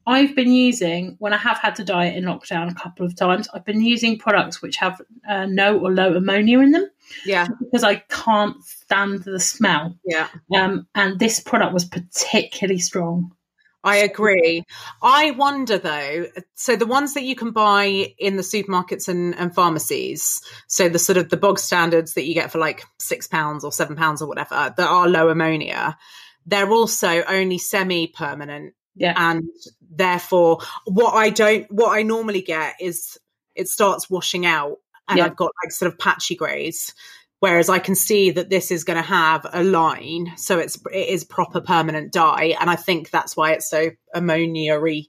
I've 0.07 0.35
been 0.37 0.53
using, 0.53 1.17
when 1.19 1.33
I 1.33 1.37
have 1.37 1.57
had 1.57 1.75
to 1.75 1.83
dye 1.83 2.05
it 2.05 2.15
in 2.15 2.23
lockdown 2.23 2.71
a 2.71 2.75
couple 2.75 3.05
of 3.05 3.13
times, 3.17 3.49
I've 3.53 3.65
been 3.65 3.81
using 3.81 4.17
products 4.17 4.61
which 4.61 4.77
have 4.77 5.01
uh, 5.27 5.47
no 5.47 5.77
or 5.77 5.91
low 5.91 6.13
ammonia 6.15 6.59
in 6.59 6.71
them 6.71 6.87
yeah 7.25 7.47
because 7.59 7.83
I 7.83 7.95
can't 8.07 8.63
stand 8.63 9.23
the 9.25 9.41
smell. 9.41 9.97
yeah 10.05 10.29
Um, 10.55 10.87
and 10.95 11.19
this 11.19 11.41
product 11.41 11.73
was 11.73 11.83
particularly 11.83 12.79
strong. 12.79 13.35
I 13.83 13.97
agree. 13.97 14.63
I 15.01 15.31
wonder 15.31 15.77
though, 15.77 16.27
so 16.55 16.75
the 16.75 16.85
ones 16.85 17.13
that 17.13 17.23
you 17.23 17.35
can 17.35 17.51
buy 17.51 18.13
in 18.17 18.35
the 18.35 18.43
supermarkets 18.43 19.07
and, 19.07 19.33
and 19.35 19.55
pharmacies, 19.55 20.41
so 20.67 20.89
the 20.89 20.99
sort 20.99 21.17
of 21.17 21.29
the 21.29 21.37
bog 21.37 21.59
standards 21.59 22.15
that 22.15 22.25
you 22.25 22.33
get 22.33 22.51
for 22.51 22.57
like 22.57 22.83
six 22.99 23.27
pounds 23.27 23.63
or 23.63 23.71
seven 23.71 23.95
pounds 23.95 24.21
or 24.21 24.27
whatever, 24.27 24.73
that 24.75 24.87
are 24.87 25.07
low 25.07 25.29
ammonia, 25.29 25.97
they're 26.45 26.71
also 26.71 27.23
only 27.23 27.57
semi 27.57 28.07
permanent. 28.07 28.73
Yeah. 28.95 29.13
And 29.15 29.45
therefore, 29.89 30.59
what 30.85 31.13
I 31.13 31.29
don't, 31.29 31.71
what 31.71 31.97
I 31.97 32.03
normally 32.03 32.41
get 32.41 32.75
is 32.81 33.17
it 33.55 33.69
starts 33.69 34.09
washing 34.09 34.45
out 34.45 34.77
and 35.07 35.17
Yeah. 35.17 35.25
I've 35.25 35.35
got 35.35 35.51
like 35.63 35.71
sort 35.71 35.91
of 35.91 35.97
patchy 35.97 36.35
greys. 36.35 36.93
Whereas 37.39 37.69
I 37.69 37.79
can 37.79 37.95
see 37.95 38.31
that 38.31 38.49
this 38.49 38.69
is 38.69 38.83
going 38.83 38.97
to 38.97 39.07
have 39.07 39.45
a 39.53 39.63
line, 39.63 40.33
so 40.35 40.59
it's 40.59 40.77
it 40.91 41.09
is 41.09 41.23
proper 41.23 41.61
permanent 41.61 42.11
dye, 42.11 42.55
and 42.59 42.69
I 42.69 42.75
think 42.75 43.09
that's 43.11 43.37
why 43.37 43.53
it's 43.53 43.69
so 43.69 43.91
ammonia-y. 44.13 45.05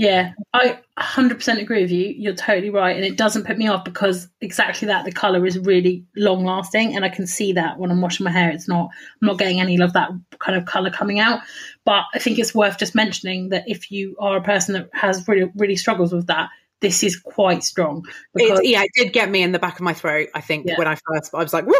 Yeah, 0.00 0.32
I 0.54 0.78
100% 0.98 1.60
agree 1.60 1.82
with 1.82 1.90
you. 1.90 2.14
You're 2.16 2.34
totally 2.34 2.70
right. 2.70 2.96
And 2.96 3.04
it 3.04 3.18
doesn't 3.18 3.46
put 3.46 3.58
me 3.58 3.68
off 3.68 3.84
because 3.84 4.28
exactly 4.40 4.88
that 4.88 5.04
the 5.04 5.12
color 5.12 5.44
is 5.44 5.58
really 5.58 6.06
long 6.16 6.42
lasting. 6.42 6.96
And 6.96 7.04
I 7.04 7.10
can 7.10 7.26
see 7.26 7.52
that 7.52 7.78
when 7.78 7.90
I'm 7.90 8.00
washing 8.00 8.24
my 8.24 8.30
hair, 8.30 8.48
it's 8.48 8.66
not, 8.66 8.88
I'm 9.20 9.28
not 9.28 9.36
getting 9.36 9.60
any 9.60 9.78
of 9.78 9.92
that 9.92 10.08
kind 10.38 10.56
of 10.56 10.64
color 10.64 10.90
coming 10.90 11.18
out. 11.18 11.40
But 11.84 12.04
I 12.14 12.18
think 12.18 12.38
it's 12.38 12.54
worth 12.54 12.78
just 12.78 12.94
mentioning 12.94 13.50
that 13.50 13.64
if 13.66 13.90
you 13.90 14.16
are 14.18 14.38
a 14.38 14.42
person 14.42 14.72
that 14.72 14.88
has 14.94 15.28
really, 15.28 15.52
really 15.54 15.76
struggles 15.76 16.14
with 16.14 16.28
that, 16.28 16.48
this 16.80 17.02
is 17.02 17.18
quite 17.18 17.62
strong. 17.64 18.04
Because, 18.34 18.60
It, 18.60 18.66
yeah, 18.66 18.82
it 18.82 18.90
did 18.94 19.12
get 19.12 19.30
me 19.30 19.42
in 19.42 19.52
the 19.52 19.58
back 19.58 19.74
of 19.76 19.82
my 19.82 19.92
throat. 19.92 20.28
I 20.34 20.40
think 20.40 20.66
Yeah. 20.66 20.78
when 20.78 20.88
I 20.88 20.96
first, 21.06 21.34
I 21.34 21.38
was 21.42 21.52
like, 21.52 21.66
"Woo!" 21.66 21.74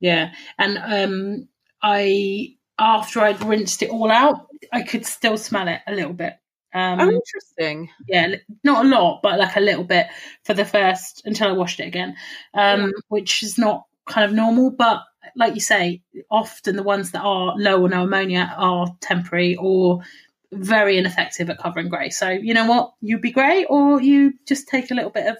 yeah. 0.00 0.32
And 0.58 0.78
um, 0.78 1.48
I, 1.82 2.54
after 2.78 3.20
I'd 3.20 3.42
rinsed 3.42 3.82
it 3.82 3.90
all 3.90 4.10
out, 4.10 4.46
I 4.72 4.82
could 4.82 5.06
still 5.06 5.36
smell 5.38 5.68
it 5.68 5.80
a 5.86 5.92
little 5.94 6.12
bit. 6.12 6.34
Um, 6.74 7.00
Oh, 7.00 7.10
interesting. 7.10 7.88
yeah, 8.06 8.34
not 8.62 8.84
a 8.84 8.88
lot, 8.88 9.20
but 9.22 9.38
like 9.38 9.56
a 9.56 9.60
little 9.60 9.84
bit 9.84 10.08
for 10.44 10.52
the 10.52 10.64
first 10.64 11.22
until 11.24 11.48
I 11.48 11.52
washed 11.52 11.80
it 11.80 11.86
again, 11.86 12.16
um, 12.54 12.80
Yeah. 12.80 12.90
which 13.08 13.42
is 13.42 13.56
not 13.56 13.84
kind 14.06 14.24
of 14.24 14.32
normal. 14.36 14.70
But 14.70 15.02
like 15.36 15.54
you 15.54 15.60
say, 15.60 16.02
often 16.30 16.76
the 16.76 16.82
ones 16.82 17.12
that 17.12 17.22
are 17.22 17.54
low 17.56 17.80
or 17.82 17.88
no 17.88 18.02
ammonia 18.04 18.52
are 18.56 18.94
temporary 19.00 19.56
or 19.56 20.00
very 20.56 20.98
ineffective 20.98 21.50
at 21.50 21.58
covering 21.58 21.88
grey. 21.88 22.10
So 22.10 22.30
you 22.30 22.54
know 22.54 22.66
what, 22.66 22.94
you'd 23.00 23.22
be 23.22 23.32
grey, 23.32 23.64
or 23.64 24.00
you 24.00 24.34
just 24.46 24.68
take 24.68 24.90
a 24.90 24.94
little 24.94 25.10
bit 25.10 25.26
of, 25.26 25.38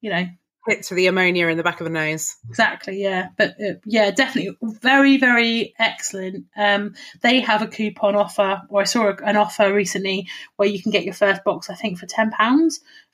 you 0.00 0.10
know, 0.10 0.26
hit 0.66 0.82
to 0.82 0.94
the 0.94 1.06
ammonia 1.06 1.46
in 1.48 1.56
the 1.56 1.62
back 1.62 1.80
of 1.80 1.84
the 1.84 1.90
nose. 1.90 2.36
Exactly, 2.48 3.00
yeah. 3.00 3.28
But 3.36 3.50
uh, 3.60 3.74
yeah, 3.84 4.10
definitely 4.10 4.56
very, 4.62 5.16
very 5.16 5.74
excellent. 5.78 6.46
Um, 6.56 6.94
they 7.22 7.40
have 7.40 7.62
a 7.62 7.68
coupon 7.68 8.16
offer, 8.16 8.62
or 8.68 8.80
I 8.80 8.84
saw 8.84 9.08
a, 9.08 9.16
an 9.24 9.36
offer 9.36 9.72
recently 9.72 10.28
where 10.56 10.68
you 10.68 10.82
can 10.82 10.92
get 10.92 11.04
your 11.04 11.14
first 11.14 11.44
box, 11.44 11.70
I 11.70 11.74
think, 11.74 11.98
for 11.98 12.06
£10. 12.06 12.30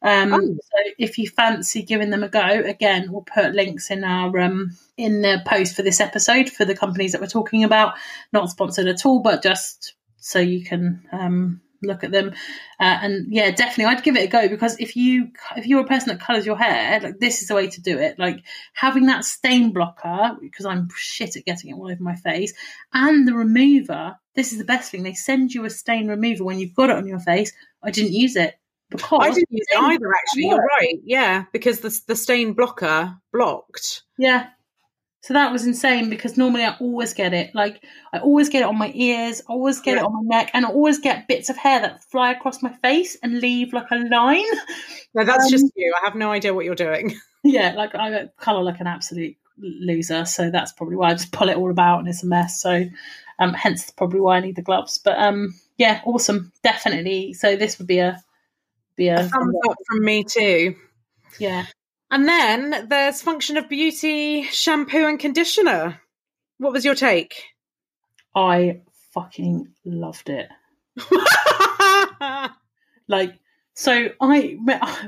Um, 0.03 0.35
oh. 0.35 0.41
So 0.41 0.93
if 0.99 1.19
you 1.19 1.29
fancy 1.29 1.83
giving 1.83 2.11
them 2.11 2.23
a 2.23 2.29
go, 2.29 2.41
again, 2.43 3.13
we'll 3.13 3.23
put 3.23 3.55
links 3.55 3.91
in 3.91 4.03
our 4.03 4.37
um, 4.41 4.77
in 4.97 5.23
the 5.23 5.43
post 5.47 5.77
for 5.77 5.83
this 5.83 6.01
episode 6.01 6.49
for 6.49 6.65
the 6.65 6.77
companies 6.77 7.13
that 7.13 7.21
we're 7.21 7.27
talking 7.27 7.65
about. 7.65 7.95
Not 8.33 8.51
sponsored 8.51 8.89
at 8.89 9.05
all, 9.05 9.21
but 9.21 9.43
just 9.43 9.95
so 10.23 10.39
you 10.39 10.65
can 10.65 11.05
um, 11.13 11.61
look 11.83 12.05
at 12.05 12.13
them. 12.13 12.33
Uh, 12.81 12.99
and 13.03 13.27
yeah, 13.33 13.51
definitely, 13.51 13.87
I'd 13.87 14.03
give 14.03 14.17
it 14.17 14.25
a 14.25 14.29
go 14.29 14.49
because 14.49 14.77
if 14.79 14.97
you 14.97 15.31
if 15.57 15.67
you're 15.67 15.81
a 15.83 15.87
person 15.87 16.09
that 16.09 16.25
colours 16.25 16.47
your 16.47 16.57
hair, 16.57 17.01
like 17.01 17.19
this 17.19 17.43
is 17.43 17.49
the 17.49 17.55
way 17.55 17.69
to 17.69 17.83
do 17.83 17.99
it. 17.99 18.19
Like 18.19 18.43
having 18.73 19.07
that 19.07 19.25
stain 19.25 19.73
blocker 19.73 20.37
because 20.41 20.65
I'm 20.65 20.89
shit 20.97 21.37
at 21.37 21.45
getting 21.45 21.71
it 21.71 21.75
all 21.75 21.91
over 21.91 22.03
my 22.03 22.17
face, 22.17 22.55
and 22.93 23.27
the 23.27 23.35
remover. 23.35 24.17
This 24.35 24.53
is 24.53 24.59
the 24.59 24.65
best 24.65 24.91
thing. 24.91 25.03
They 25.03 25.13
send 25.13 25.53
you 25.53 25.67
a 25.67 25.71
stain 25.71 26.09
remover 26.09 26.45
when 26.45 26.59
you've 26.59 26.75
got 26.75 26.89
it 26.89 26.97
on 26.97 27.07
your 27.07 27.19
face. 27.19 27.53
I 27.83 27.91
didn't 27.91 28.13
use 28.13 28.35
it 28.35 28.55
because 28.89 29.19
I 29.21 29.29
didn't 29.29 29.51
use 29.51 29.67
it 29.71 29.79
either. 29.79 30.11
Actually, 30.15 30.49
you're 30.49 30.65
right. 30.79 30.99
Yeah, 31.05 31.45
because 31.53 31.81
the 31.81 32.01
the 32.07 32.17
stain 32.17 32.55
blocker 32.55 33.17
blocked. 33.33 34.03
Yeah, 34.17 34.49
so 35.23 35.35
that 35.35 35.53
was 35.53 35.65
insane 35.65 36.11
because 36.11 36.37
normally 36.37 36.65
I 36.65 36.77
always 36.81 37.15
get 37.15 37.33
it. 37.33 37.55
Like 37.55 37.81
I 38.13 38.19
always 38.19 38.49
get 38.49 38.63
it 38.63 38.65
on 38.65 38.77
my 38.77 38.91
ears, 38.93 39.41
always 39.47 39.81
get 39.81 39.97
it 39.97 40.03
on 40.03 40.13
my 40.13 40.37
neck, 40.37 40.51
and 40.53 40.67
I 40.67 40.69
always 40.69 40.99
get 40.99 41.29
bits 41.29 41.49
of 41.49 41.57
hair 41.57 41.81
that 41.81 42.03
fly 42.03 42.33
across 42.33 42.61
my 42.61 42.73
face 42.83 43.17
and 43.23 43.41
leave 43.41 43.73
like 43.73 43.87
a 43.93 43.97
line. 43.97 44.45
No, 45.15 45.25
that's 45.25 45.45
um, 45.45 45.51
just 45.51 45.71
you. 45.77 45.95
I 46.01 46.05
have 46.05 46.17
no 46.17 46.33
idea 46.33 46.53
what 46.53 46.65
you're 46.65 46.75
doing. 46.75 47.15
Yeah, 47.45 47.73
like 47.77 47.93
I 47.97 48.29
colour 48.39 48.63
like 48.63 48.79
an 48.79 48.87
absolute 48.87 49.37
loser, 49.59 50.25
so 50.27 50.49
that's 50.49 50.71
probably 50.71 50.95
why 50.95 51.11
I 51.11 51.15
just 51.15 51.33
pull 51.33 51.49
it 51.49 51.57
all 51.57 51.73
about 51.73 51.99
and 51.99 52.07
it's 52.07 52.23
a 52.23 52.27
mess. 52.27 52.63
So 52.63 52.85
um 53.41 53.53
hence 53.53 53.91
probably 53.91 54.21
why 54.21 54.37
I 54.37 54.41
need 54.41 54.55
the 54.55 54.63
gloves. 54.63 54.99
But 54.99 55.19
um 55.19 55.53
yeah, 55.77 56.03
awesome. 56.05 56.53
Definitely. 56.63 57.33
So 57.33 57.57
this 57.57 57.81
would 57.81 57.89
be 57.89 57.99
a 57.99 58.23
be 58.95 59.09
a, 59.09 59.17
a 59.17 59.23
thumbs 59.25 59.57
up 59.69 59.77
from 59.89 60.05
me 60.05 60.23
too. 60.23 60.77
Yeah. 61.41 61.67
And 62.13 62.29
then 62.29 62.89
there's 62.91 63.23
Function 63.23 63.57
of 63.57 63.71
Beauty 63.71 64.43
shampoo 64.43 65.07
and 65.07 65.19
conditioner. 65.19 65.99
What 66.59 66.75
was 66.75 66.85
your 66.85 66.95
take? 66.95 67.43
I 68.37 68.83
fucking 69.15 69.73
loved 69.87 70.29
it. 70.29 70.49
like, 73.09 73.39
so 73.73 74.11
I, 74.21 74.59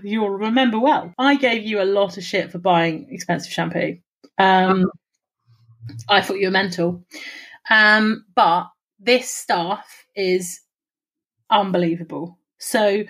you'll 0.03 0.31
remember 0.31 0.81
well, 0.81 1.13
I 1.19 1.37
gave 1.37 1.65
you 1.65 1.83
a 1.83 1.85
lot 1.85 2.17
of 2.17 2.25
shit 2.25 2.51
for 2.51 2.59
buying 2.59 3.09
expensive 3.11 3.53
shampoo. 3.53 3.99
Um, 4.39 4.91
I 6.09 6.23
thought 6.23 6.39
you 6.39 6.47
were 6.47 6.53
mental. 6.53 7.05
Um, 7.69 8.25
but 8.35 8.69
this 8.99 9.31
stuff 9.31 10.07
is 10.17 10.59
unbelievable. 11.51 12.39
So 12.57 13.05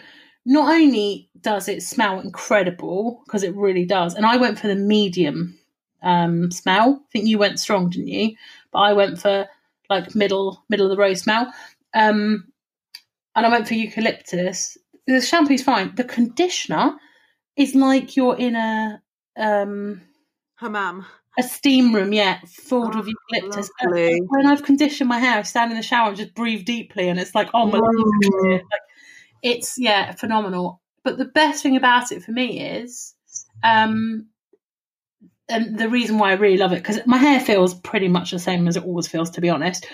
not 0.45 0.73
only 0.73 1.31
does 1.41 1.69
it 1.69 1.83
smell 1.83 2.21
incredible 2.21 3.23
because 3.25 3.43
it 3.43 3.55
really 3.55 3.85
does, 3.85 4.15
and 4.15 4.27
I 4.27 4.37
went 4.37 4.59
for 4.59 4.69
the 4.69 4.75
medium 4.75 5.59
um, 6.03 6.51
smell. 6.51 7.01
I 7.01 7.11
think 7.13 7.27
you 7.27 7.39
went 7.39 7.61
strong, 7.61 7.91
didn't 7.91 8.09
you? 8.09 8.37
But 8.73 8.79
I 8.81 8.93
went 8.93 9.21
for 9.21 9.47
like 9.91 10.15
middle 10.15 10.65
middle 10.69 10.87
of 10.87 10.91
the 10.91 11.01
road 11.01 11.19
smell, 11.19 11.53
um, 11.95 12.45
and 13.35 13.47
I 13.47 13.49
went 13.49 13.69
for 13.69 13.75
eucalyptus. 13.75 14.77
The 15.07 15.21
shampoo's 15.21 15.63
fine. 15.63 15.95
The 15.95 16.05
conditioner 16.05 16.97
is 17.57 17.75
like 17.75 18.17
you're 18.17 18.37
in 18.37 18.57
a 18.57 19.03
um, 19.37 20.03
hammam. 20.57 21.07
A 21.37 21.43
steam 21.43 21.93
room, 21.93 22.13
yeah, 22.13 22.39
filled 22.47 22.95
oh, 22.95 23.01
with 23.01 23.09
eucalyptus. 23.09 23.69
When 23.83 24.47
I've 24.47 24.63
conditioned 24.63 25.09
my 25.09 25.19
hair, 25.19 25.39
I 25.39 25.43
stand 25.43 25.73
in 25.73 25.77
the 25.77 25.83
shower 25.83 26.09
and 26.09 26.17
just 26.17 26.33
breathe 26.33 26.65
deeply, 26.65 27.09
and 27.09 27.19
it's 27.19 27.35
like, 27.35 27.51
oh 27.55 27.67
my, 27.67 27.81
mm. 27.81 28.53
like, 28.53 28.81
it's 29.45 29.79
yeah 29.79 30.13
phenomenal. 30.13 30.81
But 31.05 31.19
the 31.19 31.27
best 31.27 31.63
thing 31.63 31.77
about 31.77 32.11
it 32.11 32.25
for 32.25 32.33
me 32.33 32.61
is, 32.61 33.15
um, 33.63 34.27
and 35.49 35.79
the 35.79 35.91
reason 35.91 36.19
why 36.19 36.31
I 36.31 36.35
really 36.35 36.57
love 36.57 36.73
it 36.73 36.83
because 36.83 37.01
my 37.07 37.19
hair 37.19 37.39
feels 37.39 37.75
pretty 37.75 38.09
much 38.09 38.33
the 38.33 38.39
same 38.39 38.67
as 38.67 38.77
it 38.77 38.85
always 38.85 39.07
feels, 39.07 39.31
to 39.31 39.43
be 39.43 39.51
honest, 39.51 39.87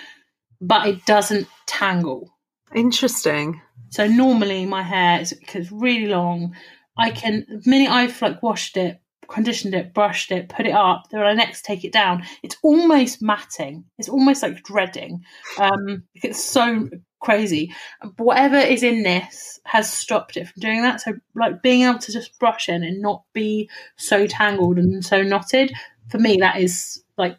but 0.60 0.86
it 0.86 1.04
doesn't 1.04 1.48
tangle. 1.66 2.32
Interesting. 2.74 3.60
So 3.90 4.06
normally 4.06 4.64
my 4.64 4.82
hair 4.82 5.20
is 5.20 5.32
it's 5.52 5.72
really 5.72 6.06
long. 6.06 6.54
I 6.96 7.10
can 7.10 7.44
the 7.48 7.68
minute 7.68 7.90
I've 7.90 8.22
like 8.22 8.40
washed 8.40 8.76
it, 8.76 9.00
conditioned 9.28 9.74
it, 9.74 9.92
brushed 9.92 10.30
it, 10.30 10.48
put 10.48 10.66
it 10.66 10.74
up, 10.74 11.08
then 11.10 11.20
I 11.22 11.32
next 11.32 11.64
take 11.64 11.84
it 11.84 11.92
down. 11.92 12.22
It's 12.44 12.56
almost 12.62 13.20
matting. 13.20 13.84
It's 13.98 14.08
almost 14.08 14.44
like 14.44 14.62
dreading. 14.62 15.24
Um, 15.58 16.04
it's 16.14 16.44
so 16.44 16.88
crazy. 17.20 17.72
Whatever 18.16 18.56
is 18.56 18.82
in 18.82 19.02
this 19.02 19.60
has 19.64 19.92
stopped 19.92 20.36
it 20.36 20.48
from 20.48 20.60
doing 20.60 20.82
that. 20.82 21.00
So, 21.00 21.14
like 21.34 21.62
being 21.62 21.82
able 21.82 21.98
to 22.00 22.12
just 22.12 22.38
brush 22.38 22.68
in 22.68 22.82
and 22.82 23.00
not 23.00 23.22
be 23.32 23.68
so 23.96 24.26
tangled 24.26 24.78
and 24.78 25.04
so 25.04 25.22
knotted, 25.22 25.72
for 26.08 26.18
me, 26.18 26.38
that 26.38 26.60
is 26.60 27.02
like 27.16 27.36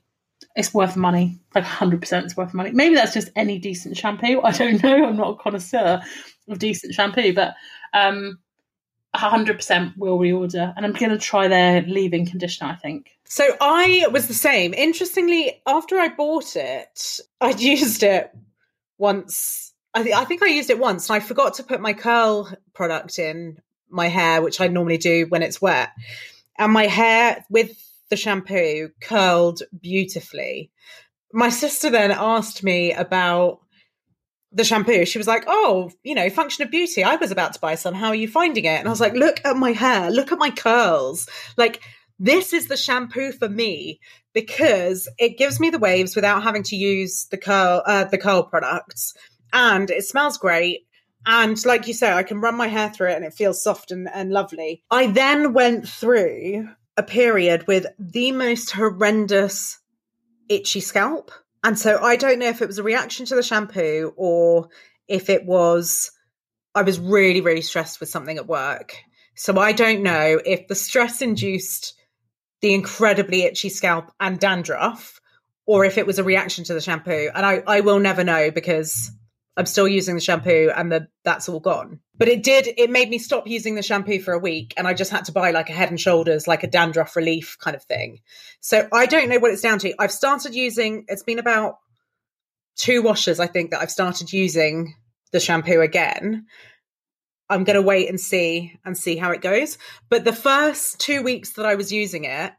it's 0.55 0.73
worth 0.73 0.95
money. 0.95 1.39
Like 1.55 1.63
100% 1.63 2.23
it's 2.23 2.37
worth 2.37 2.53
money. 2.53 2.71
Maybe 2.71 2.95
that's 2.95 3.13
just 3.13 3.29
any 3.35 3.59
decent 3.59 3.97
shampoo. 3.97 4.41
I 4.43 4.51
don't 4.51 4.81
know. 4.83 5.05
I'm 5.05 5.17
not 5.17 5.31
a 5.31 5.43
connoisseur 5.43 6.01
of 6.49 6.59
decent 6.59 6.93
shampoo, 6.93 7.33
but 7.33 7.55
um, 7.93 8.39
100% 9.15 9.97
will 9.97 10.19
reorder. 10.19 10.73
And 10.75 10.85
I'm 10.85 10.93
going 10.93 11.11
to 11.11 11.17
try 11.17 11.47
their 11.47 11.81
leave-in 11.83 12.25
conditioner, 12.25 12.71
I 12.71 12.75
think. 12.75 13.11
So 13.25 13.45
I 13.61 14.07
was 14.11 14.27
the 14.27 14.33
same. 14.33 14.73
Interestingly, 14.73 15.61
after 15.65 15.97
I 15.97 16.09
bought 16.09 16.55
it, 16.55 17.19
I'd 17.39 17.59
used 17.61 18.03
it 18.03 18.31
once 18.97 19.70
I, 19.93 20.03
th- 20.03 20.15
I 20.15 20.25
think 20.25 20.41
I 20.41 20.47
used 20.47 20.69
it 20.69 20.79
once 20.79 21.09
and 21.09 21.15
I 21.15 21.19
forgot 21.19 21.55
to 21.55 21.63
put 21.63 21.81
my 21.81 21.93
curl 21.93 22.51
product 22.73 23.19
in 23.19 23.57
my 23.89 24.07
hair, 24.07 24.41
which 24.41 24.61
I 24.61 24.67
normally 24.67 24.97
do 24.97 25.25
when 25.27 25.43
it's 25.43 25.61
wet. 25.61 25.89
And 26.57 26.71
my 26.71 26.87
hair 26.87 27.43
with 27.49 27.77
the 28.09 28.15
shampoo 28.15 28.89
curled 29.01 29.63
beautifully. 29.81 30.71
My 31.33 31.49
sister 31.49 31.89
then 31.89 32.11
asked 32.11 32.63
me 32.63 32.93
about 32.93 33.59
the 34.51 34.63
shampoo. 34.63 35.05
She 35.05 35.17
was 35.17 35.27
like, 35.27 35.45
Oh, 35.47 35.91
you 36.03 36.13
know, 36.15 36.29
Function 36.29 36.63
of 36.63 36.71
Beauty. 36.71 37.03
I 37.03 37.15
was 37.15 37.31
about 37.31 37.53
to 37.53 37.59
buy 37.59 37.75
some. 37.75 37.93
How 37.93 38.07
are 38.07 38.15
you 38.15 38.27
finding 38.27 38.65
it? 38.65 38.79
And 38.79 38.87
I 38.87 38.91
was 38.91 39.01
like, 39.01 39.13
Look 39.13 39.41
at 39.45 39.55
my 39.55 39.71
hair. 39.71 40.11
Look 40.11 40.31
at 40.31 40.39
my 40.39 40.51
curls. 40.51 41.27
Like, 41.57 41.81
this 42.19 42.53
is 42.53 42.67
the 42.67 42.77
shampoo 42.77 43.31
for 43.31 43.49
me 43.49 43.99
because 44.33 45.09
it 45.17 45.37
gives 45.37 45.59
me 45.59 45.69
the 45.69 45.79
waves 45.79 46.15
without 46.15 46.43
having 46.43 46.63
to 46.63 46.75
use 46.75 47.25
the 47.31 47.37
curl 47.37 47.81
uh, 47.85 48.03
the 48.05 48.17
curl 48.17 48.43
products 48.43 49.15
and 49.53 49.89
it 49.89 50.05
smells 50.05 50.37
great. 50.37 50.87
And 51.25 51.63
like 51.65 51.87
you 51.87 51.93
say, 51.93 52.11
I 52.11 52.23
can 52.23 52.41
run 52.41 52.55
my 52.55 52.67
hair 52.67 52.89
through 52.89 53.11
it 53.11 53.15
and 53.15 53.25
it 53.25 53.33
feels 53.33 53.63
soft 53.63 53.91
and, 53.91 54.09
and 54.11 54.31
lovely. 54.31 54.83
I 54.89 55.07
then 55.07 55.53
went 55.53 55.87
through 55.87 56.69
a 56.97 57.03
period 57.03 57.67
with 57.67 57.85
the 57.99 58.31
most 58.31 58.71
horrendous 58.71 59.79
itchy 60.49 60.79
scalp. 60.79 61.31
And 61.63 61.77
so 61.77 62.01
I 62.01 62.15
don't 62.15 62.39
know 62.39 62.49
if 62.49 62.61
it 62.61 62.67
was 62.67 62.79
a 62.79 62.83
reaction 62.83 63.25
to 63.27 63.35
the 63.35 63.43
shampoo 63.43 64.13
or 64.17 64.69
if 65.07 65.29
it 65.29 65.45
was, 65.45 66.11
I 66.73 66.81
was 66.81 66.99
really, 66.99 67.41
really 67.41 67.61
stressed 67.61 67.99
with 67.99 68.09
something 68.09 68.37
at 68.37 68.47
work. 68.47 68.95
So 69.35 69.57
I 69.59 69.71
don't 69.71 70.01
know 70.01 70.39
if 70.43 70.67
the 70.67 70.75
stress 70.75 71.21
induced 71.21 71.93
the 72.61 72.73
incredibly 72.73 73.43
itchy 73.43 73.69
scalp 73.69 74.11
and 74.19 74.39
dandruff 74.39 75.19
or 75.65 75.85
if 75.85 75.97
it 75.97 76.07
was 76.07 76.19
a 76.19 76.23
reaction 76.23 76.63
to 76.65 76.73
the 76.73 76.81
shampoo. 76.81 77.29
And 77.33 77.45
I, 77.45 77.63
I 77.65 77.81
will 77.81 77.99
never 77.99 78.23
know 78.23 78.51
because 78.51 79.11
I'm 79.61 79.67
still 79.67 79.87
using 79.87 80.15
the 80.15 80.21
shampoo 80.21 80.71
and 80.75 80.91
the 80.91 81.07
that's 81.23 81.47
all 81.47 81.59
gone. 81.59 81.99
But 82.17 82.29
it 82.29 82.41
did 82.41 82.67
it 82.79 82.89
made 82.89 83.11
me 83.11 83.19
stop 83.19 83.45
using 83.45 83.75
the 83.75 83.83
shampoo 83.83 84.19
for 84.19 84.33
a 84.33 84.39
week 84.39 84.73
and 84.75 84.87
I 84.87 84.95
just 84.95 85.11
had 85.11 85.25
to 85.25 85.31
buy 85.31 85.51
like 85.51 85.69
a 85.69 85.73
head 85.73 85.89
and 85.89 86.01
shoulders 86.01 86.47
like 86.47 86.63
a 86.63 86.67
dandruff 86.67 87.15
relief 87.15 87.57
kind 87.59 87.75
of 87.75 87.83
thing. 87.83 88.21
So 88.59 88.87
I 88.91 89.05
don't 89.05 89.29
know 89.29 89.37
what 89.37 89.51
it's 89.51 89.61
down 89.61 89.77
to. 89.79 89.93
I've 89.99 90.11
started 90.11 90.55
using 90.55 91.05
it's 91.07 91.21
been 91.21 91.37
about 91.37 91.75
two 92.75 93.03
washes 93.03 93.39
I 93.39 93.45
think 93.45 93.69
that 93.69 93.81
I've 93.81 93.91
started 93.91 94.33
using 94.33 94.95
the 95.31 95.39
shampoo 95.39 95.81
again. 95.81 96.47
I'm 97.47 97.63
going 97.63 97.75
to 97.75 97.83
wait 97.83 98.09
and 98.09 98.19
see 98.19 98.79
and 98.83 98.97
see 98.97 99.15
how 99.15 99.29
it 99.29 99.41
goes. 99.41 99.77
But 100.09 100.25
the 100.25 100.33
first 100.33 100.99
2 101.01 101.21
weeks 101.21 101.53
that 101.53 101.67
I 101.67 101.75
was 101.75 101.91
using 101.91 102.23
it, 102.23 102.51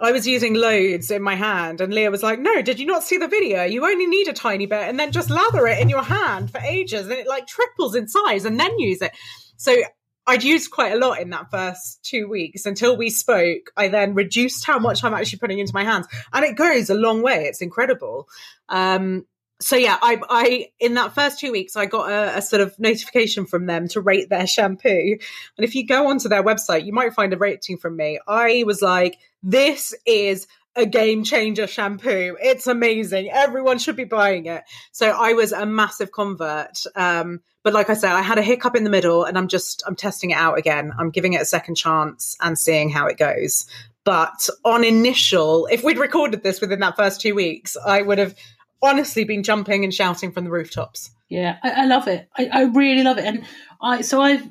I 0.00 0.12
was 0.12 0.26
using 0.26 0.54
loads 0.54 1.10
in 1.10 1.22
my 1.22 1.34
hand, 1.34 1.80
and 1.80 1.92
Leah 1.92 2.10
was 2.10 2.22
like, 2.22 2.38
"No, 2.38 2.62
did 2.62 2.78
you 2.78 2.86
not 2.86 3.02
see 3.02 3.18
the 3.18 3.28
video? 3.28 3.64
You 3.64 3.84
only 3.84 4.06
need 4.06 4.28
a 4.28 4.32
tiny 4.32 4.66
bit, 4.66 4.88
and 4.88 4.98
then 4.98 5.10
just 5.12 5.30
lather 5.30 5.66
it 5.66 5.80
in 5.80 5.88
your 5.88 6.04
hand 6.04 6.50
for 6.50 6.58
ages, 6.58 7.02
and 7.02 7.12
it 7.12 7.26
like 7.26 7.46
triples 7.46 7.94
in 7.94 8.06
size, 8.06 8.44
and 8.44 8.58
then 8.60 8.78
use 8.78 9.02
it." 9.02 9.12
So 9.56 9.76
I'd 10.26 10.44
used 10.44 10.70
quite 10.70 10.92
a 10.92 10.98
lot 10.98 11.20
in 11.20 11.30
that 11.30 11.50
first 11.50 12.04
two 12.04 12.28
weeks 12.28 12.66
until 12.66 12.96
we 12.96 13.10
spoke. 13.10 13.70
I 13.76 13.88
then 13.88 14.14
reduced 14.14 14.64
how 14.66 14.78
much 14.78 15.02
I'm 15.02 15.14
actually 15.14 15.38
putting 15.38 15.58
into 15.58 15.74
my 15.74 15.84
hands, 15.84 16.06
and 16.32 16.44
it 16.44 16.54
goes 16.54 16.90
a 16.90 16.94
long 16.94 17.22
way. 17.22 17.46
It's 17.46 17.62
incredible. 17.62 18.28
Um, 18.68 19.26
so 19.60 19.76
yeah, 19.76 19.98
I, 20.00 20.20
I 20.28 20.68
in 20.78 20.94
that 20.94 21.14
first 21.14 21.40
two 21.40 21.50
weeks, 21.50 21.74
I 21.74 21.86
got 21.86 22.10
a, 22.10 22.38
a, 22.38 22.42
sort 22.42 22.62
of 22.62 22.78
notification 22.78 23.44
from 23.44 23.66
them 23.66 23.88
to 23.88 24.00
rate 24.00 24.28
their 24.28 24.46
shampoo. 24.46 25.18
And 25.56 25.64
if 25.64 25.74
you 25.74 25.86
go 25.86 26.08
onto 26.08 26.28
their 26.28 26.44
website, 26.44 26.84
you 26.84 26.92
might 26.92 27.14
find 27.14 27.32
a 27.32 27.36
rating 27.36 27.78
from 27.78 27.96
me. 27.96 28.20
I 28.26 28.62
was 28.66 28.82
like, 28.82 29.18
this 29.42 29.94
is 30.06 30.46
a 30.76 30.86
game 30.86 31.24
changer 31.24 31.66
shampoo. 31.66 32.36
It's 32.40 32.68
amazing. 32.68 33.30
Everyone 33.30 33.78
should 33.78 33.96
be 33.96 34.04
buying 34.04 34.46
it. 34.46 34.62
So 34.92 35.08
I 35.08 35.32
was 35.32 35.50
a 35.50 35.66
massive 35.66 36.12
convert. 36.12 36.84
Um, 36.94 37.40
but 37.64 37.72
like 37.72 37.90
I 37.90 37.94
said, 37.94 38.12
I 38.12 38.22
had 38.22 38.38
a 38.38 38.42
hiccup 38.42 38.76
in 38.76 38.84
the 38.84 38.90
middle, 38.90 39.24
and 39.24 39.36
I'm 39.36 39.48
just 39.48 39.82
I'm 39.86 39.96
testing 39.96 40.30
it 40.30 40.38
out 40.38 40.56
again. 40.56 40.92
I'm 40.96 41.10
giving 41.10 41.32
it 41.32 41.42
a 41.42 41.44
second 41.44 41.74
chance 41.74 42.36
and 42.40 42.56
seeing 42.56 42.90
how 42.90 43.06
it 43.08 43.18
goes. 43.18 43.66
But 44.04 44.48
on 44.64 44.84
initial, 44.84 45.66
if 45.66 45.84
we'd 45.84 45.98
recorded 45.98 46.42
this 46.42 46.60
within 46.62 46.80
that 46.80 46.96
first 46.96 47.20
two 47.20 47.34
weeks, 47.34 47.76
I 47.76 48.00
would 48.00 48.18
have 48.18 48.34
honestly 48.82 49.24
been 49.24 49.42
jumping 49.42 49.84
and 49.84 49.92
shouting 49.92 50.32
from 50.32 50.44
the 50.44 50.50
rooftops. 50.50 51.10
Yeah, 51.28 51.58
I, 51.62 51.82
I 51.82 51.84
love 51.86 52.08
it. 52.08 52.28
I, 52.36 52.46
I, 52.52 52.62
really 52.62 53.02
love 53.02 53.18
it. 53.18 53.24
And 53.24 53.44
I 53.82 54.00
so 54.00 54.20
I've 54.20 54.48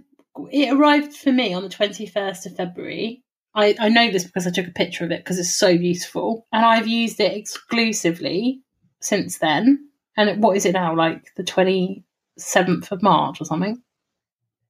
it 0.52 0.74
arrived 0.74 1.16
for 1.16 1.32
me 1.32 1.54
on 1.54 1.64
the 1.64 1.70
twenty 1.70 2.06
first 2.06 2.46
of 2.46 2.56
February. 2.56 3.24
I, 3.56 3.76
I 3.80 3.90
know 3.90 4.12
this 4.12 4.24
because 4.24 4.46
I 4.46 4.52
took 4.52 4.68
a 4.68 4.72
picture 4.72 5.04
of 5.04 5.12
it 5.12 5.24
because 5.24 5.40
it's 5.40 5.56
so 5.56 5.78
beautiful, 5.78 6.46
and 6.52 6.64
I've 6.64 6.88
used 6.88 7.20
it 7.20 7.36
exclusively 7.36 8.62
since 9.02 9.40
then. 9.40 9.90
And 10.16 10.30
it, 10.30 10.38
what 10.38 10.58
is 10.58 10.66
it 10.66 10.74
now? 10.74 10.96
Like 10.96 11.34
the 11.36 11.44
twenty 11.44 12.04
seventh 12.38 12.92
of 12.92 13.02
March 13.02 13.42
or 13.42 13.46
something. 13.46 13.82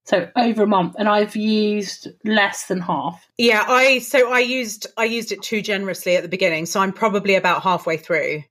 So 0.06 0.30
over 0.38 0.64
a 0.64 0.68
month, 0.68 0.96
and 0.98 1.10
I've 1.10 1.36
used 1.36 2.08
less 2.24 2.68
than 2.68 2.80
half. 2.80 3.28
Yeah, 3.38 3.66
I 3.68 4.00
so 4.00 4.32
I 4.32 4.40
used 4.40 4.88
I 4.96 5.04
used 5.04 5.34
it 5.34 5.42
too 5.42 5.62
generously 5.62 6.16
at 6.16 6.24
the 6.24 6.30
beginning, 6.30 6.66
so 6.66 6.80
I'm 6.80 6.94
probably 6.94 7.36
about 7.36 7.64
halfway 7.64 7.98
through. 7.98 8.44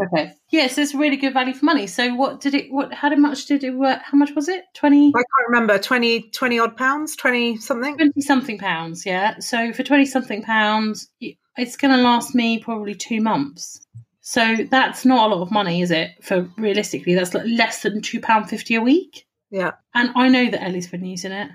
Okay. 0.00 0.32
Yes, 0.50 0.76
it's 0.76 0.94
really 0.94 1.16
good 1.16 1.34
value 1.34 1.54
for 1.54 1.64
money. 1.64 1.86
So 1.86 2.14
what 2.14 2.40
did 2.40 2.54
it 2.54 2.70
what 2.70 2.92
how 2.92 3.14
much 3.14 3.46
did 3.46 3.62
it 3.62 3.70
work 3.70 4.00
how 4.02 4.18
much 4.18 4.32
was 4.34 4.48
it? 4.48 4.64
20 4.74 5.08
I 5.08 5.12
can't 5.12 5.48
remember. 5.48 5.78
20 5.78 6.30
20 6.30 6.58
odd 6.58 6.76
pounds, 6.76 7.14
20 7.16 7.58
something? 7.58 7.96
20 7.96 8.20
something 8.20 8.58
pounds, 8.58 9.06
yeah. 9.06 9.38
So 9.38 9.72
for 9.72 9.82
20 9.84 10.04
something 10.06 10.42
pounds, 10.42 11.08
it's 11.20 11.76
going 11.76 11.96
to 11.96 12.02
last 12.02 12.34
me 12.34 12.58
probably 12.58 12.94
2 12.94 13.20
months. 13.20 13.86
So 14.20 14.56
that's 14.68 15.04
not 15.04 15.30
a 15.30 15.34
lot 15.34 15.42
of 15.42 15.52
money, 15.52 15.82
is 15.82 15.90
it? 15.90 16.10
For 16.22 16.48
realistically, 16.56 17.14
that's 17.14 17.34
like 17.34 17.46
less 17.46 17.82
than 17.82 18.02
2 18.02 18.20
pound 18.20 18.48
50 18.48 18.74
a 18.74 18.80
week. 18.80 19.26
Yeah. 19.50 19.72
And 19.94 20.10
I 20.16 20.28
know 20.28 20.50
that 20.50 20.62
Ellie's 20.62 20.88
been 20.88 21.04
using 21.04 21.32
it. 21.32 21.50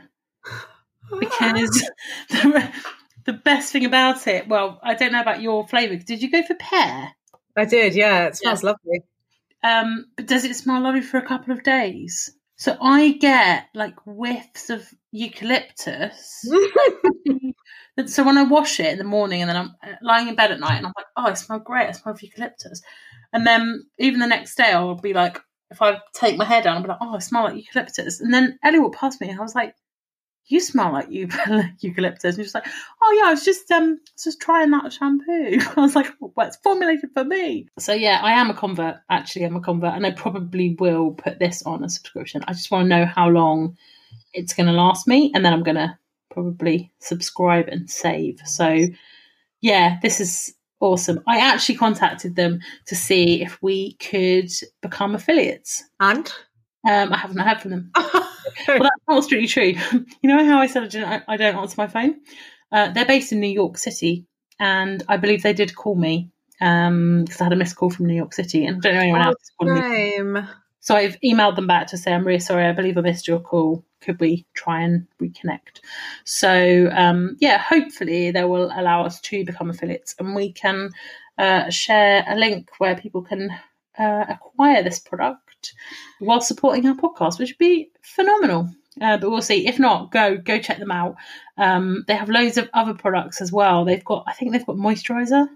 Because 1.20 1.90
the, 2.30 2.72
the 3.26 3.34
best 3.34 3.72
thing 3.72 3.84
about 3.84 4.28
it, 4.28 4.48
well, 4.48 4.80
I 4.84 4.94
don't 4.94 5.12
know 5.12 5.22
about 5.22 5.42
your 5.42 5.68
flavour. 5.68 5.96
Did 5.96 6.22
you 6.22 6.30
go 6.30 6.44
for 6.44 6.54
pear? 6.54 7.16
I 7.60 7.66
did, 7.66 7.96
yeah. 7.96 8.28
It 8.28 8.38
smells 8.38 8.64
yeah. 8.64 8.70
lovely. 8.72 9.04
Um, 9.62 10.06
but 10.16 10.28
does 10.28 10.46
it 10.46 10.56
smell 10.56 10.82
lovely 10.82 11.02
for 11.02 11.18
a 11.18 11.26
couple 11.26 11.54
of 11.54 11.64
days? 11.64 12.32
So 12.56 12.78
I 12.82 13.12
get 13.12 13.68
like 13.74 13.96
whiffs 14.06 14.70
of 14.70 14.86
eucalyptus. 15.12 16.46
so 18.06 18.24
when 18.24 18.38
I 18.38 18.44
wash 18.44 18.80
it 18.80 18.92
in 18.92 18.98
the 18.98 19.04
morning 19.04 19.42
and 19.42 19.50
then 19.50 19.58
I'm 19.58 19.76
uh, 19.84 19.96
lying 20.02 20.28
in 20.28 20.36
bed 20.36 20.52
at 20.52 20.60
night 20.60 20.78
and 20.78 20.86
I'm 20.86 20.94
like, 20.96 21.06
oh, 21.16 21.24
I 21.24 21.34
smell 21.36 21.60
great. 21.60 21.88
I 21.88 21.92
smell 21.92 22.16
of 22.16 22.22
eucalyptus. 22.22 22.82
And 23.32 23.46
then 23.46 23.86
even 23.98 24.20
the 24.20 24.28
next 24.28 24.56
day 24.56 24.72
I'll 24.72 24.96
be 24.96 25.14
like, 25.14 25.40
if 25.72 25.82
I 25.82 26.00
take 26.14 26.38
my 26.38 26.46
hair 26.46 26.62
down, 26.62 26.78
I'll 26.78 26.84
be 26.84 26.90
like, 26.90 26.98
oh, 27.02 27.16
I 27.16 27.20
smell 27.20 27.44
like 27.44 27.56
eucalyptus. 27.56 28.20
And 28.20 28.34
then 28.34 28.60
Ellie 28.64 28.80
walked 28.80 28.98
past 28.98 29.22
me 29.22 29.30
and 29.30 29.40
I 29.40 29.44
was 29.44 29.56
like, 29.56 29.76
you 30.50 30.60
smell 30.60 30.92
like 30.92 31.08
eucalyptus. 31.80 32.36
And 32.36 32.44
she's 32.44 32.56
like, 32.56 32.68
oh 33.02 33.18
yeah, 33.20 33.30
I 33.30 33.32
was 33.32 33.46
just 33.46 33.72
um 33.72 34.00
just 34.22 34.42
trying 34.42 34.72
that 34.72 34.92
shampoo. 34.92 35.60
I 35.78 35.82
was 35.82 35.96
like, 35.96 36.12
well, 36.20 36.48
it's 36.48 36.58
formulated 36.58 37.12
for 37.14 37.24
me. 37.24 37.68
So 37.78 37.94
yeah, 37.94 38.20
I 38.22 38.34
am 38.34 38.50
a 38.50 38.54
convert. 38.54 38.98
Actually, 39.10 39.46
I'm 39.46 39.56
a 39.56 39.62
convert, 39.62 39.94
and 39.94 40.06
I 40.06 40.12
probably 40.12 40.76
will 40.80 41.12
put 41.12 41.40
this 41.40 41.64
on 41.64 41.84
a 41.84 41.90
subscription. 41.90 42.44
I 42.48 42.54
just 42.54 42.72
want 42.72 42.86
to 42.86 42.90
know 42.90 43.06
how 43.06 43.30
long 43.30 43.78
it's 44.34 44.54
going 44.54 44.68
to 44.68 44.74
last 44.74 45.08
me, 45.08 45.32
and 45.34 45.46
then 45.46 45.54
I'm 45.54 45.64
going 45.64 45.76
to 45.76 45.98
probably 46.32 46.92
subscribe 47.00 47.68
and 47.68 47.90
save. 47.90 48.40
So 48.46 48.88
yeah, 49.62 49.98
this 50.02 50.20
is 50.20 50.54
awesome. 50.80 51.22
I 51.28 51.40
actually 51.40 51.76
contacted 51.76 52.36
them 52.36 52.60
to 52.88 52.96
see 52.96 53.42
if 53.42 53.62
we 53.62 53.94
could 53.96 54.50
become 54.82 55.16
affiliates. 55.16 55.84
And 56.00 56.32
um, 56.90 57.14
I 57.14 57.18
haven't 57.18 57.40
heard 57.40 57.62
from 57.62 57.72
them. 57.72 57.92
well, 58.68 58.80
that's 58.80 59.08
not 59.08 59.24
strictly 59.24 59.48
true. 59.48 59.74
You 60.22 60.30
know 60.30 60.46
how 60.46 60.60
I 60.60 60.68
said 60.68 60.96
I, 60.96 61.22
I 61.28 61.38
don't 61.38 61.56
answer 61.56 61.76
my 61.78 61.88
phone? 61.88 62.22
Uh, 62.72 62.92
they're 62.92 63.06
based 63.06 63.32
in 63.32 63.40
New 63.40 63.48
York 63.48 63.78
City, 63.78 64.26
and 64.60 65.04
I 65.08 65.18
believe 65.18 65.44
they 65.44 65.54
did 65.54 65.76
call 65.76 65.96
me 65.96 66.32
because 66.60 66.88
um, 66.88 67.26
I 67.40 67.44
had 67.44 67.54
a 67.54 67.56
missed 67.56 67.76
call 67.76 67.90
from 67.90 68.08
New 68.08 68.16
York 68.16 68.34
City, 68.34 68.66
and 68.66 68.78
I 68.78 68.80
don't 68.80 68.96
know 68.96 69.02
anyone 69.02 69.22
oh, 69.22 69.30
else. 69.30 69.52
So 70.82 70.96
I've 70.96 71.20
emailed 71.22 71.56
them 71.56 71.68
back 71.68 71.88
to 71.88 71.98
say 71.98 72.14
I'm 72.14 72.26
really 72.26 72.40
sorry. 72.40 72.66
I 72.66 72.72
believe 72.72 72.98
I 72.98 73.02
missed 73.02 73.28
your 73.28 73.40
call. 73.40 73.84
Could 74.02 74.20
we 74.20 74.46
try 74.54 74.82
and 74.82 75.08
reconnect? 75.22 75.82
So 76.26 76.90
um, 76.94 77.38
yeah, 77.40 77.58
hopefully 77.58 78.32
they 78.32 78.44
will 78.44 78.72
allow 78.74 79.04
us 79.04 79.20
to 79.22 79.46
become 79.46 79.70
affiliates, 79.70 80.16
and 80.20 80.36
we 80.36 80.52
can 80.52 80.92
uh, 81.38 81.70
share 81.70 82.26
a 82.28 82.36
link 82.36 82.70
where 82.78 82.96
people 82.96 83.22
can 83.22 83.52
uh, 83.98 84.26
acquire 84.30 84.84
this 84.84 85.00
product 85.00 85.49
while 86.20 86.42
supporting 86.42 86.86
our 86.88 86.96
podcast, 86.96 87.40
which 87.40 87.52
would 87.52 87.58
be 87.58 87.92
phenomenal. 88.02 88.70
Uh, 89.02 89.18
but 89.18 89.30
we'll 89.30 89.42
see. 89.42 89.68
If 89.68 89.80
not, 89.80 90.12
go 90.12 90.38
go 90.38 90.60
check 90.60 90.80
them 90.80 90.92
out. 90.92 91.16
Um, 91.58 92.04
they 92.08 92.16
have 92.16 92.30
loads 92.30 92.58
of 92.58 92.70
other 92.74 92.94
products 92.94 93.42
as 93.42 93.52
well. 93.52 93.86
They've 93.86 94.04
got, 94.04 94.26
I 94.28 94.34
think 94.34 94.52
they've 94.52 94.66
got 94.66 94.76
moisturizer. 94.76 95.48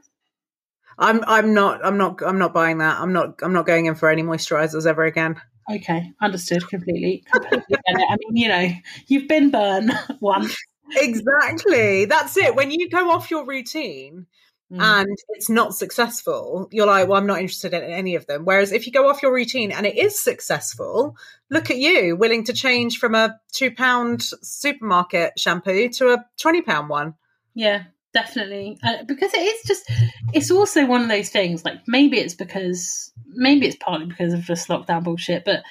I'm 0.98 1.24
I'm 1.26 1.54
not 1.54 1.84
I'm 1.84 1.98
not 1.98 2.22
I'm 2.26 2.38
not 2.38 2.54
buying 2.54 2.78
that. 2.78 3.00
I'm 3.00 3.14
not 3.14 3.40
I'm 3.42 3.54
not 3.54 3.66
going 3.66 3.88
in 3.88 3.96
for 3.96 4.10
any 4.10 4.22
moisturizers 4.24 4.86
ever 4.86 5.04
again. 5.04 5.42
Okay, 5.74 6.12
understood 6.22 6.68
completely. 6.68 7.24
Completely 7.32 7.78
I 7.88 8.18
mean, 8.20 8.36
you 8.36 8.48
know, 8.50 8.70
you've 9.08 9.28
been 9.28 9.50
burned 9.50 9.92
once. 10.20 10.56
Exactly. 10.96 12.06
That's 12.06 12.38
it. 12.38 12.56
When 12.56 12.70
you 12.70 12.90
go 12.90 13.10
off 13.12 13.32
your 13.32 13.46
routine, 13.46 14.28
mm. 14.74 14.82
and 14.82 15.18
it's 15.30 15.50
not 15.50 15.76
successful, 15.76 16.68
you're 16.72 16.88
like, 16.88 17.08
well, 17.08 17.20
I'm 17.20 17.28
not 17.28 17.40
interested 17.40 17.74
in 17.74 17.84
any 17.84 18.16
of 18.16 18.26
them. 18.26 18.46
Whereas 18.46 18.72
if 18.72 18.86
you 18.86 18.92
go 18.92 19.10
off 19.10 19.22
your 19.22 19.34
routine 19.34 19.72
and 19.72 19.86
it 19.86 19.98
is 19.98 20.20
successful, 20.20 21.16
look 21.50 21.70
at 21.70 21.78
you 21.78 22.16
willing 22.16 22.44
to 22.46 22.54
change 22.54 22.98
from 22.98 23.16
a 23.16 23.40
two 23.52 23.72
pound 23.72 24.24
supermarket 24.24 25.40
shampoo 25.40 25.90
to 25.90 26.14
a 26.14 26.26
20 26.42 26.62
pound 26.64 26.90
one. 26.90 27.14
Yeah, 27.54 27.84
definitely. 28.14 28.80
Uh, 28.84 29.04
because 29.08 29.34
it 29.34 29.42
is 29.42 29.62
just, 29.66 29.92
it's 30.34 30.52
also 30.52 30.86
one 30.86 31.02
of 31.02 31.10
those 31.10 31.30
things 31.30 31.64
like 31.64 31.88
maybe 31.88 32.18
it's 32.18 32.36
because, 32.36 33.12
maybe 33.28 33.68
it's 33.68 33.78
partly 33.78 34.08
because 34.08 34.34
of 34.34 34.42
just 34.42 34.70
lockdown 34.70 35.04
bullshit, 35.04 35.46
but 35.46 35.64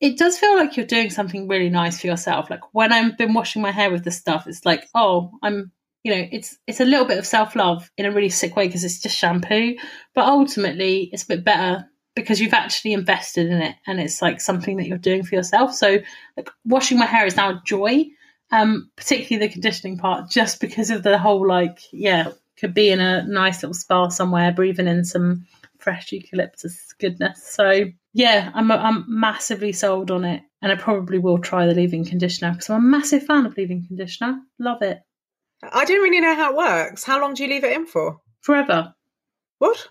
it 0.00 0.18
does 0.18 0.36
feel 0.36 0.56
like 0.56 0.76
you're 0.76 0.84
doing 0.84 1.10
something 1.10 1.46
really 1.46 1.70
nice 1.70 2.00
for 2.00 2.08
yourself. 2.08 2.50
Like 2.50 2.60
when 2.72 2.92
I've 2.92 3.16
been 3.16 3.34
washing 3.34 3.62
my 3.62 3.70
hair 3.70 3.88
with 3.88 4.02
this 4.02 4.18
stuff, 4.18 4.48
it's 4.48 4.66
like, 4.66 4.88
oh, 4.96 5.30
I'm 5.44 5.70
you 6.02 6.14
know 6.14 6.28
it's 6.32 6.56
it's 6.66 6.80
a 6.80 6.84
little 6.84 7.06
bit 7.06 7.18
of 7.18 7.26
self-love 7.26 7.90
in 7.96 8.06
a 8.06 8.12
really 8.12 8.28
sick 8.28 8.56
way 8.56 8.66
because 8.66 8.84
it's 8.84 9.00
just 9.00 9.16
shampoo 9.16 9.76
but 10.14 10.26
ultimately 10.26 11.08
it's 11.12 11.22
a 11.24 11.28
bit 11.28 11.44
better 11.44 11.86
because 12.14 12.40
you've 12.40 12.52
actually 12.52 12.92
invested 12.92 13.46
in 13.46 13.62
it 13.62 13.76
and 13.86 14.00
it's 14.00 14.20
like 14.20 14.40
something 14.40 14.76
that 14.76 14.86
you're 14.86 14.98
doing 14.98 15.22
for 15.22 15.34
yourself. 15.34 15.74
So 15.74 15.98
like 16.36 16.50
washing 16.64 16.98
my 16.98 17.06
hair 17.06 17.26
is 17.26 17.36
now 17.36 17.50
a 17.50 17.62
joy 17.64 18.06
um 18.50 18.90
particularly 18.96 19.46
the 19.46 19.52
conditioning 19.52 19.96
part 19.96 20.30
just 20.30 20.60
because 20.60 20.90
of 20.90 21.02
the 21.02 21.18
whole 21.18 21.46
like 21.46 21.78
yeah 21.92 22.30
could 22.58 22.74
be 22.74 22.90
in 22.90 23.00
a 23.00 23.26
nice 23.26 23.62
little 23.62 23.74
spa 23.74 24.08
somewhere 24.08 24.52
breathing 24.52 24.86
in 24.86 25.04
some 25.04 25.46
fresh 25.78 26.12
eucalyptus 26.12 26.92
goodness. 26.98 27.42
So 27.42 27.84
yeah 28.12 28.50
i'm 28.54 28.70
i'm 28.70 29.04
massively 29.08 29.72
sold 29.72 30.10
on 30.10 30.24
it 30.24 30.42
and 30.60 30.70
i 30.70 30.74
probably 30.74 31.18
will 31.18 31.38
try 31.38 31.66
the 31.66 31.74
leave-in 31.74 32.04
conditioner 32.04 32.52
because 32.52 32.68
i'm 32.68 32.84
a 32.84 32.98
massive 32.98 33.24
fan 33.24 33.46
of 33.46 33.56
leave-in 33.56 33.86
conditioner. 33.86 34.38
Love 34.58 34.82
it 34.82 35.00
I 35.62 35.84
don't 35.84 36.02
really 36.02 36.20
know 36.20 36.34
how 36.34 36.50
it 36.50 36.56
works. 36.56 37.04
How 37.04 37.20
long 37.20 37.34
do 37.34 37.44
you 37.44 37.48
leave 37.48 37.64
it 37.64 37.76
in 37.76 37.86
for? 37.86 38.20
Forever. 38.40 38.94
What? 39.58 39.88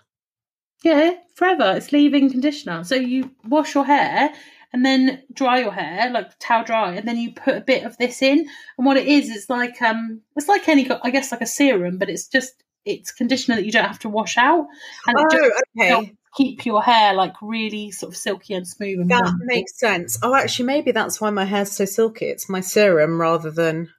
Yeah, 0.82 1.12
forever. 1.34 1.74
It's 1.76 1.92
leave-in 1.92 2.30
conditioner. 2.30 2.84
So 2.84 2.94
you 2.94 3.30
wash 3.44 3.74
your 3.74 3.84
hair 3.84 4.32
and 4.72 4.84
then 4.84 5.22
dry 5.32 5.60
your 5.60 5.72
hair, 5.72 6.10
like 6.10 6.38
towel 6.38 6.64
dry, 6.64 6.94
and 6.94 7.06
then 7.06 7.16
you 7.16 7.32
put 7.32 7.56
a 7.56 7.60
bit 7.60 7.84
of 7.84 7.96
this 7.98 8.20
in. 8.22 8.48
And 8.78 8.86
what 8.86 8.96
it 8.96 9.06
is, 9.06 9.30
it's 9.30 9.48
like 9.48 9.80
um, 9.80 10.20
it's 10.36 10.48
like 10.48 10.68
any, 10.68 10.90
I 11.02 11.10
guess, 11.10 11.30
like 11.32 11.40
a 11.40 11.46
serum, 11.46 11.98
but 11.98 12.10
it's 12.10 12.26
just 12.26 12.62
it's 12.84 13.12
conditioner 13.12 13.56
that 13.56 13.64
you 13.64 13.72
don't 13.72 13.86
have 13.86 14.00
to 14.00 14.08
wash 14.08 14.36
out, 14.36 14.66
and 15.06 15.16
oh, 15.16 15.24
it 15.24 15.30
just 15.30 15.62
okay. 15.78 16.12
keep 16.36 16.66
your 16.66 16.82
hair 16.82 17.14
like 17.14 17.34
really 17.40 17.90
sort 17.92 18.12
of 18.12 18.16
silky 18.16 18.54
and 18.54 18.66
smooth. 18.66 19.00
And 19.00 19.10
that 19.10 19.32
makes 19.44 19.78
sense. 19.78 20.18
Oh, 20.22 20.34
actually, 20.34 20.66
maybe 20.66 20.90
that's 20.90 21.20
why 21.20 21.30
my 21.30 21.44
hair's 21.44 21.72
so 21.72 21.84
silky. 21.84 22.26
It's 22.26 22.48
my 22.48 22.60
serum 22.60 23.20
rather 23.20 23.50
than 23.50 23.90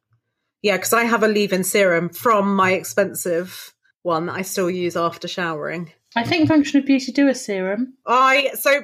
yeah, 0.63 0.77
because 0.77 0.93
I 0.93 1.03
have 1.03 1.21
a 1.21 1.27
leave-in 1.27 1.63
serum 1.63 2.09
from 2.09 2.55
my 2.55 2.71
expensive 2.71 3.73
one 4.01 4.25
that 4.25 4.33
I 4.35 4.41
still 4.41 4.69
use 4.69 4.97
after 4.97 5.27
showering. 5.27 5.91
I 6.15 6.23
think 6.23 6.47
Function 6.47 6.79
of 6.79 6.85
Beauty 6.85 7.11
do 7.11 7.27
a 7.27 7.35
serum. 7.35 7.95
I 8.05 8.51
so 8.59 8.81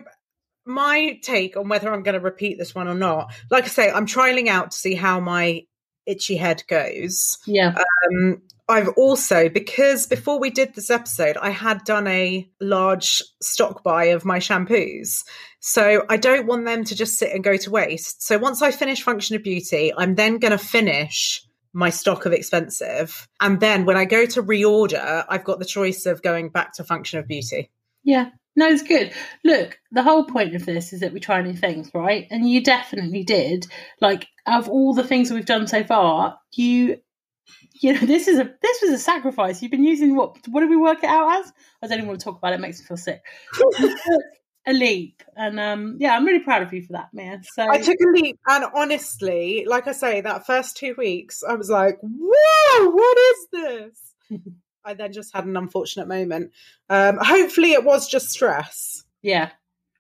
my 0.66 1.20
take 1.24 1.58
on 1.58 1.70
whether 1.70 1.92
I'm 1.92 2.04
going 2.04 2.14
to 2.14 2.20
repeat 2.20 2.58
this 2.58 2.76
one 2.76 2.88
or 2.88 2.96
not. 2.96 3.34
Like 3.50 3.64
I 3.64 3.68
say, 3.68 3.90
I'm 3.90 4.06
trialing 4.06 4.48
out 4.48 4.72
to 4.72 4.78
see 4.78 4.94
how 4.94 5.20
my 5.20 5.64
itchy 6.06 6.38
head 6.38 6.64
goes. 6.68 7.38
Yeah. 7.46 7.76
Um, 8.12 8.42
I've 8.68 8.90
also, 8.90 9.50
because 9.50 10.06
before 10.06 10.40
we 10.40 10.52
did 10.52 10.76
this 10.76 10.92
episode, 10.92 11.38
I 11.38 11.50
had 11.50 11.84
done 11.86 12.06
a 12.08 12.48
large 12.62 13.24
stock 13.42 13.84
buy 13.84 14.06
of 14.06 14.26
my 14.26 14.38
shampoos. 14.38 15.24
So 15.60 16.06
I 16.08 16.18
don't 16.18 16.46
want 16.46 16.66
them 16.66 16.84
to 16.84 16.96
just 16.96 17.18
sit 17.18 17.32
and 17.34 17.44
go 17.44 17.58
to 17.58 17.72
waste. 17.72 18.22
So 18.24 18.38
once 18.38 18.62
I 18.62 18.70
finish 18.72 19.02
Function 19.02 19.36
of 19.36 19.44
Beauty, 19.44 19.92
I'm 19.96 20.14
then 20.16 20.38
going 20.38 20.52
to 20.52 20.60
finish 20.60 21.44
my 21.74 21.90
stock 21.90 22.26
of 22.26 22.34
expensive. 22.34 23.28
And 23.40 23.60
then 23.60 23.86
when 23.86 23.98
I 23.98 24.06
go 24.06 24.26
to 24.26 24.44
reorder, 24.44 25.26
I've 25.30 25.44
got 25.44 25.60
the 25.60 25.66
choice 25.66 26.06
of 26.06 26.22
going 26.22 26.50
back 26.50 26.74
to 26.74 26.84
Function 26.84 27.20
of 27.20 27.28
Beauty. 27.28 27.70
Yeah. 28.04 28.30
No, 28.56 28.68
it's 28.68 28.84
good. 28.84 29.14
Look, 29.44 29.80
the 29.92 30.04
whole 30.04 30.26
point 30.26 30.56
of 30.56 30.66
this 30.66 30.92
is 30.92 31.00
that 31.00 31.14
we 31.14 31.20
try 31.20 31.42
new 31.42 31.54
things, 31.54 31.92
right? 31.94 32.28
And 32.30 32.50
you 32.50 32.64
definitely 32.64 33.24
did. 33.24 33.68
Like, 34.02 34.28
of 34.48 34.68
all 34.68 34.94
the 34.94 35.04
things 35.04 35.30
that 35.30 35.36
we've 35.36 35.46
done 35.46 35.68
so 35.68 35.84
far, 35.84 36.40
you 36.56 36.98
you 37.82 37.94
know, 37.94 38.02
this 38.02 38.28
is 38.28 38.38
a 38.38 38.54
this 38.62 38.82
was 38.82 38.92
a 38.92 38.98
sacrifice. 38.98 39.62
You've 39.62 39.72
been 39.72 39.84
using 39.84 40.16
what 40.16 40.36
what 40.50 40.62
did 40.62 40.70
we 40.70 40.78
work 40.78 41.04
it 41.04 41.10
out 41.10 41.40
as? 41.40 41.54
I 41.82 41.88
don't 41.88 42.00
even 42.00 42.08
want 42.08 42.20
to 42.20 42.24
talk 42.26 42.38
about 42.38 42.52
it, 42.52 42.56
it 42.56 42.62
makes 42.62 42.80
me 42.80 42.86
feel 42.86 42.98
sick. 42.98 43.22
a 44.70 44.74
leap. 44.74 45.24
And 45.36 45.60
um 45.60 45.98
yeah, 46.00 46.16
I'm 46.16 46.26
really 46.26 46.44
proud 46.44 46.62
of 46.62 46.72
you 46.72 46.84
for 46.84 46.94
that, 46.94 47.10
Mia. 47.12 47.42
So 47.54 47.68
I 47.68 47.80
took 47.80 47.98
a 48.00 48.12
leap 48.12 48.40
and 48.48 48.66
honestly, 48.76 49.66
like 49.68 49.88
I 49.88 49.94
say, 49.94 50.22
that 50.22 50.46
first 50.46 50.78
two 50.78 50.94
weeks, 50.98 51.44
I 51.44 51.56
was 51.56 51.70
like, 51.70 51.98
whoa, 52.02 52.90
what 52.90 53.18
is 53.18 53.48
this? 53.52 54.40
I 54.86 54.94
then 54.94 55.12
just 55.12 55.34
had 55.34 55.46
an 55.46 55.58
unfortunate 55.58 56.08
moment. 56.08 56.52
Um, 56.90 57.18
hopefully, 57.22 57.74
it 57.74 57.84
was 57.84 58.08
just 58.08 58.30
stress. 58.30 59.04
Yeah. 59.22 59.50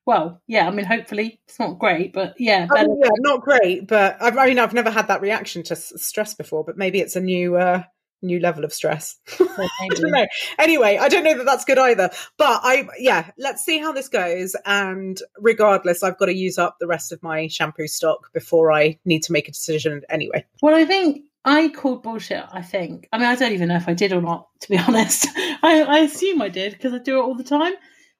Well, 0.05 0.41
yeah. 0.47 0.67
I 0.67 0.71
mean, 0.71 0.85
hopefully 0.85 1.41
it's 1.47 1.59
not 1.59 1.77
great, 1.77 2.13
but 2.13 2.35
yeah, 2.39 2.67
oh, 2.71 2.99
yeah, 3.03 3.09
not 3.19 3.41
great. 3.41 3.87
But 3.87 4.17
I've, 4.21 4.37
I 4.37 4.47
mean, 4.47 4.57
I've 4.57 4.73
never 4.73 4.89
had 4.89 5.09
that 5.09 5.21
reaction 5.21 5.63
to 5.63 5.75
stress 5.75 6.33
before. 6.33 6.63
But 6.63 6.77
maybe 6.77 6.99
it's 6.99 7.15
a 7.15 7.21
new, 7.21 7.57
uh, 7.57 7.83
new 8.21 8.39
level 8.39 8.63
of 8.63 8.73
stress. 8.73 9.17
I 9.39 9.87
don't 9.95 10.11
know. 10.11 10.27
Anyway, 10.57 10.97
I 10.97 11.09
don't 11.09 11.23
know 11.23 11.37
that 11.37 11.45
that's 11.45 11.65
good 11.65 11.77
either. 11.77 12.09
But 12.37 12.61
I, 12.63 12.87
yeah, 12.97 13.31
let's 13.37 13.63
see 13.63 13.79
how 13.79 13.91
this 13.91 14.09
goes. 14.09 14.55
And 14.65 15.19
regardless, 15.37 16.03
I've 16.03 16.17
got 16.17 16.25
to 16.25 16.35
use 16.35 16.57
up 16.57 16.77
the 16.79 16.87
rest 16.87 17.11
of 17.11 17.21
my 17.23 17.47
shampoo 17.47 17.87
stock 17.87 18.31
before 18.33 18.71
I 18.71 18.99
need 19.05 19.23
to 19.23 19.31
make 19.31 19.47
a 19.47 19.51
decision. 19.51 20.01
Anyway. 20.09 20.45
Well, 20.61 20.75
I 20.75 20.85
think 20.85 21.23
I 21.45 21.69
called 21.69 22.03
bullshit, 22.03 22.43
I 22.51 22.61
think. 22.61 23.07
I 23.11 23.17
mean, 23.17 23.27
I 23.27 23.35
don't 23.35 23.53
even 23.53 23.69
know 23.69 23.77
if 23.77 23.87
I 23.87 23.93
did 23.93 24.13
or 24.13 24.21
not, 24.21 24.47
to 24.61 24.69
be 24.69 24.77
honest. 24.87 25.27
I, 25.35 25.83
I 25.87 25.99
assume 25.99 26.41
I 26.41 26.49
did 26.49 26.73
because 26.73 26.93
I 26.93 26.99
do 26.99 27.19
it 27.19 27.23
all 27.23 27.35
the 27.35 27.43
time. 27.43 27.73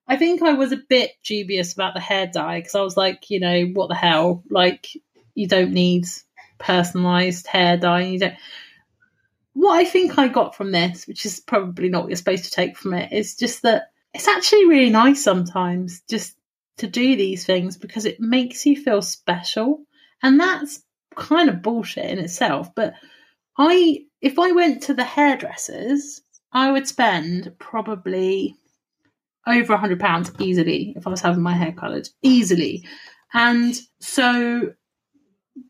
I 0.07 0.17
think 0.17 0.41
I 0.41 0.53
was 0.53 0.71
a 0.71 0.77
bit 0.77 1.11
dubious 1.23 1.73
about 1.73 1.93
the 1.93 1.99
hair 1.99 2.25
dye 2.25 2.59
because 2.59 2.73
I 2.73 2.81
was 2.81 2.97
like, 2.97 3.29
you 3.29 3.39
know, 3.39 3.65
what 3.73 3.89
the 3.89 3.95
hell? 3.95 4.43
Like, 4.49 4.87
you 5.35 5.47
don't 5.47 5.71
need 5.71 6.05
personalized 6.57 7.45
hair 7.45 7.77
dye. 7.77 8.01
You 8.01 8.19
don't. 8.19 8.35
What 9.59 9.77
I 9.77 9.83
think 9.83 10.17
I 10.17 10.29
got 10.29 10.55
from 10.55 10.71
this, 10.71 11.05
which 11.05 11.25
is 11.25 11.41
probably 11.41 11.89
not 11.89 12.03
what 12.03 12.09
you're 12.11 12.15
supposed 12.15 12.45
to 12.45 12.51
take 12.51 12.77
from 12.77 12.93
it, 12.93 13.11
is 13.11 13.35
just 13.35 13.63
that 13.63 13.91
it's 14.13 14.29
actually 14.29 14.67
really 14.67 14.89
nice 14.89 15.21
sometimes 15.21 16.01
just 16.09 16.33
to 16.77 16.87
do 16.87 17.17
these 17.17 17.45
things 17.45 17.75
because 17.75 18.05
it 18.05 18.21
makes 18.21 18.65
you 18.65 18.81
feel 18.81 19.01
special. 19.01 19.81
And 20.23 20.39
that's 20.39 20.81
kind 21.13 21.49
of 21.49 21.61
bullshit 21.61 22.05
in 22.05 22.19
itself. 22.19 22.73
But 22.73 22.93
I, 23.57 24.05
if 24.21 24.39
I 24.39 24.53
went 24.53 24.83
to 24.83 24.93
the 24.93 25.03
hairdressers, 25.03 26.21
I 26.53 26.71
would 26.71 26.87
spend 26.87 27.51
probably 27.59 28.55
over 29.45 29.73
a 29.73 29.77
hundred 29.77 29.99
pounds 29.99 30.31
easily 30.39 30.93
if 30.95 31.05
I 31.05 31.09
was 31.09 31.19
having 31.19 31.43
my 31.43 31.53
hair 31.53 31.73
coloured 31.73 32.07
easily. 32.21 32.87
And 33.33 33.77
so 33.99 34.71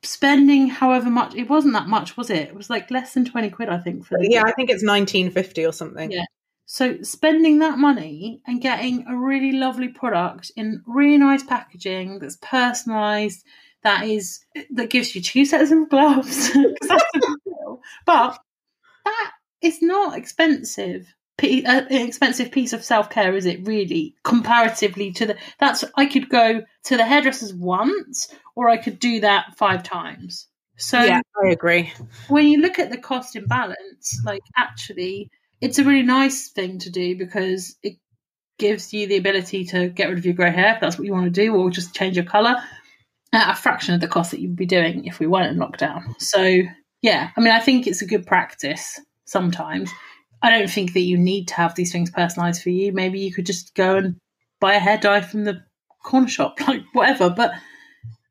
spending 0.03 0.67
however 0.67 1.09
much 1.09 1.35
it 1.35 1.49
wasn't 1.49 1.73
that 1.73 1.87
much, 1.87 2.17
was 2.17 2.29
it? 2.29 2.49
It 2.49 2.55
was 2.55 2.69
like 2.69 2.91
less 2.91 3.13
than 3.13 3.25
twenty 3.25 3.49
quid, 3.49 3.69
I 3.69 3.79
think. 3.79 4.05
For 4.05 4.17
yeah, 4.21 4.43
I 4.45 4.51
think 4.51 4.69
it's 4.69 4.83
nineteen 4.83 5.31
fifty 5.31 5.65
or 5.65 5.73
something. 5.73 6.11
Yeah. 6.11 6.25
So 6.65 7.01
spending 7.01 7.59
that 7.59 7.79
money 7.79 8.41
and 8.45 8.61
getting 8.61 9.05
a 9.07 9.17
really 9.17 9.53
lovely 9.53 9.87
product 9.87 10.51
in 10.55 10.83
really 10.85 11.17
nice 11.17 11.41
packaging 11.41 12.19
that's 12.19 12.37
personalised 12.37 13.41
that 13.83 14.05
is 14.05 14.45
that 14.71 14.89
gives 14.89 15.15
you 15.15 15.21
two 15.21 15.45
sets 15.45 15.71
of 15.71 15.89
gloves. 15.89 16.51
but 18.05 18.37
that 19.05 19.31
is 19.61 19.81
not 19.81 20.17
expensive. 20.17 21.13
An 21.41 21.65
uh, 21.65 21.85
expensive 21.89 22.51
piece 22.51 22.73
of 22.73 22.83
self 22.83 23.09
care, 23.09 23.35
is 23.35 23.45
it 23.45 23.65
really? 23.65 24.15
Comparatively 24.23 25.11
to 25.13 25.25
the 25.27 25.37
that's 25.59 25.83
I 25.95 26.05
could 26.05 26.29
go 26.29 26.61
to 26.85 26.97
the 26.97 27.05
hairdressers 27.05 27.53
once, 27.53 28.33
or 28.55 28.69
I 28.69 28.77
could 28.77 28.99
do 28.99 29.21
that 29.21 29.57
five 29.57 29.83
times. 29.83 30.47
So 30.77 31.01
yeah, 31.01 31.21
I 31.43 31.49
agree. 31.49 31.91
When 32.27 32.47
you 32.47 32.61
look 32.61 32.79
at 32.79 32.89
the 32.89 32.97
cost 32.97 33.35
imbalance, 33.35 34.21
like 34.25 34.41
actually, 34.57 35.29
it's 35.61 35.79
a 35.79 35.83
really 35.83 36.03
nice 36.03 36.49
thing 36.49 36.79
to 36.79 36.89
do 36.89 37.17
because 37.17 37.75
it 37.83 37.97
gives 38.57 38.93
you 38.93 39.07
the 39.07 39.17
ability 39.17 39.65
to 39.65 39.89
get 39.89 40.09
rid 40.09 40.17
of 40.17 40.25
your 40.25 40.33
grey 40.33 40.51
hair 40.51 40.75
if 40.75 40.81
that's 40.81 40.97
what 40.97 41.05
you 41.05 41.13
want 41.13 41.25
to 41.25 41.31
do, 41.31 41.55
or 41.55 41.69
just 41.69 41.95
change 41.95 42.15
your 42.15 42.25
colour 42.25 42.55
at 43.33 43.51
a 43.51 43.55
fraction 43.55 43.93
of 43.93 44.01
the 44.01 44.07
cost 44.07 44.31
that 44.31 44.39
you'd 44.39 44.55
be 44.55 44.65
doing 44.65 45.05
if 45.05 45.19
we 45.19 45.27
weren't 45.27 45.51
in 45.51 45.57
lockdown. 45.57 46.19
So, 46.19 46.61
yeah, 47.01 47.29
I 47.35 47.41
mean, 47.41 47.53
I 47.53 47.59
think 47.59 47.85
it's 47.85 48.01
a 48.01 48.07
good 48.07 48.25
practice 48.25 48.99
sometimes. 49.25 49.91
I 50.41 50.49
don't 50.49 50.69
think 50.69 50.93
that 50.93 51.01
you 51.01 51.17
need 51.17 51.47
to 51.49 51.55
have 51.55 51.75
these 51.75 51.91
things 51.91 52.09
personalized 52.09 52.61
for 52.61 52.69
you. 52.69 52.91
Maybe 52.91 53.19
you 53.19 53.33
could 53.33 53.45
just 53.45 53.75
go 53.75 53.97
and 53.97 54.15
buy 54.59 54.75
a 54.75 54.79
hair 54.79 54.97
dye 54.97 55.21
from 55.21 55.43
the 55.43 55.63
corner 56.03 56.27
shop, 56.27 56.59
like 56.67 56.83
whatever. 56.93 57.29
But 57.29 57.51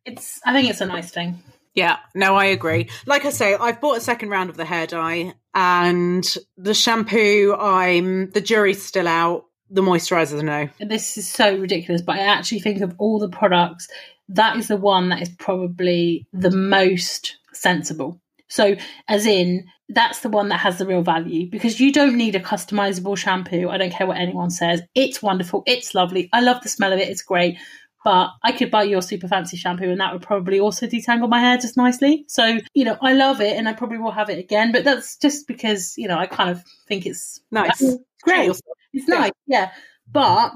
it's, 0.04 0.40
I 0.44 0.52
think 0.52 0.70
it's 0.70 0.80
a 0.80 0.86
nice 0.86 1.10
thing. 1.10 1.42
Yeah, 1.74 1.98
no, 2.14 2.34
I 2.34 2.46
agree. 2.46 2.88
Like 3.06 3.24
I 3.24 3.30
say, 3.30 3.54
I've 3.54 3.80
bought 3.80 3.98
a 3.98 4.00
second 4.00 4.30
round 4.30 4.50
of 4.50 4.56
the 4.56 4.64
hair 4.64 4.86
dye 4.86 5.34
and 5.54 6.26
the 6.56 6.74
shampoo, 6.74 7.54
I'm, 7.58 8.30
the 8.30 8.40
jury's 8.40 8.84
still 8.84 9.06
out. 9.06 9.44
The 9.70 9.82
moisturizer, 9.82 10.42
no. 10.42 10.70
This 10.80 11.18
is 11.18 11.28
so 11.28 11.54
ridiculous, 11.54 12.00
but 12.00 12.16
I 12.16 12.20
actually 12.20 12.60
think 12.60 12.80
of 12.80 12.94
all 12.96 13.18
the 13.18 13.28
products 13.28 13.86
that 14.28 14.56
is 14.56 14.68
the 14.68 14.76
one 14.76 15.08
that 15.08 15.22
is 15.22 15.30
probably 15.30 16.26
the 16.32 16.50
most 16.50 17.36
sensible. 17.52 18.20
So, 18.48 18.76
as 19.08 19.26
in, 19.26 19.66
that's 19.88 20.20
the 20.20 20.28
one 20.28 20.48
that 20.48 20.60
has 20.60 20.78
the 20.78 20.86
real 20.86 21.02
value 21.02 21.48
because 21.48 21.80
you 21.80 21.92
don't 21.92 22.16
need 22.16 22.34
a 22.34 22.40
customizable 22.40 23.16
shampoo. 23.16 23.68
I 23.68 23.78
don't 23.78 23.92
care 23.92 24.06
what 24.06 24.18
anyone 24.18 24.50
says. 24.50 24.82
It's 24.94 25.22
wonderful. 25.22 25.62
It's 25.66 25.94
lovely. 25.94 26.28
I 26.32 26.40
love 26.40 26.62
the 26.62 26.68
smell 26.68 26.92
of 26.92 26.98
it. 26.98 27.08
It's 27.08 27.22
great. 27.22 27.56
But 28.04 28.30
I 28.44 28.52
could 28.52 28.70
buy 28.70 28.84
your 28.84 29.02
super 29.02 29.28
fancy 29.28 29.56
shampoo 29.56 29.90
and 29.90 30.00
that 30.00 30.12
would 30.12 30.22
probably 30.22 30.60
also 30.60 30.86
detangle 30.86 31.28
my 31.28 31.40
hair 31.40 31.58
just 31.58 31.76
nicely. 31.76 32.24
So, 32.28 32.58
you 32.74 32.84
know, 32.84 32.96
I 33.02 33.14
love 33.14 33.40
it 33.40 33.56
and 33.56 33.68
I 33.68 33.72
probably 33.72 33.98
will 33.98 34.12
have 34.12 34.30
it 34.30 34.38
again. 34.38 34.72
But 34.72 34.84
that's 34.84 35.16
just 35.16 35.46
because, 35.46 35.94
you 35.96 36.06
know, 36.06 36.18
I 36.18 36.26
kind 36.26 36.50
of 36.50 36.62
think 36.86 37.06
it's 37.06 37.40
nice. 37.50 37.82
great. 38.22 38.52
It's 38.92 39.08
nice. 39.08 39.32
Yeah. 39.46 39.70
But 40.10 40.52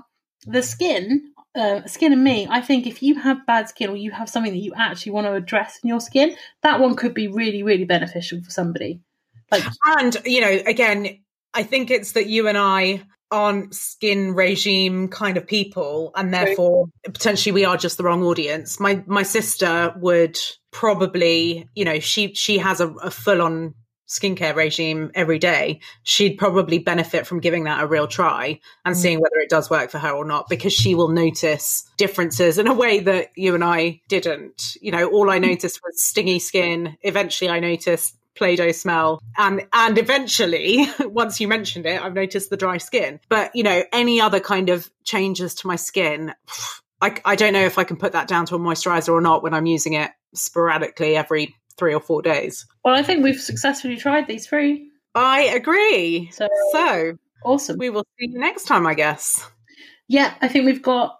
the 0.46 0.62
skin 0.62 1.32
uh, 1.54 1.84
skin 1.86 2.12
and 2.12 2.24
me, 2.24 2.46
I 2.48 2.60
think 2.60 2.86
if 2.86 3.02
you 3.02 3.18
have 3.20 3.46
bad 3.46 3.68
skin 3.68 3.90
or 3.90 3.96
you 3.96 4.10
have 4.10 4.28
something 4.28 4.52
that 4.52 4.58
you 4.58 4.72
actually 4.74 5.12
want 5.12 5.26
to 5.26 5.34
address 5.34 5.78
in 5.82 5.88
your 5.88 6.00
skin, 6.00 6.34
that 6.62 6.80
one 6.80 6.96
could 6.96 7.12
be 7.12 7.28
really, 7.28 7.62
really 7.62 7.84
beneficial 7.84 8.42
for 8.42 8.50
somebody. 8.50 9.00
Like, 9.52 9.64
and 9.98 10.16
you 10.24 10.40
know, 10.40 10.58
again, 10.66 11.20
I 11.54 11.62
think 11.62 11.90
it's 11.90 12.12
that 12.12 12.26
you 12.26 12.48
and 12.48 12.58
I 12.58 13.02
aren't 13.30 13.74
skin 13.74 14.34
regime 14.34 15.08
kind 15.08 15.36
of 15.36 15.46
people, 15.46 16.10
and 16.16 16.34
therefore 16.34 16.86
potentially 17.04 17.52
we 17.52 17.64
are 17.64 17.76
just 17.76 17.96
the 17.96 18.04
wrong 18.04 18.24
audience. 18.24 18.80
My 18.80 19.04
my 19.06 19.22
sister 19.22 19.94
would 19.98 20.38
probably, 20.70 21.68
you 21.74 21.84
know, 21.84 22.00
she 22.00 22.34
she 22.34 22.58
has 22.58 22.80
a, 22.80 22.88
a 22.88 23.10
full 23.10 23.42
on 23.42 23.74
skincare 24.12 24.54
regime 24.54 25.10
every 25.14 25.38
day, 25.38 25.80
she'd 26.02 26.36
probably 26.36 26.78
benefit 26.78 27.26
from 27.26 27.40
giving 27.40 27.64
that 27.64 27.82
a 27.82 27.86
real 27.86 28.06
try 28.06 28.60
and 28.84 28.94
mm. 28.94 28.98
seeing 28.98 29.20
whether 29.20 29.36
it 29.36 29.48
does 29.48 29.70
work 29.70 29.90
for 29.90 29.98
her 29.98 30.10
or 30.10 30.24
not, 30.24 30.48
because 30.48 30.72
she 30.72 30.94
will 30.94 31.08
notice 31.08 31.88
differences 31.96 32.58
in 32.58 32.66
a 32.66 32.74
way 32.74 33.00
that 33.00 33.28
you 33.36 33.54
and 33.54 33.64
I 33.64 34.00
didn't. 34.08 34.76
You 34.80 34.92
know, 34.92 35.08
all 35.08 35.30
I 35.30 35.38
mm. 35.38 35.48
noticed 35.48 35.80
was 35.82 36.02
stingy 36.02 36.38
skin. 36.38 36.96
Eventually, 37.02 37.50
I 37.50 37.60
noticed 37.60 38.14
Play-Doh 38.34 38.72
smell. 38.72 39.20
And 39.36 39.66
and 39.72 39.98
eventually, 39.98 40.86
once 41.00 41.40
you 41.40 41.48
mentioned 41.48 41.86
it, 41.86 42.02
I've 42.02 42.14
noticed 42.14 42.50
the 42.50 42.56
dry 42.56 42.78
skin. 42.78 43.20
But 43.28 43.54
you 43.54 43.62
know, 43.62 43.82
any 43.92 44.20
other 44.20 44.40
kind 44.40 44.68
of 44.68 44.90
changes 45.04 45.54
to 45.56 45.66
my 45.66 45.76
skin, 45.76 46.34
I, 47.00 47.16
I 47.24 47.34
don't 47.36 47.52
know 47.52 47.64
if 47.64 47.78
I 47.78 47.84
can 47.84 47.96
put 47.96 48.12
that 48.12 48.28
down 48.28 48.46
to 48.46 48.54
a 48.54 48.58
moisturizer 48.58 49.08
or 49.08 49.20
not 49.20 49.42
when 49.42 49.54
I'm 49.54 49.66
using 49.66 49.94
it 49.94 50.12
sporadically 50.34 51.16
every 51.16 51.56
three 51.76 51.94
or 51.94 52.00
four 52.00 52.22
days. 52.22 52.64
Well, 52.84 52.94
I 52.94 53.02
think 53.02 53.24
we've 53.24 53.40
successfully 53.40 53.96
tried 53.96 54.28
these 54.28 54.46
three. 54.46 54.88
I 55.14 55.42
agree. 55.42 56.30
So, 56.32 56.48
so 56.70 57.18
awesome. 57.44 57.78
We 57.78 57.90
will 57.90 58.04
see 58.18 58.28
you 58.28 58.38
next 58.38 58.64
time, 58.64 58.86
I 58.86 58.94
guess. 58.94 59.44
Yeah, 60.08 60.34
I 60.40 60.48
think 60.48 60.66
we've 60.66 60.82
got 60.82 61.18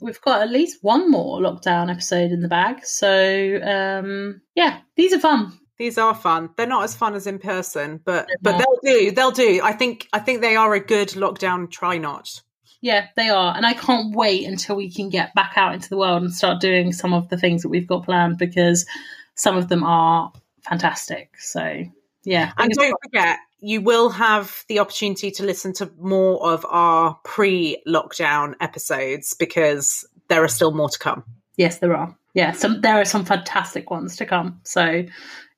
we've 0.00 0.20
got 0.20 0.42
at 0.42 0.50
least 0.50 0.82
one 0.82 1.10
more 1.10 1.40
lockdown 1.40 1.90
episode 1.90 2.32
in 2.32 2.40
the 2.40 2.48
bag. 2.48 2.84
So 2.84 3.60
um 3.62 4.40
yeah, 4.54 4.80
these 4.96 5.12
are 5.12 5.20
fun. 5.20 5.58
These 5.76 5.98
are 5.98 6.14
fun. 6.14 6.50
They're 6.56 6.66
not 6.66 6.84
as 6.84 6.94
fun 6.94 7.14
as 7.14 7.26
in 7.26 7.38
person, 7.38 8.00
but 8.04 8.28
but 8.40 8.58
they'll 8.58 8.78
do. 8.82 9.10
They'll 9.10 9.30
do. 9.30 9.60
I 9.62 9.72
think 9.72 10.08
I 10.12 10.20
think 10.20 10.40
they 10.40 10.56
are 10.56 10.72
a 10.74 10.80
good 10.80 11.08
lockdown 11.10 11.70
try 11.70 11.98
not. 11.98 12.42
Yeah, 12.80 13.06
they 13.16 13.30
are. 13.30 13.56
And 13.56 13.64
I 13.64 13.72
can't 13.72 14.14
wait 14.14 14.46
until 14.46 14.76
we 14.76 14.90
can 14.90 15.08
get 15.08 15.34
back 15.34 15.54
out 15.56 15.74
into 15.74 15.88
the 15.88 15.96
world 15.96 16.22
and 16.22 16.32
start 16.32 16.60
doing 16.60 16.92
some 16.92 17.14
of 17.14 17.28
the 17.28 17.38
things 17.38 17.62
that 17.62 17.70
we've 17.70 17.88
got 17.88 18.04
planned 18.04 18.36
because 18.38 18.86
some 19.34 19.56
of 19.56 19.68
them 19.68 19.82
are 19.82 20.32
fantastic. 20.60 21.30
So 21.38 21.84
yeah, 22.24 22.52
and 22.56 22.70
don't 22.72 22.96
forget, 23.02 23.38
you 23.60 23.80
will 23.80 24.10
have 24.10 24.64
the 24.68 24.78
opportunity 24.78 25.30
to 25.32 25.44
listen 25.44 25.72
to 25.74 25.90
more 25.98 26.52
of 26.52 26.66
our 26.68 27.18
pre-lockdown 27.24 28.54
episodes 28.60 29.34
because 29.34 30.06
there 30.28 30.44
are 30.44 30.48
still 30.48 30.72
more 30.72 30.90
to 30.90 30.98
come. 30.98 31.24
Yes, 31.56 31.78
there 31.78 31.96
are. 31.96 32.16
Yeah, 32.34 32.52
some 32.52 32.80
there 32.80 33.00
are 33.00 33.04
some 33.04 33.24
fantastic 33.24 33.90
ones 33.90 34.16
to 34.16 34.26
come. 34.26 34.60
So 34.64 35.04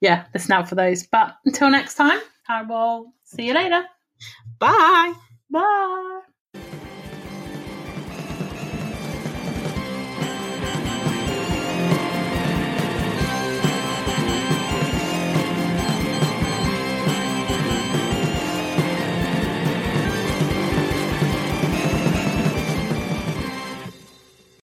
yeah, 0.00 0.26
listen 0.34 0.52
out 0.52 0.68
for 0.68 0.74
those. 0.74 1.06
But 1.06 1.36
until 1.44 1.70
next 1.70 1.94
time, 1.94 2.20
I 2.48 2.62
will 2.62 3.12
see 3.24 3.46
you 3.46 3.54
later. 3.54 3.84
Bye. 4.58 5.14
Bye. 5.50 6.20